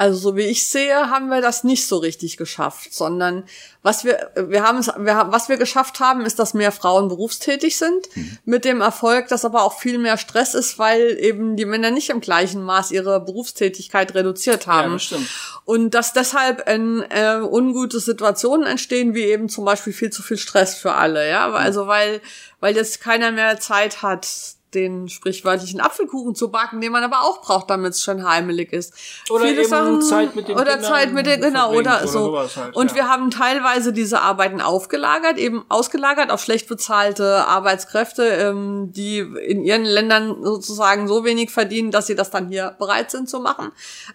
Also 0.00 0.18
so 0.18 0.34
wie 0.34 0.44
ich 0.44 0.66
sehe, 0.66 1.10
haben 1.10 1.28
wir 1.28 1.42
das 1.42 1.62
nicht 1.62 1.86
so 1.86 1.98
richtig 1.98 2.38
geschafft, 2.38 2.94
sondern 2.94 3.44
was 3.82 4.02
wir 4.06 4.30
wir 4.34 4.62
haben 4.62 4.78
es 4.78 4.90
wir 4.96 5.14
haben, 5.14 5.30
was 5.30 5.50
wir 5.50 5.58
geschafft 5.58 6.00
haben, 6.00 6.24
ist, 6.24 6.38
dass 6.38 6.54
mehr 6.54 6.72
Frauen 6.72 7.08
berufstätig 7.08 7.76
sind, 7.76 8.16
mhm. 8.16 8.38
mit 8.46 8.64
dem 8.64 8.80
Erfolg, 8.80 9.28
dass 9.28 9.44
aber 9.44 9.62
auch 9.62 9.78
viel 9.78 9.98
mehr 9.98 10.16
Stress 10.16 10.54
ist, 10.54 10.78
weil 10.78 11.18
eben 11.20 11.54
die 11.54 11.66
Männer 11.66 11.90
nicht 11.90 12.08
im 12.08 12.22
gleichen 12.22 12.62
Maß 12.62 12.92
ihre 12.92 13.20
Berufstätigkeit 13.20 14.14
reduziert 14.14 14.66
haben. 14.66 14.88
Ja, 14.88 14.94
das 14.94 15.02
stimmt. 15.02 15.28
Und 15.66 15.90
dass 15.90 16.14
deshalb 16.14 16.66
in, 16.66 17.02
äh, 17.10 17.42
ungute 17.42 18.00
Situationen 18.00 18.66
entstehen, 18.66 19.12
wie 19.12 19.24
eben 19.24 19.50
zum 19.50 19.66
Beispiel 19.66 19.92
viel 19.92 20.08
zu 20.08 20.22
viel 20.22 20.38
Stress 20.38 20.76
für 20.76 20.94
alle, 20.94 21.28
ja, 21.28 21.52
also 21.52 21.86
weil 21.86 22.22
weil 22.60 22.74
jetzt 22.74 23.02
keiner 23.02 23.32
mehr 23.32 23.60
Zeit 23.60 24.00
hat 24.00 24.26
den 24.74 25.08
sprichwörtlichen 25.08 25.80
Apfelkuchen 25.80 26.34
zu 26.34 26.50
backen, 26.50 26.80
den 26.80 26.92
man 26.92 27.02
aber 27.02 27.22
auch 27.22 27.42
braucht, 27.42 27.70
damit 27.70 27.92
es 27.92 28.02
schon 28.02 28.26
heimelig 28.28 28.72
ist. 28.72 28.94
Oder 29.30 29.46
Viele 29.46 29.60
eben 29.62 29.68
Sachen, 29.68 30.02
Zeit 30.02 30.36
mit 30.36 30.48
den 30.48 30.56
oder 30.56 30.72
Kindern 30.72 30.90
Zeit 30.90 31.12
mit 31.12 31.26
den 31.26 31.40
genau 31.40 31.70
oder 31.70 31.78
oder 32.00 32.06
so. 32.06 32.24
sowas 32.26 32.56
halt, 32.56 32.76
und 32.76 32.90
ja. 32.90 32.96
wir 32.96 33.08
haben 33.08 33.30
teilweise 33.30 33.92
diese 33.92 34.20
Arbeiten 34.20 34.60
aufgelagert, 34.60 35.38
eben 35.38 35.64
ausgelagert 35.68 36.30
auf 36.30 36.40
schlecht 36.42 36.68
bezahlte 36.68 37.46
Arbeitskräfte, 37.46 38.22
ähm, 38.24 38.92
die 38.92 39.18
in 39.18 39.62
ihren 39.62 39.84
Ländern 39.84 40.42
sozusagen 40.42 41.08
so 41.08 41.24
wenig 41.24 41.50
verdienen, 41.50 41.90
dass 41.90 42.06
sie 42.06 42.14
das 42.14 42.30
dann 42.30 42.48
hier 42.48 42.76
bereit 42.78 43.10
sind 43.10 43.28
zu 43.28 43.40
machen. 43.40 43.72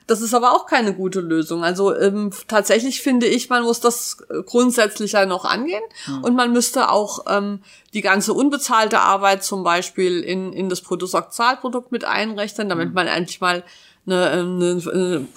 Das 0.07 0.21
ist 0.21 0.33
aber 0.33 0.53
auch 0.53 0.65
keine 0.65 0.93
gute 0.93 1.19
Lösung. 1.19 1.63
Also 1.63 1.95
ähm, 1.95 2.31
tatsächlich 2.47 3.01
finde 3.01 3.25
ich, 3.25 3.49
man 3.49 3.63
muss 3.63 3.79
das 3.79 4.17
grundsätzlicher 4.45 5.25
noch 5.25 5.45
angehen 5.45 5.83
Hm. 6.05 6.23
und 6.23 6.35
man 6.35 6.51
müsste 6.51 6.89
auch 6.89 7.25
ähm, 7.29 7.61
die 7.95 8.01
ganze 8.01 8.33
unbezahlte 8.33 8.99
Arbeit 8.99 9.43
zum 9.43 9.63
Beispiel 9.63 10.19
in, 10.19 10.51
in 10.51 10.67
das 10.67 10.81
Bruttosozialprodukt 10.81 11.93
mit 11.93 12.03
einrechnen, 12.03 12.67
damit 12.67 12.89
Hm. 12.89 12.93
man 12.93 13.07
endlich 13.07 13.39
mal 13.39 13.63
eine, 14.05 14.29
eine, 14.29 14.81
eine 14.93 15.27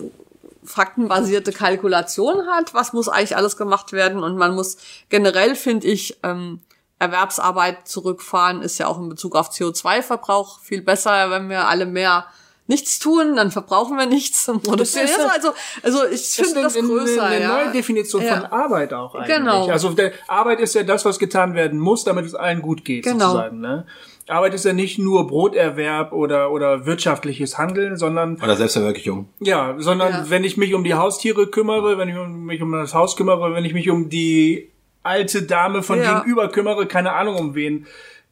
faktenbasierte 0.65 1.53
Kalkulation 1.53 2.47
hat, 2.49 2.75
was 2.75 2.93
muss 2.93 3.09
eigentlich 3.09 3.37
alles 3.37 3.57
gemacht 3.57 3.93
werden 3.93 4.23
und 4.25 4.37
man 4.37 4.57
muss 4.57 4.77
generell, 5.09 5.55
finde 5.55 5.87
ich, 5.87 6.19
ähm, 6.25 6.61
Erwerbsarbeit 6.99 7.87
zurückfahren, 7.87 8.61
ist 8.61 8.79
ja 8.79 8.89
auch 8.89 8.99
in 8.99 9.09
Bezug 9.09 9.37
auf 9.37 9.51
CO2-Verbrauch 9.51 10.59
viel 10.59 10.83
besser, 10.83 11.31
wenn 11.31 11.49
wir 11.49 11.69
alle 11.69 11.87
mehr 11.87 12.27
nichts 12.69 12.99
tun, 13.01 13.35
dann 13.35 13.51
verbrauchen 13.51 13.97
wir 13.99 14.07
nichts 14.07 14.49
und 14.49 14.63
produzieren. 14.63 15.07
ist 15.07 15.19
ja- 15.19 15.27
Also, 15.35 15.49
also 15.83 16.05
ich 16.11 16.21
finde 16.29 16.53
eine, 16.57 16.63
das 16.63 16.77
eine, 16.77 16.87
größer. 16.87 17.23
eine 17.25 17.43
ja. 17.43 17.49
neue 17.65 17.73
Definition 17.73 18.23
Ja. 18.23 18.37
von 18.37 18.45
Arbeit 18.47 18.93
auch 18.93 19.15
eigentlich. 19.17 19.37
Genau. 19.37 19.67
Also 19.69 19.91
der, 19.91 20.13
Arbeit 20.29 20.61
ist 20.61 20.75
ja 20.75 20.85
das, 20.85 21.05
was 21.05 21.19
getan 21.19 21.55
werden 21.55 21.81
muss, 21.81 22.05
damit 22.05 22.25
es 22.27 22.35
allen 22.37 22.63
gut 22.63 22.85
geht, 22.85 23.03
Genau. 23.05 23.19
sozusagen. 23.33 23.61
Ne? 23.61 23.87
Arbeit 24.29 24.53
ist 24.53 24.67
ja 24.67 24.75
nicht 24.75 24.99
nur 24.99 25.27
Broterwerb 25.27 26.13
oder, 26.13 26.51
oder 26.53 26.85
wirtschaftliches 26.85 27.57
Handeln, 27.57 27.97
sondern 27.97 28.37
Oder 28.43 28.57
Selbstverwirklichung. 28.57 29.31
ja, 29.41 29.75
sondern 29.79 30.13
Ja. 30.13 30.25
wenn 30.31 30.45
ich 30.45 30.59
mich 30.59 30.75
um 30.75 30.85
die 30.85 30.93
Haustiere 30.95 31.47
kümmere, 31.47 31.97
wenn 31.97 32.11
ich 32.11 32.15
mich 32.15 32.61
um 32.61 32.71
das 32.73 32.93
Haus 32.93 33.17
kümmere, 33.17 33.55
wenn 33.55 33.65
ich 33.65 33.73
mich 33.73 33.89
um 33.89 34.11
die 34.11 34.71
alte 35.03 35.45
Dame 35.45 35.83
von 35.83 36.03
Ja. 36.03 36.19
gegenüber 36.19 36.49
kümmere, 36.49 36.85
keine 36.87 37.13
Ahnung 37.15 37.37
um 37.37 37.55
wen, 37.55 37.87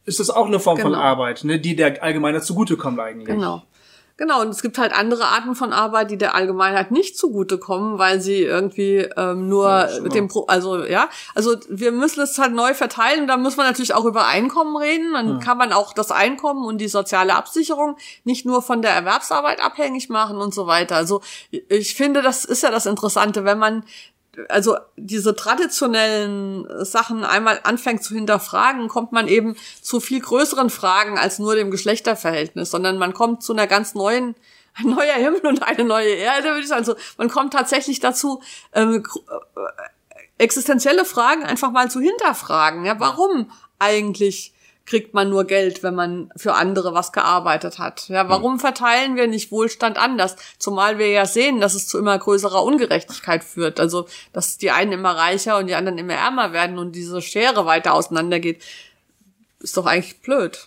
ist 0.05 0.20
das 0.20 0.28
auch 0.28 0.47
eine 0.47 0.61
Form 0.61 0.76
von 0.78 0.93
Genau. 0.93 1.03
Arbeit, 1.03 1.45
ne, 1.45 1.59
die 1.59 1.74
der 1.74 2.03
Allgemeiner 2.03 2.43
zugutekommt 2.43 3.01
eigentlich. 3.01 3.26
Genau. 3.28 3.62
Genau, 4.16 4.40
und 4.40 4.48
es 4.48 4.62
gibt 4.62 4.78
halt 4.78 4.94
andere 4.94 5.26
Arten 5.26 5.54
von 5.54 5.74
Arbeit, 5.74 6.10
die 6.10 6.16
der 6.16 6.34
Allgemeinheit 6.34 6.90
nicht 6.90 7.18
zugutekommen, 7.18 7.98
weil 7.98 8.20
sie 8.20 8.42
irgendwie 8.42 9.08
ähm, 9.16 9.48
nur 9.48 9.88
schon 9.88 10.02
mit 10.04 10.14
dem 10.14 10.28
Pro 10.28 10.44
also 10.46 10.84
ja, 10.84 11.08
also 11.34 11.56
wir 11.68 11.92
müssen 11.92 12.22
es 12.22 12.38
halt 12.38 12.52
neu 12.52 12.72
verteilen 12.72 13.26
da 13.26 13.36
muss 13.36 13.56
man 13.56 13.66
natürlich 13.66 13.94
auch 13.94 14.04
über 14.04 14.26
Einkommen 14.26 14.76
reden. 14.76 15.12
Dann 15.12 15.40
kann 15.40 15.58
man 15.58 15.72
auch 15.72 15.92
das 15.92 16.10
Einkommen 16.10 16.64
und 16.64 16.78
die 16.78 16.88
soziale 16.88 17.34
Absicherung 17.34 17.96
nicht 18.24 18.46
nur 18.46 18.62
von 18.62 18.82
der 18.82 18.92
Erwerbsarbeit 18.92 19.60
abhängig 19.62 20.08
machen 20.08 20.38
und 20.38 20.54
so 20.54 20.66
weiter. 20.66 20.96
Also 20.96 21.20
ich 21.50 21.94
finde, 21.94 22.22
das 22.22 22.44
ist 22.44 22.62
ja 22.62 22.70
das 22.70 22.86
Interessante, 22.86 23.44
wenn 23.44 23.58
man 23.58 23.84
also 24.49 24.76
diese 24.97 25.34
traditionellen 25.34 26.66
Sachen 26.84 27.24
einmal 27.24 27.61
anfängt 27.62 28.03
zu 28.05 28.14
hinterfragen, 28.14 28.89
kommt 28.89 29.12
man 29.12 29.28
eben 29.28 29.57
zu 29.80 30.01
viel 30.01 30.20
größeren 30.20 30.70
Fragen 30.70 31.18
als 31.18 31.39
nur 31.39 31.55
dem 31.55 31.70
Geschlechterverhältnis, 31.70 32.70
sondern 32.70 32.99
man 32.99 33.14
kommt 33.14 33.43
zu 33.43 33.53
einer 33.53 33.66
ganz 33.66 33.95
neuen 33.95 34.34
ein 34.78 34.91
neuer 34.91 35.14
Himmel 35.14 35.47
und 35.47 35.62
eine 35.62 35.84
neue 35.84 36.12
Erde, 36.12 36.49
würde 36.49 36.61
ich 36.61 36.68
sagen. 36.68 36.80
Also 36.80 36.97
man 37.16 37.30
kommt 37.30 37.55
tatsächlich 37.55 38.01
dazu, 38.01 38.43
ähm, 38.74 39.05
äh, 39.57 40.43
existenzielle 40.43 41.07
Fragen 41.07 41.45
einfach 41.45 41.70
mal 41.70 41.91
zu 41.91 41.99
hinterfragen. 42.01 42.84
Ja, 42.84 43.01
warum 43.01 43.51
eigentlich 43.78 44.53
kriegt 44.87 45.14
man 45.14 45.28
nur 45.28 45.45
Geld, 45.45 45.82
wenn 45.82 45.95
man 45.95 46.30
für 46.37 46.55
andere 46.55 46.95
was 46.95 47.12
gearbeitet 47.12 47.78
hat? 47.78 48.09
Ja, 48.09 48.28
warum 48.28 48.61
verteilen 48.61 49.16
wir 49.16 49.26
nicht 49.26 49.51
Wohlstand 49.51 49.99
anders? 49.99 50.37
Zumal 50.59 50.99
wir 50.99 51.09
ja 51.11 51.26
sehen, 51.26 51.61
dass 51.61 51.74
es 51.74 51.89
zu 51.89 51.99
immer 51.99 52.16
größerer 52.16 52.62
Ungerechtigkeit 52.62 53.45
führt. 53.45 53.80
Also, 53.80 54.07
dass 54.32 54.59
die 54.59 54.70
einen 54.70 54.93
immer 54.93 55.16
reicher 55.16 55.59
und 55.59 55.66
die 55.66 55.74
anderen 55.74 55.99
immer 55.99 56.14
ärmer 56.14 56.53
werden 56.53 56.78
und 56.78 56.93
diese 56.93 57.20
Schere 57.20 57.66
weiter 57.66 57.95
auseinandergeht. 57.95 58.62
Ist 59.61 59.76
doch 59.76 59.87
eigentlich 59.87 60.20
blöd. 60.22 60.66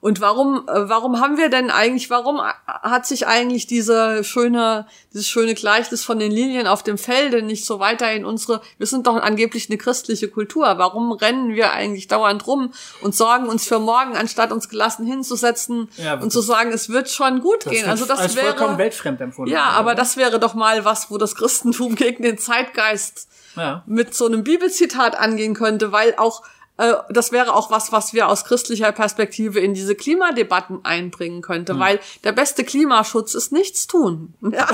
Und 0.00 0.22
warum, 0.22 0.66
äh, 0.66 0.88
warum 0.88 1.20
haben 1.20 1.36
wir 1.36 1.50
denn 1.50 1.70
eigentlich, 1.70 2.08
warum 2.08 2.40
hat 2.66 3.06
sich 3.06 3.26
eigentlich 3.26 3.66
diese 3.66 4.24
schöne, 4.24 4.86
dieses 5.12 5.28
schöne 5.28 5.54
Gleichnis 5.54 6.02
von 6.04 6.18
den 6.18 6.32
Lilien 6.32 6.66
auf 6.66 6.82
dem 6.82 6.96
Felde 6.96 7.42
nicht 7.42 7.66
so 7.66 7.80
weiter 7.80 8.10
in 8.12 8.24
unsere, 8.24 8.62
wir 8.78 8.86
sind 8.86 9.06
doch 9.06 9.16
angeblich 9.16 9.68
eine 9.68 9.76
christliche 9.76 10.28
Kultur. 10.28 10.64
Warum 10.78 11.12
rennen 11.12 11.54
wir 11.54 11.72
eigentlich 11.72 12.08
dauernd 12.08 12.46
rum 12.46 12.72
und 13.02 13.14
sorgen 13.14 13.46
uns 13.48 13.66
für 13.66 13.78
morgen, 13.78 14.16
anstatt 14.16 14.52
uns 14.52 14.70
gelassen 14.70 15.04
hinzusetzen 15.04 15.90
Ja, 15.98 16.14
und 16.14 16.30
zu 16.30 16.40
sagen, 16.40 16.72
es 16.72 16.88
wird 16.88 17.10
schon 17.10 17.40
gut 17.40 17.64
gehen? 17.66 17.86
Also 17.86 18.06
das 18.06 18.20
als 18.20 18.34
vollkommen 18.34 18.70
wäre, 18.70 18.78
weltfremd 18.78 19.20
empfunden. 19.20 19.52
ja, 19.52 19.64
aber 19.64 19.88
oder? 19.88 19.96
das 19.96 20.16
wäre 20.16 20.40
doch 20.40 20.54
mal 20.54 20.86
was, 20.86 21.10
wo 21.10 21.18
das 21.18 21.34
Christentum 21.34 21.94
gegen 21.94 22.22
den 22.22 22.38
Zeitgeist 22.38 23.28
ja. 23.54 23.82
mit 23.86 24.14
so 24.14 24.26
einem 24.26 24.44
Bibelzitat 24.44 25.14
angehen 25.18 25.54
könnte, 25.54 25.92
weil 25.92 26.14
auch 26.16 26.42
äh, 26.80 26.94
das 27.10 27.30
wäre 27.30 27.54
auch 27.54 27.70
was, 27.70 27.92
was 27.92 28.14
wir 28.14 28.28
aus 28.28 28.44
christlicher 28.44 28.90
Perspektive 28.92 29.60
in 29.60 29.74
diese 29.74 29.94
Klimadebatten 29.94 30.84
einbringen 30.84 31.42
könnte, 31.42 31.74
Hm. 31.74 31.80
weil 31.80 32.00
der 32.24 32.32
beste 32.32 32.64
Klimaschutz 32.64 33.34
ist 33.34 33.52
nichts 33.52 33.86
tun. 33.86 34.34
Ja. 34.50 34.66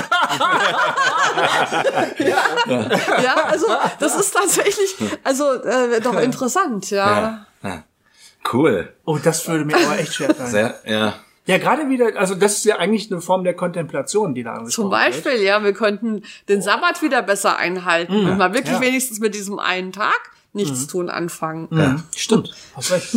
ja. 2.19 3.23
ja, 3.23 3.35
also 3.45 3.67
das 3.99 4.17
ist 4.17 4.33
tatsächlich, 4.33 4.97
also 5.23 5.53
äh, 5.53 6.01
doch 6.01 6.19
interessant, 6.19 6.91
ja. 6.91 7.07
Ja. 7.07 7.47
ja. 7.63 7.85
Cool. 8.53 8.95
Oh, 9.05 9.19
das 9.23 9.47
würde 9.49 9.65
mir 9.65 9.77
aber 9.77 9.99
echt 9.99 10.15
schwer 10.15 10.35
fallen. 10.35 10.51
Sehr, 10.51 10.81
ja. 10.87 11.15
Ja, 11.47 11.59
gerade 11.59 11.89
wieder, 11.89 12.17
also 12.17 12.35
das 12.35 12.57
ist 12.57 12.65
ja 12.65 12.77
eigentlich 12.77 13.11
eine 13.11 13.21
Form 13.21 13.45
der 13.45 13.55
Kontemplation, 13.55 14.35
die 14.35 14.43
da 14.43 14.55
angesprochen 14.55 14.85
Zum 14.85 14.91
Beispiel, 14.91 15.43
ja, 15.43 15.63
wir 15.63 15.73
könnten 15.75 16.23
den 16.49 16.61
Sabbat 16.63 17.03
wieder 17.03 17.23
besser 17.23 17.57
einhalten 17.57 18.27
und 18.27 18.39
mal 18.39 18.53
wirklich 18.53 18.75
ja. 18.75 18.81
wenigstens 18.81 19.21
mit 19.21 19.35
diesem 19.35 19.59
einen 19.59 19.93
Tag 19.93 20.21
nichts 20.57 20.87
tun 20.89 21.09
anfangen. 21.11 21.69
Ja, 21.71 22.03
stimmt. 22.17 22.53
Hast 22.75 22.91
recht. 22.91 23.15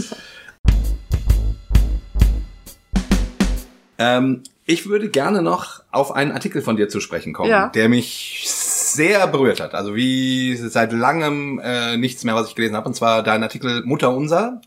Ähm, 3.98 4.44
ich 4.66 4.88
würde 4.88 5.10
gerne 5.10 5.42
noch 5.42 5.82
auf 5.92 6.12
einen 6.12 6.32
Artikel 6.32 6.62
von 6.62 6.78
dir 6.78 6.88
zu 6.90 7.00
sprechen 7.00 7.34
kommen, 7.34 7.50
Ja. 7.50 7.68
der 7.70 7.90
mich 7.90 8.44
sehr 8.94 9.28
berührt 9.28 9.60
hat. 9.60 9.74
Also 9.74 9.96
wie 9.96 10.56
seit 10.56 10.92
langem 10.92 11.60
äh, 11.64 11.98
nichts 11.98 12.24
mehr, 12.24 12.36
was 12.36 12.48
ich 12.50 12.56
gelesen 12.56 12.76
habe. 12.76 12.88
Und 12.88 12.96
zwar 12.96 13.24
dein 13.24 13.44
Artikel 13.44 13.84
Mutter 13.86 14.16
Unser, 14.16 14.62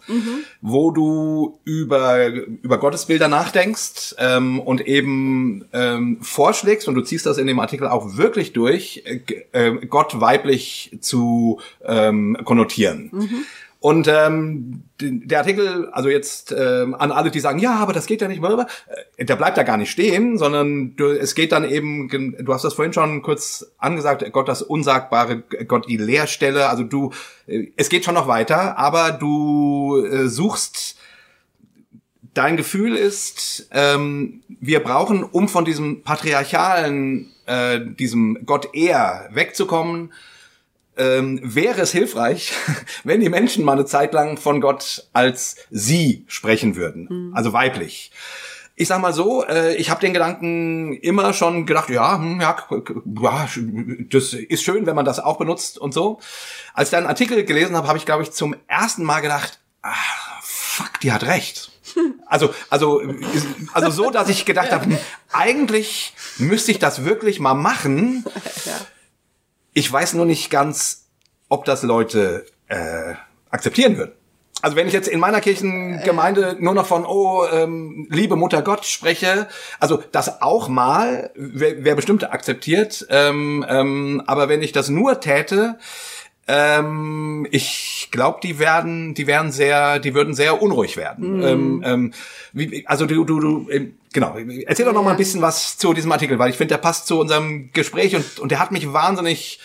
wo 0.60 0.90
du 0.90 1.58
über, 1.64 2.28
über 2.28 2.78
Gottesbilder 2.78 3.28
nachdenkst 3.28 4.16
ähm, 4.18 4.60
und 4.60 4.86
eben 4.86 5.64
ähm, 5.72 6.18
vorschlägst, 6.20 6.88
und 6.88 6.94
du 6.94 7.02
ziehst 7.02 7.26
das 7.26 7.38
in 7.38 7.46
dem 7.46 7.60
Artikel 7.60 7.88
auch 7.88 8.16
wirklich 8.16 8.52
durch, 8.52 9.02
äh, 9.04 9.20
äh, 9.52 9.86
Gott 9.86 10.20
weiblich 10.20 10.96
zu 11.00 11.60
ähm, 11.84 12.38
konnotieren. 12.44 13.10
Und 13.82 14.06
ähm, 14.06 14.84
der 15.00 15.40
Artikel, 15.40 15.88
also 15.90 16.08
jetzt 16.08 16.54
ähm, 16.56 16.94
an 16.94 17.10
alle, 17.10 17.32
die 17.32 17.40
sagen, 17.40 17.58
ja, 17.58 17.74
aber 17.74 17.92
das 17.92 18.06
geht 18.06 18.20
ja 18.20 18.28
nicht, 18.28 18.40
äh, 19.16 19.24
der 19.24 19.34
bleibt 19.34 19.58
da 19.58 19.64
gar 19.64 19.76
nicht 19.76 19.90
stehen, 19.90 20.38
sondern 20.38 20.94
du, 20.94 21.06
es 21.06 21.34
geht 21.34 21.50
dann 21.50 21.68
eben, 21.68 22.08
du 22.08 22.54
hast 22.54 22.64
das 22.64 22.74
vorhin 22.74 22.92
schon 22.92 23.22
kurz 23.22 23.72
angesagt, 23.78 24.24
Gott 24.30 24.46
das 24.46 24.62
Unsagbare, 24.62 25.42
Gott 25.66 25.88
die 25.88 25.96
Leerstelle, 25.96 26.68
also 26.68 26.84
du, 26.84 27.10
äh, 27.48 27.72
es 27.76 27.88
geht 27.88 28.04
schon 28.04 28.14
noch 28.14 28.28
weiter, 28.28 28.78
aber 28.78 29.10
du 29.10 30.00
äh, 30.04 30.28
suchst 30.28 30.96
dein 32.34 32.56
Gefühl 32.56 32.94
ist, 32.94 33.68
ähm, 33.72 34.44
wir 34.60 34.78
brauchen, 34.78 35.24
um 35.24 35.48
von 35.48 35.64
diesem 35.64 36.04
patriarchalen, 36.04 37.32
äh, 37.46 37.80
diesem 37.80 38.46
Gott 38.46 38.76
eher 38.76 39.28
wegzukommen, 39.32 40.12
ähm, 40.96 41.40
wäre 41.42 41.80
es 41.80 41.92
hilfreich, 41.92 42.52
wenn 43.04 43.20
die 43.20 43.28
Menschen 43.28 43.64
mal 43.64 43.72
eine 43.72 43.86
Zeit 43.86 44.12
lang 44.12 44.36
von 44.36 44.60
Gott 44.60 45.08
als 45.12 45.56
sie 45.70 46.24
sprechen 46.28 46.76
würden, 46.76 47.32
also 47.34 47.52
weiblich. 47.52 48.12
Ich 48.74 48.88
sag 48.88 49.00
mal 49.00 49.12
so, 49.12 49.44
äh, 49.44 49.74
ich 49.76 49.90
habe 49.90 50.00
den 50.00 50.14
Gedanken 50.14 50.94
immer 50.94 51.34
schon 51.34 51.66
gedacht, 51.66 51.90
ja, 51.90 52.18
hm, 52.18 52.40
ja, 52.40 52.56
ja, 53.20 53.48
das 54.10 54.32
ist 54.32 54.62
schön, 54.62 54.86
wenn 54.86 54.96
man 54.96 55.04
das 55.04 55.20
auch 55.20 55.36
benutzt 55.36 55.78
und 55.78 55.92
so. 55.92 56.20
Als 56.72 56.88
ich 56.88 56.92
deinen 56.92 57.06
Artikel 57.06 57.44
gelesen 57.44 57.76
habe, 57.76 57.86
habe 57.86 57.98
ich, 57.98 58.06
glaube 58.06 58.22
ich, 58.22 58.32
zum 58.32 58.56
ersten 58.68 59.04
Mal 59.04 59.20
gedacht, 59.20 59.60
ah, 59.82 59.92
fuck, 60.42 61.00
die 61.00 61.12
hat 61.12 61.24
recht. 61.24 61.70
Also, 62.26 62.54
also, 62.70 63.02
also 63.74 63.90
so, 63.90 64.10
dass 64.10 64.30
ich 64.30 64.46
gedacht 64.46 64.72
habe, 64.72 64.86
hm, 64.86 64.98
eigentlich 65.32 66.14
müsste 66.38 66.70
ich 66.70 66.78
das 66.78 67.04
wirklich 67.04 67.40
mal 67.40 67.52
machen. 67.52 68.24
Ich 69.72 69.92
weiß 69.92 70.14
nur 70.14 70.26
nicht 70.26 70.50
ganz, 70.50 71.08
ob 71.48 71.64
das 71.64 71.82
Leute 71.82 72.46
äh, 72.68 73.14
akzeptieren 73.50 73.96
würden. 73.96 74.12
Also 74.60 74.76
wenn 74.76 74.86
ich 74.86 74.92
jetzt 74.92 75.08
in 75.08 75.18
meiner 75.18 75.40
Kirchengemeinde 75.40 76.56
nur 76.60 76.74
noch 76.74 76.86
von 76.86 77.04
oh 77.04 77.44
ähm, 77.50 78.06
liebe 78.10 78.36
Mutter 78.36 78.62
Gott 78.62 78.84
spreche, 78.84 79.48
also 79.80 80.02
das 80.12 80.40
auch 80.40 80.68
mal, 80.68 81.30
wer, 81.34 81.84
wer 81.84 81.96
bestimmt 81.96 82.30
akzeptiert, 82.30 83.06
ähm, 83.10 83.64
ähm, 83.68 84.22
aber 84.26 84.48
wenn 84.48 84.62
ich 84.62 84.72
das 84.72 84.88
nur 84.88 85.20
täte, 85.20 85.78
Ähm, 86.48 87.46
ich 87.52 88.08
glaube, 88.10 88.40
die 88.42 88.58
werden, 88.58 89.14
die 89.14 89.28
werden 89.28 89.52
sehr, 89.52 90.00
die 90.00 90.12
würden 90.12 90.34
sehr 90.34 90.60
unruhig 90.60 90.96
werden. 90.96 91.36
Mhm. 91.36 91.44
Ähm, 91.44 91.82
ähm, 91.84 92.12
wie, 92.52 92.84
also 92.88 93.06
du, 93.06 93.24
du, 93.24 93.38
du, 93.38 93.70
genau. 94.12 94.36
Erzähl 94.66 94.84
doch 94.84 94.92
noch 94.92 95.02
mal 95.02 95.12
ein 95.12 95.16
bisschen 95.16 95.42
was 95.42 95.78
zu 95.78 95.92
diesem 95.92 96.12
Artikel, 96.12 96.38
weil 96.38 96.50
ich 96.50 96.56
finde, 96.56 96.74
der 96.74 96.80
passt 96.80 97.06
zu 97.06 97.18
unserem 97.20 97.70
Gespräch 97.72 98.14
und 98.16 98.38
und 98.38 98.50
der 98.50 98.58
hat 98.58 98.72
mich 98.72 98.92
wahnsinnig 98.92 99.60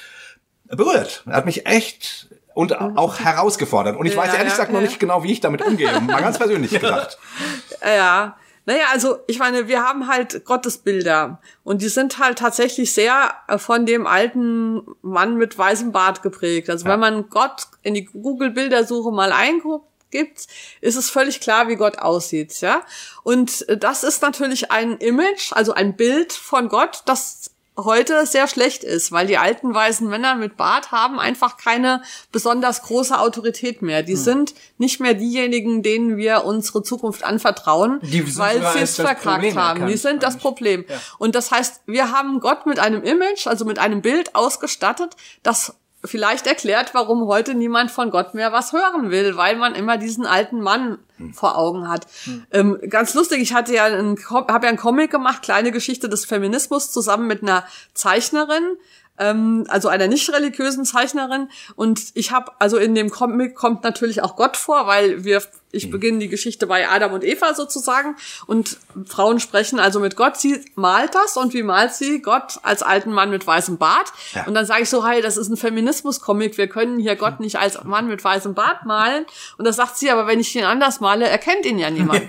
berührt. 0.65 1.23
Er 1.27 1.33
hat 1.33 1.45
mich 1.45 1.65
echt 1.65 2.29
und 2.53 2.79
auch 2.79 3.19
herausgefordert. 3.19 3.95
Und 3.97 4.07
ich 4.07 4.13
Ja, 4.13 4.19
weiß 4.19 4.29
ehrlich 4.29 4.45
ja, 4.45 4.49
gesagt 4.49 4.71
noch 4.71 4.81
ja. 4.81 4.87
nicht 4.87 4.99
genau, 4.99 5.23
wie 5.23 5.31
ich 5.31 5.41
damit 5.41 5.61
umgehe. 5.61 5.91
Mal 6.01 6.21
ganz 6.21 6.39
persönlich 6.39 6.71
gedacht. 6.79 7.17
Ja. 7.83 8.35
Naja, 8.65 8.83
also 8.91 9.19
ich 9.27 9.39
meine, 9.39 9.69
wir 9.69 9.81
haben 9.81 10.09
halt 10.09 10.43
Gottesbilder 10.43 11.39
und 11.63 11.81
die 11.81 11.87
sind 11.87 12.19
halt 12.19 12.39
tatsächlich 12.39 12.93
sehr 12.93 13.31
äh, 13.47 13.57
von 13.59 13.85
dem 13.85 14.05
alten 14.05 14.81
Mann 15.01 15.37
mit 15.37 15.57
weißem 15.57 15.93
Bart 15.93 16.21
geprägt. 16.21 16.69
Also 16.69 16.85
wenn 16.85 16.99
man 16.99 17.29
Gott 17.29 17.67
in 17.83 17.93
die 17.93 18.05
Google-Bildersuche 18.05 19.09
mal 19.11 19.31
einguckt, 19.31 19.86
gibt, 20.11 20.47
ist 20.81 20.95
es 20.95 21.09
völlig 21.09 21.39
klar, 21.39 21.67
wie 21.67 21.75
Gott 21.75 21.99
aussieht, 21.99 22.59
ja. 22.61 22.81
Und 23.23 23.67
äh, 23.69 23.77
das 23.77 24.03
ist 24.03 24.21
natürlich 24.21 24.71
ein 24.71 24.97
Image, 24.97 25.51
also 25.53 25.73
ein 25.73 25.95
Bild 25.95 26.33
von 26.33 26.69
Gott, 26.69 27.03
das 27.05 27.51
heute 27.77 28.25
sehr 28.25 28.47
schlecht 28.47 28.83
ist, 28.83 29.11
weil 29.11 29.27
die 29.27 29.37
alten 29.37 29.73
weißen 29.73 30.07
Männer 30.07 30.35
mit 30.35 30.57
Bart 30.57 30.91
haben 30.91 31.19
einfach 31.19 31.57
keine 31.57 32.01
besonders 32.31 32.81
große 32.81 33.17
Autorität 33.17 33.81
mehr. 33.81 33.99
Hm. 33.99 34.05
Die 34.07 34.15
sind 34.15 34.55
nicht 34.77 34.99
mehr 34.99 35.13
diejenigen, 35.13 35.83
denen 35.83 36.17
wir 36.17 36.43
unsere 36.43 36.81
Zukunft 36.81 37.23
anvertrauen, 37.23 37.99
weil 38.01 38.61
sie 38.73 38.79
es 38.79 38.95
verkackt 38.95 39.55
haben. 39.55 39.87
Die 39.87 39.97
sind 39.97 40.23
das. 40.23 40.37
Problem. 40.37 40.85
Ja. 40.87 40.99
Und 41.17 41.35
das 41.35 41.51
heißt, 41.51 41.81
wir 41.87 42.11
haben 42.11 42.39
Gott 42.39 42.67
mit 42.67 42.79
einem 42.79 43.03
Image, 43.03 43.47
also 43.47 43.65
mit 43.65 43.79
einem 43.79 44.01
Bild 44.01 44.35
ausgestattet, 44.35 45.15
das 45.41 45.73
vielleicht 46.07 46.47
erklärt, 46.47 46.93
warum 46.93 47.27
heute 47.27 47.53
niemand 47.53 47.91
von 47.91 48.09
Gott 48.09 48.33
mehr 48.33 48.51
was 48.51 48.73
hören 48.73 49.11
will, 49.11 49.37
weil 49.37 49.55
man 49.55 49.75
immer 49.75 49.97
diesen 49.97 50.25
alten 50.25 50.61
Mann 50.61 50.99
vor 51.33 51.57
Augen 51.57 51.89
hat. 51.89 52.07
Ähm, 52.51 52.79
ganz 52.89 53.13
lustig, 53.13 53.41
ich 53.41 53.53
hatte 53.53 53.73
ja 53.73 53.85
einen, 53.85 54.17
habe 54.29 54.65
ja 54.65 54.69
einen 54.69 54.77
Comic 54.77 55.11
gemacht, 55.11 55.41
kleine 55.41 55.71
Geschichte 55.71 56.09
des 56.09 56.25
Feminismus 56.25 56.91
zusammen 56.91 57.27
mit 57.27 57.41
einer 57.41 57.63
Zeichnerin, 57.93 58.77
ähm, 59.19 59.65
also 59.69 59.87
einer 59.87 60.07
nicht 60.07 60.31
religiösen 60.31 60.85
Zeichnerin. 60.85 61.49
Und 61.75 62.11
ich 62.13 62.31
habe, 62.31 62.51
also 62.59 62.77
in 62.77 62.95
dem 62.95 63.09
Comic 63.09 63.55
kommt 63.55 63.83
natürlich 63.83 64.21
auch 64.21 64.35
Gott 64.35 64.57
vor, 64.57 64.87
weil 64.87 65.23
wir, 65.23 65.41
ich 65.71 65.91
beginne 65.91 66.19
die 66.19 66.29
Geschichte 66.29 66.65
bei 66.65 66.87
Adam 66.89 67.13
und 67.13 67.23
Eva 67.23 67.53
sozusagen. 67.53 68.15
Und 68.45 68.77
Frauen 69.05 69.39
sprechen 69.39 69.79
also 69.79 69.99
mit 69.99 70.15
Gott. 70.15 70.37
Sie 70.37 70.63
malt 70.75 71.13
das 71.13 71.35
und 71.35 71.53
wie 71.53 71.63
malt 71.63 71.93
sie 71.93 72.21
Gott 72.21 72.59
als 72.63 72.83
alten 72.83 73.11
Mann 73.11 73.29
mit 73.29 73.45
weißem 73.45 73.77
Bart? 73.77 74.13
Ja. 74.33 74.45
Und 74.45 74.53
dann 74.53 74.65
sage 74.65 74.83
ich 74.83 74.89
so, 74.89 75.05
hey, 75.05 75.21
das 75.21 75.35
ist 75.35 75.49
ein 75.49 75.57
Feminismus-Comic. 75.57 76.57
Wir 76.57 76.67
können 76.67 76.99
hier 76.99 77.15
Gott 77.15 77.39
nicht 77.39 77.59
als 77.59 77.83
Mann 77.83 78.07
mit 78.07 78.23
weißem 78.23 78.53
Bart 78.53 78.85
malen. 78.85 79.25
Und 79.57 79.65
da 79.65 79.73
sagt 79.73 79.97
sie, 79.97 80.09
aber 80.09 80.25
wenn 80.25 80.39
ich 80.39 80.55
ihn 80.55 80.63
anders 80.63 81.01
male, 81.01 81.27
erkennt 81.27 81.65
ihn 81.65 81.79
ja 81.79 81.89
niemand. 81.89 82.21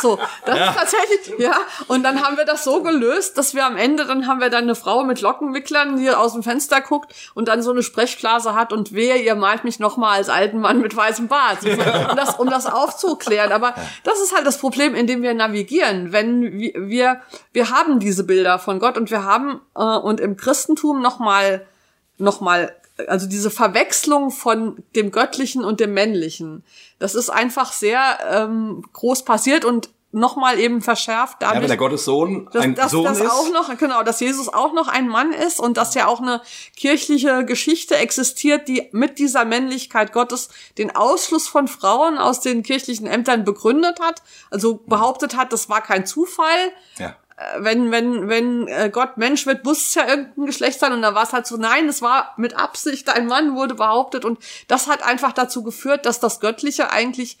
So, 0.00 0.18
das 0.44 0.58
ist 0.58 0.76
tatsächlich, 0.76 1.38
ja. 1.38 1.56
Und 1.88 2.02
dann 2.02 2.22
haben 2.22 2.36
wir 2.36 2.44
das 2.44 2.64
so 2.64 2.82
gelöst, 2.82 3.36
dass 3.38 3.54
wir 3.54 3.66
am 3.66 3.76
Ende, 3.76 4.04
dann 4.04 4.26
haben 4.26 4.40
wir 4.40 4.50
dann 4.50 4.64
eine 4.64 4.74
Frau 4.74 5.04
mit 5.04 5.20
Lockenwicklern, 5.22 5.96
die 5.96 6.10
aus 6.10 6.34
dem 6.34 6.42
Fenster 6.42 6.80
guckt 6.80 7.12
und 7.34 7.48
dann 7.48 7.62
so 7.62 7.70
eine 7.70 7.82
Sprechblase 7.82 8.54
hat 8.54 8.72
und 8.72 8.92
wehe, 8.92 9.16
ihr 9.16 9.34
malt 9.34 9.64
mich 9.64 9.78
noch 9.78 9.96
mal 9.96 10.12
als 10.12 10.28
alten 10.28 10.60
Mann 10.60 10.80
mit 10.80 10.94
weißem 10.94 11.28
Bart. 11.28 11.62
So, 11.62 11.70
um, 11.70 12.16
das, 12.16 12.34
um 12.36 12.50
das 12.50 12.66
aufzuklären. 12.76 13.52
Aber 13.52 13.74
das 14.04 14.20
ist 14.20 14.34
halt 14.34 14.46
das 14.46 14.58
Problem, 14.58 14.94
in 14.94 15.06
dem 15.06 15.22
wir 15.22 15.34
navigieren. 15.34 16.12
Wenn 16.12 16.58
wir, 16.58 16.72
wir, 16.74 17.20
wir 17.52 17.70
haben 17.70 18.00
diese 18.00 18.24
Bilder 18.24 18.58
von 18.58 18.78
Gott 18.78 18.96
und 18.96 19.10
wir 19.10 19.24
haben, 19.24 19.60
äh, 19.74 19.82
und 19.82 20.20
im 20.20 20.36
Christentum 20.36 21.02
noch 21.02 21.18
mal, 21.18 21.66
noch 22.18 22.40
mal 22.40 22.72
also 23.08 23.26
diese 23.26 23.50
Verwechslung 23.50 24.30
von 24.30 24.82
dem 24.94 25.10
Göttlichen 25.10 25.64
und 25.64 25.80
dem 25.80 25.92
Männlichen, 25.92 26.64
das 26.98 27.14
ist 27.14 27.28
einfach 27.28 27.72
sehr 27.72 28.18
ähm, 28.30 28.82
groß 28.92 29.24
passiert 29.24 29.64
und 29.64 29.90
nochmal 30.12 30.58
eben 30.58 30.80
verschärft 30.80 31.42
Ja, 31.42 31.48
wenn 31.48 31.54
dadurch, 31.54 31.68
der 31.68 31.76
Gottes 31.76 32.04
Sohn 32.04 32.48
dass, 32.52 32.62
ein 32.62 32.74
dass, 32.74 32.90
Sohn 32.90 33.12
ist. 33.12 33.30
auch 33.30 33.52
noch, 33.52 33.76
genau, 33.76 34.02
dass 34.02 34.20
Jesus 34.20 34.48
auch 34.48 34.72
noch 34.72 34.88
ein 34.88 35.08
Mann 35.08 35.32
ist 35.32 35.60
und 35.60 35.76
dass 35.76 35.94
ja 35.94 36.06
auch 36.06 36.20
eine 36.20 36.40
kirchliche 36.76 37.44
Geschichte 37.44 37.96
existiert, 37.96 38.68
die 38.68 38.88
mit 38.92 39.18
dieser 39.18 39.44
Männlichkeit 39.44 40.12
Gottes 40.12 40.48
den 40.78 40.94
Ausschluss 40.94 41.48
von 41.48 41.68
Frauen 41.68 42.18
aus 42.18 42.40
den 42.40 42.62
kirchlichen 42.62 43.06
Ämtern 43.06 43.44
begründet 43.44 44.00
hat, 44.00 44.22
also 44.50 44.80
behauptet 44.86 45.36
hat, 45.36 45.52
das 45.52 45.68
war 45.68 45.82
kein 45.82 46.06
Zufall, 46.06 46.72
ja. 46.98 47.16
wenn, 47.58 47.90
wenn, 47.90 48.28
wenn 48.28 48.68
äh, 48.68 48.90
Gott 48.90 49.18
Mensch 49.18 49.44
wird, 49.44 49.64
muss 49.64 49.88
es 49.88 49.94
ja 49.94 50.08
irgendein 50.08 50.46
Geschlecht 50.46 50.80
sein. 50.80 50.92
Und 50.92 51.02
da 51.02 51.14
war 51.14 51.24
es 51.24 51.32
halt 51.32 51.46
so, 51.46 51.56
nein, 51.56 51.88
es 51.88 52.00
war 52.00 52.32
mit 52.36 52.56
Absicht, 52.56 53.10
ein 53.10 53.26
Mann 53.26 53.54
wurde 53.54 53.74
behauptet. 53.74 54.24
Und 54.24 54.38
das 54.68 54.86
hat 54.86 55.02
einfach 55.02 55.32
dazu 55.32 55.62
geführt, 55.62 56.06
dass 56.06 56.20
das 56.20 56.40
Göttliche 56.40 56.90
eigentlich 56.90 57.38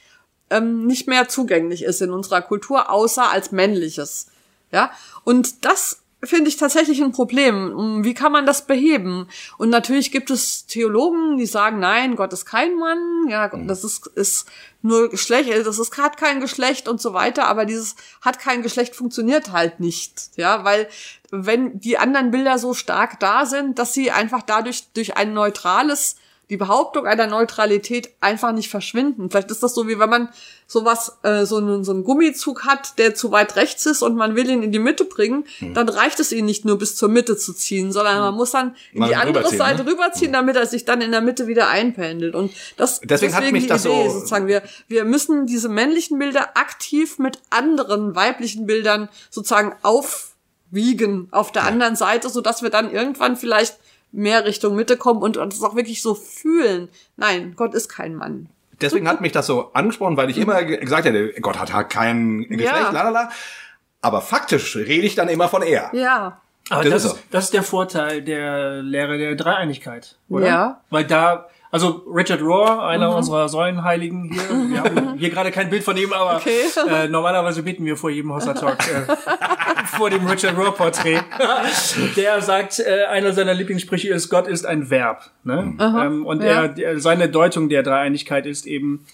ähm, 0.50 0.86
nicht 0.86 1.08
mehr 1.08 1.28
zugänglich 1.28 1.82
ist 1.82 2.02
in 2.02 2.12
unserer 2.12 2.42
Kultur, 2.42 2.90
außer 2.90 3.30
als 3.30 3.52
männliches. 3.52 4.26
Ja, 4.72 4.90
und 5.24 5.64
das 5.64 6.02
finde 6.22 6.48
ich 6.48 6.56
tatsächlich 6.56 7.02
ein 7.02 7.12
Problem. 7.12 7.72
Um, 7.72 8.04
Wie 8.04 8.14
kann 8.14 8.32
man 8.32 8.46
das 8.46 8.66
beheben? 8.66 9.28
Und 9.58 9.70
natürlich 9.70 10.10
gibt 10.10 10.30
es 10.30 10.66
Theologen, 10.66 11.36
die 11.36 11.46
sagen, 11.46 11.78
nein, 11.78 12.16
Gott 12.16 12.32
ist 12.32 12.46
kein 12.46 12.74
Mann, 12.76 13.28
ja, 13.28 13.48
das 13.48 13.84
ist, 13.84 14.06
ist 14.08 14.46
nur 14.82 15.08
Geschlecht, 15.10 15.50
äh, 15.50 15.62
das 15.62 15.78
ist, 15.78 15.96
hat 15.98 16.16
kein 16.16 16.40
Geschlecht 16.40 16.88
und 16.88 17.00
so 17.00 17.12
weiter, 17.12 17.46
aber 17.46 17.64
dieses 17.64 17.96
hat 18.22 18.38
kein 18.38 18.62
Geschlecht 18.62 18.94
funktioniert 18.94 19.52
halt 19.52 19.80
nicht, 19.80 20.30
ja, 20.36 20.64
weil 20.64 20.88
wenn 21.30 21.80
die 21.80 21.98
anderen 21.98 22.30
Bilder 22.30 22.58
so 22.58 22.74
stark 22.74 23.20
da 23.20 23.46
sind, 23.46 23.78
dass 23.78 23.92
sie 23.92 24.10
einfach 24.10 24.42
dadurch 24.42 24.84
durch 24.94 25.16
ein 25.16 25.34
neutrales 25.34 26.16
die 26.48 26.56
Behauptung 26.56 27.06
einer 27.06 27.26
Neutralität 27.26 28.10
einfach 28.20 28.52
nicht 28.52 28.70
verschwinden. 28.70 29.28
Vielleicht 29.30 29.50
ist 29.50 29.64
das 29.64 29.74
so, 29.74 29.88
wie 29.88 29.98
wenn 29.98 30.08
man 30.08 30.28
sowas, 30.68 31.18
äh, 31.24 31.44
so, 31.44 31.56
einen, 31.56 31.82
so 31.82 31.90
einen 31.90 32.04
Gummizug 32.04 32.64
hat, 32.64 32.98
der 32.98 33.16
zu 33.16 33.32
weit 33.32 33.56
rechts 33.56 33.84
ist 33.84 34.00
und 34.02 34.14
man 34.14 34.36
will 34.36 34.48
ihn 34.48 34.62
in 34.62 34.70
die 34.70 34.78
Mitte 34.78 35.04
bringen, 35.04 35.44
Hm. 35.58 35.74
dann 35.74 35.88
reicht 35.88 36.20
es 36.20 36.30
ihn 36.30 36.44
nicht 36.44 36.64
nur 36.64 36.78
bis 36.78 36.94
zur 36.94 37.08
Mitte 37.08 37.36
zu 37.36 37.52
ziehen, 37.52 37.90
sondern 37.90 38.20
man 38.20 38.34
muss 38.34 38.52
dann 38.52 38.76
in 38.92 39.00
Mal 39.00 39.08
die 39.08 39.16
andere 39.16 39.38
rüberziehen, 39.38 39.58
Seite 39.58 39.84
ne? 39.84 39.90
rüberziehen, 39.90 40.32
damit 40.32 40.54
er 40.54 40.66
sich 40.66 40.84
dann 40.84 41.00
in 41.00 41.10
der 41.10 41.20
Mitte 41.20 41.48
wieder 41.48 41.68
einpendelt. 41.68 42.36
Und 42.36 42.52
das 42.76 43.00
Deswegen 43.00 43.34
hat 43.34 43.50
mich 43.50 43.64
die 43.64 43.68
das 43.68 43.84
Idee, 43.84 44.04
so- 44.08 44.14
sozusagen. 44.14 44.46
Wir, 44.46 44.62
wir 44.86 45.04
müssen 45.04 45.46
diese 45.46 45.68
männlichen 45.68 46.16
Bilder 46.18 46.56
aktiv 46.56 47.18
mit 47.18 47.40
anderen 47.50 48.14
weiblichen 48.14 48.66
Bildern 48.66 49.08
sozusagen 49.30 49.74
aufwiegen 50.70 51.28
auf 51.32 51.52
der 51.52 51.64
anderen 51.64 51.96
Seite, 51.96 52.28
so 52.28 52.40
dass 52.40 52.62
wir 52.62 52.70
dann 52.70 52.90
irgendwann 52.92 53.36
vielleicht 53.36 53.78
mehr 54.16 54.44
Richtung 54.44 54.74
Mitte 54.74 54.96
kommen 54.96 55.22
und 55.22 55.36
uns 55.36 55.62
auch 55.62 55.76
wirklich 55.76 56.02
so 56.02 56.14
fühlen. 56.14 56.88
Nein, 57.16 57.52
Gott 57.56 57.74
ist 57.74 57.88
kein 57.88 58.14
Mann. 58.16 58.48
Deswegen 58.80 59.08
hat 59.08 59.20
mich 59.20 59.32
das 59.32 59.46
so 59.46 59.70
angesprochen, 59.72 60.16
weil 60.16 60.28
ich 60.30 60.36
immer 60.38 60.62
ge- 60.64 60.78
gesagt 60.80 61.06
hätte, 61.06 61.32
Gott 61.40 61.58
hat 61.58 61.72
halt 61.72 61.88
kein 61.90 62.42
Geschlecht, 62.48 62.74
Ja. 62.74 62.90
lalala. 62.90 63.30
Aber 64.02 64.20
faktisch 64.20 64.76
rede 64.76 65.06
ich 65.06 65.14
dann 65.14 65.28
immer 65.28 65.48
von 65.48 65.62
er. 65.62 65.90
Ja. 65.94 66.40
Aber 66.68 66.82
Das 66.82 66.92
das, 66.92 67.04
ist 67.04 67.12
er. 67.12 67.18
das 67.30 67.44
ist 67.44 67.54
der 67.54 67.62
Vorteil 67.62 68.22
der 68.22 68.82
Lehre 68.82 69.16
der 69.18 69.34
Dreieinigkeit, 69.36 70.16
oder? 70.28 70.46
Ja. 70.46 70.80
Weil 70.90 71.04
da, 71.04 71.46
also 71.70 72.04
Richard 72.06 72.40
Rohr, 72.42 72.86
einer 72.86 73.14
unserer 73.14 73.48
Säulenheiligen 73.48 74.24
hier, 74.32 74.42
wir 74.70 74.80
haben 74.80 75.14
hier 75.18 75.30
gerade 75.30 75.50
kein 75.50 75.68
Bild 75.70 75.82
von 75.84 75.96
ihm, 75.96 76.12
aber 76.12 76.36
Okay. 76.36 76.60
äh, 76.88 77.08
normalerweise 77.08 77.62
beten 77.62 77.84
wir 77.84 77.96
vor 77.96 78.10
jedem 78.10 78.32
Hossa 78.32 78.54
Talk 78.54 78.78
äh, 78.88 79.02
vor 79.96 80.10
dem 80.10 80.26
Richard 80.26 80.56
Rohr 80.56 80.74
Porträt. 80.74 81.20
der 82.16 82.40
sagt, 82.40 82.78
äh, 82.78 83.04
einer 83.10 83.32
seiner 83.32 83.54
Lieblingssprüche 83.54 84.08
ist, 84.08 84.28
Gott 84.28 84.46
ist 84.46 84.64
ein 84.64 84.90
Verb. 84.90 85.30
Ne? 85.44 85.74
Ähm, 85.80 86.24
und 86.26 86.42
Ja. 86.42 86.66
er, 86.66 87.00
seine 87.00 87.28
Deutung 87.28 87.68
der 87.68 87.82
Dreieinigkeit 87.82 88.46
ist 88.46 88.66
eben, 88.66 89.04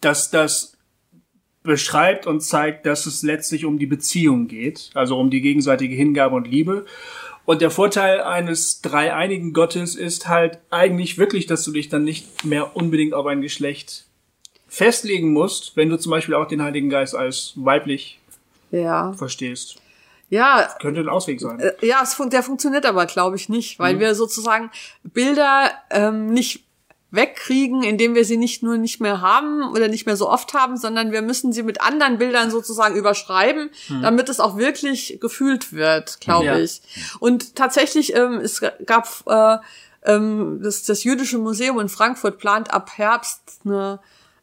dass 0.00 0.30
das 0.30 0.76
beschreibt 1.62 2.26
und 2.26 2.40
zeigt, 2.40 2.86
dass 2.86 3.06
es 3.06 3.22
letztlich 3.22 3.64
um 3.64 3.78
die 3.78 3.86
Beziehung 3.86 4.48
geht, 4.48 4.90
also 4.94 5.16
um 5.18 5.30
die 5.30 5.40
gegenseitige 5.40 5.94
Hingabe 5.94 6.34
und 6.34 6.48
Liebe. 6.48 6.86
Und 7.44 7.60
der 7.60 7.70
Vorteil 7.70 8.20
eines 8.20 8.80
dreieinigen 8.82 9.52
Gottes 9.52 9.96
ist 9.96 10.28
halt 10.28 10.58
eigentlich 10.70 11.18
wirklich, 11.18 11.46
dass 11.46 11.64
du 11.64 11.72
dich 11.72 11.88
dann 11.88 12.04
nicht 12.04 12.44
mehr 12.44 12.76
unbedingt 12.76 13.14
auf 13.14 13.26
ein 13.26 13.42
Geschlecht 13.42 14.06
festlegen 14.68 15.32
musst, 15.32 15.76
wenn 15.76 15.88
du 15.90 15.98
zum 15.98 16.10
Beispiel 16.10 16.34
auch 16.34 16.46
den 16.46 16.62
Heiligen 16.62 16.88
Geist 16.88 17.14
als 17.14 17.52
weiblich 17.56 18.20
Ja. 18.70 19.12
verstehst. 19.12 19.76
Ja, 20.30 20.74
Könnte 20.80 21.00
ein 21.00 21.10
Ausweg 21.10 21.40
sein. 21.40 21.60
Äh, 21.60 21.72
Ja, 21.82 22.00
es 22.02 22.16
der 22.30 22.42
funktioniert 22.42 22.86
aber, 22.86 23.04
glaube 23.04 23.36
ich, 23.36 23.50
nicht, 23.50 23.78
weil 23.78 23.98
wir 24.00 24.14
sozusagen 24.14 24.70
Bilder 25.02 25.70
ähm, 25.90 26.32
nicht 26.32 26.64
wegkriegen, 27.12 27.82
indem 27.82 28.14
wir 28.14 28.24
sie 28.24 28.36
nicht 28.38 28.62
nur 28.62 28.78
nicht 28.78 29.00
mehr 29.00 29.20
haben 29.20 29.70
oder 29.70 29.86
nicht 29.88 30.06
mehr 30.06 30.16
so 30.16 30.28
oft 30.28 30.54
haben, 30.54 30.76
sondern 30.76 31.12
wir 31.12 31.22
müssen 31.22 31.52
sie 31.52 31.62
mit 31.62 31.80
anderen 31.80 32.18
Bildern 32.18 32.50
sozusagen 32.50 32.96
überschreiben, 32.96 33.70
damit 34.00 34.28
es 34.28 34.40
auch 34.40 34.56
wirklich 34.56 35.18
gefühlt 35.20 35.72
wird, 35.72 36.20
glaube 36.20 36.46
Ja. 36.46 36.58
ich. 36.58 36.80
Und 37.20 37.54
tatsächlich, 37.54 38.16
ähm, 38.16 38.40
es 38.40 38.60
gab 38.86 39.08
äh, 39.26 39.58
ähm, 40.04 40.60
das, 40.62 40.84
das 40.84 41.04
Jüdische 41.04 41.38
Museum 41.38 41.78
in 41.78 41.88
Frankfurt 41.88 42.38
plant 42.38 42.72
ab 42.72 42.90
Herbst 42.96 43.60
eine 43.64 44.00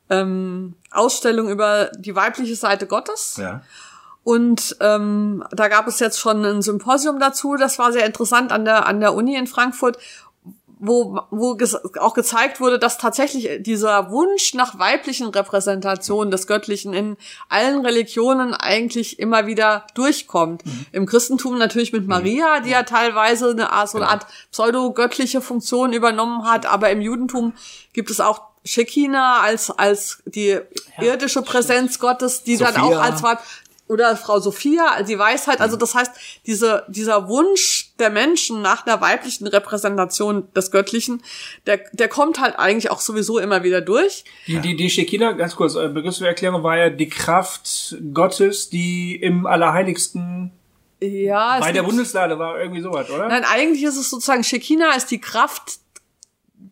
ähm, 0.10 0.76
Ausstellung 0.92 1.50
über 1.50 1.92
die 1.98 2.16
weibliche 2.16 2.56
Seite 2.56 2.88
Gottes. 2.88 3.38
Ja. 3.38 3.62
Und 4.24 4.78
ähm, 4.80 5.44
da 5.52 5.70
gab 5.70 5.88
es 5.88 6.00
jetzt 6.00 6.20
schon 6.20 6.46
ein 6.46 6.62
Symposium 6.62 7.20
dazu. 7.20 7.56
Das 7.56 7.80
war 7.80 7.92
sehr 7.92 8.06
interessant 8.06 8.52
an 8.52 8.64
der 8.64 8.86
an 8.86 9.00
der 9.00 9.16
Uni 9.16 9.36
in 9.36 9.48
Frankfurt, 9.48 9.98
wo, 10.80 11.20
wo 11.30 11.58
auch 12.00 12.14
gezeigt 12.14 12.62
wurde, 12.62 12.80
dass 12.80 12.98
tatsächlich 12.98 13.62
dieser 13.62 14.12
Wunsch 14.12 14.54
nach 14.54 14.80
weiblichen 14.80 15.28
Repräsentationen 15.28 16.32
des 16.32 16.48
Göttlichen 16.48 16.94
in 16.94 17.18
allen 17.50 17.86
Religionen 17.86 18.54
eigentlich 18.54 19.20
immer 19.20 19.46
wieder 19.46 19.86
durchkommt. 19.94 20.66
Mhm. 20.66 20.86
Im 20.94 21.06
Christentum 21.06 21.58
natürlich 21.58 21.92
mit 21.92 22.08
Maria, 22.08 22.62
die 22.62 22.70
ja 22.70 22.84
teilweise 22.84 23.50
eine 23.50 23.74
Art, 23.74 23.90
so 23.90 23.98
eine 23.98 24.08
Art 24.08 24.26
pseudo-göttliche 24.52 25.42
Funktion 25.42 25.92
übernommen 25.92 26.46
hat, 26.46 26.66
aber 26.66 26.90
im 26.90 27.02
Judentum 27.02 27.54
gibt 27.92 28.10
es 28.10 28.22
auch 28.22 28.44
Shekinah 28.64 29.42
als, 29.42 29.72
als 29.72 30.24
die 30.26 30.60
irdische 31.02 31.42
Präsenz 31.42 32.00
Gottes, 32.00 32.44
die 32.44 32.56
Sophia. 32.56 32.72
dann 32.72 32.84
auch 32.84 33.02
als 33.02 33.22
Weib, 33.22 33.40
oder 33.90 34.16
Frau 34.16 34.40
Sophia, 34.40 35.02
die 35.04 35.18
Weisheit. 35.18 35.60
Also 35.60 35.76
das 35.76 35.96
heißt, 35.96 36.12
diese, 36.46 36.86
dieser 36.88 37.28
Wunsch 37.28 37.89
der 38.00 38.10
Menschen 38.10 38.62
nach 38.62 38.86
einer 38.86 39.02
weiblichen 39.02 39.48
Repräsentation 39.48 40.52
des 40.54 40.72
Göttlichen, 40.72 41.22
der, 41.66 41.82
der 41.94 42.08
kommt 42.08 42.40
halt 42.40 42.58
eigentlich 42.58 42.92
auch 42.92 43.02
sowieso 43.02 43.40
immer 43.40 43.64
wieder 43.64 43.82
durch. 43.82 44.24
Die, 44.48 44.60
die, 44.60 44.76
die 44.76 44.90
Shekinah, 44.90 45.34
ganz 45.34 45.56
kurz, 45.56 45.76
äh, 45.76 45.90
Begriffserklärung 45.90 46.64
war 46.64 46.78
ja 46.78 46.90
die 46.90 47.10
Kraft 47.10 47.98
Gottes, 48.14 48.70
die 48.70 49.16
im 49.16 49.46
Allerheiligsten 49.46 50.52
ja, 51.02 51.60
bei 51.60 51.72
der 51.72 51.84
Bundeslade 51.84 52.38
war 52.40 52.60
irgendwie 52.60 52.82
sowas, 52.82 53.10
oder? 53.10 53.30
Nein, 53.30 53.46
eigentlich 53.46 53.84
ist 53.84 53.96
es 53.96 54.10
sozusagen 54.10 54.44
Shekinah 54.44 54.96
ist 54.96 55.10
die 55.12 55.22
Kraft 55.22 55.80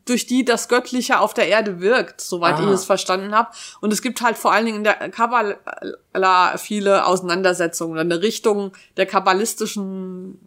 durch 0.05 0.25
die 0.25 0.45
das 0.45 0.67
Göttliche 0.67 1.19
auf 1.19 1.33
der 1.33 1.47
Erde 1.47 1.79
wirkt, 1.79 2.21
soweit 2.21 2.55
ah. 2.55 2.63
ich 2.63 2.69
es 2.69 2.85
verstanden 2.85 3.33
habe. 3.33 3.49
Und 3.81 3.93
es 3.93 4.01
gibt 4.01 4.21
halt 4.21 4.37
vor 4.37 4.51
allen 4.51 4.65
Dingen 4.65 4.77
in 4.79 4.83
der 4.83 4.95
Kabbala 5.09 6.57
viele 6.57 7.05
Auseinandersetzungen, 7.05 7.97
eine 7.97 8.21
Richtung 8.21 8.73
der 8.95 9.05
kabbalistischen 9.05 10.39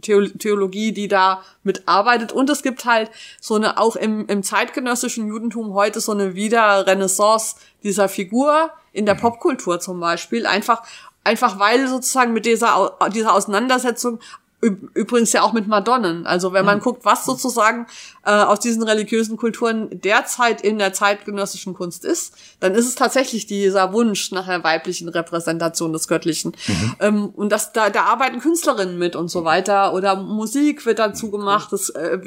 Theologie, 0.00 0.92
die 0.92 1.08
da 1.08 1.42
mitarbeitet. 1.62 2.32
Und 2.32 2.50
es 2.50 2.62
gibt 2.62 2.84
halt 2.84 3.10
so 3.40 3.54
eine, 3.54 3.78
auch 3.78 3.96
im, 3.96 4.26
im 4.26 4.42
zeitgenössischen 4.42 5.28
Judentum 5.28 5.74
heute 5.74 6.00
so 6.00 6.12
eine 6.12 6.34
Wiederrenaissance 6.34 7.56
dieser 7.82 8.08
Figur 8.08 8.70
in 8.92 9.06
der 9.06 9.14
Popkultur 9.14 9.80
zum 9.80 10.00
Beispiel. 10.00 10.46
Einfach, 10.46 10.82
einfach 11.24 11.58
weil 11.58 11.88
sozusagen 11.88 12.32
mit 12.32 12.46
dieser, 12.46 12.96
dieser 13.12 13.34
Auseinandersetzung 13.34 14.20
Übrigens 14.60 15.32
ja 15.32 15.42
auch 15.42 15.52
mit 15.52 15.68
Madonnen. 15.68 16.26
Also 16.26 16.52
wenn 16.52 16.64
man 16.64 16.78
mhm. 16.78 16.82
guckt, 16.82 17.04
was 17.04 17.24
sozusagen 17.24 17.86
äh, 18.24 18.30
aus 18.30 18.58
diesen 18.58 18.82
religiösen 18.82 19.36
Kulturen 19.36 19.88
derzeit 20.00 20.62
in 20.62 20.78
der 20.78 20.92
zeitgenössischen 20.92 21.74
Kunst 21.74 22.04
ist, 22.04 22.34
dann 22.58 22.74
ist 22.74 22.86
es 22.86 22.96
tatsächlich 22.96 23.46
dieser 23.46 23.92
Wunsch 23.92 24.32
nach 24.32 24.48
einer 24.48 24.64
weiblichen 24.64 25.08
Repräsentation 25.08 25.92
des 25.92 26.08
Göttlichen. 26.08 26.56
Mhm. 26.66 26.96
Ähm, 26.98 27.26
und 27.28 27.50
das, 27.50 27.72
da, 27.72 27.88
da 27.88 28.02
arbeiten 28.04 28.40
Künstlerinnen 28.40 28.98
mit 28.98 29.14
und 29.14 29.28
so 29.28 29.44
weiter. 29.44 29.94
Oder 29.94 30.16
Musik 30.16 30.86
wird 30.86 30.98
dazu 30.98 31.30
gemacht. 31.30 31.72
Das 31.72 31.90
äh, 31.90 32.18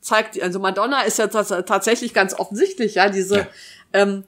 zeigt, 0.00 0.42
also 0.42 0.58
Madonna 0.58 1.02
ist 1.02 1.18
ja 1.18 1.28
tatsächlich 1.28 2.12
ganz 2.12 2.34
offensichtlich, 2.34 2.96
ja, 2.96 3.08
diese 3.08 3.36
ja. 3.36 3.46
Ähm, 3.92 4.24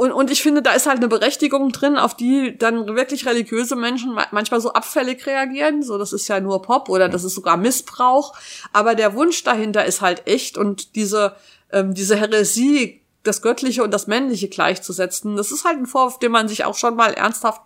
und, 0.00 0.12
und 0.12 0.30
ich 0.30 0.42
finde, 0.42 0.62
da 0.62 0.72
ist 0.72 0.86
halt 0.86 0.96
eine 0.96 1.08
Berechtigung 1.08 1.72
drin, 1.72 1.98
auf 1.98 2.16
die 2.16 2.56
dann 2.56 2.96
wirklich 2.96 3.26
religiöse 3.26 3.76
Menschen 3.76 4.18
manchmal 4.30 4.58
so 4.62 4.72
abfällig 4.72 5.26
reagieren. 5.26 5.82
So, 5.82 5.98
das 5.98 6.14
ist 6.14 6.26
ja 6.26 6.40
nur 6.40 6.62
Pop 6.62 6.88
oder 6.88 7.10
das 7.10 7.22
ist 7.22 7.34
sogar 7.34 7.58
Missbrauch. 7.58 8.34
Aber 8.72 8.94
der 8.94 9.12
Wunsch 9.14 9.44
dahinter 9.44 9.84
ist 9.84 10.00
halt 10.00 10.26
echt 10.26 10.56
und 10.56 10.96
diese, 10.96 11.36
ähm, 11.70 11.92
diese 11.92 12.16
Heresie, 12.16 13.02
das 13.24 13.42
Göttliche 13.42 13.84
und 13.84 13.90
das 13.90 14.06
Männliche 14.06 14.48
gleichzusetzen, 14.48 15.36
das 15.36 15.52
ist 15.52 15.66
halt 15.66 15.76
ein 15.76 15.86
Vorwurf, 15.86 16.18
den 16.18 16.32
man 16.32 16.48
sich 16.48 16.64
auch 16.64 16.76
schon 16.76 16.96
mal 16.96 17.12
ernsthaft 17.12 17.60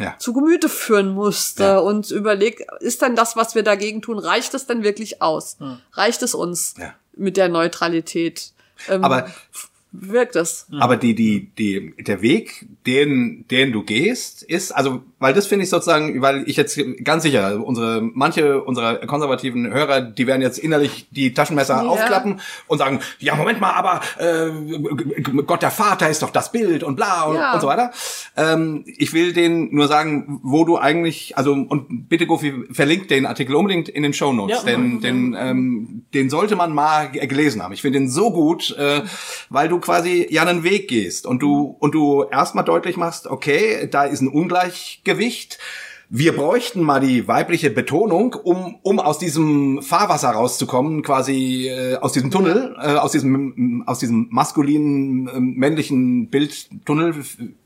ja. 0.00 0.16
zu 0.18 0.32
Gemüte 0.32 0.68
führen 0.68 1.10
musste 1.10 1.62
ja. 1.62 1.78
und 1.78 2.10
überlegt, 2.10 2.64
ist 2.80 3.02
denn 3.02 3.14
das, 3.14 3.36
was 3.36 3.54
wir 3.54 3.62
dagegen 3.62 4.02
tun, 4.02 4.18
reicht 4.18 4.52
es 4.54 4.66
denn 4.66 4.82
wirklich 4.82 5.22
aus? 5.22 5.54
Hm. 5.60 5.78
Reicht 5.92 6.24
es 6.24 6.34
uns 6.34 6.74
ja. 6.76 6.92
mit 7.14 7.36
der 7.36 7.48
Neutralität? 7.48 8.50
Ähm, 8.88 9.04
Aber 9.04 9.30
wirkt 9.90 10.36
das. 10.36 10.66
Aber 10.78 10.96
die, 10.96 11.14
die, 11.14 11.50
die, 11.58 11.94
der 11.98 12.20
Weg, 12.20 12.66
den, 12.86 13.46
den 13.50 13.72
du 13.72 13.82
gehst, 13.82 14.42
ist, 14.42 14.72
also, 14.72 15.02
weil 15.18 15.32
das 15.32 15.46
finde 15.46 15.64
ich 15.64 15.70
sozusagen, 15.70 16.20
weil 16.20 16.44
ich 16.46 16.56
jetzt 16.56 16.78
ganz 17.02 17.22
sicher, 17.22 17.64
unsere, 17.64 18.02
manche 18.02 18.62
unserer 18.62 18.96
konservativen 19.06 19.72
Hörer, 19.72 20.02
die 20.02 20.26
werden 20.26 20.42
jetzt 20.42 20.58
innerlich 20.58 21.08
die 21.10 21.32
Taschenmesser 21.32 21.82
ja. 21.82 21.88
aufklappen 21.88 22.40
und 22.66 22.78
sagen, 22.78 23.00
ja, 23.18 23.34
Moment 23.34 23.60
mal, 23.60 23.72
aber 23.72 24.00
äh, 24.18 24.50
Gott 25.46 25.62
der 25.62 25.70
Vater 25.70 26.10
ist 26.10 26.22
doch 26.22 26.30
das 26.30 26.52
Bild 26.52 26.82
und 26.82 26.96
bla 26.96 27.24
und, 27.24 27.36
ja. 27.36 27.54
und 27.54 27.60
so 27.60 27.66
weiter. 27.66 27.90
Ähm, 28.36 28.84
ich 28.86 29.14
will 29.14 29.32
denen 29.32 29.74
nur 29.74 29.88
sagen, 29.88 30.40
wo 30.42 30.64
du 30.64 30.76
eigentlich, 30.76 31.36
also, 31.38 31.52
und 31.52 32.08
bitte 32.08 32.26
Gofi, 32.26 32.52
verlinkt 32.72 33.10
den 33.10 33.24
Artikel 33.24 33.54
unbedingt 33.56 33.88
in 33.88 34.02
den 34.02 34.12
Show 34.12 34.34
Notes, 34.34 34.58
ja. 34.58 34.64
denn, 34.64 35.00
denn 35.00 35.34
ähm, 35.38 36.02
den 36.12 36.28
sollte 36.28 36.56
man 36.56 36.74
mal 36.74 37.10
gelesen 37.10 37.62
haben. 37.62 37.72
Ich 37.72 37.80
finde 37.80 37.98
den 37.98 38.10
so 38.10 38.30
gut, 38.30 38.76
äh, 38.76 39.02
weil 39.48 39.68
du 39.68 39.77
quasi 39.80 40.26
ja 40.30 40.42
einen 40.42 40.64
Weg 40.64 40.88
gehst 40.88 41.26
und 41.26 41.40
du, 41.40 41.76
und 41.78 41.94
du 41.94 42.24
erstmal 42.24 42.64
deutlich 42.64 42.96
machst, 42.96 43.26
okay, 43.26 43.88
da 43.90 44.04
ist 44.04 44.20
ein 44.20 44.28
Ungleichgewicht 44.28 45.58
wir 46.10 46.34
bräuchten 46.34 46.80
mal 46.80 47.00
die 47.00 47.28
weibliche 47.28 47.68
Betonung, 47.68 48.32
um, 48.32 48.78
um 48.82 48.98
aus 48.98 49.18
diesem 49.18 49.82
Fahrwasser 49.82 50.30
rauszukommen, 50.30 51.02
quasi 51.02 51.68
äh, 51.68 51.96
aus 51.96 52.12
diesem 52.12 52.30
Tunnel, 52.30 52.74
äh, 52.80 52.94
aus 52.94 53.12
diesem 53.12 53.84
aus 53.86 53.98
diesem 53.98 54.28
maskulinen 54.30 55.28
äh, 55.28 55.38
männlichen 55.38 56.30
Bildtunnel 56.30 57.14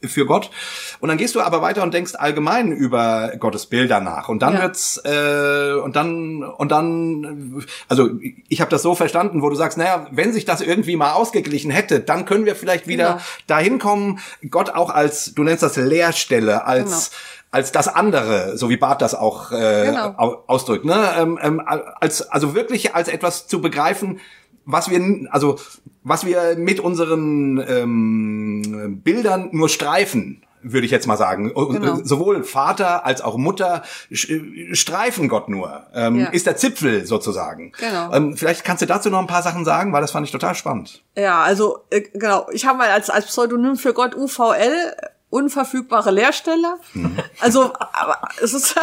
für 0.02 0.27
Gott. 0.27 0.51
Und 0.98 1.09
dann 1.09 1.19
gehst 1.19 1.36
du 1.36 1.40
aber 1.40 1.62
weiter 1.62 1.85
und 1.85 1.94
denkst 1.94 2.14
allgemein 2.16 2.73
über 2.73 3.32
Gottes 3.39 3.66
Bilder 3.66 4.01
nach. 4.01 4.28
Und 4.28 4.43
dann 4.43 4.55
ja. 4.55 4.62
wird's 4.62 5.01
äh, 5.05 5.74
und 5.81 5.94
dann 5.94 6.43
und 6.43 6.73
dann, 6.73 7.64
also 7.89 8.10
ich 8.48 8.60
habe 8.60 8.70
das 8.73 8.82
so 8.82 8.97
verstanden, 8.97 9.43
wo 9.43 9.51
du 9.51 9.55
sagst, 9.55 9.78
naja, 9.78 10.09
wenn 10.10 10.32
sich 10.32 10.44
das 10.44 10.62
irgendwie 10.62 10.97
mal 10.97 11.12
ausgeglichen 11.12 11.70
hätte, 11.70 12.01
dann 12.01 12.24
können 12.24 12.44
wir 12.44 12.56
vielleicht 12.56 12.89
wieder 12.89 13.12
genau. 13.12 13.23
dahin 13.47 13.78
kommen, 13.78 14.19
Gott 14.51 14.70
auch 14.70 14.90
als, 14.90 15.32
du 15.35 15.44
nennst 15.44 15.62
das 15.62 15.77
Leerstelle, 15.77 16.64
als 16.66 17.10
genau 17.10 17.16
als 17.53 17.70
das 17.70 17.87
andere, 17.87 18.57
so 18.57 18.70
wie 18.70 18.79
Barth 18.79 19.03
das 19.03 19.15
auch 19.15 19.53
äh, 19.53 19.87
genau. 19.87 20.43
ausdrückt, 20.47 20.85
ne? 20.85 21.11
Ähm, 21.19 21.39
ähm, 21.41 21.62
als 22.01 22.29
also 22.31 22.55
wirklich 22.55 22.95
als 22.95 23.09
etwas 23.09 23.47
zu 23.47 23.61
begreifen, 23.61 24.20
was 24.65 24.91
wir 24.91 25.29
also 25.31 25.59
was 26.03 26.27
wir 26.27 26.57
mit 26.57 26.81
unseren 26.81 27.62
ähm, 27.69 29.01
Bildern 29.05 29.51
nur 29.53 29.69
streifen 29.69 30.43
würde 30.65 30.85
ich 30.85 30.93
jetzt 30.93 31.07
mal 31.07 31.16
sagen. 31.16 31.53
Genau. 31.55 31.99
Sowohl 32.05 32.45
Vater 32.45 33.05
als 33.05 33.20
auch 33.20 33.37
Mutter 33.37 33.83
streifen 34.12 35.29
Gott 35.29 35.49
nur. 35.49 35.87
Ähm, 35.93 36.20
ja. 36.20 36.27
Ist 36.27 36.47
der 36.47 36.57
Zipfel 36.57 37.05
sozusagen. 37.05 37.73
Genau. 37.79 38.12
Ähm, 38.12 38.37
vielleicht 38.37 38.65
kannst 38.65 38.81
du 38.81 38.87
dazu 38.87 39.11
noch 39.11 39.19
ein 39.19 39.27
paar 39.27 39.43
Sachen 39.43 39.65
sagen, 39.65 39.93
weil 39.93 40.03
das 40.03 40.12
fand 40.12 40.24
ich 40.24 40.33
total 40.33 40.55
spannend. 40.55 41.03
Ja, 41.16 41.43
also 41.43 41.81
äh, 41.91 42.03
genau. 42.15 42.47
Ich 42.53 42.65
habe 42.65 42.79
mal 42.79 42.91
als, 42.91 43.11
als 43.11 43.27
Pseudonym 43.27 43.77
für 43.77 43.93
Gott 43.93 44.15
UVL 44.15 44.95
unverfügbare 45.32 46.10
Leerstelle. 46.10 46.76
Mhm. 46.92 47.18
Also, 47.40 47.72
aber 47.78 48.20
es 48.42 48.52
ist 48.52 48.76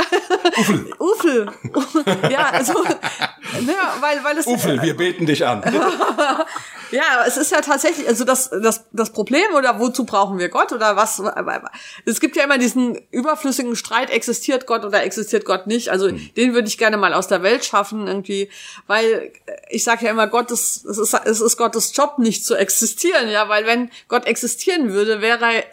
Ufel. 0.57 0.91
Ufel. 0.97 2.03
ja, 2.31 2.49
also, 2.49 2.73
naja, 3.61 3.93
weil, 3.99 4.23
weil 4.23 4.37
es. 4.39 4.47
Ufel, 4.47 4.81
wir 4.81 4.97
beten 4.97 5.27
dich 5.27 5.45
an. 5.45 5.61
ja, 6.91 7.23
es 7.27 7.37
ist 7.37 7.51
ja 7.51 7.61
tatsächlich, 7.61 8.07
also 8.07 8.25
das, 8.25 8.49
das, 8.49 8.85
das 8.91 9.13
Problem 9.13 9.53
oder 9.55 9.79
wozu 9.79 10.05
brauchen 10.05 10.39
wir 10.39 10.49
Gott 10.49 10.71
oder 10.71 10.95
was? 10.95 11.21
Es 12.05 12.19
gibt 12.19 12.35
ja 12.35 12.45
immer 12.45 12.57
diesen 12.57 12.97
überflüssigen 13.11 13.75
Streit, 13.75 14.09
existiert 14.09 14.65
Gott 14.65 14.83
oder 14.85 15.03
existiert 15.03 15.45
Gott 15.45 15.67
nicht. 15.67 15.89
Also, 15.89 16.09
mhm. 16.09 16.33
den 16.35 16.55
würde 16.55 16.67
ich 16.67 16.79
gerne 16.79 16.97
mal 16.97 17.13
aus 17.13 17.27
der 17.27 17.43
Welt 17.43 17.63
schaffen 17.63 18.07
irgendwie, 18.07 18.49
weil 18.87 19.31
ich 19.69 19.83
sage 19.83 20.05
ja 20.05 20.11
immer, 20.11 20.25
Gott 20.25 20.49
ist, 20.49 20.83
es 20.83 20.97
ist, 20.97 21.13
es 21.13 21.41
ist 21.41 21.57
Gottes 21.57 21.95
Job 21.95 22.17
nicht 22.17 22.43
zu 22.43 22.55
existieren, 22.55 23.29
ja, 23.29 23.47
weil 23.49 23.67
wenn 23.67 23.91
Gott 24.07 24.25
existieren 24.25 24.91
würde, 24.91 25.21
wäre 25.21 25.63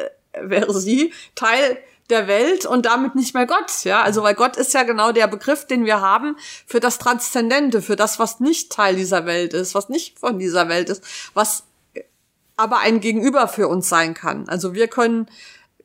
wäre 0.41 0.73
sie 0.79 1.13
Teil 1.35 1.79
der 2.11 2.29
Welt 2.29 2.67
und 2.67 2.87
damit 2.87 3.15
nicht 3.15 3.35
mehr 3.35 3.47
Gott, 3.47 3.85
ja. 3.85 4.03
Also, 4.03 4.23
weil 4.23 4.35
Gott 4.35 4.57
ist 4.57 4.75
ja 4.75 4.85
genau 4.85 5.13
der 5.13 5.27
Begriff, 5.27 5.67
den 5.67 5.85
wir 5.85 6.01
haben 6.01 6.37
für 6.67 6.81
das 6.81 6.99
Transzendente, 6.99 7.83
für 7.83 7.97
das, 7.97 8.19
was 8.19 8.41
nicht 8.41 8.71
Teil 8.71 8.97
dieser 8.97 9.27
Welt 9.27 9.55
ist, 9.55 9.75
was 9.75 9.89
nicht 9.89 10.19
von 10.19 10.39
dieser 10.39 10.69
Welt 10.69 10.89
ist, 10.89 11.03
was 11.35 11.65
aber 12.57 12.79
ein 12.79 13.01
Gegenüber 13.01 13.49
für 13.49 13.69
uns 13.69 13.89
sein 13.89 14.15
kann. 14.15 14.49
Also 14.49 14.73
wir 14.73 14.89
können 14.89 15.29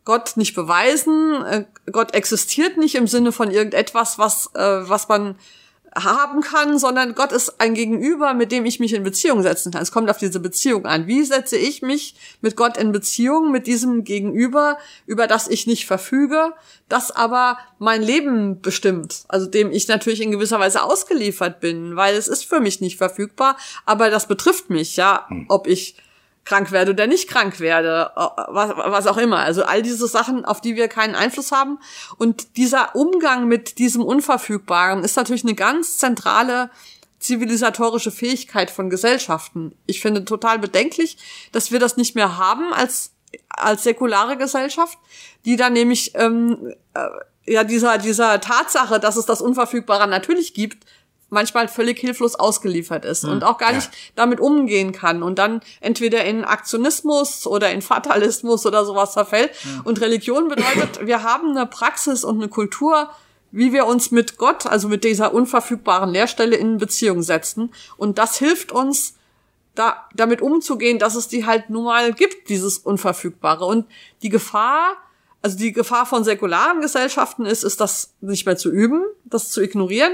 Gott 0.05 0.33
nicht 0.35 0.55
beweisen, 0.55 1.43
äh, 1.45 1.65
Gott 1.91 2.13
existiert 2.13 2.77
nicht 2.77 2.95
im 2.95 3.07
Sinne 3.07 3.31
von 3.31 3.51
irgendetwas, 3.51 4.17
was, 4.17 4.49
äh, 4.55 4.89
was 4.89 5.07
man 5.07 5.35
haben 5.95 6.41
kann, 6.41 6.79
sondern 6.79 7.15
Gott 7.15 7.31
ist 7.31 7.59
ein 7.59 7.73
Gegenüber, 7.73 8.33
mit 8.33 8.51
dem 8.51 8.65
ich 8.65 8.79
mich 8.79 8.93
in 8.93 9.03
Beziehung 9.03 9.41
setzen 9.41 9.71
kann. 9.71 9.81
Es 9.81 9.91
kommt 9.91 10.09
auf 10.09 10.17
diese 10.17 10.39
Beziehung 10.39 10.85
an. 10.85 11.07
Wie 11.07 11.23
setze 11.23 11.57
ich 11.57 11.81
mich 11.81 12.15
mit 12.39 12.55
Gott 12.55 12.77
in 12.77 12.91
Beziehung, 12.91 13.51
mit 13.51 13.67
diesem 13.67 14.03
Gegenüber, 14.03 14.77
über 15.05 15.27
das 15.27 15.49
ich 15.49 15.67
nicht 15.67 15.85
verfüge, 15.85 16.53
das 16.87 17.11
aber 17.11 17.57
mein 17.77 18.01
Leben 18.01 18.61
bestimmt, 18.61 19.23
also 19.27 19.47
dem 19.47 19.71
ich 19.71 19.87
natürlich 19.87 20.21
in 20.21 20.31
gewisser 20.31 20.59
Weise 20.59 20.83
ausgeliefert 20.83 21.59
bin, 21.59 21.95
weil 21.95 22.15
es 22.15 22.27
ist 22.27 22.45
für 22.45 22.61
mich 22.61 22.79
nicht 22.79 22.97
verfügbar, 22.97 23.57
aber 23.85 24.09
das 24.09 24.27
betrifft 24.27 24.69
mich, 24.69 24.95
ja, 24.95 25.25
hm. 25.27 25.45
ob 25.49 25.67
ich 25.67 25.95
krank 26.43 26.71
werde 26.71 26.91
oder 26.91 27.07
nicht 27.07 27.29
krank 27.29 27.59
werde, 27.59 28.11
äh, 28.15 28.19
was, 28.47 28.71
was 28.75 29.07
auch 29.07 29.17
immer. 29.17 29.37
Also 29.37 29.63
all 29.63 29.81
diese 29.81 30.07
Sachen, 30.07 30.45
auf 30.45 30.61
die 30.61 30.75
wir 30.75 30.87
keinen 30.87 31.15
Einfluss 31.15 31.51
haben. 31.51 31.79
Und 32.17 32.57
dieser 32.57 32.95
Umgang 32.95 33.47
mit 33.47 33.77
diesem 33.77 34.03
Unverfügbaren 34.03 35.03
ist 35.03 35.15
natürlich 35.15 35.43
eine 35.43 35.55
ganz 35.55 35.97
zentrale 35.97 36.69
zivilisatorische 37.19 38.11
Fähigkeit 38.11 38.71
von 38.71 38.89
Gesellschaften. 38.89 39.75
Ich 39.85 40.01
finde 40.01 40.25
total 40.25 40.57
bedenklich, 40.57 41.17
dass 41.51 41.71
wir 41.71 41.79
das 41.79 41.95
nicht 41.95 42.15
mehr 42.15 42.37
haben 42.37 42.73
als 42.73 43.11
als 43.47 43.83
säkulare 43.83 44.35
Gesellschaft, 44.35 44.97
die 45.45 45.55
dann 45.55 45.71
nämlich 45.71 46.11
ähm, 46.15 46.73
äh, 46.93 47.07
ja 47.45 47.63
dieser 47.63 47.97
dieser 47.97 48.41
Tatsache, 48.41 48.99
dass 48.99 49.15
es 49.15 49.25
das 49.25 49.41
Unverfügbare 49.41 50.07
natürlich 50.07 50.53
gibt, 50.53 50.85
manchmal 51.31 51.67
völlig 51.67 51.97
hilflos 51.97 52.35
ausgeliefert 52.35 53.05
ist 53.05 53.23
und 53.23 53.43
auch 53.43 53.57
gar 53.57 53.71
nicht 53.71 53.89
damit 54.15 54.39
umgehen 54.39 54.91
kann 54.91 55.23
und 55.23 55.39
dann 55.39 55.61
entweder 55.79 56.23
in 56.25 56.43
Aktionismus 56.43 57.47
oder 57.47 57.71
in 57.71 57.81
Fatalismus 57.81 58.65
oder 58.65 58.85
sowas 58.85 59.13
verfällt. 59.13 59.51
Und 59.83 60.01
Religion 60.01 60.49
bedeutet, 60.49 61.07
wir 61.07 61.23
haben 61.23 61.51
eine 61.51 61.65
Praxis 61.65 62.23
und 62.23 62.37
eine 62.37 62.49
Kultur, 62.49 63.09
wie 63.51 63.73
wir 63.73 63.85
uns 63.85 64.11
mit 64.11 64.37
Gott, 64.37 64.65
also 64.65 64.87
mit 64.87 65.03
dieser 65.03 65.33
unverfügbaren 65.33 66.09
Lehrstelle 66.09 66.57
in 66.57 66.77
Beziehung 66.77 67.21
setzen. 67.21 67.73
Und 67.97 68.17
das 68.17 68.37
hilft 68.37 68.71
uns, 68.71 69.15
da, 69.73 70.05
damit 70.13 70.41
umzugehen, 70.41 70.99
dass 70.99 71.15
es 71.15 71.29
die 71.29 71.45
halt 71.45 71.69
nun 71.69 71.85
mal 71.85 72.13
gibt, 72.13 72.49
dieses 72.49 72.77
Unverfügbare. 72.77 73.65
Und 73.65 73.87
die 74.21 74.29
Gefahr, 74.29 74.97
also 75.41 75.57
die 75.57 75.71
Gefahr 75.71 76.05
von 76.05 76.23
säkularen 76.23 76.81
Gesellschaften 76.81 77.45
ist, 77.45 77.63
ist 77.63 77.79
das 77.81 78.13
nicht 78.21 78.45
mehr 78.45 78.57
zu 78.57 78.69
üben, 78.69 79.03
das 79.25 79.49
zu 79.49 79.61
ignorieren. 79.61 80.13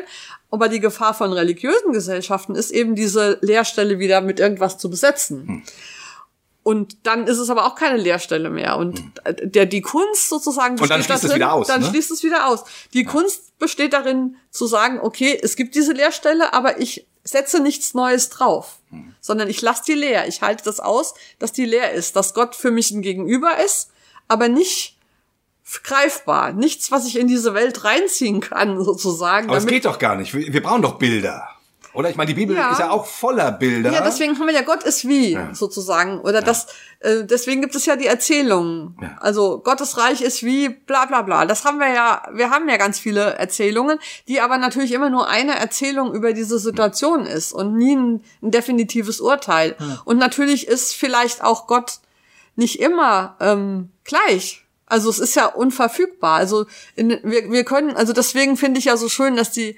Aber 0.51 0.69
die 0.69 0.79
Gefahr 0.79 1.13
von 1.13 1.33
religiösen 1.33 1.91
Gesellschaften 1.91 2.55
ist 2.55 2.71
eben 2.71 2.95
diese 2.95 3.37
Leerstelle 3.41 3.99
wieder 3.99 4.21
mit 4.21 4.39
irgendwas 4.39 4.77
zu 4.77 4.89
besetzen. 4.89 5.63
Und 6.63 6.97
dann 7.03 7.27
ist 7.27 7.37
es 7.37 7.49
aber 7.49 7.65
auch 7.65 7.75
keine 7.75 7.97
Leerstelle 7.97 8.49
mehr. 8.49 8.77
Und 8.77 9.01
der, 9.41 9.65
die 9.65 9.81
Kunst 9.81 10.27
sozusagen 10.29 10.79
Und 10.79 10.89
dann 10.89 10.99
besteht 10.99 11.19
schließt 11.19 11.23
es 11.23 11.29
darin- 11.29 11.35
wieder 11.41 11.53
aus, 11.53 11.67
Dann 11.67 11.81
ne? 11.81 11.87
schließt 11.87 12.11
es 12.11 12.23
wieder 12.23 12.47
aus. 12.47 12.63
Die 12.93 13.05
Kunst 13.05 13.57
besteht 13.57 13.93
darin 13.93 14.35
zu 14.51 14.65
sagen, 14.67 14.99
okay, 15.01 15.37
es 15.41 15.55
gibt 15.55 15.75
diese 15.75 15.93
Leerstelle, 15.93 16.53
aber 16.53 16.79
ich 16.81 17.05
setze 17.23 17.61
nichts 17.61 17.93
Neues 17.93 18.29
drauf, 18.29 18.79
sondern 19.21 19.49
ich 19.49 19.61
lasse 19.61 19.83
die 19.87 19.93
leer. 19.93 20.27
Ich 20.27 20.41
halte 20.41 20.63
das 20.63 20.79
aus, 20.79 21.13
dass 21.39 21.51
die 21.53 21.65
leer 21.65 21.91
ist, 21.93 22.15
dass 22.15 22.33
Gott 22.33 22.55
für 22.55 22.71
mich 22.71 22.91
ein 22.91 23.01
Gegenüber 23.01 23.57
ist, 23.63 23.89
aber 24.27 24.47
nicht 24.49 24.97
greifbar. 25.84 26.53
Nichts, 26.53 26.91
was 26.91 27.06
ich 27.07 27.18
in 27.19 27.27
diese 27.27 27.53
Welt 27.53 27.84
reinziehen 27.84 28.39
kann, 28.39 28.84
sozusagen. 28.84 29.49
Aber 29.49 29.57
es 29.57 29.65
geht 29.65 29.85
doch 29.85 29.99
gar 29.99 30.15
nicht. 30.15 30.34
Wir, 30.34 30.61
brauchen 30.61 30.81
doch 30.81 30.98
Bilder. 30.98 31.49
Oder 31.94 32.11
ich 32.11 32.15
meine, 32.15 32.27
die 32.27 32.35
Bibel 32.35 32.56
Ja. 32.56 32.72
ist 32.73 32.80
ja 32.80 32.91
auch 32.91 33.07
voller 33.07 33.52
Bilder. 33.52 33.91
Ja, 33.91 34.02
deswegen 34.02 34.38
haben 34.38 34.45
wir 34.45 34.53
ja 34.53 34.61
Gott 34.61 34.84
ist 34.84 35.07
wie, 35.07 35.35
sozusagen. 35.53 36.19
Oder 36.22 36.41
das, 36.41 36.68
äh, 36.99 37.23
deswegen 37.23 37.61
gibt 37.61 37.73
es 37.73 37.88
ja 37.88 37.95
die 37.95 38.06
Erzählungen. 38.06 38.95
Ja. 39.02 39.18
Also 39.19 39.60
Gottes 39.60 39.98
Reich 39.98 40.22
ist 40.22 40.44
wie, 40.44 40.69
bla 40.69 41.06
bla 41.06 41.23
bla. 41.23 41.45
Das 41.45 41.65
haben 41.65 41.80
wir 41.80 41.91
ja, 41.91 42.22
wir 42.34 42.52
haben 42.52 42.69
ja 42.69 42.77
ganz 42.77 42.99
viele 42.99 43.34
Erzählungen, 43.34 43.98
die 44.27 44.39
aber 44.41 44.60
natürlich 44.60 44.91
immer 44.91 45.10
nur 45.10 45.27
eine 45.27 45.57
Erzählung 45.57 46.14
über 46.14 46.34
diese 46.34 46.60
Situation 46.60 47.26
ist 47.26 47.52
und 47.52 47.76
nie 47.76 47.95
ein, 47.95 48.23
ein 48.44 48.52
definitives 48.52 49.19
Urteil. 49.19 49.76
Und 50.06 50.18
natürlich 50.18 50.68
ist 50.68 50.94
vielleicht 50.94 51.44
auch 51.44 51.65
Gott 51.65 51.94
nicht 52.56 52.80
immer 52.80 53.38
ähm, 53.39 53.89
gleich. 54.03 54.66
Also 54.88 55.09
es 55.09 55.19
ist 55.19 55.35
ja 55.35 55.45
unverfügbar. 55.45 56.35
Also 56.35 56.65
in, 56.95 57.19
wir, 57.23 57.51
wir 57.51 57.64
können, 57.64 57.95
also 57.95 58.14
deswegen 58.14 58.57
finde 58.57 58.80
ich 58.80 58.85
ja 58.85 58.97
so 58.97 59.09
schön, 59.09 59.35
dass 59.35 59.51
die 59.51 59.76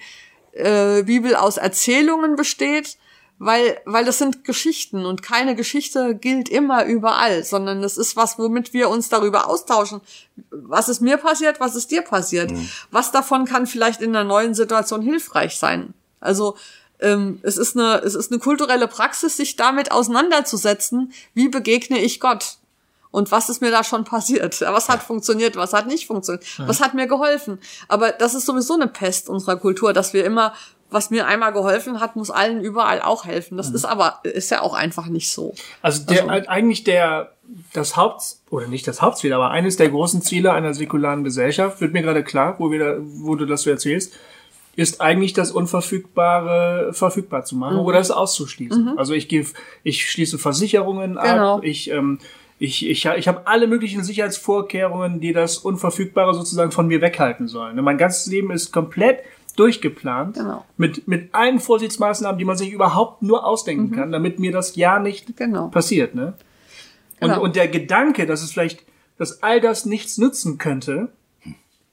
äh, 0.54 1.04
Bibel 1.04 1.36
aus 1.36 1.58
Erzählungen 1.58 2.36
besteht, 2.36 2.98
weil, 3.40 3.80
weil 3.86 4.06
das 4.06 4.18
sind 4.18 4.44
Geschichten 4.44 5.06
und 5.06 5.24
keine 5.24 5.56
Geschichte 5.56 6.14
gilt 6.14 6.50
immer 6.50 6.86
überall, 6.86 7.44
sondern 7.44 7.82
das 7.82 7.98
ist 7.98 8.18
was, 8.18 8.38
womit 8.38 8.74
wir 8.74 8.90
uns 8.90 9.10
darüber 9.10 9.48
austauschen. 9.48 10.02
Was 10.52 10.90
ist 10.90 11.02
mir 11.02 11.18
passiert, 11.18 11.60
was 11.60 11.76
ist 11.76 11.90
dir 11.90 12.02
passiert? 12.02 12.52
Was 12.92 13.12
davon 13.12 13.46
kann 13.46 13.66
vielleicht 13.66 14.02
in 14.02 14.16
einer 14.16 14.26
neuen 14.26 14.54
Situation 14.54 15.02
hilfreich 15.02 15.58
sein? 15.58 15.94
Also 16.20 16.58
ähm, 17.00 17.40
es 17.42 17.58
ist 17.58 17.78
eine, 17.78 18.02
es 18.04 18.14
ist 18.14 18.32
eine 18.32 18.40
kulturelle 18.40 18.90
Praxis, 18.90 19.38
sich 19.38 19.56
damit 19.56 19.92
auseinanderzusetzen, 19.92 21.14
wie 21.34 21.48
begegne 21.48 22.00
ich 22.00 22.20
Gott? 22.20 22.59
Und 23.12 23.32
was 23.32 23.50
ist 23.50 23.60
mir 23.62 23.72
da 23.72 23.84
schon 23.84 24.04
passiert? 24.04 24.62
Was 24.62 24.88
hat 24.88 25.02
funktioniert, 25.02 25.56
was 25.56 25.74
hat 25.74 25.88
nicht 25.88 26.06
funktioniert? 26.06 26.46
Was 26.60 26.80
hat 26.80 26.94
mir 26.94 27.08
geholfen? 27.08 27.58
Aber 27.88 28.12
das 28.12 28.36
ist 28.36 28.46
sowieso 28.46 28.76
eine 28.76 28.88
Pest 28.88 29.30
unserer 29.30 29.56
Kultur, 29.56 29.94
dass 29.94 30.14
wir 30.14 30.24
immer, 30.26 30.54
was 30.92 31.10
mir 31.10 31.26
einmal 31.26 31.52
geholfen 31.52 32.00
hat, 32.02 32.16
muss 32.16 32.30
allen 32.30 32.62
überall 32.62 33.02
auch 33.02 33.26
helfen. 33.26 33.58
Das 33.58 33.72
ist 33.72 33.86
aber, 33.86 34.20
ist 34.24 34.52
ja 34.52 34.62
auch 34.62 34.76
einfach 34.76 35.08
nicht 35.08 35.32
so. 35.32 35.56
Also, 35.82 36.06
der, 36.06 36.30
eigentlich 36.50 36.84
der, 36.84 37.32
das 37.74 37.96
Haupt, 37.98 38.36
oder 38.52 38.68
nicht 38.68 38.88
das 38.88 39.02
Hauptziel, 39.02 39.34
aber 39.34 39.50
eines 39.50 39.76
der 39.76 39.90
großen 39.90 40.22
Ziele 40.22 40.54
einer 40.54 40.76
säkularen 40.76 41.24
Gesellschaft, 41.24 41.82
wird 41.82 41.94
mir 41.94 42.04
gerade 42.04 42.24
klar, 42.24 42.56
wo, 42.60 42.70
wir 42.70 42.80
da, 42.80 42.96
wo 43.00 43.34
du 43.36 43.46
das 43.48 43.64
so 43.64 43.72
erzählst, 43.72 44.14
ist 44.76 45.02
eigentlich 45.02 45.34
das 45.34 45.52
Unverfügbare 45.52 46.94
verfügbar 46.94 47.44
zu 47.44 47.56
Mhm. 47.56 47.60
machen 47.62 47.78
oder 47.78 48.00
es 48.00 48.12
auszuschließen. 48.12 48.98
Also 48.98 49.14
ich 49.14 49.28
gebe, 49.28 49.48
ich 49.84 50.10
schließe 50.10 50.38
Versicherungen 50.38 51.16
Genau. 51.16 51.56
ab, 51.58 51.64
ich, 51.64 51.90
ähm, 51.92 52.20
ich, 52.60 52.86
ich, 52.88 53.06
ich 53.06 53.28
habe 53.28 53.48
alle 53.48 53.68
möglichen 53.68 54.04
Sicherheitsvorkehrungen, 54.04 55.20
die 55.22 55.34
das 55.34 55.58
Unverfügbare 55.58 56.34
sozusagen 56.34 56.72
von 56.72 56.88
mir 56.88 57.02
weghalten 57.02 57.48
sollen. 57.48 57.82
Mein 57.84 57.98
ganzes 57.98 58.26
Leben 58.28 58.52
ist 58.52 58.72
komplett 58.72 59.20
durchgeplant 59.56 60.36
Genau. 60.36 60.66
mit, 60.78 61.08
mit 61.08 61.34
allen 61.34 61.60
Vorsichtsmaßnahmen, 61.60 62.38
die 62.38 62.46
man 62.46 62.58
sich 62.58 62.72
überhaupt 62.72 63.22
nur 63.22 63.46
ausdenken 63.46 63.92
kann, 63.96 64.12
damit 64.12 64.40
mir 64.40 64.52
das 64.52 64.76
ja 64.76 65.00
nicht 65.00 65.30
Mhm. 65.30 65.36
Genau. 65.36 65.68
passiert. 65.70 66.16
Ne? 66.16 66.34
Und, 67.22 67.30
Genau. 67.30 67.42
und 67.42 67.56
der 67.56 67.68
Gedanke, 67.68 68.26
dass 68.26 68.42
es 68.42 68.52
vielleicht, 68.52 68.84
dass 69.18 69.42
all 69.44 69.60
das 69.60 69.86
nichts 69.86 70.18
nützen 70.18 70.58
könnte, 70.58 71.10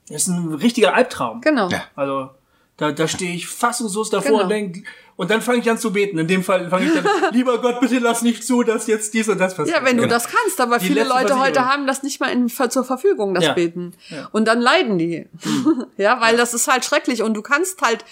ist 0.09 0.29
ein 0.29 0.53
richtiger 0.55 0.95
Albtraum. 0.95 1.41
Genau. 1.41 1.69
Ja. 1.69 1.83
Also 1.97 2.31
da, 2.77 2.93
da 2.93 3.09
stehe 3.09 3.35
ich 3.35 3.49
fassungslos 3.49 4.11
davor 4.11 4.31
Genau. 4.33 4.43
und 4.45 4.49
denk, 4.51 4.85
und 5.17 5.31
dann 5.31 5.41
fange 5.43 5.59
ich 5.59 5.71
an 5.71 5.79
zu 5.79 5.93
beten. 5.93 6.19
In 6.19 6.29
dem 6.29 6.45
Fall 6.45 6.69
fange 6.69 6.87
ich 6.87 6.93
dann, 6.93 7.07
lieber 7.33 7.61
Gott, 7.61 7.81
bitte 7.81 7.99
lass 7.99 8.23
nicht 8.23 8.45
zu, 8.45 8.63
dass 8.63 8.87
jetzt 8.87 9.15
dies 9.15 9.29
und 9.29 9.39
das 9.39 9.55
passiert. 9.57 9.77
Ja, 9.79 9.85
wenn 9.85 9.97
du 9.97 10.03
Genau. 10.03 10.15
das 10.15 10.29
kannst, 10.29 10.61
aber 10.61 10.79
Die 10.79 10.87
viele 10.87 11.05
Leute 11.05 11.39
heute 11.39 11.65
haben 11.67 11.87
das 11.87 12.03
nicht 12.03 12.21
mal 12.21 12.29
in, 12.31 12.49
zur 12.49 12.85
Verfügung, 12.85 13.35
das 13.35 13.45
Ja. 13.45 13.53
Beten. 13.55 13.93
Ja. 14.11 14.29
Und 14.33 14.47
dann 14.47 14.61
leiden 14.61 14.99
die. 14.99 15.27
ja, 15.97 16.21
weil 16.21 16.37
das 16.37 16.55
ist 16.55 16.69
halt 16.69 16.85
schrecklich 16.85 17.23
und 17.23 17.35
du 17.35 17.43
kannst 17.43 17.81
halt 17.83 18.05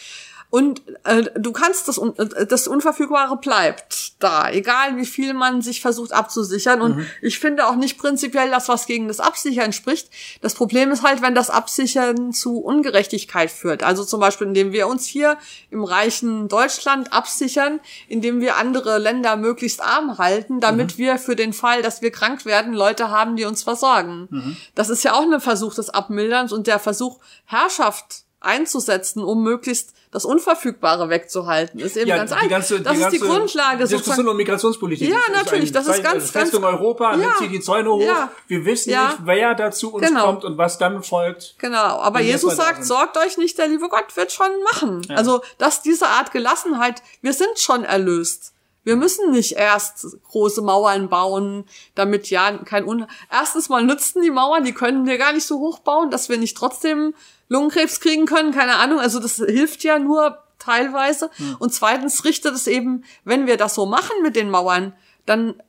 und 0.55 0.83
äh, 1.03 1.25
du 1.37 1.51
kannst 1.51 1.89
das 1.89 1.99
äh, 1.99 2.47
das 2.47 2.69
Unverfügbare 2.69 3.39
bleibt 3.39 4.23
da, 4.23 4.49
egal 4.49 4.97
wie 4.97 5.05
viel 5.05 5.35
man 5.35 5.63
sich 5.63 5.81
versucht 5.81 6.13
abzusichern 6.13 6.81
und 6.81 6.97
Mhm. 6.99 7.07
ich 7.23 7.41
finde 7.41 7.67
auch 7.67 7.75
nicht 7.75 7.99
prinzipiell, 7.99 8.53
dass 8.53 8.69
was 8.69 8.87
gegen 8.87 9.09
das 9.09 9.19
Absichern 9.19 9.73
spricht. 9.73 10.11
Das 10.43 10.55
Problem 10.55 10.93
ist 10.93 11.03
halt, 11.03 11.23
wenn 11.23 11.35
das 11.35 11.51
Absichern 11.51 12.33
zu 12.33 12.61
Ungerechtigkeit 12.61 13.51
führt. 13.51 13.83
Also 13.83 14.05
zum 14.05 14.21
Beispiel, 14.21 14.47
indem 14.47 14.71
wir 14.71 14.87
uns 14.87 15.07
hier 15.07 15.39
im 15.73 15.83
reichen 15.83 16.47
Deutschland 16.47 17.13
absichern, 17.13 17.81
indem 18.07 18.41
wir 18.41 18.57
andere 18.57 18.99
Länder 18.99 19.35
möglichst 19.35 19.83
arm 19.83 20.19
halten, 20.19 20.61
damit 20.61 20.99
wir 20.99 21.19
für 21.19 21.35
den 21.35 21.53
Fall, 21.53 21.83
dass 21.83 22.01
wir 22.01 22.13
krank 22.13 22.45
werden, 22.45 22.75
Leute 22.75 23.11
haben, 23.11 23.35
die 23.35 23.45
uns 23.45 23.65
versorgen. 23.65 24.57
Das 24.77 24.89
ist 24.89 25.03
ja 25.03 25.15
auch 25.15 25.23
ein 25.23 25.41
Versuch 25.41 25.75
des 25.75 25.91
Abmilderns 25.91 26.53
und 26.53 26.69
der 26.69 26.79
Versuch, 26.79 27.19
Herrschaft 27.45 28.25
einzusetzen, 28.45 29.25
um 29.25 29.43
möglichst 29.43 29.95
das 30.15 30.25
Unverfügbare 30.25 31.09
wegzuhalten, 31.11 31.81
ist 31.81 31.97
eben 31.97 32.09
ja, 32.09 32.17
ganz 32.17 32.31
einfach. 32.33 32.49
ganze, 32.49 32.81
Das 32.81 32.95
die 32.97 33.03
ist 33.03 33.11
die 33.13 33.19
ganze 33.19 33.35
Grundlage 33.37 33.85
Diskussion 33.87 34.29
um 34.29 34.37
Migrationspolitik. 34.37 35.09
Ja, 35.09 35.17
ist- 35.19 35.33
natürlich, 35.35 35.73
das 35.73 35.89
ist 35.89 36.03
ganz, 36.05 36.31
Festung 36.31 36.63
ganz- 36.63 36.75
Europa, 36.81 37.11
Ja. 37.11 37.17
nimmt 37.17 37.33
sie 37.41 37.49
die 37.49 37.61
Zäune 37.61 37.91
hoch. 37.91 38.01
Ja. 38.01 38.31
Wir 38.47 38.65
wissen 38.65 38.91
Ja. 38.91 39.09
nicht, 39.09 39.19
wer 39.25 39.55
dazu 39.57 39.93
uns 39.93 40.07
Genau. 40.07 40.25
kommt 40.27 40.45
und 40.45 40.57
was 40.57 40.79
dann 40.79 41.03
folgt. 41.03 41.57
Genau, 41.59 41.77
aber 42.01 42.21
Jesus 42.21 42.57
sagt, 42.57 42.85
sorgt 42.85 43.17
euch 43.19 43.37
nicht, 43.39 43.59
der 43.59 43.67
liebe 43.67 43.89
Gott 43.89 44.17
wird 44.17 44.31
schon 44.33 44.51
machen. 44.73 45.05
Also, 45.11 45.43
dass 45.59 45.83
diese 45.83 46.07
Art 46.07 46.31
Gelassenheit, 46.33 47.03
wir 47.21 47.33
sind 47.33 47.59
schon 47.59 47.85
erlöst. 47.85 48.53
Wir 48.85 48.97
müssen 48.97 49.31
nicht 49.31 49.53
erst 49.53 50.07
große 50.25 50.63
Mauern 50.63 51.09
bauen, 51.09 51.65
damit 51.95 52.31
ja 52.31 52.59
kein 52.59 52.85
Un... 52.85 53.07
Erstens 53.33 53.69
mal 53.69 53.83
nützen 53.83 54.23
die 54.23 54.31
Mauern, 54.31 54.65
die 54.65 54.75
können 54.75 55.07
wir 55.07 55.19
gar 55.19 55.33
nicht 55.33 55.47
so 55.47 55.59
hoch 55.59 55.81
bauen, 55.81 56.11
dass 56.11 56.29
wir 56.29 56.39
nicht 56.39 56.57
trotzdem 56.57 57.15
Lungenkrebs 57.49 58.01
kriegen 58.01 58.27
können, 58.27 58.53
keine 58.53 58.77
Ahnung. 58.77 59.01
Also 59.01 59.19
das 59.21 59.37
hilft 59.37 59.85
ja 59.85 59.99
nur 59.99 60.39
teilweise. 60.59 61.31
Und 61.59 61.75
zweitens 61.75 62.25
richtet 62.25 62.55
es 62.55 62.67
eben, 62.67 63.05
wenn 63.25 63.47
wir 63.47 63.57
das 63.57 63.75
so 63.75 63.87
machen 63.87 64.23
mit 64.23 64.37
den 64.37 64.51
Mauern, 64.51 64.95
dann 65.27 65.61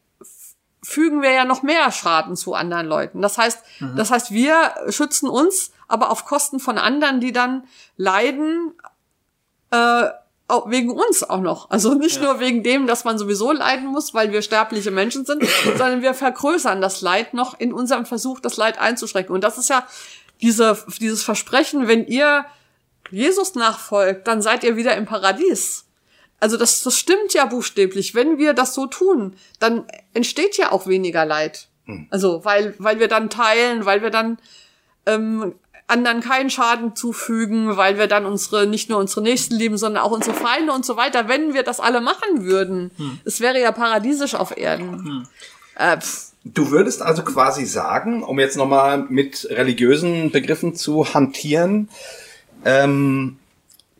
fügen 0.83 1.21
wir 1.21 1.31
ja 1.31 1.45
noch 1.45 1.63
mehr 1.63 1.91
Schaden 1.91 2.35
zu 2.35 2.53
anderen 2.53 2.85
Leuten. 2.85 3.21
Das 3.21 3.37
heißt, 3.37 3.63
das 3.95 4.11
heißt, 4.11 4.31
wir 4.31 4.75
schützen 4.89 5.27
uns, 5.27 5.71
aber 5.87 6.11
auf 6.11 6.25
Kosten 6.25 6.59
von 6.59 6.77
anderen, 6.77 7.19
die 7.19 7.31
dann 7.31 7.67
leiden, 7.97 8.73
äh, 9.71 10.09
auch 10.47 10.69
wegen 10.69 10.91
uns 10.91 11.23
auch 11.23 11.41
noch. 11.41 11.69
Also 11.69 11.93
nicht 11.95 12.21
nur 12.21 12.39
wegen 12.39 12.61
dem, 12.61 12.85
dass 12.87 13.03
man 13.03 13.17
sowieso 13.17 13.51
leiden 13.51 13.87
muss, 13.87 14.13
weil 14.13 14.31
wir 14.31 14.41
sterbliche 14.41 14.91
Menschen 14.91 15.25
sind, 15.25 15.43
sondern 15.63 16.01
wir 16.01 16.13
vergrößern 16.13 16.81
das 16.81 17.01
Leid 17.01 17.33
noch 17.33 17.59
in 17.59 17.73
unserem 17.73 18.05
Versuch, 18.05 18.39
das 18.39 18.57
Leid 18.57 18.79
einzuschränken. 18.79 19.33
Und 19.33 19.43
das 19.43 19.57
ist 19.57 19.69
ja 19.69 19.87
diese, 20.41 20.77
dieses 20.99 21.23
Versprechen, 21.23 21.87
wenn 21.87 22.05
ihr 22.05 22.45
Jesus 23.11 23.55
nachfolgt, 23.55 24.27
dann 24.27 24.41
seid 24.41 24.63
ihr 24.63 24.75
wieder 24.75 24.95
im 24.95 25.05
Paradies. 25.05 25.85
Also 26.39 26.57
das, 26.57 26.83
das 26.83 26.97
stimmt 26.97 27.33
ja 27.33 27.45
buchstäblich. 27.45 28.13
Wenn 28.13 28.37
wir 28.37 28.53
das 28.53 28.73
so 28.73 28.87
tun, 28.87 29.35
dann 29.59 29.85
entsteht 30.13 30.57
ja 30.57 30.71
auch 30.71 30.85
weniger 30.85 31.25
Leid. 31.25 31.69
Also 32.09 32.43
weil, 32.43 32.75
weil 32.77 32.99
wir 32.99 33.07
dann 33.07 33.29
teilen, 33.29 33.85
weil 33.85 34.01
wir 34.01 34.09
dann 34.09 34.37
ähm, 35.05 35.55
anderen 35.87 36.21
keinen 36.21 36.49
Schaden 36.49 36.95
zufügen, 36.95 37.77
weil 37.77 37.97
wir 37.97 38.07
dann 38.07 38.25
unsere, 38.25 38.65
nicht 38.65 38.89
nur 38.89 38.99
unsere 38.99 39.21
Nächsten 39.21 39.55
lieben, 39.55 39.77
sondern 39.77 40.03
auch 40.03 40.11
unsere 40.11 40.35
Feinde 40.35 40.73
und 40.73 40.85
so 40.85 40.97
weiter, 40.97 41.27
wenn 41.27 41.53
wir 41.53 41.63
das 41.63 41.79
alle 41.79 42.01
machen 42.01 42.43
würden. 42.43 42.91
Hm. 42.97 43.19
Es 43.23 43.39
wäre 43.39 43.61
ja 43.61 43.71
paradiesisch 43.71 44.33
auf 44.35 44.57
Erden. 44.57 45.05
Hm. 45.05 45.27
Äh, 45.77 45.97
du 46.43 46.71
würdest 46.71 47.01
also 47.01 47.23
quasi 47.23 47.65
sagen, 47.65 48.23
um 48.23 48.39
jetzt 48.39 48.57
nochmal 48.57 49.05
mit 49.09 49.47
religiösen 49.51 50.31
Begriffen 50.31 50.75
zu 50.75 51.13
hantieren, 51.13 51.89
ähm, 52.63 53.37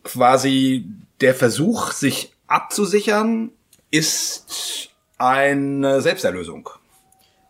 quasi 0.03 0.85
der 1.21 1.35
Versuch, 1.35 1.91
sich 1.91 2.31
abzusichern, 2.47 3.51
ist 3.91 4.89
eine 5.17 6.01
Selbsterlösung 6.01 6.69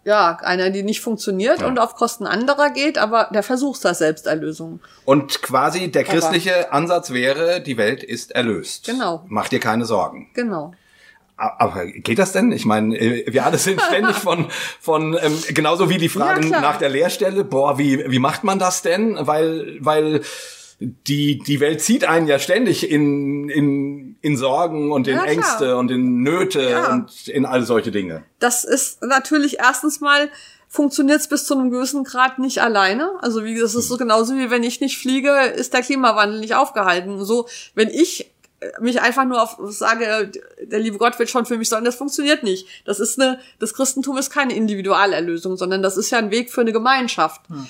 ja, 0.06 0.38
einer, 0.41 0.69
die 0.69 0.84
nicht 0.84 1.02
funktioniert 1.02 1.61
ja. 1.61 1.68
und 1.68 1.80
auf 1.80 1.95
Kosten 1.95 2.27
anderer 2.27 2.69
geht, 2.69 2.99
aber 2.99 3.27
der 3.34 3.41
Versuch 3.41 3.77
der 3.80 3.95
Selbsterlösung. 3.95 4.80
Und 5.03 5.41
quasi 5.41 5.90
der 5.90 6.03
christliche 6.03 6.68
aber. 6.68 6.73
Ansatz 6.73 7.11
wäre, 7.11 7.60
die 7.60 7.76
Welt 7.77 8.03
ist 8.03 8.32
erlöst. 8.32 8.86
Genau. 8.86 9.26
Mach 9.27 9.49
dir 9.49 9.60
keine 9.60 9.86
Sorgen. 9.86 10.30
Genau. 10.36 10.73
Aber 11.38 11.88
geht 11.88 12.19
das 12.19 12.32
denn? 12.32 12.52
Ich 12.52 12.65
meine, 12.65 12.95
äh, 12.95 13.26
wir 13.27 13.45
alle 13.45 13.57
sind 13.57 13.82
ständig 13.88 14.15
von, 14.15 14.48
von 14.80 15.18
ähm, 15.19 15.44
genauso 15.49 15.90
wie 15.90 15.98
die 15.98 16.07
Fragen 16.07 16.52
ja, 16.52 16.61
nach 16.61 16.77
der 16.77 16.90
Lehrstelle, 16.90 17.44
boah, 17.44 17.77
wie, 17.80 18.10
wie 18.10 18.19
macht 18.19 18.44
man 18.44 18.60
das 18.60 18.84
denn? 18.84 19.18
Weil, 19.19 19.77
weil 19.80 20.22
die, 20.80 21.39
die 21.39 21.60
Welt 21.60 21.81
zieht 21.81 22.03
einen 22.03 22.27
ja 22.27 22.39
ständig 22.39 22.89
in, 22.89 23.49
in, 23.49 24.18
in 24.22 24.38
Sorgen 24.38 24.91
und 24.91 25.07
in 25.07 25.15
ja, 25.15 25.23
Ängste 25.23 25.77
und 25.77 25.89
in 25.91 26.22
Nöte 26.22 26.69
ja. 26.69 26.91
und 26.91 27.27
in 27.27 27.45
all 27.45 27.64
solche 27.64 27.91
Dinge. 27.91 28.23
Das 28.39 28.64
ist 28.64 29.02
natürlich 29.02 29.60
erstens 29.60 30.02
mal 30.02 30.30
funktioniert 30.68 31.22
es 31.22 31.30
bis 31.30 31.45
zu 31.45 31.53
einem 31.53 31.72
gewissen 31.72 32.03
Grad 32.03 32.39
nicht 32.39 32.61
alleine. 32.61 33.11
Also 33.22 33.45
wie 33.45 33.57
das 33.57 33.76
ist 33.76 33.88
so 33.88 33.97
genauso 33.97 34.35
wie 34.35 34.49
wenn 34.49 34.64
ich 34.64 34.81
nicht 34.81 34.97
fliege, 34.97 35.31
ist 35.56 35.73
der 35.73 35.81
Klimawandel 35.81 36.39
nicht 36.41 36.56
aufgehalten. 36.56 37.23
So 37.23 37.47
wenn 37.76 37.89
ich 37.89 38.31
mich 38.80 39.02
einfach 39.02 39.26
nur 39.26 39.41
auf 39.41 39.57
sage, 39.69 40.31
der 40.61 40.80
liebe 40.80 40.97
Gott 40.97 41.18
wird 41.19 41.30
schon 41.30 41.45
für 41.45 41.57
mich 41.57 41.69
sein, 41.69 41.85
das 41.85 41.95
funktioniert 41.95 42.43
nicht. 42.43 42.68
Das 42.85 42.99
ist 42.99 43.19
eine, 43.19 43.39
das 43.60 43.73
Christentum 43.73 44.18
ist 44.18 44.30
keine 44.30 44.56
Individualerlösung, 44.56 45.57
sondern 45.57 45.81
das 45.81 45.97
ist 45.97 46.10
ja 46.10 46.18
ein 46.18 46.31
Weg 46.31 46.52
für 46.52 46.61
eine 46.61 46.73
Gemeinschaft. 46.73 47.41
Hm. 47.49 47.68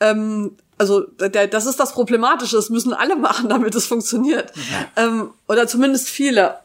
Ähm, 0.00 0.56
also 0.82 1.02
der, 1.02 1.46
das 1.46 1.66
ist 1.66 1.78
das 1.78 1.92
Problematische, 1.92 2.56
das 2.56 2.68
müssen 2.68 2.92
alle 2.92 3.14
machen, 3.14 3.48
damit 3.48 3.74
es 3.76 3.86
funktioniert. 3.86 4.52
Ja. 4.96 5.04
Ähm, 5.04 5.30
oder 5.46 5.68
zumindest 5.68 6.08
viele. 6.08 6.56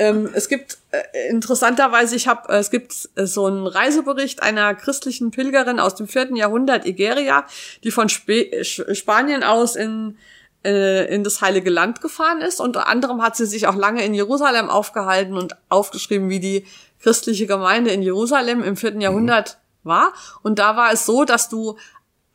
Ähm, 0.00 0.28
es 0.32 0.48
gibt 0.48 0.78
äh, 0.90 1.28
interessanterweise, 1.28 2.16
ich 2.16 2.26
habe, 2.26 2.52
äh, 2.52 2.58
es 2.58 2.70
gibt 2.70 3.08
äh, 3.14 3.26
so 3.26 3.46
einen 3.46 3.68
Reisebericht 3.68 4.42
einer 4.42 4.74
christlichen 4.74 5.30
Pilgerin 5.30 5.78
aus 5.78 5.94
dem 5.94 6.08
vierten 6.08 6.34
Jahrhundert 6.34 6.84
Igeria, 6.84 7.44
die 7.84 7.92
von 7.92 8.08
Sp 8.10 8.50
Spanien 8.64 9.44
aus 9.44 9.76
in 9.76 10.16
äh, 10.64 11.14
in 11.14 11.22
das 11.22 11.40
Heilige 11.40 11.70
Land 11.70 12.00
gefahren 12.00 12.40
ist. 12.40 12.60
Unter 12.60 12.88
anderem 12.88 13.22
hat 13.22 13.36
sie 13.36 13.46
sich 13.46 13.68
auch 13.68 13.76
lange 13.76 14.04
in 14.04 14.14
Jerusalem 14.14 14.68
aufgehalten 14.68 15.36
und 15.36 15.56
aufgeschrieben, 15.68 16.28
wie 16.28 16.40
die 16.40 16.66
christliche 17.00 17.46
Gemeinde 17.46 17.92
in 17.92 18.02
Jerusalem 18.02 18.62
im 18.62 18.76
vierten 18.76 19.00
Jahrhundert 19.00 19.58
war. 19.84 20.12
Und 20.42 20.58
da 20.58 20.76
war 20.76 20.92
es 20.92 21.06
so, 21.06 21.24
dass 21.24 21.48
du 21.48 21.76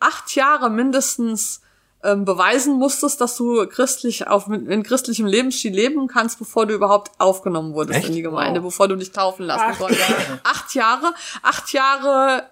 acht 0.05 0.35
Jahre 0.35 0.69
mindestens 0.69 1.61
ähm, 2.03 2.23
beweisen 2.25 2.75
musstest, 2.75 3.19
dass 3.19 3.35
du 3.35 3.65
christlich 3.67 4.27
auf 4.27 4.47
in 4.47 4.83
christlichem 4.83 5.25
Lebensstil 5.25 5.73
leben 5.73 6.07
kannst, 6.07 6.37
bevor 6.37 6.65
du 6.65 6.73
überhaupt 6.73 7.11
aufgenommen 7.19 7.73
wurdest 7.73 7.99
Echt? 7.99 8.09
in 8.09 8.15
die 8.15 8.21
Gemeinde, 8.21 8.61
wow. 8.61 8.69
bevor 8.69 8.87
du 8.87 8.95
dich 8.95 9.11
taufen 9.11 9.45
lassen 9.45 9.71
acht 9.71 9.79
konntest. 9.79 10.03
acht 10.43 10.75
Jahre, 10.75 11.13
acht 11.41 11.73
Jahre 11.73 12.49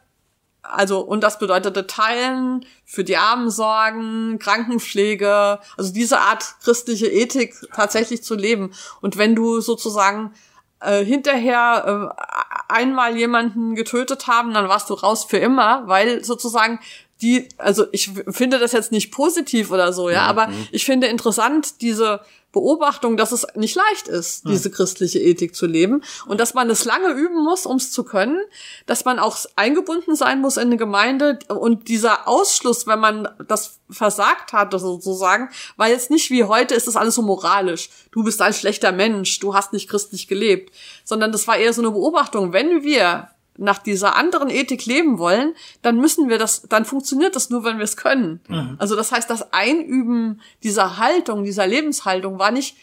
also, 0.63 1.01
und 1.01 1.21
das 1.21 1.39
bedeutete 1.39 1.87
Teilen, 1.87 2.65
für 2.85 3.03
die 3.03 3.17
Armen 3.17 3.49
sorgen, 3.49 4.39
Krankenpflege, 4.39 5.59
also 5.77 5.93
diese 5.93 6.19
Art 6.19 6.55
christliche 6.63 7.07
Ethik 7.07 7.53
tatsächlich 7.75 8.23
zu 8.23 8.35
leben. 8.35 8.71
Und 9.01 9.17
wenn 9.17 9.35
du 9.35 9.59
sozusagen 9.59 10.33
äh, 10.79 11.03
hinterher 11.03 12.13
äh, 12.17 12.73
einmal 12.73 13.17
jemanden 13.17 13.75
getötet 13.75 14.27
haben, 14.27 14.53
dann 14.53 14.69
warst 14.69 14.89
du 14.89 14.93
raus 14.93 15.25
für 15.25 15.37
immer, 15.37 15.83
weil 15.87 16.23
sozusagen 16.23 16.79
die, 17.23 17.47
also 17.57 17.85
ich 17.91 18.11
finde 18.29 18.59
das 18.59 18.73
jetzt 18.73 18.91
nicht 18.91 19.11
positiv 19.11 19.71
oder 19.71 19.93
so, 19.93 20.09
ja, 20.09 20.23
mhm. 20.23 20.29
aber 20.29 20.49
ich 20.71 20.85
finde 20.85 21.07
interessant 21.07 21.81
diese 21.81 22.19
Beobachtung, 22.51 23.17
dass 23.17 23.31
es 23.31 23.47
nicht 23.55 23.75
leicht 23.75 24.07
ist, 24.07 24.47
diese 24.47 24.69
christliche 24.69 25.19
Ethik 25.19 25.55
zu 25.55 25.65
leben 25.65 26.03
und 26.27 26.39
dass 26.39 26.53
man 26.53 26.69
es 26.69 26.85
lange 26.85 27.09
üben 27.09 27.43
muss, 27.43 27.65
um 27.65 27.77
es 27.77 27.91
zu 27.91 28.03
können, 28.03 28.39
dass 28.85 29.05
man 29.05 29.17
auch 29.17 29.37
eingebunden 29.55 30.15
sein 30.15 30.39
muss 30.39 30.57
in 30.57 30.67
eine 30.67 30.77
Gemeinde 30.77 31.39
und 31.47 31.87
dieser 31.87 32.27
Ausschluss, 32.27 32.85
wenn 32.85 32.99
man 32.99 33.27
das 33.47 33.79
versagt 33.89 34.53
hat, 34.53 34.71
sozusagen, 34.79 35.49
war 35.77 35.89
jetzt 35.89 36.11
nicht 36.11 36.29
wie 36.29 36.43
heute 36.43 36.75
ist 36.75 36.85
das 36.85 36.95
alles 36.95 37.15
so 37.15 37.23
moralisch. 37.23 37.89
Du 38.11 38.23
bist 38.23 38.39
ein 38.39 38.53
schlechter 38.53 38.91
Mensch, 38.91 39.39
du 39.39 39.55
hast 39.55 39.73
nicht 39.73 39.89
christlich 39.89 40.27
gelebt, 40.27 40.71
sondern 41.03 41.31
das 41.31 41.47
war 41.47 41.57
eher 41.57 41.73
so 41.73 41.81
eine 41.81 41.89
Beobachtung, 41.89 42.53
wenn 42.53 42.83
wir 42.83 43.29
nach 43.57 43.77
dieser 43.77 44.15
anderen 44.15 44.49
Ethik 44.49 44.85
leben 44.85 45.19
wollen, 45.19 45.53
dann 45.81 45.97
müssen 45.97 46.29
wir 46.29 46.37
das, 46.37 46.63
dann 46.69 46.85
funktioniert 46.85 47.35
das 47.35 47.49
nur, 47.49 47.63
wenn 47.63 47.77
wir 47.77 47.83
es 47.83 47.97
können. 47.97 48.41
Mhm. 48.47 48.75
Also 48.79 48.95
das 48.95 49.11
heißt, 49.11 49.29
das 49.29 49.53
Einüben 49.53 50.41
dieser 50.63 50.97
Haltung, 50.97 51.43
dieser 51.43 51.67
Lebenshaltung 51.67 52.39
war 52.39 52.51
nicht 52.51 52.75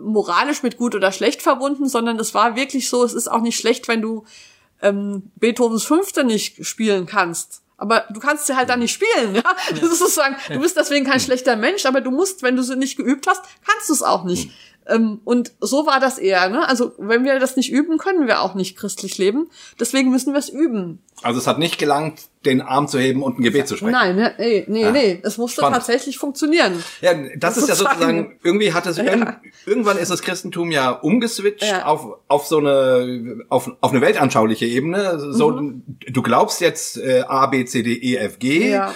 moralisch 0.00 0.62
mit 0.62 0.78
gut 0.78 0.94
oder 0.94 1.12
schlecht 1.12 1.42
verbunden, 1.42 1.88
sondern 1.88 2.18
es 2.18 2.34
war 2.34 2.56
wirklich 2.56 2.88
so, 2.88 3.04
es 3.04 3.12
ist 3.12 3.30
auch 3.30 3.42
nicht 3.42 3.58
schlecht, 3.58 3.88
wenn 3.88 4.00
du 4.00 4.24
ähm, 4.80 5.30
Beethovens 5.36 5.84
Fünfte 5.84 6.24
nicht 6.24 6.64
spielen 6.66 7.06
kannst. 7.06 7.62
Aber 7.76 8.04
du 8.10 8.20
kannst 8.20 8.46
sie 8.46 8.56
halt 8.56 8.68
dann 8.68 8.78
nicht 8.78 8.92
spielen, 8.92 9.34
ja. 9.34 9.42
Das 9.70 9.82
ist 9.82 9.98
sozusagen, 9.98 10.36
du 10.48 10.60
bist 10.60 10.76
deswegen 10.76 11.04
kein 11.04 11.20
schlechter 11.20 11.56
Mensch, 11.56 11.84
aber 11.84 12.00
du 12.00 12.10
musst, 12.10 12.42
wenn 12.42 12.56
du 12.56 12.62
sie 12.62 12.76
nicht 12.76 12.96
geübt 12.96 13.26
hast, 13.26 13.42
kannst 13.66 13.88
du 13.88 13.92
es 13.92 14.02
auch 14.02 14.24
nicht. 14.24 14.50
Ähm, 14.88 15.20
und 15.24 15.52
so 15.60 15.86
war 15.86 16.00
das 16.00 16.18
eher. 16.18 16.48
Ne? 16.48 16.66
Also 16.66 16.92
wenn 16.98 17.24
wir 17.24 17.38
das 17.38 17.56
nicht 17.56 17.70
üben, 17.70 17.98
können 17.98 18.26
wir 18.26 18.42
auch 18.42 18.54
nicht 18.54 18.76
christlich 18.76 19.18
leben. 19.18 19.48
Deswegen 19.78 20.10
müssen 20.10 20.32
wir 20.32 20.38
es 20.38 20.48
üben. 20.48 21.00
Also 21.22 21.38
es 21.38 21.46
hat 21.46 21.58
nicht 21.58 21.78
gelangt, 21.78 22.22
den 22.44 22.60
Arm 22.60 22.88
zu 22.88 22.98
heben 22.98 23.22
und 23.22 23.38
ein 23.38 23.42
Gebet 23.42 23.68
zu 23.68 23.76
sprechen. 23.76 23.92
Nein, 23.92 24.16
ne, 24.16 24.34
nee, 24.38 24.64
nee, 24.66 24.82
ja. 24.82 24.90
nee. 24.90 25.20
Es 25.22 25.38
musste 25.38 25.60
Spannend. 25.60 25.76
tatsächlich 25.76 26.18
funktionieren. 26.18 26.82
Ja, 27.00 27.14
das, 27.14 27.54
das 27.54 27.56
ist 27.58 27.68
ja 27.68 27.74
sozusagen, 27.76 28.38
irgendwie 28.42 28.72
hat 28.72 28.86
es, 28.86 28.96
ja. 28.96 29.40
irgendwann 29.64 29.98
ist 29.98 30.10
das 30.10 30.22
Christentum 30.22 30.72
ja 30.72 30.90
umgeswitcht 30.90 31.62
ja. 31.62 31.84
auf, 31.84 32.18
auf 32.26 32.46
so 32.46 32.58
eine, 32.58 33.44
auf, 33.48 33.70
auf 33.80 33.92
eine 33.92 34.00
weltanschauliche 34.00 34.66
Ebene. 34.66 35.20
So, 35.20 35.50
mhm. 35.50 35.82
du 35.86 36.22
glaubst 36.22 36.60
jetzt 36.60 36.98
äh, 36.98 37.22
A, 37.28 37.46
B, 37.46 37.64
C, 37.64 37.82
D, 37.82 37.92
E, 37.92 38.16
F, 38.16 38.40
G. 38.40 38.70
Ja 38.70 38.92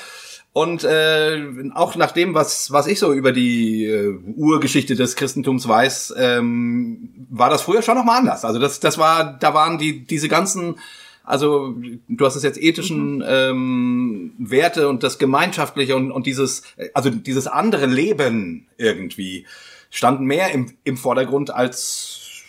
und 0.57 0.85
äh, 0.85 1.39
auch 1.75 1.97
nach 1.97 2.13
dem, 2.13 2.33
was, 2.33 2.73
was 2.73 2.87
ich 2.87 2.99
so 2.99 3.13
über 3.13 3.33
die 3.33 3.85
äh, 3.85 4.19
Urgeschichte 4.37 4.95
des 4.95 5.15
Christentums 5.15 5.69
weiß, 5.69 6.15
ähm, 6.17 7.11
war 7.29 7.51
das 7.51 7.61
früher 7.61 7.83
schon 7.83 7.95
nochmal 7.95 8.21
anders. 8.21 8.43
Also 8.43 8.59
das, 8.59 8.81
das 8.81 8.97
war, 8.97 9.37
da 9.39 9.53
waren 9.53 9.77
die, 9.77 10.07
diese 10.07 10.31
ganzen, 10.31 10.77
also 11.25 11.75
du 12.09 12.25
hast 12.25 12.37
es 12.37 12.43
jetzt 12.43 12.59
ethischen 12.59 13.17
mhm. 13.17 13.25
ähm, 13.27 14.33
Werte 14.39 14.89
und 14.89 15.03
das 15.03 15.19
Gemeinschaftliche 15.19 15.95
und, 15.95 16.11
und 16.11 16.25
dieses, 16.25 16.63
also 16.95 17.11
dieses 17.11 17.49
andere 17.49 17.85
Leben 17.85 18.67
irgendwie 18.79 19.45
standen 19.91 20.25
mehr 20.25 20.53
im, 20.53 20.73
im 20.85 20.97
Vordergrund 20.97 21.51
als 21.51 22.45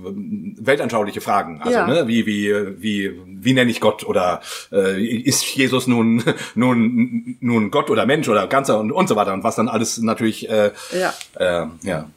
weltanschauliche 0.00 1.20
Fragen. 1.20 1.60
Also, 1.62 1.78
ja. 1.78 1.86
ne, 1.86 2.08
wie, 2.08 2.26
wie, 2.26 2.52
wie, 2.82 3.12
wie 3.44 3.52
nenne 3.52 3.70
ich 3.70 3.80
Gott 3.80 4.04
oder 4.04 4.40
äh, 4.72 5.04
ist 5.04 5.44
Jesus 5.54 5.86
nun, 5.86 6.22
nun, 6.54 7.36
nun 7.40 7.70
Gott 7.70 7.90
oder 7.90 8.06
Mensch 8.06 8.28
oder 8.28 8.46
Ganzer 8.46 8.78
und, 8.78 8.92
und 8.92 9.08
so 9.08 9.16
weiter 9.16 9.32
und 9.32 9.44
was 9.44 9.56
dann 9.56 9.68
alles 9.68 9.98
natürlich, 9.98 10.48
äh, 10.48 10.72
ja. 10.92 11.14
Äh, 11.36 11.66
ja. 11.82 12.10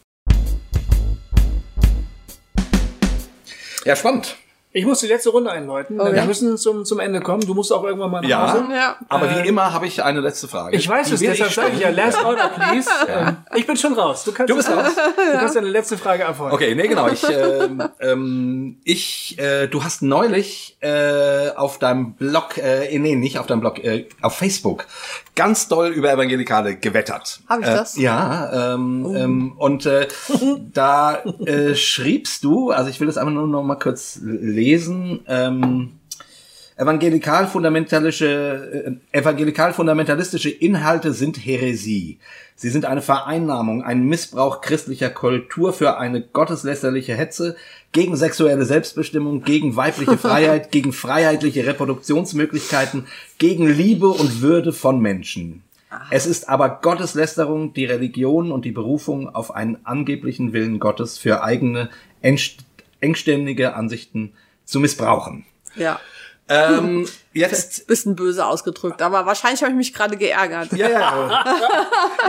Ja, 3.85 3.95
spannend. 3.95 4.35
Ich 4.77 4.85
muss 4.85 4.99
die 4.99 5.07
letzte 5.07 5.31
Runde 5.31 5.49
einläuten. 5.49 5.99
Oh, 5.99 6.05
wir 6.05 6.15
ja. 6.15 6.25
müssen 6.25 6.55
zum, 6.55 6.85
zum 6.85 6.99
Ende 6.99 7.19
kommen. 7.19 7.41
Du 7.41 7.55
musst 7.55 7.73
auch 7.73 7.83
irgendwann 7.83 8.11
mal 8.11 8.21
nach 8.21 8.29
ja, 8.29 8.53
Hause. 8.53 8.65
Ja, 8.71 8.97
aber 9.09 9.31
äh, 9.31 9.43
wie 9.43 9.47
immer 9.47 9.73
habe 9.73 9.87
ich 9.87 10.03
eine 10.03 10.19
letzte 10.19 10.47
Frage. 10.47 10.77
Ich 10.77 10.87
weiß 10.87 11.13
es, 11.13 11.19
deshalb 11.19 11.51
sage 11.51 11.71
ich 11.73 11.79
ja, 11.79 11.89
last 11.89 12.23
order, 12.23 12.49
please. 12.49 12.87
Ja. 13.07 13.29
Ähm, 13.29 13.37
ich 13.55 13.65
bin 13.65 13.75
schon 13.75 13.93
raus. 13.93 14.23
Du, 14.23 14.31
kannst 14.31 14.51
du 14.51 14.55
bist 14.55 14.69
raus. 14.69 14.93
Du 14.93 15.37
kannst 15.39 15.55
deine 15.55 15.69
letzte 15.69 15.97
Frage 15.97 16.27
abholen. 16.27 16.53
Okay, 16.53 16.75
nee, 16.75 16.87
genau. 16.87 17.07
Ich, 17.07 17.27
äh, 17.27 17.69
ähm, 18.01 18.77
ich 18.83 19.39
äh, 19.39 19.65
du 19.65 19.83
hast 19.83 20.03
neulich 20.03 20.77
äh, 20.81 21.49
auf 21.55 21.79
deinem 21.79 22.13
Blog, 22.13 22.57
äh, 22.59 22.99
nee, 22.99 23.15
nicht 23.15 23.39
auf 23.39 23.47
deinem 23.47 23.61
Blog, 23.61 23.83
äh, 23.83 24.07
auf 24.21 24.35
Facebook 24.35 24.85
ganz 25.37 25.67
doll 25.67 25.89
über 25.89 26.11
Evangelikale 26.11 26.75
gewettert. 26.75 27.39
Habe 27.47 27.61
ich 27.61 27.67
das? 27.67 27.95
Äh, 27.95 28.01
ja, 28.01 28.73
ähm, 28.73 29.05
oh. 29.05 29.15
ähm, 29.15 29.53
und 29.57 29.85
äh, 29.85 30.07
da 30.73 31.23
äh, 31.45 31.75
schriebst 31.75 32.43
du, 32.43 32.71
also 32.71 32.89
ich 32.89 32.99
will 32.99 33.07
das 33.07 33.17
einfach 33.17 33.31
nur 33.31 33.47
noch 33.47 33.63
mal 33.63 33.75
kurz 33.75 34.19
lesen, 34.21 34.66
ähm, 35.27 35.97
evangelikal-fundamentalistische 36.77 38.99
äh, 39.11 39.17
evangelikal-fundamentalistische 39.17 40.49
Inhalte 40.49 41.13
sind 41.13 41.37
Häresie. 41.37 42.19
Sie 42.55 42.69
sind 42.69 42.85
eine 42.85 43.01
Vereinnahmung, 43.01 43.83
ein 43.83 44.03
Missbrauch 44.03 44.61
christlicher 44.61 45.09
Kultur 45.09 45.73
für 45.73 45.97
eine 45.97 46.21
gotteslästerliche 46.21 47.15
Hetze 47.15 47.55
gegen 47.91 48.15
sexuelle 48.15 48.65
Selbstbestimmung, 48.65 49.43
gegen 49.43 49.75
weibliche 49.75 50.17
Freiheit, 50.17 50.71
gegen 50.71 50.93
freiheitliche 50.93 51.65
Reproduktionsmöglichkeiten, 51.65 53.05
gegen 53.37 53.67
Liebe 53.67 54.07
und 54.07 54.41
Würde 54.41 54.73
von 54.73 55.01
Menschen. 55.01 55.63
Es 56.11 56.25
ist 56.25 56.49
aber 56.49 56.79
Gotteslästerung, 56.81 57.73
die 57.73 57.85
Religion 57.85 58.51
und 58.51 58.65
die 58.65 58.71
Berufung 58.71 59.33
auf 59.33 59.55
einen 59.55 59.85
angeblichen 59.85 60.53
Willen 60.53 60.79
Gottes 60.79 61.17
für 61.17 61.43
eigene 61.43 61.89
engständige 62.99 63.73
Ansichten 63.73 64.33
zu 64.67 64.79
missbrauchen. 64.79 65.45
Ja. 65.75 65.99
Ähm, 66.49 67.07
jetzt. 67.33 67.87
Bisschen 67.87 68.15
böse 68.15 68.45
ausgedrückt, 68.45 69.01
aber 69.01 69.25
wahrscheinlich 69.25 69.61
habe 69.61 69.71
ich 69.71 69.77
mich 69.77 69.93
gerade 69.93 70.17
geärgert. 70.17 70.71
Ja, 70.73 70.89
ja. 70.89 71.45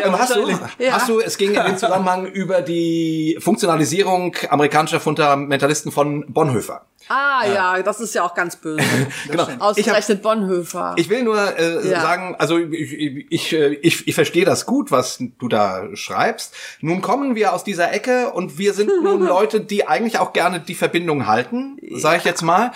ja 0.01 0.07
und 0.07 0.19
hast, 0.19 0.35
du, 0.35 0.49
Ja. 0.79 0.93
hast 0.93 1.09
du, 1.09 1.21
es 1.21 1.39
ging 1.39 1.55
in 1.55 1.65
dem 1.65 1.77
Zusammenhang 1.79 2.27
über 2.27 2.63
die 2.63 3.39
Funktionalisierung 3.41 4.35
amerikanischer 4.51 5.01
Fundamentalisten 5.01 5.93
von 5.93 6.25
Bonhoeffer. 6.33 6.83
Ah 7.11 7.47
ja, 7.47 7.83
das 7.83 8.01
ist 8.01 8.15
ja 8.15 8.23
auch 8.23 8.35
ganz 8.35 8.57
böse. 8.57 8.83
Genau. 9.31 9.45
Ich 9.45 9.49
hab, 9.49 9.61
Ausgerechnet 9.61 10.23
Bonhoeffer. 10.23 10.95
Ich 10.97 11.09
will 11.09 11.23
nur 11.23 11.39
äh, 11.59 11.89
Ja. 11.89 12.01
sagen, 12.03 12.35
also 12.39 12.59
ich, 12.59 13.27
ich, 13.31 13.53
ich, 13.53 14.09
ich 14.09 14.15
verstehe 14.15 14.45
das 14.45 14.67
gut, 14.67 14.91
was 14.91 15.19
du 15.39 15.49
da 15.49 15.85
schreibst. 15.95 16.55
Nun 16.81 17.01
kommen 17.01 17.35
wir 17.35 17.53
aus 17.55 17.65
dieser 17.65 17.93
Ecke 17.93 18.31
und 18.31 18.59
wir 18.59 18.75
sind 18.75 18.91
nun 19.03 19.25
Leute, 19.25 19.61
die 19.61 19.87
eigentlich 19.89 20.19
auch 20.19 20.33
gerne 20.33 20.61
die 20.61 20.75
Verbindung 20.75 21.27
halten, 21.27 21.79
sage 21.95 22.19
ich 22.19 22.25
jetzt 22.25 22.43
mal. 22.43 22.73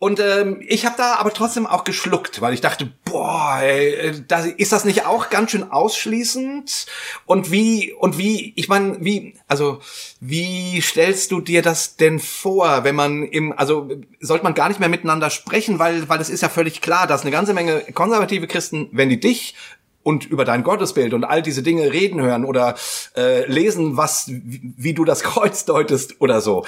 Und 0.00 0.18
ähm, 0.18 0.62
ich 0.66 0.86
habe 0.86 0.94
da 0.96 1.16
aber 1.16 1.30
trotzdem 1.30 1.66
auch 1.66 1.84
geschluckt, 1.84 2.40
weil 2.40 2.54
ich 2.54 2.62
dachte, 2.62 2.90
boah, 3.04 3.58
ey, 3.60 4.14
da 4.26 4.46
ist 4.46 4.72
das 4.72 4.86
nicht 4.86 5.04
auch 5.04 5.28
ganz 5.28 5.50
schön 5.50 5.70
ausschließend? 5.70 6.86
Und 7.26 7.50
wie 7.52 7.92
und 7.92 8.16
wie, 8.16 8.54
ich 8.56 8.66
meine, 8.70 8.96
wie, 9.04 9.34
also 9.46 9.80
wie 10.18 10.80
stellst 10.80 11.32
du 11.32 11.42
dir 11.42 11.60
das 11.60 11.96
denn 11.96 12.18
vor, 12.18 12.82
wenn 12.82 12.94
man 12.94 13.24
im, 13.24 13.52
also 13.52 13.90
sollte 14.20 14.44
man 14.44 14.54
gar 14.54 14.68
nicht 14.68 14.80
mehr 14.80 14.88
miteinander 14.88 15.28
sprechen, 15.28 15.78
weil 15.78 16.08
weil 16.08 16.18
es 16.22 16.30
ist 16.30 16.40
ja 16.40 16.48
völlig 16.48 16.80
klar, 16.80 17.06
dass 17.06 17.20
eine 17.20 17.30
ganze 17.30 17.52
Menge 17.52 17.84
konservative 17.92 18.46
Christen, 18.46 18.88
wenn 18.92 19.10
die 19.10 19.20
dich 19.20 19.54
und 20.02 20.26
über 20.26 20.44
dein 20.44 20.62
Gottesbild 20.62 21.14
und 21.14 21.24
all 21.24 21.42
diese 21.42 21.62
Dinge 21.62 21.92
reden 21.92 22.20
hören 22.20 22.44
oder 22.44 22.74
äh, 23.16 23.46
lesen, 23.46 23.96
was 23.96 24.28
wie, 24.28 24.72
wie 24.76 24.94
du 24.94 25.04
das 25.04 25.22
Kreuz 25.24 25.64
deutest 25.64 26.20
oder 26.20 26.40
so, 26.40 26.64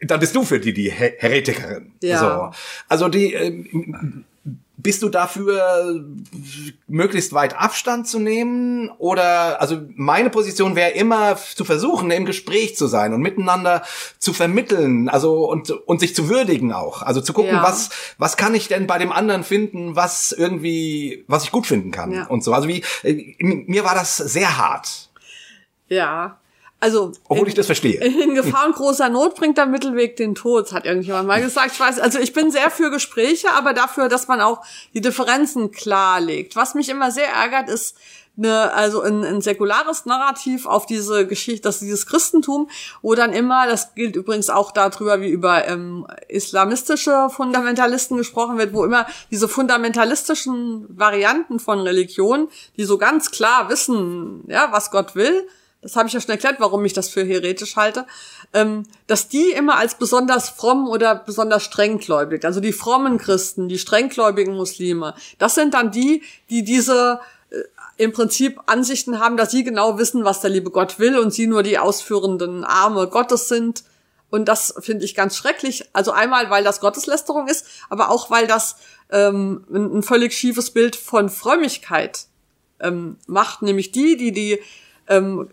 dann 0.00 0.20
bist 0.20 0.34
du 0.36 0.44
für 0.44 0.60
die 0.60 0.72
die 0.72 0.90
Her 0.90 1.12
Heretikerin. 1.18 1.92
Ja. 2.02 2.18
So. 2.18 2.60
Also 2.88 3.08
die 3.08 3.34
ähm, 3.34 4.24
bist 4.78 5.02
du 5.02 5.08
dafür 5.08 6.04
möglichst 6.86 7.32
weit 7.32 7.56
Abstand 7.56 8.06
zu 8.06 8.18
nehmen 8.18 8.90
oder 8.98 9.60
also 9.60 9.80
meine 9.94 10.28
Position 10.30 10.76
wäre 10.76 10.90
immer 10.90 11.36
zu 11.36 11.64
versuchen 11.64 12.10
im 12.10 12.26
Gespräch 12.26 12.76
zu 12.76 12.86
sein 12.86 13.14
und 13.14 13.20
miteinander 13.22 13.82
zu 14.18 14.32
vermitteln 14.32 15.08
also 15.08 15.48
und 15.50 15.70
und 15.70 16.00
sich 16.00 16.14
zu 16.14 16.28
würdigen 16.28 16.72
auch 16.72 17.02
also 17.02 17.20
zu 17.20 17.32
gucken 17.32 17.54
Ja. 17.54 17.62
was 17.62 17.90
was 18.18 18.36
kann 18.36 18.54
ich 18.54 18.68
denn 18.68 18.86
bei 18.86 18.98
dem 18.98 19.12
anderen 19.12 19.44
finden 19.44 19.96
was 19.96 20.32
irgendwie 20.32 21.24
was 21.26 21.44
ich 21.44 21.52
gut 21.52 21.66
finden 21.66 21.90
kann 21.90 22.12
Ja. 22.12 22.26
und 22.26 22.44
so 22.44 22.52
also 22.52 22.68
wie 22.68 22.84
äh, 23.02 23.34
mir 23.38 23.84
war 23.84 23.94
das 23.94 24.16
sehr 24.18 24.58
hart 24.58 25.08
ja. 25.88 26.38
Also 26.78 27.12
obwohl 27.28 27.48
ich 27.48 27.54
das 27.54 27.66
verstehe 27.66 28.00
in 28.22 28.34
Gefahr 28.34 28.66
und 28.66 28.76
großer 28.76 29.08
Not 29.08 29.34
bringt 29.34 29.56
der 29.56 29.66
Mittelweg 29.66 30.16
den 30.16 30.34
Tod, 30.34 30.72
hat 30.72 30.84
irgendjemand 30.84 31.26
mal 31.26 31.40
gesagt. 31.40 31.72
Ich 31.72 31.80
weiß, 31.80 31.98
also 31.98 32.18
ich 32.18 32.32
bin 32.32 32.50
sehr 32.50 32.70
für 32.70 32.90
Gespräche, 32.90 33.50
aber 33.52 33.72
dafür, 33.72 34.08
dass 34.08 34.28
man 34.28 34.40
auch 34.40 34.62
die 34.92 35.00
Differenzen 35.00 35.70
klarlegt. 35.70 36.54
Was 36.54 36.74
mich 36.74 36.88
immer 36.88 37.10
sehr 37.10 37.28
ärgert, 37.28 37.70
ist 37.70 37.96
eine, 38.38 38.72
also 38.74 39.00
ein, 39.00 39.24
ein 39.24 39.40
säkulares 39.40 40.04
Narrativ 40.04 40.66
auf 40.66 40.86
diese 40.86 41.26
Geschichte, 41.26 41.62
dass 41.62 41.80
dieses 41.80 42.06
Christentum, 42.06 42.68
wo 43.02 43.14
dann 43.14 43.32
immer, 43.32 43.66
das 43.66 43.94
gilt 43.94 44.16
übrigens 44.16 44.50
auch 44.50 44.72
darüber, 44.72 45.20
wie 45.20 45.30
über 45.30 45.66
ähm, 45.66 46.06
islamistische 46.28 47.28
Fundamentalisten 47.30 48.16
gesprochen 48.16 48.58
wird, 48.58 48.74
wo 48.74 48.84
immer 48.84 49.06
diese 49.30 49.48
fundamentalistischen 49.48 50.86
Varianten 50.88 51.58
von 51.58 51.80
Religion, 51.80 52.48
die 52.76 52.84
so 52.84 52.98
ganz 52.98 53.30
klar 53.30 53.68
wissen, 53.70 54.44
ja, 54.48 54.68
was 54.70 54.90
Gott 54.90 55.14
will, 55.14 55.48
das 55.86 55.96
habe 55.96 56.08
ich 56.08 56.14
ja 56.14 56.20
schon 56.20 56.30
erklärt, 56.30 56.56
warum 56.58 56.84
ich 56.84 56.92
das 56.92 57.08
für 57.08 57.22
heretisch 57.22 57.76
halte, 57.76 58.06
ähm, 58.52 58.84
dass 59.06 59.28
die 59.28 59.52
immer 59.52 59.76
als 59.76 59.94
besonders 59.94 60.48
fromm 60.48 60.88
oder 60.88 61.14
besonders 61.14 61.62
strenggläubig, 61.62 62.44
also 62.44 62.60
die 62.60 62.72
frommen 62.72 63.18
Christen, 63.18 63.68
die 63.68 63.78
strenggläubigen 63.78 64.56
Muslime, 64.56 65.14
das 65.38 65.54
sind 65.54 65.74
dann 65.74 65.92
die, 65.92 66.22
die 66.50 66.64
diese 66.64 67.20
äh, 67.50 67.58
im 67.98 68.12
Prinzip 68.12 68.60
Ansichten 68.66 69.20
haben, 69.20 69.36
dass 69.36 69.52
sie 69.52 69.62
genau 69.62 69.96
wissen, 69.96 70.24
was 70.24 70.40
der 70.40 70.50
liebe 70.50 70.70
Gott 70.70 70.98
will 70.98 71.18
und 71.18 71.32
sie 71.32 71.46
nur 71.46 71.62
die 71.62 71.78
ausführenden 71.78 72.64
Arme 72.64 73.06
Gottes 73.06 73.48
sind. 73.48 73.84
Und 74.28 74.46
das 74.48 74.74
finde 74.80 75.04
ich 75.04 75.14
ganz 75.14 75.36
schrecklich. 75.36 75.88
Also 75.94 76.10
einmal, 76.10 76.50
weil 76.50 76.64
das 76.64 76.80
Gotteslästerung 76.80 77.46
ist, 77.46 77.64
aber 77.88 78.10
auch, 78.10 78.28
weil 78.28 78.46
das 78.46 78.76
ähm, 79.10 79.64
ein, 79.72 79.98
ein 79.98 80.02
völlig 80.02 80.34
schiefes 80.34 80.72
Bild 80.72 80.94
von 80.94 81.30
Frömmigkeit 81.30 82.26
ähm, 82.80 83.16
macht, 83.26 83.62
nämlich 83.62 83.92
die, 83.92 84.16
die 84.18 84.32
die 84.32 84.60
ähm, 85.08 85.48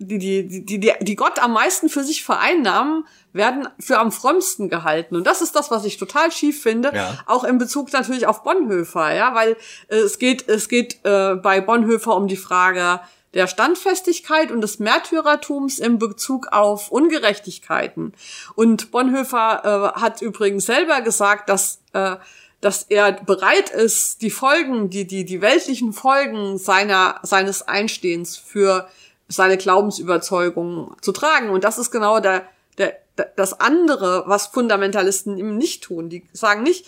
die, 0.00 0.18
die, 0.18 0.64
die, 0.64 0.80
die, 0.80 0.92
die 1.00 1.14
Gott 1.14 1.38
am 1.38 1.52
meisten 1.52 1.90
für 1.90 2.02
sich 2.02 2.24
vereinnahmen, 2.24 3.04
werden 3.32 3.68
für 3.78 3.98
am 3.98 4.10
frömmsten 4.10 4.68
gehalten. 4.68 5.14
Und 5.14 5.26
das 5.26 5.42
ist 5.42 5.54
das, 5.54 5.70
was 5.70 5.84
ich 5.84 5.98
total 5.98 6.32
schief 6.32 6.62
finde. 6.62 6.90
Ja. 6.94 7.18
Auch 7.26 7.44
in 7.44 7.58
Bezug 7.58 7.92
natürlich 7.92 8.26
auf 8.26 8.42
Bonhoeffer, 8.42 9.14
ja, 9.14 9.34
weil 9.34 9.56
äh, 9.88 9.96
es 9.96 10.18
geht, 10.18 10.48
es 10.48 10.68
geht 10.68 11.04
äh, 11.04 11.34
bei 11.36 11.60
Bonhoeffer 11.60 12.16
um 12.16 12.28
die 12.28 12.36
Frage 12.36 13.00
der 13.34 13.46
Standfestigkeit 13.46 14.50
und 14.50 14.62
des 14.62 14.80
Märtyrertums 14.80 15.78
in 15.78 15.98
Bezug 15.98 16.48
auf 16.50 16.90
Ungerechtigkeiten. 16.90 18.14
Und 18.56 18.90
Bonhoeffer 18.90 19.94
äh, 19.94 20.00
hat 20.00 20.22
übrigens 20.22 20.66
selber 20.66 21.02
gesagt, 21.02 21.48
dass 21.48 21.82
äh, 21.92 22.16
dass 22.60 22.82
er 22.82 23.12
bereit 23.12 23.70
ist, 23.70 24.20
die 24.20 24.30
Folgen, 24.30 24.90
die, 24.90 25.06
die, 25.06 25.24
die 25.24 25.40
weltlichen 25.40 25.92
Folgen 25.92 26.58
seiner, 26.58 27.18
seines 27.22 27.66
Einstehens 27.66 28.36
für 28.36 28.86
seine 29.30 29.56
Glaubensüberzeugung 29.56 30.96
zu 31.00 31.12
tragen. 31.12 31.50
Und 31.50 31.64
das 31.64 31.78
ist 31.78 31.90
genau 31.90 32.20
der, 32.20 32.44
der, 32.78 32.98
das 33.36 33.58
andere, 33.60 34.24
was 34.26 34.48
Fundamentalisten 34.48 35.38
eben 35.38 35.56
nicht 35.56 35.84
tun. 35.84 36.08
Die 36.08 36.24
sagen 36.32 36.62
nicht, 36.62 36.86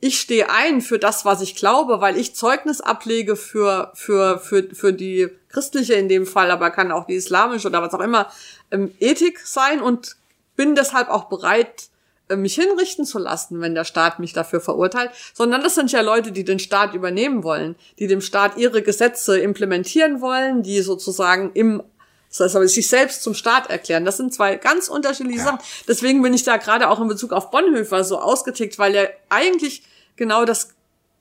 ich 0.00 0.18
stehe 0.18 0.50
ein 0.50 0.80
für 0.80 0.98
das, 0.98 1.24
was 1.24 1.42
ich 1.42 1.54
glaube, 1.54 2.00
weil 2.00 2.16
ich 2.16 2.34
Zeugnis 2.34 2.80
ablege 2.80 3.36
für, 3.36 3.92
für, 3.94 4.38
für, 4.38 4.74
für 4.74 4.92
die 4.92 5.28
christliche 5.50 5.94
in 5.94 6.08
dem 6.08 6.26
Fall, 6.26 6.50
aber 6.50 6.70
kann 6.70 6.92
auch 6.92 7.06
die 7.06 7.14
islamische 7.14 7.68
oder 7.68 7.82
was 7.82 7.92
auch 7.92 8.00
immer, 8.00 8.30
ähm, 8.70 8.94
Ethik 8.98 9.40
sein 9.40 9.82
und 9.82 10.16
bin 10.56 10.74
deshalb 10.74 11.08
auch 11.10 11.24
bereit, 11.24 11.89
mich 12.36 12.54
hinrichten 12.54 13.04
zu 13.04 13.18
lassen, 13.18 13.60
wenn 13.60 13.74
der 13.74 13.84
Staat 13.84 14.18
mich 14.18 14.32
dafür 14.32 14.60
verurteilt, 14.60 15.10
sondern 15.34 15.62
das 15.62 15.74
sind 15.74 15.92
ja 15.92 16.00
Leute, 16.00 16.32
die 16.32 16.44
den 16.44 16.58
Staat 16.58 16.94
übernehmen 16.94 17.42
wollen, 17.42 17.76
die 17.98 18.06
dem 18.06 18.20
Staat 18.20 18.56
ihre 18.56 18.82
Gesetze 18.82 19.38
implementieren 19.38 20.20
wollen, 20.20 20.62
die 20.62 20.80
sozusagen 20.82 21.52
im 21.54 21.82
das 22.28 22.38
heißt 22.38 22.56
aber 22.56 22.68
sich 22.68 22.88
selbst 22.88 23.24
zum 23.24 23.34
Staat 23.34 23.70
erklären. 23.70 24.04
Das 24.04 24.16
sind 24.16 24.32
zwei 24.32 24.54
ganz 24.54 24.86
unterschiedliche 24.86 25.42
Sachen. 25.42 25.58
Deswegen 25.88 26.22
bin 26.22 26.32
ich 26.32 26.44
da 26.44 26.58
gerade 26.58 26.88
auch 26.88 27.00
in 27.00 27.08
Bezug 27.08 27.32
auf 27.32 27.50
Bonhoeffer 27.50 28.04
so 28.04 28.20
ausgetickt, 28.20 28.78
weil 28.78 28.94
er 28.94 29.10
eigentlich 29.30 29.82
genau 30.14 30.44
das 30.44 30.74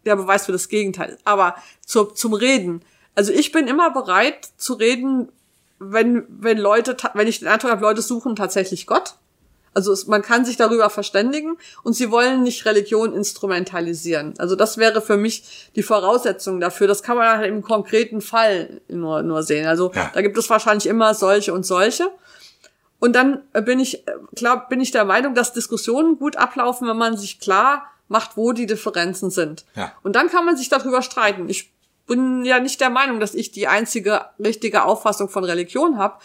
der 0.05 0.15
Beweis 0.15 0.45
für 0.45 0.51
das 0.51 0.69
Gegenteil 0.69 1.09
ist. 1.09 1.19
Aber 1.25 1.55
zur, 1.85 2.13
zum 2.13 2.33
Reden. 2.33 2.83
Also 3.15 3.33
ich 3.33 3.51
bin 3.51 3.67
immer 3.67 3.89
bereit 3.89 4.49
zu 4.57 4.73
reden, 4.73 5.31
wenn, 5.79 6.25
wenn 6.29 6.57
Leute, 6.57 6.95
wenn 7.15 7.27
ich 7.27 7.39
den 7.39 7.47
Eindruck 7.47 7.71
habe, 7.71 7.81
Leute 7.81 8.01
suchen 8.01 8.35
tatsächlich 8.35 8.85
Gott. 8.85 9.15
Also 9.79 9.93
es, 9.93 10.07
man 10.07 10.21
kann 10.21 10.43
sich 10.43 10.57
darüber 10.57 10.89
verständigen 10.89 11.57
und 11.83 11.93
sie 11.93 12.11
wollen 12.11 12.43
nicht 12.43 12.65
Religion 12.65 13.13
instrumentalisieren. 13.13 14.33
Also 14.37 14.57
das 14.57 14.77
wäre 14.77 15.01
für 15.01 15.15
mich 15.15 15.69
die 15.77 15.83
Voraussetzung 15.83 16.59
dafür. 16.59 16.85
Das 16.85 17.01
kann 17.01 17.15
man 17.15 17.37
halt 17.37 17.47
im 17.47 17.61
konkreten 17.61 18.19
Fall 18.19 18.81
nur, 18.89 19.23
nur 19.23 19.41
sehen. 19.41 19.65
Also 19.67 19.89
Ja. 19.95 20.11
da 20.13 20.21
gibt 20.21 20.37
es 20.37 20.49
wahrscheinlich 20.49 20.85
immer 20.85 21.13
solche 21.13 21.53
und 21.53 21.65
solche. 21.65 22.11
Und 22.99 23.13
dann 23.15 23.41
äh, 23.53 23.61
bin 23.61 23.79
ich, 23.79 24.05
äh, 24.05 24.11
klar, 24.35 24.67
bin 24.67 24.81
ich 24.81 24.91
der 24.91 25.05
Meinung, 25.05 25.33
dass 25.33 25.53
Diskussionen 25.53 26.19
gut 26.19 26.35
ablaufen, 26.35 26.85
wenn 26.85 26.97
man 26.97 27.15
sich 27.15 27.39
klar 27.39 27.85
macht, 28.09 28.35
wo 28.35 28.51
die 28.51 28.65
Differenzen 28.65 29.29
sind. 29.29 29.63
Ja. 29.75 29.93
Und 30.03 30.17
dann 30.17 30.27
kann 30.29 30.43
man 30.43 30.57
sich 30.57 30.67
darüber 30.67 31.01
streiten. 31.01 31.47
Ich 31.47 31.71
bin 32.05 32.43
ja 32.43 32.59
nicht 32.59 32.81
der 32.81 32.89
Meinung, 32.89 33.21
dass 33.21 33.33
ich 33.33 33.51
die 33.51 33.69
einzige 33.69 34.25
richtige 34.43 34.83
Auffassung 34.83 35.29
von 35.29 35.45
Religion 35.45 35.97
habe. 35.97 36.15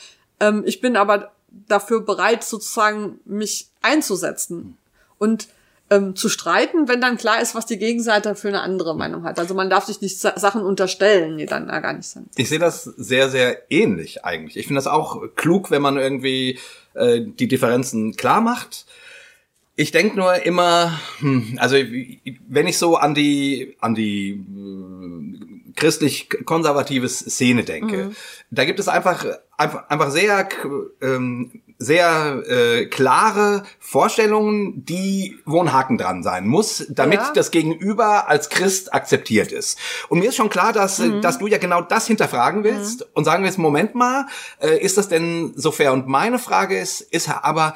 Ähm, 0.41 0.65
ich 0.67 0.81
bin 0.81 0.97
aber 0.97 1.31
dafür 1.69 2.01
bereit, 2.01 2.45
sozusagen 2.45 3.21
mich 3.25 3.69
einzusetzen 3.83 4.77
und 5.19 5.49
ähm, 5.91 6.17
zu 6.17 6.29
streiten, 6.31 6.89
wenn 6.89 7.01
dann 7.01 7.19
klar 7.19 7.43
ist, 7.43 7.55
was 7.55 7.67
die 7.67 7.77
Gegenseite 7.79 8.35
für 8.35 8.49
eine 8.49 8.63
andere 8.63 8.97
Meinung 8.97 9.25
hat. 9.25 9.39
Also 9.39 9.55
man 9.55 9.69
darf 9.69 9.85
sich 9.85 10.01
nicht 10.01 10.19
Sa- 10.19 10.39
Sachen 10.39 10.63
unterstellen, 10.63 11.37
die 11.37 11.45
dann 11.47 11.69
da 11.69 11.81
gar 11.81 11.93
nicht 11.93 12.07
sind. 12.09 12.29
Ich 12.37 12.49
sehe 12.49 12.59
das 12.59 12.85
sehr, 12.85 13.29
sehr 13.29 13.71
ähnlich 13.71 14.25
eigentlich. 14.25 14.57
Ich 14.57 14.67
finde 14.67 14.79
das 14.79 14.87
auch 14.87 15.23
klug, 15.37 15.71
wenn 15.71 15.83
man 15.83 15.99
irgendwie 15.99 16.59
äh, 16.95 17.21
die 17.21 17.49
Differenzen 17.49 18.17
klar 18.17 18.41
macht. 18.41 18.87
Ich 19.77 19.91
denk 19.91 20.17
nur 20.17 20.47
immer, 20.47 20.99
hm, 21.19 21.59
also 21.61 21.77
wenn 21.77 22.67
ich 22.67 22.79
so 22.79 22.97
an 22.97 23.15
die 23.15 23.77
an 23.81 23.95
die 23.95 24.31
äh, 24.31 25.54
christlich-konservatives 25.77 27.19
Szene 27.19 27.65
denke, 27.65 28.13
da 28.51 28.65
gibt 28.65 28.81
es 28.81 28.89
einfach, 28.89 29.25
einfach, 29.57 29.89
einfach 29.89 30.11
sehr, 30.11 30.49
ähm, 31.03 31.63
sehr 31.79 32.43
äh, 32.47 32.87
klare 32.87 33.65
Vorstellungen, 33.81 34.85
die, 34.85 35.37
wo 35.45 35.61
ein 35.61 35.73
Haken 35.73 35.99
dran 35.99 36.23
sein 36.23 36.47
muss, 36.47 36.87
damit 36.89 37.21
Ja. 37.21 37.33
das 37.35 37.51
Gegenüber 37.51 38.29
als 38.29 38.49
Christ 38.49 38.95
akzeptiert 38.95 39.53
ist. 39.53 39.79
Und 40.09 40.21
mir 40.21 40.29
ist 40.29 40.37
schon 40.37 40.51
klar, 40.51 40.73
dass, 40.73 41.01
äh, 41.01 41.21
dass 41.21 41.39
du 41.39 41.47
ja 41.47 41.59
genau 41.59 41.83
das 41.83 42.07
hinterfragen 42.07 42.65
willst 42.65 43.07
und 43.15 43.25
sagen 43.25 43.45
willst, 43.45 43.59
Moment 43.59 43.95
mal, 43.95 44.27
äh, 44.61 44.79
ist 44.79 44.97
das 44.99 45.09
denn 45.09 45.53
so 45.57 45.73
fair? 45.73 45.93
Und 45.93 46.07
meine 46.07 46.39
Frage 46.39 46.79
ist, 46.79 47.01
ist 47.01 47.29
aber, 47.29 47.75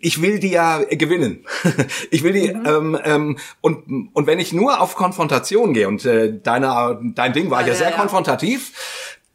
ich 0.00 0.20
will 0.20 0.38
die 0.38 0.50
ja 0.50 0.82
gewinnen. 0.84 1.46
ich 2.10 2.22
will 2.22 2.32
die 2.32 2.46
ähm, 2.48 2.98
ähm, 3.04 3.38
und 3.60 4.10
und 4.12 4.26
wenn 4.26 4.38
ich 4.38 4.52
nur 4.52 4.80
auf 4.80 4.96
Konfrontation 4.96 5.72
gehe 5.72 5.88
und 5.88 6.04
äh, 6.04 6.32
deine 6.42 7.00
dein 7.14 7.32
Ding 7.32 7.50
war 7.50 7.62
ja, 7.62 7.68
Ja, 7.68 7.74
sehr 7.74 7.90
ja. 7.90 7.96
konfrontativ, 7.96 8.72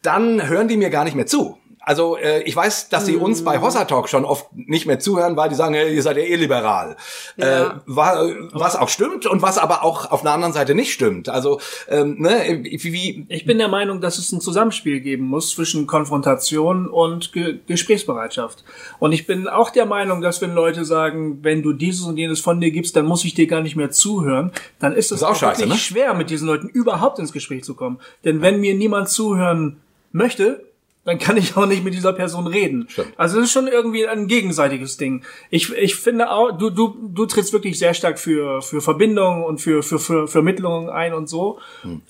dann 0.01 0.47
hören 0.47 0.68
die 0.68 0.77
mir 0.77 0.89
gar 0.89 1.03
nicht 1.03 1.15
mehr 1.15 1.26
zu. 1.26 1.57
Also 1.88 2.18
äh, 2.18 2.41
ich 2.43 2.53
weiß, 2.53 2.89
dass 2.89 3.05
sie 3.05 3.15
uns 3.15 3.43
bei 3.45 3.61
Hossa 3.61 3.85
Talk 3.85 4.09
schon 4.09 4.26
oft 4.26 4.47
nicht 4.53 4.85
mehr 4.88 4.99
zuhören, 4.99 5.38
weil 5.38 5.47
die 5.47 5.55
sagen, 5.55 5.73
hey, 5.73 5.95
ihr 5.95 6.03
seid 6.03 6.18
ja 6.18 6.23
eh 6.23 6.35
liberal. 6.35 6.97
Ja. 7.38 7.45
Äh, 7.45 7.69
wa- 7.85 8.30
was 8.51 8.76
auch 8.76 8.89
stimmt 8.89 9.26
und 9.26 9.41
was 9.41 9.57
aber 9.57 9.84
auch 9.85 10.11
auf 10.11 10.22
der 10.22 10.34
anderen 10.34 10.51
Seite 10.51 10.76
nicht 10.76 10.91
stimmt. 10.91 11.30
Also 11.30 11.61
ähm, 11.88 12.18
ne, 12.19 12.59
wie, 12.64 12.91
wie 12.93 13.26
Ich 13.30 13.45
bin 13.45 13.57
der 13.57 13.69
Meinung, 13.69 14.01
dass 14.01 14.18
es 14.18 14.34
ein 14.34 14.41
Zusammenspiel 14.41 14.99
geben 14.99 15.23
muss 15.27 15.51
zwischen 15.51 15.88
Konfrontation 15.88 16.88
und 16.89 17.31
Ge 17.31 17.59
Gesprächsbereitschaft. 17.68 18.65
Und 18.99 19.14
ich 19.14 19.26
bin 19.26 19.47
auch 19.47 19.69
der 19.69 19.85
Meinung, 19.85 20.22
dass 20.22 20.41
wenn 20.41 20.53
Leute 20.53 20.84
sagen, 20.84 21.39
wenn 21.41 21.64
du 21.64 21.72
dieses 21.72 22.05
und 22.05 22.18
jenes 22.18 22.41
von 22.41 22.59
dir 22.59 22.72
gibst, 22.72 22.97
dann 22.97 23.05
muss 23.05 23.23
ich 23.23 23.34
dir 23.34 23.47
gar 23.47 23.61
nicht 23.61 23.77
mehr 23.77 23.91
zuhören, 23.91 24.51
dann 24.80 24.93
ist 24.93 25.14
es 25.14 25.19
Ist 25.19 25.23
auch 25.23 25.35
scheiße, 25.38 25.61
wirklich 25.61 25.73
ne? 25.73 25.80
schwer, 25.80 26.14
mit 26.14 26.30
diesen 26.30 26.47
Leuten 26.47 26.68
überhaupt 26.68 27.18
ins 27.19 27.31
Gespräch 27.31 27.64
zu 27.64 27.76
kommen. 27.76 27.99
Denn 28.26 28.41
wenn 28.41 28.59
mir 28.59 28.73
niemand 28.76 29.07
zuhören 29.07 29.77
möchte, 30.11 30.66
dann 31.07 31.19
kann 31.19 31.38
ich 31.38 31.55
auch 31.55 31.65
nicht 31.65 31.85
mit 31.85 31.93
dieser 31.93 32.11
Person 32.11 32.47
reden. 32.47 32.85
Stimmt. 32.89 33.13
Also 33.15 33.39
es 33.39 33.45
ist 33.45 33.53
schon 33.53 33.67
irgendwie 33.67 34.05
ein 34.05 34.27
gegenseitiges 34.27 34.97
Ding. 34.97 35.23
Ich, 35.49 35.71
ich 35.71 35.95
finde 35.95 36.29
auch, 36.29 36.51
du, 36.51 36.69
du, 36.69 36.97
du 37.13 37.25
trittst 37.25 37.53
wirklich 37.53 37.79
sehr 37.79 37.93
stark 37.93 38.19
für, 38.19 38.61
für 38.61 38.81
Verbindung 38.81 39.45
und 39.45 39.61
für, 39.61 39.84
für, 39.84 39.99
für 39.99 40.27
Vermittlung 40.27 40.89
ein 40.89 41.13
und 41.13 41.29
so. 41.29 41.59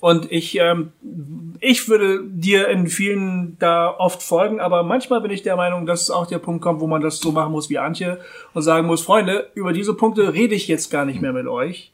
Und 0.00 0.32
ich, 0.32 0.58
ähm, 0.58 0.90
ich 1.60 1.88
würde 1.88 2.24
dir 2.24 2.66
in 2.66 2.88
vielen 2.88 3.56
da 3.60 3.88
oft 3.96 4.20
folgen, 4.20 4.58
aber 4.58 4.82
manchmal 4.82 5.20
bin 5.20 5.30
ich 5.30 5.44
der 5.44 5.54
Meinung, 5.54 5.86
dass 5.86 6.10
auch 6.10 6.26
der 6.26 6.38
Punkt 6.38 6.60
kommt, 6.60 6.80
wo 6.80 6.88
man 6.88 7.00
das 7.00 7.20
so 7.20 7.30
machen 7.30 7.52
muss 7.52 7.70
wie 7.70 7.78
Antje 7.78 8.18
und 8.52 8.62
sagen 8.62 8.88
muss, 8.88 9.02
Freunde, 9.02 9.48
über 9.54 9.72
diese 9.72 9.94
Punkte 9.94 10.34
rede 10.34 10.56
ich 10.56 10.66
jetzt 10.66 10.90
gar 10.90 11.04
nicht 11.04 11.22
mehr 11.22 11.32
mit 11.32 11.46
euch. 11.46 11.92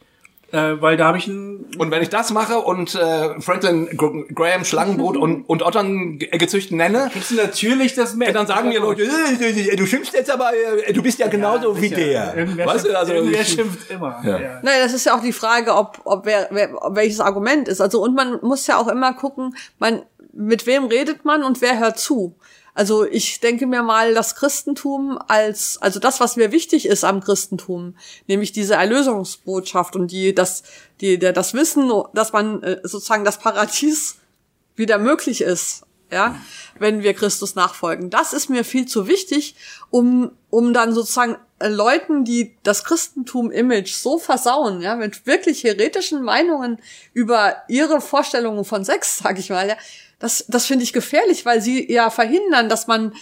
Äh, 0.54 0.80
weil 0.80 0.96
da 0.96 1.06
habe 1.06 1.18
ich 1.18 1.26
ein 1.26 1.66
Und 1.78 1.90
wenn 1.90 2.00
ich 2.02 2.08
das 2.10 2.30
mache 2.30 2.58
und 2.58 2.94
äh, 2.94 3.40
Franklin 3.40 3.88
Gr- 3.96 4.24
Graham 4.32 4.64
Schlangenbrot 4.64 5.16
und, 5.16 5.42
und 5.48 5.62
Ottern 5.62 6.18
ge- 6.18 6.28
gezücht 6.38 6.70
nenne, 6.70 7.10
kriegst 7.12 7.32
du 7.32 7.34
natürlich 7.34 7.94
das 7.94 8.14
mehr. 8.14 8.32
dann 8.32 8.46
sagen 8.46 8.68
mir 8.68 8.78
Leute, 8.80 9.02
äh, 9.02 9.76
du 9.76 9.84
schimpfst 9.86 10.12
jetzt 10.14 10.30
aber, 10.30 10.50
äh, 10.86 10.92
du 10.92 11.02
bist 11.02 11.18
ja 11.18 11.26
genauso 11.28 11.80
wie 11.80 11.88
der. 11.90 12.36
Irgendwer, 12.36 12.66
Weißt 12.66 12.80
schimpft, 12.86 12.94
du, 12.94 12.98
also 12.98 13.12
irgendwer 13.12 13.40
ich- 13.40 13.48
schimpft 13.48 13.90
immer. 13.90 14.20
Ja. 14.24 14.38
Ja. 14.38 14.60
Nein, 14.62 14.74
das 14.82 14.92
ist 14.94 15.06
ja 15.06 15.16
auch 15.16 15.22
die 15.22 15.32
Frage, 15.32 15.74
ob, 15.74 16.00
ob, 16.04 16.24
wer, 16.26 16.46
wer, 16.52 16.70
ob 16.84 16.94
welches 16.94 17.18
Argument 17.20 17.66
ist. 17.66 17.80
Also 17.80 18.00
und 18.02 18.14
man 18.14 18.38
muss 18.42 18.66
ja 18.68 18.76
auch 18.78 18.88
immer 18.88 19.12
gucken, 19.14 19.56
man, 19.80 20.02
mit 20.32 20.66
wem 20.66 20.84
redet 20.84 21.24
man 21.24 21.42
und 21.42 21.60
wer 21.60 21.78
hört 21.80 21.98
zu. 21.98 22.36
Also 22.74 23.04
ich 23.04 23.38
denke 23.38 23.66
mir 23.66 23.82
mal, 23.82 24.14
das 24.14 24.34
Christentum 24.34 25.16
als, 25.28 25.78
also 25.80 26.00
das, 26.00 26.18
was 26.18 26.34
mir 26.36 26.50
wichtig 26.50 26.86
ist 26.86 27.04
am 27.04 27.20
Christentum, 27.20 27.96
nämlich 28.26 28.50
diese 28.50 28.74
Erlösungsbotschaft 28.74 29.94
und 29.94 30.10
die, 30.10 30.34
das, 30.34 30.64
die, 31.00 31.18
der, 31.18 31.32
das 31.32 31.54
Wissen, 31.54 31.90
dass 32.14 32.32
man 32.32 32.62
äh, 32.64 32.80
sozusagen 32.82 33.24
das 33.24 33.38
Paradies 33.38 34.16
wieder 34.76 34.98
möglich 34.98 35.40
ist, 35.40 35.84
ja, 36.10 36.36
wenn 36.78 37.02
wir 37.02 37.14
Christus 37.14 37.54
nachfolgen. 37.54 38.10
Das 38.10 38.32
ist 38.32 38.48
mir 38.48 38.64
viel 38.64 38.86
zu 38.86 39.06
wichtig, 39.06 39.56
um, 39.90 40.30
um 40.50 40.72
dann 40.72 40.92
sozusagen 40.92 41.36
äh, 41.58 41.68
Leuten, 41.68 42.24
die 42.24 42.56
das 42.62 42.84
Christentum-Image 42.84 43.92
so 43.92 44.18
versauen, 44.18 44.80
ja, 44.80 44.96
mit 44.96 45.26
wirklich 45.26 45.64
heretischen 45.64 46.22
Meinungen 46.22 46.78
über 47.12 47.56
ihre 47.68 48.00
Vorstellungen 48.00 48.64
von 48.64 48.84
Sex, 48.84 49.18
sag 49.22 49.38
ich 49.38 49.50
mal, 49.50 49.68
ja, 49.68 49.76
das, 50.18 50.44
das 50.48 50.66
finde 50.66 50.84
ich 50.84 50.92
gefährlich, 50.92 51.44
weil 51.44 51.60
sie 51.60 51.90
ja 51.92 52.10
verhindern, 52.10 52.68
dass 52.68 52.86
man 52.86 53.12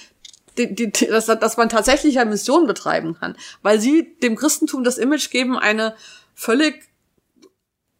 die, 0.59 0.75
die, 0.75 0.91
dass, 0.91 1.27
dass 1.27 1.57
man 1.57 1.71
tatsächlich 1.71 2.19
eine 2.19 2.31
Mission 2.31 2.67
betreiben 2.67 3.17
kann, 3.19 3.37
weil 3.63 3.81
sie 3.81 4.15
dem 4.23 4.37
Christentum 4.37 4.85
das 4.85 4.99
Image 4.99 5.31
geben, 5.31 5.59
eine 5.59 5.95
völlig 6.35 6.92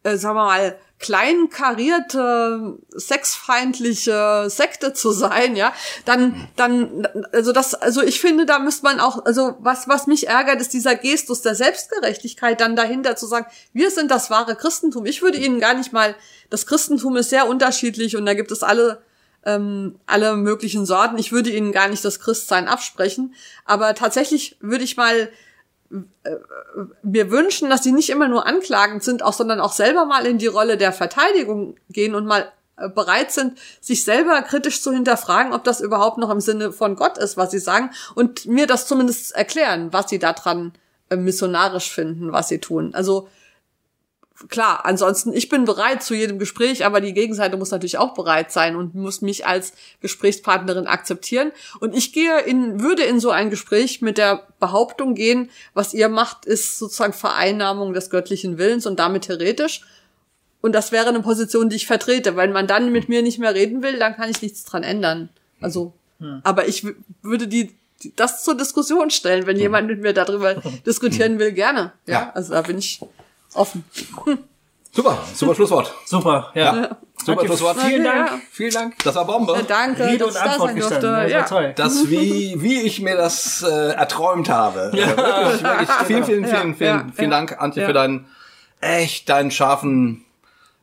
äh, 0.03 0.17
sagen 0.17 0.35
wir 0.35 0.45
mal, 0.45 0.77
kleinkarierte, 1.03 2.77
sexfeindliche 2.91 4.45
Sekte 4.47 4.93
zu 4.93 5.11
sein, 5.11 5.57
ja, 5.57 5.73
dann, 6.05 6.47
dann, 6.55 7.07
also 7.33 7.51
das, 7.51 7.73
also 7.73 8.01
ich 8.01 8.21
finde, 8.21 8.45
da 8.45 8.59
müsste 8.59 8.83
man 8.83 9.01
auch, 9.01 9.25
also 9.25 9.57
was, 9.59 9.89
was 9.89 10.07
mich 10.07 10.29
ärgert, 10.29 10.61
ist 10.61 10.73
dieser 10.73 10.95
Gestus 10.95 11.41
der 11.41 11.55
Selbstgerechtigkeit 11.55 12.61
dann 12.61 12.77
dahinter 12.77 13.17
zu 13.17 13.27
sagen, 13.27 13.47
wir 13.73 13.91
sind 13.91 14.11
das 14.11 14.29
wahre 14.29 14.55
Christentum. 14.55 15.05
Ich 15.05 15.21
würde 15.21 15.37
Ihnen 15.39 15.59
gar 15.59 15.73
nicht 15.73 15.91
mal, 15.91 16.15
das 16.49 16.65
Christentum 16.65 17.17
ist 17.17 17.29
sehr 17.29 17.49
unterschiedlich 17.49 18.15
und 18.15 18.25
da 18.25 18.33
gibt 18.33 18.51
es 18.51 18.63
alle, 18.63 19.01
ähm, 19.45 19.99
alle 20.05 20.37
möglichen 20.37 20.85
Sorten. 20.85 21.17
Ich 21.17 21.33
würde 21.33 21.49
Ihnen 21.49 21.73
gar 21.73 21.89
nicht 21.89 22.05
das 22.05 22.21
Christsein 22.21 22.69
absprechen, 22.69 23.35
aber 23.65 23.93
tatsächlich 23.93 24.55
würde 24.61 24.85
ich 24.85 24.95
mal 24.95 25.29
mir 27.03 27.31
wünschen, 27.31 27.69
dass 27.69 27.83
sie 27.83 27.91
nicht 27.91 28.09
immer 28.09 28.27
nur 28.27 28.47
anklagend 28.47 29.03
sind, 29.03 29.23
auch 29.23 29.33
sondern 29.33 29.59
auch 29.59 29.73
selber 29.73 30.05
mal 30.05 30.25
in 30.25 30.37
die 30.37 30.47
Rolle 30.47 30.77
der 30.77 30.91
Verteidigung 30.91 31.75
gehen 31.89 32.15
und 32.15 32.25
mal 32.25 32.51
äh, 32.77 32.89
bereit 32.89 33.31
sind, 33.31 33.59
sich 33.79 34.03
selber 34.03 34.41
kritisch 34.41 34.81
zu 34.81 34.91
hinterfragen, 34.91 35.53
ob 35.53 35.63
das 35.63 35.81
überhaupt 35.81 36.17
noch 36.17 36.31
im 36.31 36.39
Sinne 36.39 36.71
von 36.71 36.95
Gott 36.95 37.17
ist, 37.19 37.37
was 37.37 37.51
sie 37.51 37.59
sagen, 37.59 37.91
und 38.15 38.47
mir 38.47 38.65
das 38.65 38.87
zumindest 38.87 39.35
erklären, 39.35 39.93
was 39.93 40.09
sie 40.09 40.17
daran 40.17 40.73
äh, 41.09 41.15
missionarisch 41.15 41.91
finden, 41.91 42.31
was 42.31 42.47
sie 42.47 42.59
tun. 42.59 42.95
Also 42.95 43.29
klar, 44.49 44.85
ansonsten, 44.85 45.33
ich 45.33 45.49
bin 45.49 45.65
bereit 45.65 46.03
zu 46.03 46.13
jedem 46.15 46.39
Gespräch, 46.39 46.85
aber 46.85 47.01
die 47.01 47.13
Gegenseite 47.13 47.57
muss 47.57 47.71
natürlich 47.71 47.97
auch 47.97 48.13
bereit 48.13 48.51
sein 48.51 48.75
und 48.75 48.95
muss 48.95 49.21
mich 49.21 49.45
als 49.45 49.73
Gesprächspartnerin 50.01 50.87
akzeptieren. 50.87 51.51
Und 51.79 51.95
ich 51.95 52.13
gehe 52.13 52.39
in, 52.41 52.81
würde 52.81 53.03
in 53.03 53.19
so 53.19 53.29
ein 53.31 53.49
Gespräch 53.49 54.01
mit 54.01 54.17
der 54.17 54.47
Behauptung 54.59 55.15
gehen, 55.15 55.49
was 55.73 55.93
ihr 55.93 56.09
macht, 56.09 56.45
ist 56.45 56.77
sozusagen 56.79 57.13
Vereinnahmung 57.13 57.93
des 57.93 58.09
göttlichen 58.09 58.57
Willens 58.57 58.85
und 58.85 58.99
damit 58.99 59.27
heretisch. 59.29 59.81
Und 60.61 60.73
das 60.73 60.91
wäre 60.91 61.09
eine 61.09 61.19
Position, 61.21 61.69
die 61.69 61.75
ich 61.75 61.87
vertrete. 61.87 62.35
Wenn 62.37 62.53
man 62.53 62.67
dann 62.67 62.91
mit 62.91 63.09
mir 63.09 63.21
nicht 63.21 63.37
mehr 63.37 63.53
reden 63.53 63.83
will, 63.83 63.99
dann 63.99 64.15
kann 64.15 64.29
ich 64.29 64.41
nichts 64.41 64.63
dran 64.63 64.83
ändern. 64.83 65.29
Also, 65.61 65.93
aber 66.43 66.67
ich 66.69 66.85
würde 67.21 67.47
die, 67.47 67.75
die 68.01 68.15
das 68.15 68.43
zur 68.45 68.55
Diskussion 68.55 69.09
stellen, 69.09 69.45
wenn 69.45 69.57
jemand 69.57 69.87
mit 69.87 69.99
mir 70.01 70.13
darüber 70.13 70.55
diskutieren 70.85 71.37
will, 71.37 71.51
gerne. 71.51 71.91
Ja, 72.07 72.13
Ja. 72.13 72.31
also 72.33 72.53
da 72.53 72.61
bin 72.61 72.77
ich 72.77 73.01
offen. 73.55 73.83
Super, 74.91 75.17
super 75.33 75.55
Schlusswort. 75.55 75.93
Super, 76.05 76.51
ja. 76.53 76.63
Ja, 76.75 76.97
super 77.17 77.31
Antje, 77.41 77.47
Schlusswort. 77.47 77.79
Vielen 77.81 78.05
Ja. 78.05 78.25
Dank, 78.27 78.43
vielen 78.51 78.71
Dank. 78.73 79.03
Das 79.03 79.15
war 79.15 79.25
Bombe. 79.25 79.53
Ja, 79.53 79.61
danke, 79.63 80.05
Rede 80.05 80.25
dass 80.25 80.35
und 80.35 80.41
Antwort 80.41 80.67
sein 80.69 80.75
gestanden. 80.75 81.01
Das 81.13 81.31
Ja. 81.31 81.37
war 81.39 81.45
toll. 81.47 81.73
Das 81.75 82.09
wie, 82.09 82.55
wie 82.61 82.81
ich 82.81 83.01
mir 83.01 83.15
das 83.17 83.63
äh, 83.63 83.89
erträumt 83.93 84.49
habe. 84.49 84.91
Ja. 84.95 85.07
Wirklich, 85.17 85.63
wirklich. 85.63 85.89
Vielen, 86.05 86.23
vielen, 86.25 86.45
vielen, 86.45 86.67
Ja, 86.69 86.73
vielen, 86.75 86.77
ja, 86.97 87.05
vielen 87.15 87.31
ja. 87.31 87.37
Dank, 87.37 87.59
Antje, 87.61 87.81
Ja. 87.81 87.87
für 87.87 87.93
deinen 87.93 88.27
echt 88.81 89.29
deinen 89.29 89.49
scharfen, 89.49 90.25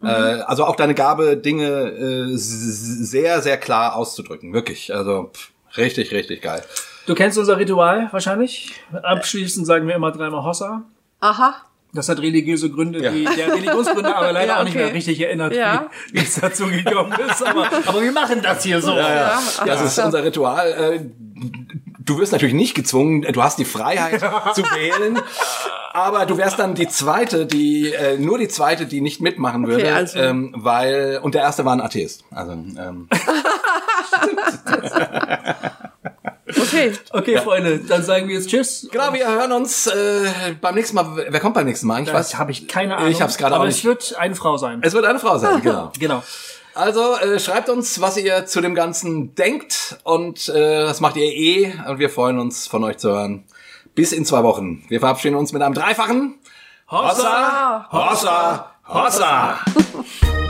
äh, 0.02 0.06
also 0.08 0.64
auch 0.64 0.74
deine 0.74 0.94
Gabe, 0.94 1.36
Dinge 1.36 1.68
äh, 1.68 2.26
sehr, 2.36 3.42
sehr 3.42 3.58
klar 3.58 3.94
auszudrücken. 3.94 4.52
Wirklich. 4.52 4.92
Also 4.92 5.30
pff, 5.32 5.50
richtig, 5.76 6.10
richtig 6.10 6.42
geil. 6.42 6.64
Du 7.06 7.14
kennst 7.14 7.38
unser 7.38 7.58
Ritual 7.58 8.08
wahrscheinlich. 8.10 8.72
Abschließend 9.02 9.66
sagen 9.68 9.86
wir 9.86 9.94
immer 9.94 10.10
dreimal 10.10 10.42
Hossa. 10.42 10.82
Aha. 11.20 11.54
Das 11.92 12.08
hat 12.08 12.20
religiöse 12.20 12.70
Gründe, 12.70 13.02
Ja. 13.02 13.10
die 13.10 13.24
der 13.24 13.52
Religionsgründer 13.52 14.16
aber 14.16 14.32
leider 14.32 14.46
Ja, 14.54 14.60
auch 14.60 14.64
nicht 14.64 14.76
okay. 14.76 14.84
mehr 14.86 14.94
richtig 14.94 15.20
erinnert, 15.20 15.54
Ja. 15.54 15.88
wie, 16.12 16.20
wie 16.20 16.24
es 16.24 16.34
dazu 16.40 16.66
gekommen 16.68 17.12
ist. 17.28 17.42
Aber, 17.44 17.66
aber 17.86 18.02
wir 18.02 18.12
machen 18.12 18.40
das 18.42 18.62
hier 18.62 18.80
so. 18.80 18.96
Ja, 18.96 19.40
Das 19.66 19.82
ist 19.82 19.98
unser 19.98 20.22
Ritual. 20.24 20.68
Äh, 20.72 21.00
Du 22.02 22.18
wirst 22.18 22.32
natürlich 22.32 22.54
nicht 22.54 22.74
gezwungen, 22.74 23.22
du 23.22 23.42
hast 23.42 23.58
die 23.58 23.64
Freiheit 23.64 24.20
zu 24.54 24.62
wählen, 24.62 25.20
aber 25.92 26.26
du 26.26 26.36
wärst 26.38 26.58
dann 26.58 26.74
die 26.74 26.88
zweite, 26.88 27.46
die 27.46 27.92
äh, 27.92 28.18
nur 28.18 28.36
die 28.38 28.48
zweite, 28.48 28.86
die 28.86 29.00
nicht 29.00 29.20
mitmachen 29.20 29.66
würde, 29.68 29.94
also. 29.94 30.18
ähm, 30.18 30.52
weil 30.56 31.20
und 31.22 31.34
der 31.36 31.42
erste 31.42 31.64
war 31.64 31.72
ein 31.72 31.80
Atheist. 31.80 32.24
Also 32.32 32.52
ähm, 32.52 33.08
Okay. 36.50 36.92
Okay, 37.10 37.38
Freunde, 37.38 37.78
dann 37.78 38.02
sagen 38.02 38.28
wir 38.28 38.34
jetzt 38.36 38.48
Tschüss. 38.48 38.88
genau, 38.90 39.12
wir 39.12 39.26
hören 39.26 39.52
uns 39.52 39.86
äh, 39.86 40.54
beim 40.60 40.74
nächsten 40.74 40.96
Mal. 40.96 41.26
Wer 41.28 41.40
kommt 41.40 41.54
beim 41.54 41.66
nächsten 41.66 41.86
Mal? 41.86 42.00
Ich 42.02 42.06
Das 42.10 42.14
weiß, 42.32 42.38
habe 42.38 42.50
ich 42.52 42.68
keine 42.68 42.96
Ahnung. 42.96 43.10
Ich 43.10 43.20
hab's 43.22 43.36
gerade 43.38 43.54
Aber 43.54 43.64
auch 43.64 43.68
es 43.68 43.76
nicht. 43.76 43.84
wird 43.84 44.16
eine 44.18 44.34
Frau 44.34 44.56
sein. 44.56 44.80
Es 44.82 44.92
wird 44.92 45.04
eine 45.04 45.18
Frau 45.18 45.38
sein, 45.38 45.60
genau. 45.62 45.92
Genau. 45.98 46.22
Also 46.74 47.16
äh, 47.16 47.38
schreibt 47.40 47.68
uns, 47.68 48.00
was 48.00 48.16
ihr 48.16 48.46
zu 48.46 48.60
dem 48.60 48.74
Ganzen 48.74 49.34
denkt 49.34 49.98
und 50.04 50.48
äh, 50.48 50.82
das 50.84 51.00
macht 51.00 51.16
ihr 51.16 51.24
eh 51.24 51.72
und 51.88 51.98
wir 51.98 52.08
freuen 52.10 52.38
uns 52.38 52.66
von 52.68 52.84
euch 52.84 52.98
zu 52.98 53.10
hören. 53.10 53.44
Bis 53.94 54.12
in 54.12 54.24
zwei 54.24 54.44
Wochen. 54.44 54.84
Wir 54.88 55.00
verabschieden 55.00 55.34
uns 55.34 55.52
mit 55.52 55.62
einem 55.62 55.74
dreifachen 55.74 56.38
Hossa, 56.90 57.88
Hossa, 57.90 58.74
Hossa. 58.88 59.58